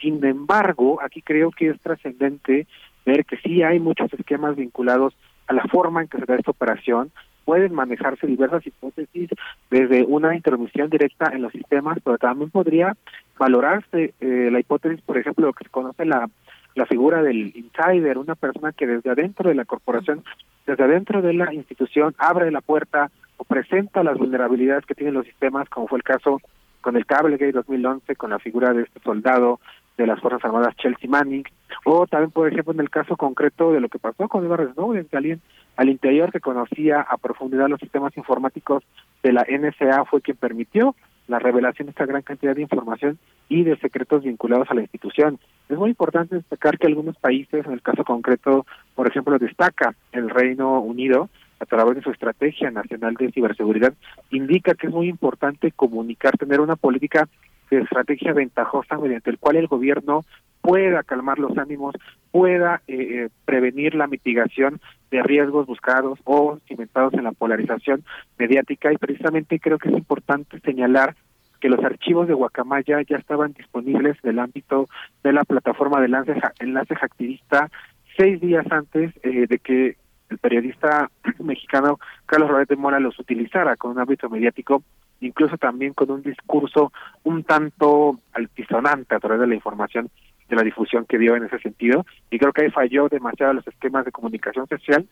Sin 0.02 0.24
embargo, 0.24 1.00
aquí 1.02 1.22
creo 1.22 1.52
que 1.52 1.70
es 1.70 1.80
trascendente 1.82 2.68
ver 3.06 3.26
que 3.26 3.38
sí 3.38 3.64
hay 3.64 3.80
muchos 3.80 4.14
esquemas 4.14 4.56
vinculados 4.56 5.16
a 5.48 5.54
la 5.54 5.64
forma 5.64 6.02
en 6.02 6.08
que 6.08 6.20
se 6.20 6.26
da 6.26 6.36
esta 6.36 6.52
operación. 6.52 7.12
Pueden 7.44 7.74
manejarse 7.74 8.28
diversas 8.28 8.66
hipótesis 8.66 9.30
desde 9.72 10.04
una 10.04 10.36
intervención 10.36 10.90
directa 10.90 11.32
en 11.34 11.42
los 11.42 11.52
sistemas, 11.52 11.98
pero 12.04 12.18
también 12.18 12.52
podría 12.52 12.96
valorarse 13.38 14.14
eh, 14.20 14.50
la 14.52 14.60
hipótesis, 14.60 15.02
por 15.02 15.18
ejemplo, 15.18 15.48
lo 15.48 15.54
que 15.54 15.64
se 15.64 15.72
conoce 15.72 16.06
la, 16.06 16.30
la 16.76 16.86
figura 16.86 17.24
del 17.24 17.52
insider, 17.56 18.18
una 18.18 18.36
persona 18.36 18.72
que 18.72 18.86
desde 18.86 19.10
adentro 19.10 19.50
de 19.50 19.56
la 19.56 19.66
corporación, 19.66 20.24
desde 20.68 20.84
adentro 20.84 21.22
de 21.22 21.34
la 21.34 21.52
institución, 21.54 22.14
abre 22.20 22.52
la 22.52 22.62
puerta 22.62 23.10
o 23.38 23.44
presenta 23.44 24.04
las 24.04 24.18
vulnerabilidades 24.18 24.86
que 24.86 24.96
tienen 24.96 25.16
los 25.16 25.26
sistemas, 25.26 25.68
como 25.70 25.88
fue 25.88 25.98
el 25.98 26.04
caso 26.04 26.40
con 26.82 26.96
el 26.96 27.06
Cablegate 27.06 27.52
2011, 27.52 28.16
con 28.16 28.30
la 28.30 28.40
figura 28.40 28.74
de 28.74 28.84
este 28.84 29.00
soldado 29.02 29.60
de 30.00 30.08
las 30.08 30.20
Fuerzas 30.22 30.44
Armadas 30.46 30.76
Chelsea 30.78 31.10
Manning, 31.10 31.44
o 31.84 32.08
también, 32.08 32.32
por 32.32 32.48
ejemplo, 32.48 32.74
en 32.74 32.80
el 32.80 32.90
caso 32.90 33.18
concreto 33.18 33.74
de 33.74 33.82
lo 33.82 33.90
que 33.90 34.00
pasó 34.00 34.30
con 34.30 34.46
Edward 34.46 34.74
Snowden, 34.74 35.06
que 35.06 35.18
alguien 35.18 35.42
al 35.76 35.90
interior 35.90 36.32
que 36.32 36.40
conocía 36.40 37.02
a 37.02 37.18
profundidad 37.18 37.68
los 37.68 37.80
sistemas 37.80 38.16
informáticos 38.16 38.84
de 39.24 39.34
la 39.34 39.46
NSA 39.50 40.06
fue 40.06 40.22
quien 40.22 40.38
permitió 40.38 40.96
la 41.28 41.38
revelación 41.38 41.88
de 41.88 41.92
esta 41.92 42.06
gran 42.06 42.22
cantidad 42.22 42.56
de 42.56 42.62
información 42.62 43.20
y 43.50 43.64
de 43.64 43.78
secretos 43.78 44.24
vinculados 44.24 44.72
a 44.72 44.74
la 44.74 44.82
institución. 44.82 45.38
Es 45.68 45.78
muy 45.78 45.90
importante 45.90 46.36
destacar 46.36 46.80
que 46.80 46.88
algunos 46.88 47.18
países, 47.18 47.66
en 47.66 47.74
el 47.74 47.82
caso 47.82 48.04
concreto, 48.04 48.66
por 48.96 49.08
ejemplo, 49.08 49.38
destaca 49.38 49.94
el 50.12 50.30
Reino 50.30 50.80
Unido, 50.80 51.30
a 51.60 51.66
través 51.66 51.96
de 51.96 52.02
su 52.02 52.12
estrategia 52.12 52.72
nacional 52.72 53.16
de 53.16 53.32
ciberseguridad, 53.32 53.94
indica 54.32 54.76
que 54.76 54.88
es 54.88 54.94
muy 54.94 55.10
importante 55.10 55.72
comunicar, 55.72 56.38
tener 56.38 56.62
una 56.62 56.78
política 56.78 57.28
de 57.70 57.82
estrategia 57.82 58.34
ventajosa 58.34 58.98
mediante 58.98 59.30
el 59.30 59.40
cual 59.40 59.58
el 59.58 59.68
gobierno 59.68 60.26
pueda 60.62 61.04
calmar 61.04 61.40
los 61.40 61.58
ánimos, 61.58 61.96
pueda 62.32 62.82
eh, 62.88 62.96
eh, 62.98 63.30
prevenir 63.46 63.96
la 63.96 64.08
mitigación 64.08 64.80
de 65.10 65.24
riesgos 65.24 65.66
buscados 65.66 66.20
o 66.26 66.60
cimentados 66.68 67.14
en 67.14 67.24
la 67.24 67.32
polarización 67.32 68.04
mediática. 68.38 68.92
Y 68.92 68.98
precisamente 68.98 69.60
creo 69.60 69.78
que 69.78 69.90
es 69.90 69.96
importante 69.96 70.60
señalar 70.60 71.16
que 71.60 71.70
los 71.70 71.84
archivos 71.84 72.28
de 72.28 72.34
Guacamaya 72.34 73.02
ya 73.02 73.18
estaban 73.18 73.54
disponibles 73.54 74.22
del 74.22 74.40
ámbito 74.40 74.88
de 75.24 75.34
la 75.34 75.44
plataforma 75.44 76.00
de 76.00 76.06
enlace, 76.06 76.36
enlace 76.60 76.94
activista 77.02 77.70
seis 78.18 78.40
días 78.40 78.66
antes 78.72 79.14
eh, 79.24 79.46
de 79.48 79.60
que 79.60 79.98
el 80.30 80.38
periodista 80.38 81.10
mexicano 81.40 82.00
Carlos 82.26 82.50
Rodríguez 82.50 82.70
de 82.70 82.76
Mora 82.76 83.00
los 83.00 83.20
utilizara 83.20 83.76
con 83.76 83.92
un 83.92 84.00
ámbito 84.00 84.30
mediático, 84.30 84.84
incluso 85.22 85.58
también 85.58 85.94
con 85.94 86.10
un 86.12 86.22
discurso 86.22 86.92
un 87.24 87.44
tanto 87.44 88.20
altisonante 88.34 89.16
a 89.16 89.20
través 89.20 89.42
de 89.42 89.48
la 89.48 89.56
información 89.56 90.10
de 90.48 90.56
la 90.56 90.64
difusión 90.64 91.06
que 91.06 91.20
dio 91.20 91.36
en 91.36 91.44
ese 91.44 91.60
sentido 91.60 92.06
y 92.32 92.40
creo 92.40 92.52
que 92.52 92.64
ahí 92.64 92.72
falló 92.72 93.08
demasiado 93.08 93.54
los 93.54 93.68
esquemas 93.68 94.06
de 94.06 94.12
comunicación 94.12 94.68
social 94.68 95.08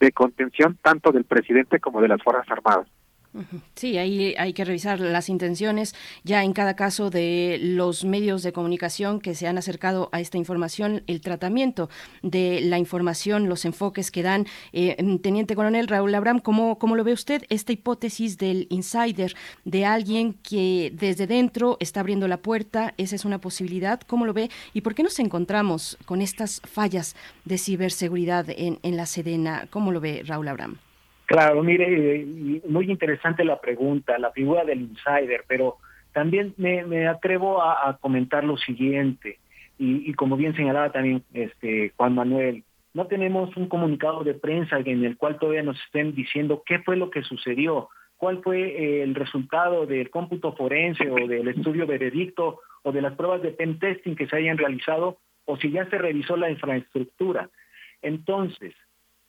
de 0.00 0.12
contención 0.12 0.76
tanto 0.82 1.12
del 1.12 1.24
presidente 1.24 1.78
como 1.78 2.00
de 2.00 2.08
las 2.08 2.22
Fuerzas 2.22 2.50
Armadas. 2.50 2.88
Sí, 3.74 3.98
ahí 3.98 4.34
hay 4.38 4.52
que 4.52 4.64
revisar 4.64 5.00
las 5.00 5.28
intenciones 5.28 5.94
ya 6.22 6.44
en 6.44 6.52
cada 6.52 6.76
caso 6.76 7.10
de 7.10 7.58
los 7.60 8.04
medios 8.04 8.42
de 8.44 8.52
comunicación 8.52 9.20
que 9.20 9.34
se 9.34 9.48
han 9.48 9.58
acercado 9.58 10.08
a 10.12 10.20
esta 10.20 10.38
información, 10.38 11.02
el 11.08 11.20
tratamiento 11.20 11.90
de 12.22 12.60
la 12.60 12.78
información, 12.78 13.48
los 13.48 13.64
enfoques 13.64 14.10
que 14.12 14.22
dan. 14.22 14.46
Eh, 14.72 14.96
Teniente 15.20 15.56
Coronel 15.56 15.88
Raúl 15.88 16.14
Abraham, 16.14 16.38
¿cómo, 16.38 16.78
¿cómo 16.78 16.94
lo 16.94 17.02
ve 17.02 17.12
usted 17.12 17.42
esta 17.48 17.72
hipótesis 17.72 18.38
del 18.38 18.68
insider, 18.70 19.34
de 19.64 19.84
alguien 19.84 20.34
que 20.34 20.92
desde 20.94 21.26
dentro 21.26 21.76
está 21.80 22.00
abriendo 22.00 22.28
la 22.28 22.36
puerta? 22.36 22.94
¿Esa 22.98 23.16
es 23.16 23.24
una 23.24 23.40
posibilidad? 23.40 24.00
¿Cómo 24.00 24.26
lo 24.26 24.32
ve? 24.32 24.50
¿Y 24.72 24.82
por 24.82 24.94
qué 24.94 25.02
nos 25.02 25.18
encontramos 25.18 25.98
con 26.04 26.22
estas 26.22 26.60
fallas 26.64 27.16
de 27.44 27.58
ciberseguridad 27.58 28.46
en, 28.48 28.78
en 28.82 28.96
la 28.96 29.06
Sedena? 29.06 29.66
¿Cómo 29.70 29.90
lo 29.90 30.00
ve 30.00 30.22
Raúl 30.24 30.48
Abraham? 30.48 30.78
Claro, 31.26 31.62
mire, 31.62 32.24
muy 32.68 32.90
interesante 32.90 33.44
la 33.44 33.60
pregunta, 33.60 34.18
la 34.18 34.30
figura 34.32 34.64
del 34.64 34.82
insider, 34.82 35.44
pero 35.48 35.78
también 36.12 36.54
me, 36.58 37.08
atrevo 37.08 37.62
a, 37.62 37.96
comentar 37.98 38.44
lo 38.44 38.56
siguiente, 38.56 39.38
y, 39.78 40.12
como 40.14 40.36
bien 40.36 40.54
señalaba 40.54 40.92
también 40.92 41.24
este 41.32 41.92
Juan 41.96 42.14
Manuel, 42.14 42.62
no 42.92 43.06
tenemos 43.06 43.56
un 43.56 43.68
comunicado 43.68 44.22
de 44.22 44.34
prensa 44.34 44.78
en 44.78 45.04
el 45.04 45.16
cual 45.16 45.38
todavía 45.38 45.64
nos 45.64 45.80
estén 45.84 46.14
diciendo 46.14 46.62
qué 46.64 46.78
fue 46.78 46.96
lo 46.96 47.10
que 47.10 47.22
sucedió, 47.22 47.88
cuál 48.16 48.40
fue 48.42 49.02
el 49.02 49.16
resultado 49.16 49.86
del 49.86 50.10
cómputo 50.10 50.54
forense 50.54 51.10
o 51.10 51.26
del 51.26 51.48
estudio 51.48 51.86
veredicto 51.86 52.60
o 52.82 52.92
de 52.92 53.02
las 53.02 53.14
pruebas 53.14 53.42
de 53.42 53.50
pen 53.50 53.80
testing 53.80 54.14
que 54.14 54.28
se 54.28 54.36
hayan 54.36 54.58
realizado 54.58 55.18
o 55.44 55.56
si 55.56 55.72
ya 55.72 55.88
se 55.90 55.98
revisó 55.98 56.36
la 56.36 56.50
infraestructura. 56.50 57.50
Entonces, 58.00 58.74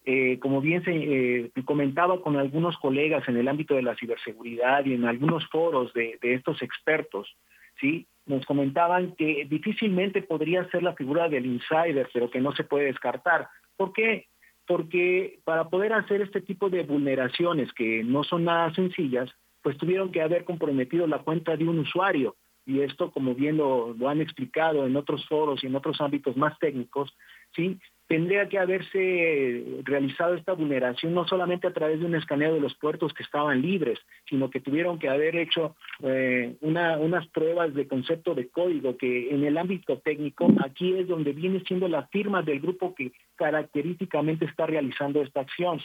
eh, 0.08 0.38
como 0.38 0.60
bien 0.60 0.84
se 0.84 0.92
eh, 0.94 1.50
comentaba 1.64 2.22
con 2.22 2.36
algunos 2.36 2.78
colegas 2.78 3.28
en 3.28 3.38
el 3.38 3.48
ámbito 3.48 3.74
de 3.74 3.82
la 3.82 3.96
ciberseguridad 3.96 4.84
y 4.84 4.94
en 4.94 5.04
algunos 5.04 5.44
foros 5.48 5.92
de, 5.94 6.16
estos 6.22 6.62
expertos, 6.62 7.36
sí, 7.80 8.06
nos 8.24 8.46
comentaban 8.46 9.16
que 9.16 9.46
difícilmente 9.50 10.22
podría 10.22 10.70
ser 10.70 10.84
la 10.84 10.94
figura 10.94 11.28
del 11.28 11.46
insider, 11.46 12.08
pero 12.14 12.30
que 12.30 12.40
no 12.40 12.52
se 12.52 12.62
puede 12.62 12.84
descartar. 12.84 13.48
¿Por 13.76 13.92
qué? 13.92 14.28
Porque 14.64 15.40
para 15.42 15.68
poder 15.70 15.92
hacer 15.92 16.22
este 16.22 16.40
tipo 16.40 16.70
de 16.70 16.84
vulneraciones 16.84 17.72
que 17.72 18.04
no 18.04 18.22
son 18.22 18.44
nada 18.44 18.72
sencillas, 18.74 19.28
pues 19.60 19.76
tuvieron 19.76 20.12
que 20.12 20.22
haber 20.22 20.44
comprometido 20.44 21.08
la 21.08 21.18
cuenta 21.18 21.56
de 21.56 21.64
un 21.64 21.80
usuario. 21.80 22.36
Y 22.64 22.80
esto, 22.80 23.10
como 23.10 23.34
bien 23.34 23.56
lo, 23.56 23.92
lo 23.94 24.08
han 24.08 24.20
explicado 24.20 24.86
en 24.86 24.94
otros 24.94 25.26
foros 25.26 25.64
y 25.64 25.66
en 25.66 25.74
otros 25.74 26.00
ámbitos 26.00 26.36
más 26.36 26.56
técnicos, 26.60 27.12
sí, 27.56 27.76
tendría 28.08 28.48
que 28.48 28.58
haberse 28.58 29.82
realizado 29.82 30.34
esta 30.34 30.52
vulneración 30.52 31.12
no 31.12 31.26
solamente 31.26 31.66
a 31.66 31.72
través 31.72 31.98
de 31.98 32.06
un 32.06 32.14
escaneo 32.14 32.54
de 32.54 32.60
los 32.60 32.74
puertos 32.76 33.12
que 33.12 33.22
estaban 33.22 33.60
libres, 33.60 33.98
sino 34.28 34.48
que 34.50 34.60
tuvieron 34.60 34.98
que 34.98 35.08
haber 35.08 35.36
hecho 35.36 35.74
eh, 36.02 36.54
unas 36.60 37.26
pruebas 37.28 37.74
de 37.74 37.88
concepto 37.88 38.34
de 38.34 38.48
código 38.48 38.96
que 38.96 39.30
en 39.30 39.44
el 39.44 39.58
ámbito 39.58 39.98
técnico 39.98 40.48
aquí 40.64 40.94
es 40.94 41.08
donde 41.08 41.32
viene 41.32 41.60
siendo 41.66 41.88
la 41.88 42.06
firma 42.08 42.42
del 42.42 42.60
grupo 42.60 42.94
que 42.94 43.12
característicamente 43.34 44.44
está 44.44 44.66
realizando 44.66 45.22
esta 45.22 45.40
acción. 45.40 45.80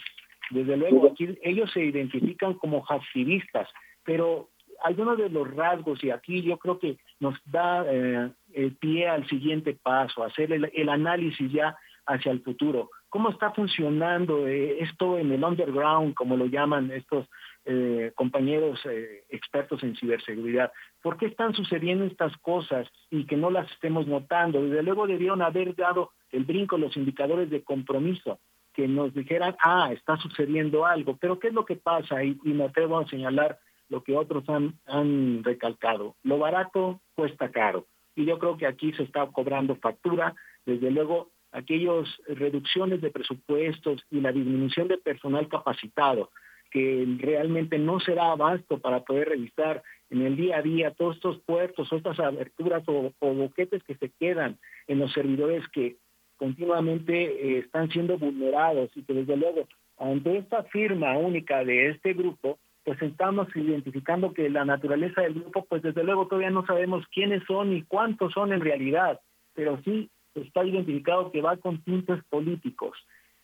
Desde 0.50 0.76
luego 0.76 1.10
aquí 1.10 1.28
ellos 1.42 1.70
se 1.72 1.84
identifican 1.84 2.54
como 2.54 2.84
activistas, 2.88 3.68
pero 4.04 4.48
algunos 4.84 5.16
de 5.16 5.28
los 5.28 5.48
rasgos, 5.54 6.02
y 6.02 6.10
aquí 6.10 6.42
yo 6.42 6.58
creo 6.58 6.78
que 6.78 6.98
nos 7.20 7.34
da 7.46 7.84
eh, 7.88 8.30
el 8.52 8.72
pie 8.76 9.08
al 9.08 9.26
siguiente 9.28 9.76
paso, 9.80 10.24
hacer 10.24 10.52
el 10.52 10.88
análisis 10.88 11.50
ya 11.52 11.76
hacia 12.06 12.32
el 12.32 12.42
futuro. 12.42 12.90
¿Cómo 13.08 13.30
está 13.30 13.50
funcionando 13.52 14.46
eh, 14.46 14.78
esto 14.80 15.18
en 15.18 15.32
el 15.32 15.44
underground, 15.44 16.14
como 16.14 16.36
lo 16.36 16.46
llaman 16.46 16.90
estos 16.90 17.28
eh, 17.64 18.12
compañeros 18.14 18.80
eh, 18.86 19.24
expertos 19.28 19.82
en 19.82 19.96
ciberseguridad? 19.96 20.72
¿Por 21.02 21.18
qué 21.18 21.26
están 21.26 21.54
sucediendo 21.54 22.04
estas 22.04 22.36
cosas 22.38 22.88
y 23.10 23.26
que 23.26 23.36
no 23.36 23.50
las 23.50 23.70
estemos 23.72 24.06
notando? 24.06 24.62
Desde 24.62 24.82
luego 24.82 25.06
debieron 25.06 25.42
haber 25.42 25.74
dado 25.76 26.12
el 26.30 26.44
brinco 26.44 26.78
los 26.78 26.96
indicadores 26.96 27.50
de 27.50 27.62
compromiso, 27.62 28.38
que 28.72 28.88
nos 28.88 29.12
dijeran, 29.12 29.54
ah, 29.62 29.90
está 29.92 30.16
sucediendo 30.16 30.86
algo, 30.86 31.18
pero 31.20 31.38
¿qué 31.38 31.48
es 31.48 31.54
lo 31.54 31.66
que 31.66 31.76
pasa? 31.76 32.24
Y, 32.24 32.38
y 32.42 32.54
me 32.54 32.64
atrevo 32.64 32.98
a 32.98 33.06
señalar 33.06 33.58
lo 33.92 34.02
que 34.02 34.16
otros 34.16 34.48
han, 34.48 34.80
han 34.86 35.44
recalcado. 35.44 36.16
Lo 36.22 36.38
barato 36.38 37.02
cuesta 37.14 37.50
caro. 37.50 37.86
Y 38.16 38.24
yo 38.24 38.38
creo 38.38 38.56
que 38.56 38.66
aquí 38.66 38.92
se 38.94 39.02
está 39.02 39.26
cobrando 39.26 39.76
factura. 39.76 40.34
Desde 40.64 40.90
luego, 40.90 41.30
aquellas 41.52 42.08
reducciones 42.26 43.00
de 43.00 43.10
presupuestos 43.10 44.04
y 44.10 44.20
la 44.20 44.32
disminución 44.32 44.88
de 44.88 44.98
personal 44.98 45.48
capacitado, 45.48 46.30
que 46.70 47.06
realmente 47.18 47.78
no 47.78 48.00
será 48.00 48.32
abasto 48.32 48.78
para 48.78 49.04
poder 49.04 49.28
revisar 49.28 49.82
en 50.10 50.22
el 50.22 50.36
día 50.36 50.58
a 50.58 50.62
día 50.62 50.90
todos 50.92 51.16
estos 51.16 51.38
puertos 51.40 51.92
o 51.92 51.96
estas 51.96 52.18
aberturas 52.18 52.82
o, 52.86 53.12
boquetes 53.20 53.82
que 53.84 53.94
se 53.96 54.10
quedan 54.10 54.58
en 54.86 54.98
los 54.98 55.12
servidores 55.12 55.66
que 55.68 55.96
continuamente 56.36 57.24
eh, 57.24 57.58
están 57.58 57.90
siendo 57.90 58.18
vulnerados 58.18 58.90
y 58.96 59.02
que 59.02 59.14
desde 59.14 59.36
luego 59.36 59.68
ante 59.98 60.38
esta 60.38 60.64
firma 60.64 61.16
única 61.16 61.64
de 61.64 61.90
este 61.90 62.14
grupo, 62.14 62.58
pues 62.84 63.00
estamos 63.02 63.48
identificando 63.54 64.32
que 64.32 64.50
la 64.50 64.64
naturaleza 64.64 65.22
del 65.22 65.34
grupo, 65.34 65.64
pues 65.68 65.82
desde 65.82 66.02
luego 66.02 66.26
todavía 66.26 66.50
no 66.50 66.66
sabemos 66.66 67.06
quiénes 67.08 67.42
son 67.46 67.72
y 67.72 67.82
cuántos 67.82 68.32
son 68.32 68.52
en 68.52 68.60
realidad, 68.60 69.20
pero 69.54 69.80
sí 69.84 70.10
está 70.34 70.64
identificado 70.64 71.30
que 71.30 71.42
va 71.42 71.56
con 71.56 71.82
tintes 71.82 72.22
políticos. 72.24 72.96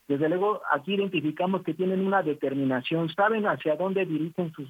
Desde 0.09 0.27
luego, 0.27 0.61
aquí 0.71 0.95
identificamos 0.95 1.61
que 1.61 1.75
tienen 1.75 2.05
una 2.05 2.23
determinación, 2.23 3.09
saben 3.09 3.45
hacia 3.45 3.75
dónde 3.75 4.07
dirigen 4.07 4.51
sus, 4.53 4.67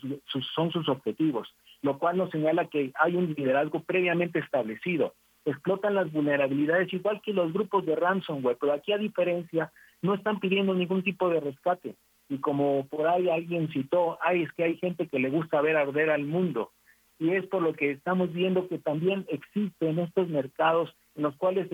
son 0.54 0.70
sus 0.70 0.90
objetivos, 0.90 1.48
lo 1.82 1.98
cual 1.98 2.18
nos 2.18 2.30
señala 2.30 2.66
que 2.66 2.92
hay 2.96 3.16
un 3.16 3.34
liderazgo 3.34 3.82
previamente 3.84 4.40
establecido. 4.40 5.14
Explotan 5.46 5.96
las 5.96 6.12
vulnerabilidades 6.12 6.92
igual 6.94 7.22
que 7.22 7.32
los 7.32 7.54
grupos 7.54 7.86
de 7.86 7.96
ransomware, 7.96 8.58
pero 8.60 8.74
aquí 8.74 8.92
a 8.92 8.98
diferencia 8.98 9.72
no 10.02 10.14
están 10.14 10.42
pidiendo 10.42 10.74
ningún 10.74 11.04
tipo 11.04 11.30
de 11.30 11.40
rescate. 11.40 11.96
Y 12.28 12.40
como 12.40 12.86
por 12.88 13.08
ahí 13.08 13.30
alguien 13.30 13.70
citó, 13.70 14.20
ay, 14.22 14.44
es 14.44 14.52
que 14.52 14.66
hay 14.66 14.78
gente 14.78 15.08
que 15.08 15.20
le 15.20 15.30
gusta 15.30 15.62
ver 15.62 15.78
arder 15.78 16.10
al 16.10 16.26
mundo. 16.26 16.72
Y 17.18 17.32
es 17.32 17.46
por 17.48 17.62
lo 17.62 17.74
que 17.74 17.92
estamos 17.92 18.34
viendo 18.34 18.68
que 18.68 18.78
también 18.78 19.26
existen 19.30 20.00
estos 20.00 20.28
mercados 20.28 20.94
en 21.16 21.24
los 21.24 21.36
cuales 21.38 21.68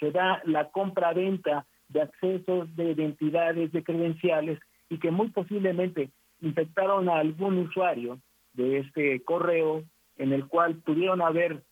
se 0.00 0.10
da 0.10 0.42
la 0.44 0.70
compra-venta 0.70 1.66
de 1.88 2.02
accesos 2.02 2.74
de 2.74 2.92
identidades, 2.92 3.70
de 3.72 3.84
credenciales, 3.84 4.58
y 4.88 4.98
que 4.98 5.10
muy 5.10 5.28
posiblemente 5.28 6.10
infectaron 6.40 7.08
a 7.08 7.18
algún 7.18 7.58
usuario 7.58 8.18
de 8.54 8.78
este 8.78 9.22
correo 9.22 9.84
en 10.16 10.32
el 10.32 10.48
cual 10.48 10.76
pudieron 10.76 11.22
haber 11.22 11.62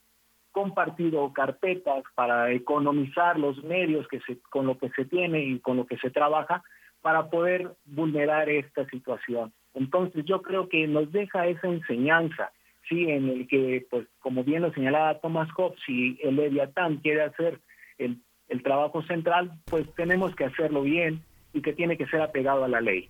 compartido 0.52 1.32
carpetas 1.32 2.04
para 2.14 2.50
economizar 2.52 3.38
los 3.38 3.62
medios 3.64 4.06
que 4.08 4.20
se, 4.20 4.38
con 4.50 4.66
lo 4.66 4.78
que 4.78 4.90
se 4.90 5.04
tiene 5.04 5.42
y 5.44 5.60
con 5.60 5.76
lo 5.76 5.86
que 5.86 5.98
se 5.98 6.10
trabaja 6.10 6.62
para 7.00 7.28
poder 7.30 7.74
vulnerar 7.84 8.48
esta 8.48 8.86
situación. 8.86 9.52
Entonces 9.74 10.24
yo 10.24 10.42
creo 10.42 10.68
que 10.68 10.86
nos 10.86 11.12
deja 11.12 11.46
esa 11.46 11.68
enseñanza, 11.68 12.50
sí, 12.88 13.08
en 13.08 13.28
el 13.28 13.46
que, 13.46 13.86
pues, 13.90 14.06
como 14.18 14.42
bien 14.42 14.62
lo 14.62 14.72
señalaba 14.72 15.20
Thomas 15.20 15.48
Hobbes, 15.52 15.78
si 15.86 16.18
el 16.22 16.36
Leviatán 16.36 16.96
quiere 16.96 17.22
hacer 17.22 17.60
el, 17.98 18.22
el 18.48 18.62
trabajo 18.62 19.02
central, 19.02 19.60
pues 19.66 19.86
tenemos 19.94 20.34
que 20.34 20.44
hacerlo 20.44 20.82
bien 20.82 21.22
y 21.52 21.62
que 21.62 21.72
tiene 21.72 21.96
que 21.96 22.06
ser 22.06 22.22
apegado 22.22 22.64
a 22.64 22.68
la 22.68 22.80
ley. 22.80 23.08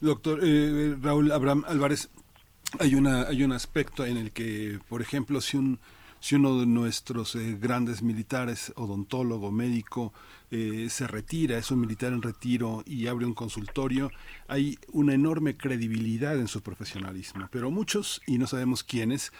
Doctor 0.00 0.38
eh, 0.42 0.96
Raúl 1.00 1.32
Abraham 1.32 1.64
Álvarez, 1.66 2.10
hay, 2.78 2.94
una, 2.94 3.22
hay 3.22 3.42
un 3.42 3.52
aspecto 3.52 4.04
en 4.04 4.16
el 4.16 4.30
que, 4.30 4.78
por 4.88 5.02
ejemplo, 5.02 5.40
si 5.40 5.56
un, 5.56 5.80
si 6.20 6.36
uno 6.36 6.60
de 6.60 6.66
nuestros 6.66 7.34
eh, 7.34 7.56
grandes 7.60 8.02
militares, 8.02 8.72
odontólogo, 8.76 9.50
médico, 9.50 10.12
eh, 10.50 10.86
se 10.90 11.06
retira, 11.08 11.58
es 11.58 11.70
un 11.70 11.80
militar 11.80 12.12
en 12.12 12.22
retiro 12.22 12.84
y 12.86 13.08
abre 13.08 13.26
un 13.26 13.34
consultorio, 13.34 14.10
hay 14.46 14.78
una 14.92 15.14
enorme 15.14 15.56
credibilidad 15.56 16.38
en 16.38 16.46
su 16.46 16.62
profesionalismo. 16.62 17.48
Pero 17.50 17.70
muchos, 17.70 18.22
y 18.26 18.38
no 18.38 18.46
sabemos 18.46 18.84
quiénes, 18.84 19.32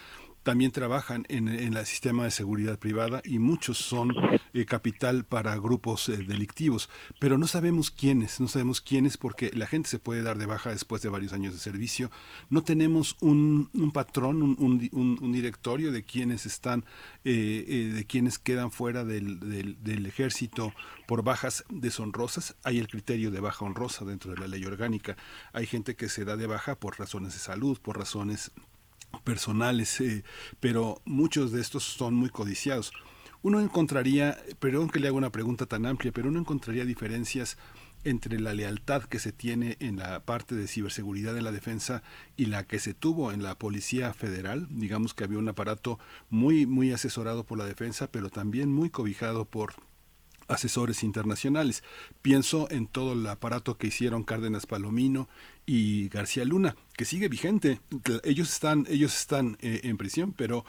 también 0.47 0.71
trabajan 0.71 1.27
en, 1.29 1.49
el 1.49 1.85
sistema 1.87 2.23
de 2.23 2.31
seguridad 2.31 2.79
privada 2.79 3.21
y 3.25 3.41
muchos 3.41 3.79
son 3.79 4.15
eh, 4.55 4.65
capital 4.65 5.25
para 5.25 5.57
grupos 5.57 6.09
eh, 6.09 6.19
delictivos, 6.19 6.89
pero 7.19 7.37
no 7.37 7.49
sabemos 7.49 7.91
quiénes, 7.91 8.39
no 8.39 8.47
sabemos 8.47 8.81
quiénes 8.81 9.17
porque 9.17 9.51
la 9.53 9.67
gente 9.67 9.89
se 9.89 9.99
puede 9.99 10.23
dar 10.23 10.39
de 10.39 10.47
baja 10.47 10.71
después 10.71 11.03
de 11.03 11.09
varios 11.09 11.33
años 11.33 11.53
de 11.53 11.59
servicio. 11.59 12.13
No 12.49 12.63
tenemos 12.63 13.17
un, 13.21 13.69
patrón, 13.93 14.41
un, 14.41 15.33
directorio 15.33 15.91
de 15.91 16.05
quienes 16.05 16.47
están, 16.47 16.85
eh, 17.25 17.91
de 17.93 18.05
quienes 18.05 18.39
quedan 18.39 18.71
fuera 18.71 19.05
del 19.05 20.07
ejército 20.07 20.73
por 21.09 21.25
bajas 21.25 21.65
deshonrosas. 21.71 22.55
Hay 22.63 22.79
el 22.79 22.87
criterio 22.87 23.33
de 23.33 23.41
baja 23.41 23.65
honrosa 23.65 24.05
dentro 24.05 24.31
de 24.31 24.39
la 24.39 24.47
ley 24.47 24.65
orgánica. 24.65 25.17
Hay 25.53 25.67
gente 25.67 25.97
que 25.97 26.09
se 26.09 26.25
da 26.25 26.37
de 26.37 26.47
baja 26.47 26.77
por 26.77 27.01
razones 27.01 27.33
de 27.33 27.41
salud, 27.41 27.81
por 27.81 27.99
razones 27.99 28.53
personales, 29.23 30.01
eh, 30.01 30.25
pero 30.61 31.01
muchos 31.05 31.53
de 31.53 31.61
estos 31.61 31.85
son 31.85 32.15
muy 32.15 32.31
codiciados. 32.31 32.93
Uno 33.43 33.61
encontraría, 33.61 34.39
perdón 34.59 34.89
que 34.89 34.99
le 34.99 35.09
haga 35.09 35.17
una 35.17 35.31
pregunta 35.31 35.67
tan 35.67 35.87
amplia, 35.87 36.13
pero 36.13 36.29
uno 36.29 36.41
encontraría 36.41 36.85
diferencias 36.85 37.57
entre 38.05 38.39
la 38.41 38.55
lealtad 38.55 39.03
que 39.05 39.19
se 39.19 39.33
tiene 39.33 39.77
en 39.81 39.97
la 39.97 40.25
parte 40.25 40.55
de 40.55 40.69
ciberseguridad 40.69 41.35
de 41.35 41.43
la 41.43 41.53
defensa 41.53 42.03
y 42.37 42.47
la 42.47 42.65
que 42.65 42.79
se 42.79 42.95
tuvo 42.95 43.33
en 43.33 43.43
la 43.43 43.59
Policía 43.59 44.13
Federal. 44.15 44.69
Digamos 44.71 45.13
que 45.13 45.25
había 45.25 45.39
un 45.39 45.49
aparato 45.49 45.99
muy, 46.31 46.67
muy 46.67 46.93
asesorado 46.93 47.45
por 47.45 47.59
la 47.59 47.65
defensa, 47.65 48.11
pero 48.11 48.31
también 48.31 48.73
muy 48.73 48.91
cobijado 48.91 49.45
por 49.45 49.75
asesores 50.49 51.03
internacionales. 51.03 51.83
Pienso 52.23 52.71
en 52.71 52.87
todo 52.87 53.15
el 53.15 53.27
aparato 53.27 53.77
que 53.77 53.89
hicieron 53.89 54.23
Cárdenas 54.23 54.67
Palomino 54.67 55.29
y 55.67 56.09
García 56.09 56.45
Luna, 56.45 56.77
que 56.97 57.05
sigue 57.05 57.29
vigente. 57.29 57.81
Ellos 58.25 58.53
están, 58.53 58.87
ellos 58.89 59.15
están 59.15 59.59
eh, 59.61 59.81
en 59.83 59.97
prisión, 59.97 60.33
pero 60.33 60.65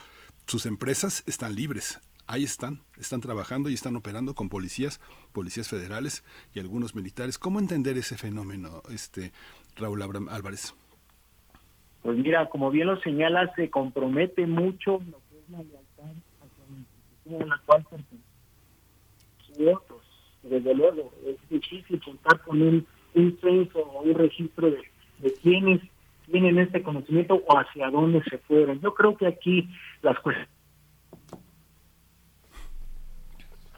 sus 0.46 0.66
empresas 0.66 1.22
están 1.26 1.54
libres. 1.54 2.00
Ahí 2.26 2.44
están, 2.44 2.80
están 2.98 3.20
trabajando 3.20 3.70
y 3.70 3.74
están 3.74 3.96
operando 3.96 4.34
con 4.34 4.50
policías, 4.50 5.00
policías 5.32 5.68
federales 5.68 6.24
y 6.52 6.60
algunos 6.60 6.94
militares. 6.94 7.38
¿Cómo 7.38 7.58
entender 7.58 7.96
ese 7.96 8.18
fenómeno, 8.18 8.82
este 8.90 9.32
Raúl 9.76 10.02
Álvarez? 10.02 10.74
Pues 12.02 12.18
mira, 12.18 12.48
como 12.50 12.70
bien 12.70 12.88
lo 12.88 13.00
señala, 13.00 13.52
se 13.54 13.70
compromete 13.70 14.46
mucho 14.46 15.00
lo 15.10 15.20
que 15.30 15.38
es 15.38 15.48
la 15.50 15.58
lealtad 15.58 16.12
hacia 17.24 17.46
la 17.46 17.62
cual 17.64 17.86
otros. 19.66 20.02
Desde 20.42 20.74
luego, 20.74 21.12
es 21.26 21.36
difícil 21.48 22.00
contar 22.02 22.40
con 22.42 22.62
un, 22.62 22.86
un 23.18 23.38
censo 23.40 23.80
o 23.80 24.02
un 24.02 24.14
registro 24.14 24.70
de, 24.70 24.82
de 25.18 25.32
quiénes 25.42 25.80
tienen 26.30 26.58
este 26.58 26.82
conocimiento 26.82 27.42
o 27.46 27.58
hacia 27.58 27.90
dónde 27.90 28.22
se 28.24 28.38
fueron. 28.38 28.80
Yo 28.80 28.94
creo 28.94 29.16
que 29.16 29.26
aquí 29.26 29.68
las 30.02 30.18
cuestiones 30.20 30.48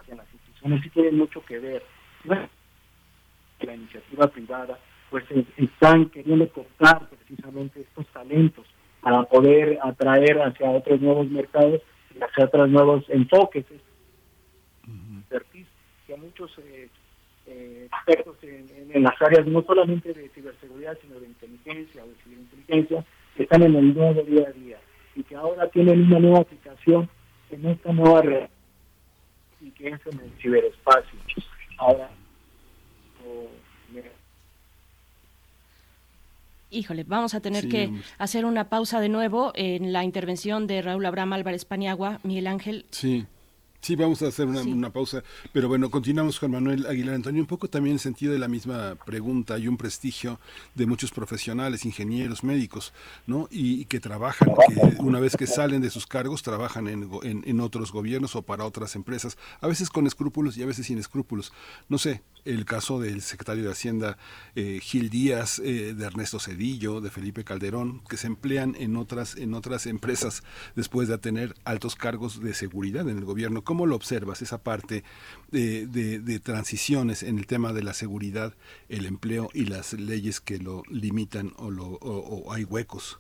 hacia 0.00 0.16
las 0.16 0.32
instituciones 0.32 0.82
sí 0.82 0.90
tienen 0.90 1.18
mucho 1.18 1.44
que 1.44 1.58
ver. 1.58 1.82
la 2.24 3.74
iniciativa 3.74 4.26
privada 4.28 4.78
pues 5.10 5.24
están 5.56 6.08
queriendo 6.10 6.48
cortar 6.50 7.08
precisamente 7.08 7.80
estos 7.80 8.06
talentos 8.08 8.64
para 9.00 9.22
poder 9.24 9.78
atraer 9.82 10.40
hacia 10.40 10.70
otros 10.70 11.00
nuevos 11.00 11.28
mercados 11.28 11.80
y 12.14 12.22
hacia 12.22 12.44
otros 12.44 12.68
nuevos 12.68 13.04
enfoques 13.08 13.64
que 16.10 16.16
muchos 16.16 16.50
eh, 16.58 16.88
eh, 17.50 17.88
expertos 17.92 18.36
en, 18.42 19.02
las 19.02 19.20
áreas 19.20 19.46
no 19.46 19.62
solamente 19.62 20.12
de 20.12 20.28
ciberseguridad, 20.28 20.96
sino 21.02 21.18
de 21.18 21.26
inteligencia 21.26 22.04
o 22.04 22.08
de 22.08 22.14
ciberinteligencia, 22.22 23.04
que 23.36 23.42
están 23.42 23.62
en 23.62 23.74
el 23.74 23.94
nuevo 23.94 24.22
día 24.22 24.48
a 24.48 24.52
día 24.52 24.78
y 25.16 25.22
que 25.24 25.34
ahora 25.34 25.68
tienen 25.68 26.02
una 26.04 26.20
nueva 26.20 26.40
aplicación 26.40 27.08
en 27.50 27.66
esta 27.66 27.92
nueva 27.92 28.22
red 28.22 28.48
y 29.60 29.70
que 29.72 29.88
es 29.88 30.00
en 30.06 30.20
el 30.20 30.30
ciberespacio. 30.40 31.18
Ahora, 31.78 32.10
Híjole, 36.72 37.02
vamos 37.02 37.34
a 37.34 37.40
tener 37.40 37.68
que 37.68 37.90
hacer 38.18 38.44
una 38.44 38.68
pausa 38.68 39.00
de 39.00 39.08
nuevo 39.08 39.50
en 39.56 39.92
la 39.92 40.04
intervención 40.04 40.68
de 40.68 40.82
Raúl 40.82 41.04
Abraham 41.04 41.32
Álvarez 41.32 41.64
Paniagua. 41.64 42.20
Miguel 42.22 42.46
Ángel. 42.46 42.86
Sí. 42.90 43.26
Sí, 43.80 43.96
vamos 43.96 44.20
a 44.20 44.28
hacer 44.28 44.46
una, 44.46 44.90
pausa, 44.90 45.24
pero 45.52 45.66
bueno, 45.66 45.90
continuamos 45.90 46.38
con 46.38 46.50
Manuel 46.50 46.86
Aguilar 46.86 47.14
Antonio, 47.14 47.40
un 47.40 47.46
poco 47.46 47.68
también 47.68 47.92
en 47.92 47.96
el 47.96 48.00
sentido 48.00 48.30
de 48.30 48.38
la 48.38 48.46
misma 48.46 48.94
pregunta, 49.06 49.54
hay 49.54 49.68
un 49.68 49.78
prestigio 49.78 50.38
de 50.74 50.84
muchos 50.84 51.10
profesionales, 51.12 51.86
ingenieros, 51.86 52.44
médicos, 52.44 52.92
¿no? 53.26 53.48
Y, 53.50 53.86
que 53.86 53.98
trabajan, 53.98 54.50
que 54.68 55.02
una 55.02 55.18
vez 55.18 55.34
que 55.34 55.46
salen 55.46 55.80
de 55.80 55.88
sus 55.88 56.06
cargos, 56.06 56.42
trabajan 56.42 56.88
en, 56.88 57.08
en, 57.22 57.60
otros 57.60 57.90
gobiernos 57.90 58.36
o 58.36 58.42
para 58.42 58.66
otras 58.66 58.94
empresas, 58.96 59.38
a 59.62 59.66
veces 59.66 59.88
con 59.88 60.06
escrúpulos 60.06 60.58
y 60.58 60.62
a 60.62 60.66
veces 60.66 60.86
sin 60.86 60.98
escrúpulos. 60.98 61.50
No 61.88 61.96
sé, 61.96 62.22
el 62.44 62.64
caso 62.64 63.00
del 63.00 63.20
secretario 63.20 63.64
de 63.64 63.70
Hacienda 63.70 64.16
eh, 64.54 64.78
Gil 64.80 65.10
Díaz, 65.10 65.58
eh, 65.58 65.94
de 65.94 66.06
Ernesto 66.06 66.38
Cedillo, 66.38 67.00
de 67.00 67.10
Felipe 67.10 67.44
Calderón, 67.44 68.00
que 68.08 68.16
se 68.16 68.26
emplean 68.26 68.74
en 68.78 68.96
otras, 68.96 69.36
en 69.36 69.54
otras 69.54 69.86
empresas 69.86 70.42
después 70.76 71.08
de 71.08 71.18
tener 71.18 71.54
altos 71.64 71.96
cargos 71.96 72.40
de 72.40 72.54
seguridad 72.54 73.08
en 73.08 73.18
el 73.18 73.24
gobierno 73.24 73.40
¿Cómo 73.62 73.86
lo 73.86 73.96
observas 73.96 74.42
esa 74.42 74.62
parte 74.62 75.04
de, 75.50 76.40
transiciones 76.42 77.22
en 77.22 77.38
el 77.38 77.46
tema 77.46 77.72
de 77.72 77.82
la 77.82 77.92
seguridad, 77.92 78.54
el 78.88 79.06
empleo 79.06 79.48
y 79.54 79.66
las 79.66 79.92
leyes 79.92 80.40
que 80.40 80.58
lo 80.58 80.82
limitan 80.90 81.52
o, 81.56 81.70
lo, 81.70 81.86
o, 81.86 82.52
hay 82.52 82.64
huecos? 82.64 83.18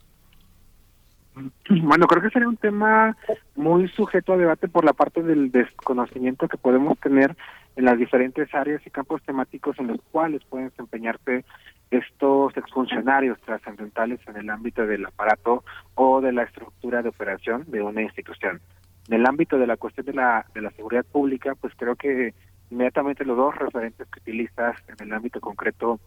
Bueno, 1.68 2.06
creo 2.06 2.22
que 2.22 2.30
sería 2.30 2.48
un 2.48 2.56
tema 2.56 3.16
muy 3.56 3.88
sujeto 3.88 4.32
a 4.32 4.36
debate 4.36 4.68
por 4.68 4.84
la 4.84 4.92
parte 4.92 5.22
del 5.22 5.50
desconocimiento 5.50 6.48
que 6.48 6.56
podemos 6.56 6.98
tener 6.98 7.36
en 7.80 7.86
las 7.86 7.98
diferentes 7.98 8.54
áreas 8.54 8.86
y 8.86 8.90
campos 8.90 9.22
temáticos 9.22 9.78
en 9.78 9.86
los 9.86 10.02
cuales 10.12 10.44
pueden 10.44 10.68
desempeñarse 10.68 11.46
estos 11.90 12.54
exfuncionarios 12.54 13.40
trascendentales 13.40 14.20
en 14.28 14.36
el 14.36 14.50
ámbito 14.50 14.86
del 14.86 15.06
aparato 15.06 15.64
o 15.94 16.20
de 16.20 16.32
la 16.32 16.42
estructura 16.42 17.00
de 17.00 17.08
operación 17.08 17.64
de 17.68 17.80
una 17.80 18.02
institución. 18.02 18.60
En 19.08 19.14
el 19.14 19.26
ámbito 19.26 19.58
de 19.58 19.66
la 19.66 19.78
cuestión 19.78 20.04
de 20.04 20.12
la, 20.12 20.44
de 20.54 20.60
la 20.60 20.70
seguridad 20.72 21.06
pública, 21.06 21.54
pues 21.54 21.72
creo 21.74 21.96
que 21.96 22.34
inmediatamente 22.70 23.24
los 23.24 23.38
dos 23.38 23.56
referentes 23.56 24.06
que 24.08 24.20
utilizas 24.20 24.76
en 24.86 25.06
el 25.06 25.14
ámbito 25.14 25.40
concreto 25.40 25.98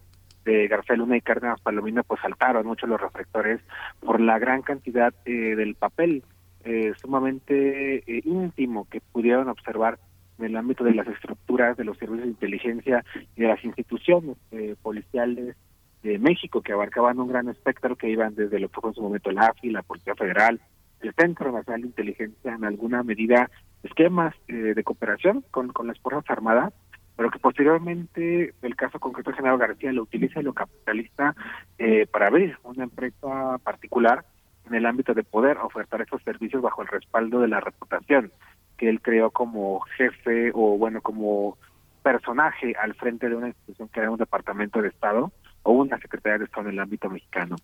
de 0.45 0.67
García 0.67 0.95
Luna 0.95 1.17
y 1.17 1.21
Cárdenas 1.21 1.59
Palomino, 1.61 2.03
pues 2.03 2.21
saltaron 2.21 2.67
mucho 2.67 2.85
los 2.85 3.01
reflectores 3.01 3.61
por 3.99 4.21
la 4.21 4.37
gran 4.37 4.61
cantidad 4.61 5.11
eh, 5.25 5.55
del 5.55 5.73
papel 5.73 6.23
eh, 6.65 6.93
sumamente 7.01 7.97
eh, 7.97 8.21
íntimo 8.25 8.87
que 8.91 9.01
pudieron 9.01 9.49
observar 9.49 9.97
en 10.39 10.45
el 10.45 10.55
ámbito 10.55 10.83
de 10.83 10.93
las 10.93 11.07
estructuras 11.07 11.77
de 11.77 11.83
los 11.83 11.97
servicios 11.97 12.25
de 12.25 12.31
inteligencia 12.31 13.05
y 13.35 13.41
de 13.41 13.47
las 13.47 13.63
instituciones 13.63 14.37
policiales 14.81 15.55
de 16.03 16.19
México, 16.19 16.61
que 16.61 16.73
abarcaban 16.73 17.19
un 17.19 17.29
gran 17.29 17.47
espectro 17.49 17.95
que 17.95 18.09
iban 18.09 18.35
desde 18.35 18.59
lo 18.59 18.69
que 18.69 18.81
fue 18.81 18.89
en 18.89 18.95
su 18.95 19.01
momento 19.01 19.31
la 19.31 19.47
AFI, 19.47 19.69
la 19.69 19.83
Policía 19.83 20.15
Federal, 20.15 20.59
el 21.01 21.13
Centro 21.13 21.51
Nacional 21.51 21.81
de 21.81 21.87
Inteligencia 21.87 22.53
en 22.53 22.65
alguna 22.65 23.03
medida 23.03 23.49
esquemas 23.83 24.35
eh, 24.47 24.53
de 24.53 24.83
cooperación 24.83 25.43
con, 25.51 25.69
con 25.69 25.87
las 25.87 25.99
Fuerzas 25.99 26.29
Armadas, 26.29 26.73
pero 27.15 27.29
que 27.29 27.39
posteriormente 27.39 28.53
el 28.61 28.75
caso 28.75 28.99
concreto 28.99 29.31
de 29.31 29.37
General 29.37 29.57
García 29.57 29.91
lo 29.91 30.03
utiliza 30.03 30.39
y 30.39 30.43
lo 30.43 30.53
capitaliza 30.53 31.35
eh, 31.77 32.07
para 32.07 32.27
abrir 32.27 32.57
una 32.63 32.83
empresa 32.85 33.57
particular 33.63 34.25
en 34.65 34.75
el 34.75 34.85
ámbito 34.85 35.13
de 35.13 35.23
poder 35.23 35.57
ofertar 35.57 36.01
esos 36.01 36.21
servicios 36.23 36.61
bajo 36.61 36.81
el 36.81 36.87
respaldo 36.87 37.39
de 37.41 37.49
la 37.49 37.59
reputación 37.59 38.31
que 38.77 38.89
él 38.89 39.01
creó 39.01 39.31
como 39.31 39.81
jefe 39.97 40.51
o 40.53 40.77
bueno 40.77 41.01
como 41.01 41.57
personaje 42.01 42.75
al 42.75 42.93
frente 42.95 43.29
de 43.29 43.35
una 43.35 43.47
institución 43.47 43.87
que 43.89 43.99
era 44.01 44.11
un 44.11 44.17
departamento 44.17 44.81
de 44.81 44.89
Estado 44.89 45.31
o 45.63 45.71
una 45.71 45.97
secretaría 45.99 46.39
de 46.39 46.45
Estado 46.45 46.67
en 46.67 46.73
el 46.73 46.79
ámbito 46.79 47.09
mexicano. 47.09 47.55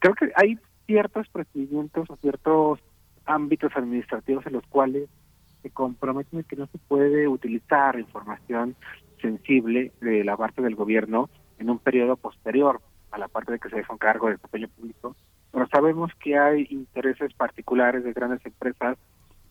Creo 0.00 0.14
que 0.14 0.32
hay 0.36 0.58
ciertos 0.86 1.28
procedimientos 1.28 2.08
o 2.10 2.16
ciertos 2.16 2.80
ámbitos 3.24 3.72
administrativos 3.74 4.46
en 4.46 4.54
los 4.54 4.66
cuales 4.66 5.08
se 5.62 5.70
comprometen 5.70 6.42
que 6.44 6.56
no 6.56 6.66
se 6.66 6.78
puede 6.78 7.28
utilizar 7.28 7.98
información 7.98 8.76
sensible 9.20 9.92
de 10.00 10.24
la 10.24 10.36
parte 10.36 10.60
del 10.60 10.74
gobierno 10.74 11.30
en 11.58 11.70
un 11.70 11.78
periodo 11.78 12.16
posterior 12.16 12.80
a 13.12 13.18
la 13.18 13.28
parte 13.28 13.52
de 13.52 13.58
que 13.58 13.68
se 13.70 13.76
deja 13.76 13.92
un 13.92 13.98
cargo 13.98 14.26
de 14.26 14.34
desempeño 14.34 14.68
público. 14.68 15.16
Pero 15.52 15.66
sabemos 15.68 16.10
que 16.16 16.36
hay 16.36 16.66
intereses 16.70 17.32
particulares 17.34 18.04
de 18.04 18.12
grandes 18.12 18.44
empresas 18.44 18.98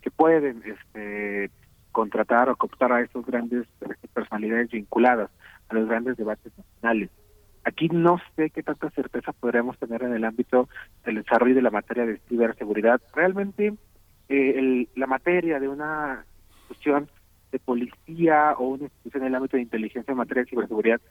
que 0.01 0.11
pueden 0.11 0.63
este, 0.65 1.49
contratar 1.91 2.49
o 2.49 2.55
cooptar 2.55 2.91
a 2.91 3.01
estos 3.01 3.25
grandes 3.25 3.67
personalidades 4.13 4.71
vinculadas 4.71 5.29
a 5.69 5.75
los 5.75 5.87
grandes 5.87 6.17
debates 6.17 6.51
nacionales. 6.57 7.09
Aquí 7.63 7.89
no 7.89 8.19
sé 8.35 8.49
qué 8.49 8.63
tanta 8.63 8.89
certeza 8.89 9.33
podríamos 9.33 9.77
tener 9.77 10.03
en 10.03 10.13
el 10.13 10.25
ámbito 10.25 10.67
del 11.05 11.15
desarrollo 11.15 11.55
de 11.55 11.61
la 11.61 11.69
materia 11.69 12.05
de 12.05 12.17
ciberseguridad. 12.27 12.99
Realmente 13.13 13.75
eh, 14.29 14.87
la 14.95 15.07
materia 15.07 15.59
de 15.59 15.67
una 15.67 16.25
institución 16.47 17.07
de 17.51 17.59
policía 17.59 18.55
o 18.57 18.69
una 18.69 18.83
institución 18.85 19.23
en 19.23 19.27
el 19.27 19.35
ámbito 19.35 19.57
de 19.57 19.63
inteligencia 19.63 20.11
en 20.11 20.17
materia 20.17 20.43
de 20.43 20.49
ciberseguridad 20.49 21.01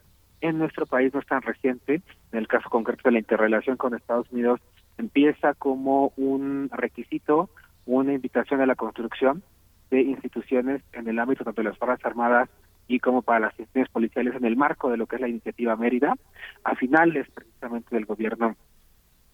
en 0.41 0.57
nuestro 0.57 0.85
país 0.85 1.13
no 1.13 1.19
es 1.19 1.27
tan 1.27 1.41
reciente. 1.41 2.01
En 2.31 2.39
el 2.39 2.47
caso 2.47 2.69
concreto 2.69 3.03
de 3.05 3.13
la 3.13 3.19
interrelación 3.19 3.77
con 3.77 3.93
Estados 3.93 4.29
Unidos 4.31 4.59
empieza 4.97 5.53
como 5.53 6.11
un 6.17 6.69
requisito, 6.71 7.49
una 7.85 8.13
invitación 8.13 8.61
a 8.61 8.65
la 8.65 8.75
construcción 8.75 9.43
de 9.89 10.01
instituciones 10.01 10.81
en 10.93 11.07
el 11.07 11.19
ámbito 11.19 11.43
tanto 11.43 11.61
de 11.61 11.69
las 11.69 11.77
Fuerzas 11.77 12.05
Armadas 12.05 12.49
y 12.87 12.99
como 12.99 13.21
para 13.21 13.39
las 13.39 13.51
instituciones 13.51 13.89
policiales 13.89 14.35
en 14.35 14.45
el 14.45 14.55
marco 14.55 14.89
de 14.89 14.97
lo 14.97 15.07
que 15.07 15.15
es 15.15 15.21
la 15.21 15.27
iniciativa 15.27 15.75
Mérida, 15.75 16.15
a 16.63 16.75
finales 16.75 17.27
precisamente 17.33 17.95
del 17.95 18.05
gobierno 18.05 18.55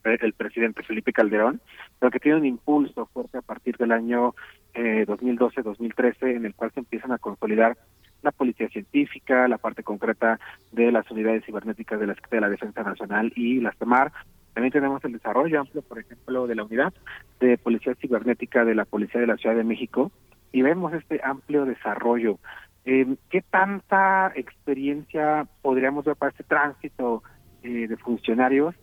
del 0.04 0.34
presidente 0.34 0.84
Felipe 0.84 1.12
Calderón, 1.12 1.60
pero 2.00 2.12
que 2.12 2.20
tiene 2.20 2.38
un 2.38 2.46
impulso 2.46 3.08
fuerte 3.08 3.40
a 3.40 3.42
partir 3.42 3.76
del 3.78 3.92
año 3.92 4.36
eh, 4.74 5.06
2012-2013 5.06 6.36
en 6.36 6.46
el 6.46 6.56
cual 6.56 6.72
se 6.72 6.80
empiezan 6.80 7.12
a 7.12 7.18
consolidar 7.18 7.78
la 8.22 8.32
policía 8.32 8.70
científica, 8.70 9.48
la 9.48 9.58
parte 9.58 9.84
concreta 9.84 10.40
de 10.72 10.92
las 10.92 11.10
unidades 11.12 11.46
cibernéticas 11.46 12.00
de 12.00 12.08
la, 12.08 12.16
de 12.30 12.42
la 12.42 12.50
Defensa 12.50 12.84
Nacional 12.84 13.34
y 13.36 13.60
las 13.60 13.78
TEMAR. 13.78 14.12
También 14.58 14.74
tenemos 14.74 15.06
el 15.06 15.12
desarrollo 15.12 15.60
amplio, 15.60 15.84
por 15.84 16.00
ejemplo, 16.00 16.48
de 16.48 16.56
la 16.56 16.64
unidad 16.64 16.92
de 17.40 17.60
policía 17.60 17.94
cibernética 17.94 18.66
de 18.66 18.74
la 18.74 18.86
Policía 18.86 19.22
de 19.22 19.28
la 19.28 19.38
Ciudad 19.38 19.56
de 19.56 19.64
México 19.64 20.12
y 20.52 20.64
vemos 20.64 20.92
este 20.94 21.22
amplio 21.24 21.66
desarrollo. 21.66 22.40
Eh, 22.84 23.06
¿Qué 23.30 23.44
tanta 23.44 24.32
experiencia 24.34 25.48
podríamos 25.62 26.06
ver 26.06 26.16
para 26.16 26.32
este 26.32 26.44
tránsito 26.44 27.22
eh, 27.62 27.88
de 27.88 27.98
funcionarios, 27.98 28.74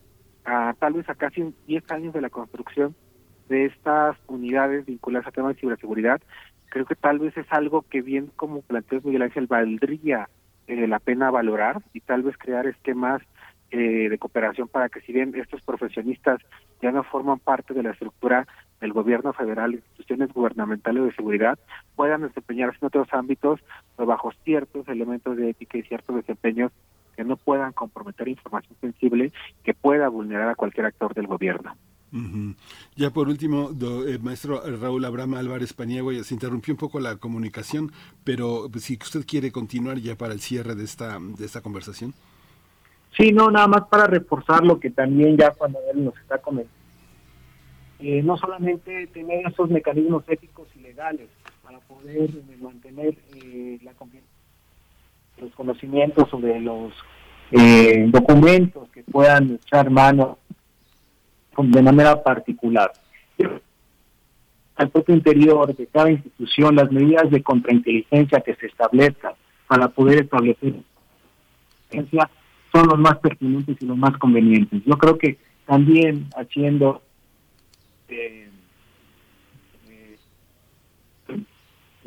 tal 0.45 0.93
vez 0.93 1.09
a 1.09 1.17
casi 1.17 1.53
10 1.67 1.91
años 1.91 2.15
de 2.15 2.21
la 2.21 2.31
construcción 2.31 2.95
de 3.49 3.65
estas 3.65 4.17
unidades 4.29 4.87
vinculadas 4.87 5.27
a 5.27 5.33
temas 5.33 5.57
de 5.57 5.61
ciberseguridad? 5.61 6.23
Creo 6.71 6.85
que 6.85 6.95
tal 6.95 7.19
vez 7.19 7.37
es 7.37 7.51
algo 7.51 7.83
que 7.83 8.01
bien 8.01 8.31
como 8.37 8.63
planteó 8.63 9.01
Miguel 9.03 9.23
Ángel 9.23 9.49
valdría 9.49 10.29
eh, 10.69 10.87
la 10.87 11.01
pena 11.01 11.33
valorar 11.33 11.83
y 11.93 12.01
tal 12.01 12.23
vez 12.23 12.39
crear 12.39 12.69
esquemas 12.69 13.23
eh, 13.71 14.09
de 14.09 14.19
cooperación 14.19 14.69
para 14.69 14.89
que 14.89 15.01
si 15.01 15.13
bien 15.13 15.35
estos 15.35 15.63
profesionistas 15.63 16.41
ya 16.81 16.93
no 16.93 17.03
forman 17.03 17.39
parte 17.39 17.75
de 17.75 17.83
la 17.83 17.91
estructura 17.91 18.47
del 18.81 18.93
gobierno 18.93 19.33
federal, 19.33 19.75
instituciones 19.75 20.33
gubernamentales 20.33 21.05
de 21.05 21.15
seguridad, 21.15 21.59
puedan 21.97 22.23
desempeñarse 22.23 22.79
en 22.81 22.87
otros 22.87 23.09
ámbitos 23.13 23.61
pero 23.97 24.07
bajo 24.07 24.33
ciertos 24.45 24.87
elementos 24.89 25.37
de 25.37 25.51
ética 25.51 25.79
y 25.79 25.83
ciertos 25.83 26.17
desempeños 26.17 26.73
que 27.17 27.25
no 27.25 27.37
puedan 27.37 27.73
comprometer 27.73 28.29
información 28.29 28.77
sensible 28.81 29.33
que 29.63 29.75
pueda 29.75 30.09
vulnerar 30.09 30.49
a 30.49 30.55
cualquier 30.55 30.87
actor 30.87 31.15
del 31.15 31.27
gobierno. 31.27 31.75
Ya 32.95 33.11
por 33.11 33.29
último, 33.29 33.73
eh, 34.07 34.19
maestro 34.23 34.63
Raúl 34.81 35.05
Abraham 35.05 35.35
Álvarez 35.35 35.73
Paniagua, 35.73 36.15
se 36.23 36.35
interrumpió 36.35 36.73
un 36.73 36.79
poco 36.79 37.01
la 37.01 37.17
comunicación, 37.17 37.91
pero 38.23 38.71
si 38.79 38.97
usted 39.03 39.27
quiere 39.27 39.51
continuar 39.51 39.99
ya 39.99 40.15
para 40.15 40.33
el 40.33 40.41
cierre 40.41 40.77
de 40.77 40.85
esta, 40.85 41.19
de 41.19 41.45
esta 41.45 41.61
conversación. 41.61 42.15
Sí, 43.17 43.33
no, 43.33 43.51
nada 43.51 43.69
más 43.69 43.83
para 43.89 44.07
reforzar 44.07 44.65
lo 44.65 44.81
que 44.81 44.91
también 44.91 45.37
ya 45.37 45.51
cuando 45.51 45.79
él 45.93 46.05
nos 46.05 46.17
está 46.19 46.39
comentando. 46.39 46.85
Eh, 48.01 48.23
no 48.23 48.37
solamente 48.37 49.07
tener 49.09 49.47
esos 49.47 49.71
mecanismos 49.71 50.25
éticos 50.29 50.69
y 50.75 50.81
legales 50.81 51.29
para 51.63 51.79
poder 51.79 52.29
eh, 52.29 52.57
mantener 52.61 53.15
eh, 53.35 53.79
la 53.83 53.93
los 55.39 55.55
conocimientos 55.55 56.29
sobre 56.29 56.61
los 56.61 56.93
documentos 58.11 58.89
que 58.91 59.03
puedan 59.05 59.55
echar 59.55 59.91
mano 59.91 60.39
de 61.57 61.83
manera 61.83 62.23
particular. 62.23 62.93
Al 64.77 64.91
propio 64.91 65.15
interior 65.15 65.75
de 65.75 65.87
cada 65.87 66.11
institución, 66.11 66.77
las 66.77 66.91
medidas 66.91 67.31
de 67.31 67.43
contrainteligencia 67.43 68.41
que 68.41 68.55
se 68.57 68.67
establezcan 68.67 69.35
para 69.69 69.89
poder 69.89 70.23
establecer 70.23 70.75
son 72.75 72.89
los 72.89 72.99
más 72.99 73.19
pertinentes 73.19 73.77
y 73.81 73.87
los 73.87 73.97
más 73.97 74.17
convenientes. 74.19 74.83
Yo 74.85 74.99
creo 74.99 75.17
que 75.17 75.39
también 75.65 76.27
haciendo 76.37 77.03
eh, 78.09 78.49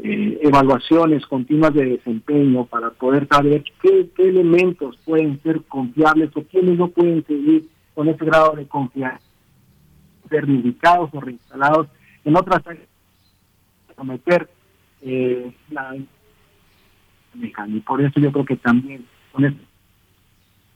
eh, 0.04 0.40
evaluaciones 0.42 1.26
continuas 1.26 1.74
de 1.74 1.86
desempeño 1.86 2.66
para 2.66 2.92
poder 2.92 3.28
saber 3.30 3.64
qué, 3.82 4.10
elementos 4.18 4.98
pueden 5.06 5.42
ser 5.42 5.64
confiables 5.64 6.32
o 6.36 6.44
quiénes 6.44 6.78
no 6.78 6.90
pueden 6.90 7.26
seguir 7.26 7.70
con 7.96 8.10
ese 8.10 8.26
grado 8.26 8.54
de 8.58 8.68
confianza, 8.68 9.26
ser 10.30 10.44
ubicados 10.44 11.10
o 11.14 11.22
reinstalados 11.22 11.88
en 12.26 12.36
otras 12.36 12.68
áreas, 12.68 12.88
someter 13.96 14.50
eh, 15.02 15.52
la 15.72 15.96
y 17.34 17.80
por 17.82 18.02
eso 18.02 18.20
yo 18.20 18.32
creo 18.32 18.46
que 18.46 18.56
también 18.56 19.06
con 19.32 19.46
esto 19.46 19.62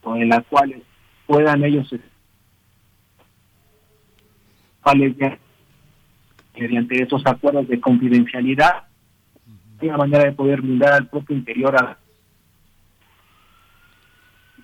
en 0.06 0.30
las 0.30 0.46
cuales 0.48 0.82
puedan 1.28 1.64
ellos 1.64 1.94
mediante 6.58 7.04
esos 7.04 7.22
acuerdos 7.26 7.68
de 7.68 7.80
confidencialidad 7.80 8.84
una 9.82 9.98
manera 9.98 10.26
de 10.26 10.32
poder 10.34 10.62
brindar 10.62 10.94
al 10.94 11.08
propio 11.08 11.36
interior 11.36 11.76
a 11.76 11.98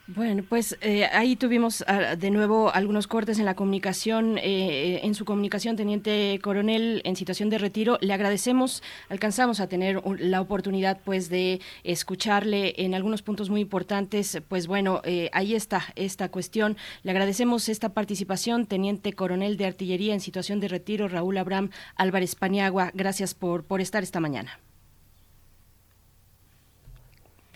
bueno, 0.07 0.43
pues 0.47 0.77
eh, 0.81 1.05
ahí 1.05 1.35
tuvimos 1.35 1.83
ah, 1.85 2.15
de 2.15 2.31
nuevo 2.31 2.73
algunos 2.73 3.07
cortes 3.07 3.39
en 3.39 3.45
la 3.45 3.55
comunicación, 3.55 4.37
eh, 4.37 5.01
en 5.03 5.13
su 5.13 5.25
comunicación, 5.25 5.75
teniente 5.75 6.39
coronel, 6.41 7.01
en 7.03 7.17
situación 7.17 7.49
de 7.49 7.57
retiro. 7.57 7.97
Le 7.99 8.13
agradecemos, 8.13 8.83
alcanzamos 9.09 9.59
a 9.59 9.67
tener 9.67 10.01
la 10.19 10.39
oportunidad, 10.39 10.99
pues, 11.03 11.29
de 11.29 11.59
escucharle 11.83 12.73
en 12.77 12.95
algunos 12.95 13.21
puntos 13.21 13.49
muy 13.49 13.59
importantes. 13.59 14.41
Pues 14.47 14.67
bueno, 14.67 15.01
eh, 15.03 15.29
ahí 15.33 15.55
está 15.55 15.83
esta 15.95 16.29
cuestión. 16.29 16.77
Le 17.03 17.11
agradecemos 17.11 17.67
esta 17.67 17.89
participación, 17.89 18.65
teniente 18.65 19.11
coronel 19.11 19.57
de 19.57 19.65
artillería 19.65 20.13
en 20.13 20.21
situación 20.21 20.61
de 20.61 20.69
retiro, 20.69 21.09
Raúl 21.09 21.37
Abraham 21.37 21.69
Álvarez 21.95 22.35
Paniagua. 22.35 22.91
Gracias 22.93 23.33
por 23.33 23.65
por 23.65 23.81
estar 23.81 24.03
esta 24.03 24.19
mañana. 24.19 24.59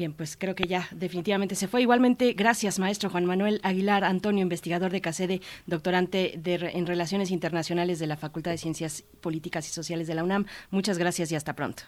Bien, 0.01 0.13
pues 0.13 0.35
creo 0.35 0.55
que 0.55 0.63
ya 0.63 0.87
definitivamente 0.89 1.53
se 1.53 1.67
fue. 1.67 1.83
Igualmente, 1.83 2.33
gracias, 2.33 2.79
maestro 2.79 3.11
Juan 3.11 3.25
Manuel 3.25 3.59
Aguilar 3.61 4.03
Antonio, 4.03 4.41
investigador 4.41 4.91
de 4.91 4.99
CACEDE, 4.99 5.41
doctorante 5.67 6.33
de, 6.39 6.55
en 6.73 6.87
Relaciones 6.87 7.29
Internacionales 7.29 7.99
de 7.99 8.07
la 8.07 8.17
Facultad 8.17 8.49
de 8.49 8.57
Ciencias 8.57 9.03
Políticas 9.21 9.69
y 9.69 9.71
Sociales 9.71 10.07
de 10.07 10.15
la 10.15 10.23
UNAM. 10.23 10.47
Muchas 10.71 10.97
gracias 10.97 11.31
y 11.31 11.35
hasta 11.35 11.53
pronto. 11.53 11.83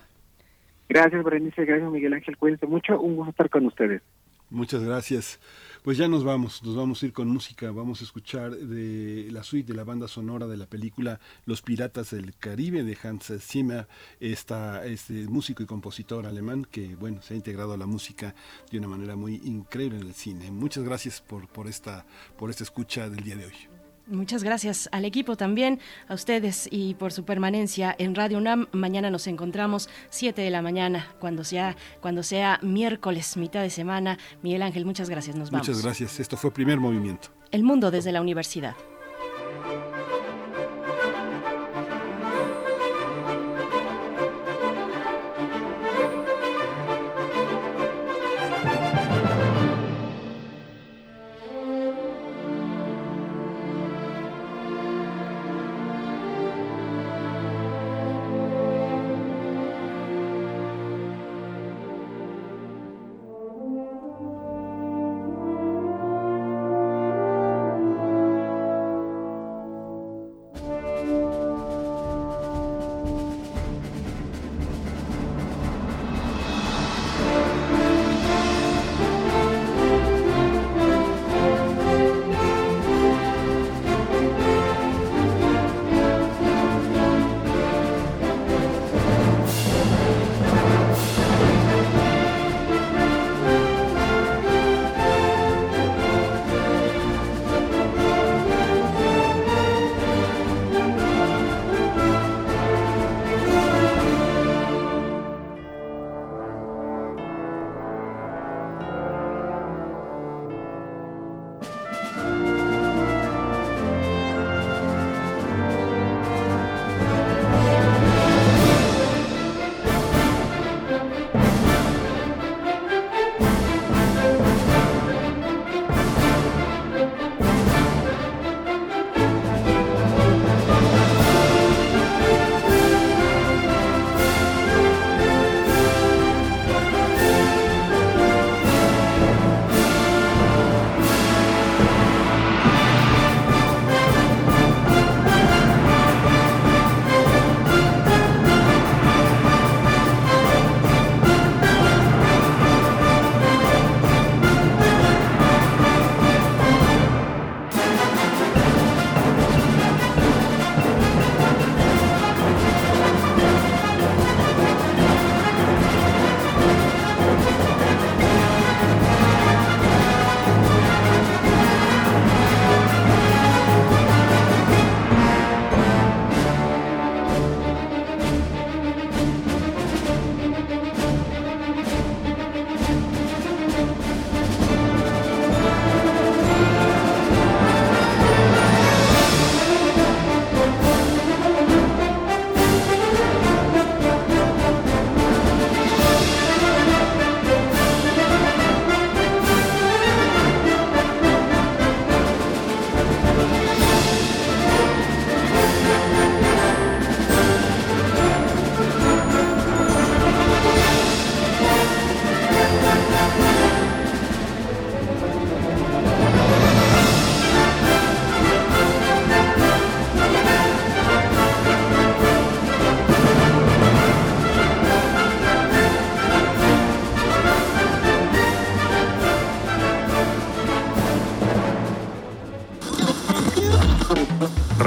Gracias, 0.90 1.24
Berenice. 1.24 1.66
Gracias, 1.66 1.92
Miguel 1.92 2.14
Ángel. 2.14 2.38
Cuídense 2.38 2.68
mucho. 2.68 3.02
Un 3.02 3.16
gusto 3.16 3.32
estar 3.32 3.50
con 3.50 3.66
ustedes. 3.66 4.04
Muchas 4.52 4.84
gracias. 4.84 5.40
Pues 5.84 5.98
ya 5.98 6.08
nos 6.08 6.24
vamos, 6.24 6.64
nos 6.64 6.78
vamos 6.78 7.04
a 7.04 7.08
ir 7.08 7.12
con 7.12 7.28
música, 7.28 7.70
vamos 7.72 8.00
a 8.00 8.06
escuchar 8.06 8.56
de 8.56 9.28
la 9.32 9.44
suite 9.44 9.74
de 9.74 9.78
la 9.78 9.84
banda 9.84 10.08
sonora 10.08 10.48
de 10.48 10.56
la 10.56 10.66
película 10.66 11.20
Los 11.46 11.62
Piratas 11.62 12.12
del 12.12 12.38
Caribe 12.38 12.84
de 12.84 12.98
Hans 13.04 13.34
Zimmer, 13.42 13.90
esta, 14.22 14.86
este 14.86 15.28
músico 15.28 15.62
y 15.62 15.66
compositor 15.66 16.26
alemán 16.26 16.66
que 16.72 16.96
bueno 16.96 17.22
se 17.22 17.34
ha 17.34 17.38
integrado 17.38 17.74
a 17.74 17.78
la 17.78 17.86
música 17.86 18.34
de 18.72 18.78
una 18.78 18.88
manera 18.88 19.18
muy 19.18 19.42
increíble 19.44 20.00
en 20.00 20.08
el 20.08 20.14
cine. 20.14 20.52
Muchas 20.52 20.86
gracias 20.86 21.20
por, 21.20 21.50
por, 21.50 21.68
esta, 21.68 22.06
por 22.38 22.50
esta 22.50 22.64
escucha 22.64 23.10
del 23.10 23.26
día 23.26 23.36
de 23.36 23.48
hoy. 23.48 23.83
Muchas 24.08 24.44
gracias 24.44 24.90
al 24.92 25.06
equipo 25.06 25.38
también, 25.38 25.80
a 26.10 26.14
ustedes 26.14 26.68
y 26.70 26.94
por 26.96 27.14
su 27.14 27.24
permanencia 27.24 27.96
en 27.98 28.16
Radio 28.16 28.38
UNAM. 28.38 28.68
Mañana 28.74 29.10
nos 29.10 29.28
encontramos 29.28 29.90
7 30.10 30.42
de 30.42 30.50
la 30.50 30.62
mañana, 30.62 31.08
cuando 31.20 31.46
sea, 31.46 31.78
cuando 32.02 32.22
sea 32.22 32.60
miércoles, 32.62 33.38
mitad 33.38 33.62
de 33.62 33.70
semana. 33.70 34.18
Miguel 34.42 34.62
Ángel, 34.62 34.86
muchas 34.86 35.10
gracias. 35.10 35.38
Nos 35.38 35.52
vamos. 35.52 35.68
Muchas 35.68 35.84
gracias. 35.84 36.20
Esto 36.20 36.36
fue 36.36 36.52
Primer 36.52 36.80
Movimiento. 36.80 37.30
El 37.52 37.64
mundo 37.64 37.92
desde 37.92 38.12
la 38.12 38.20
universidad. 38.20 38.76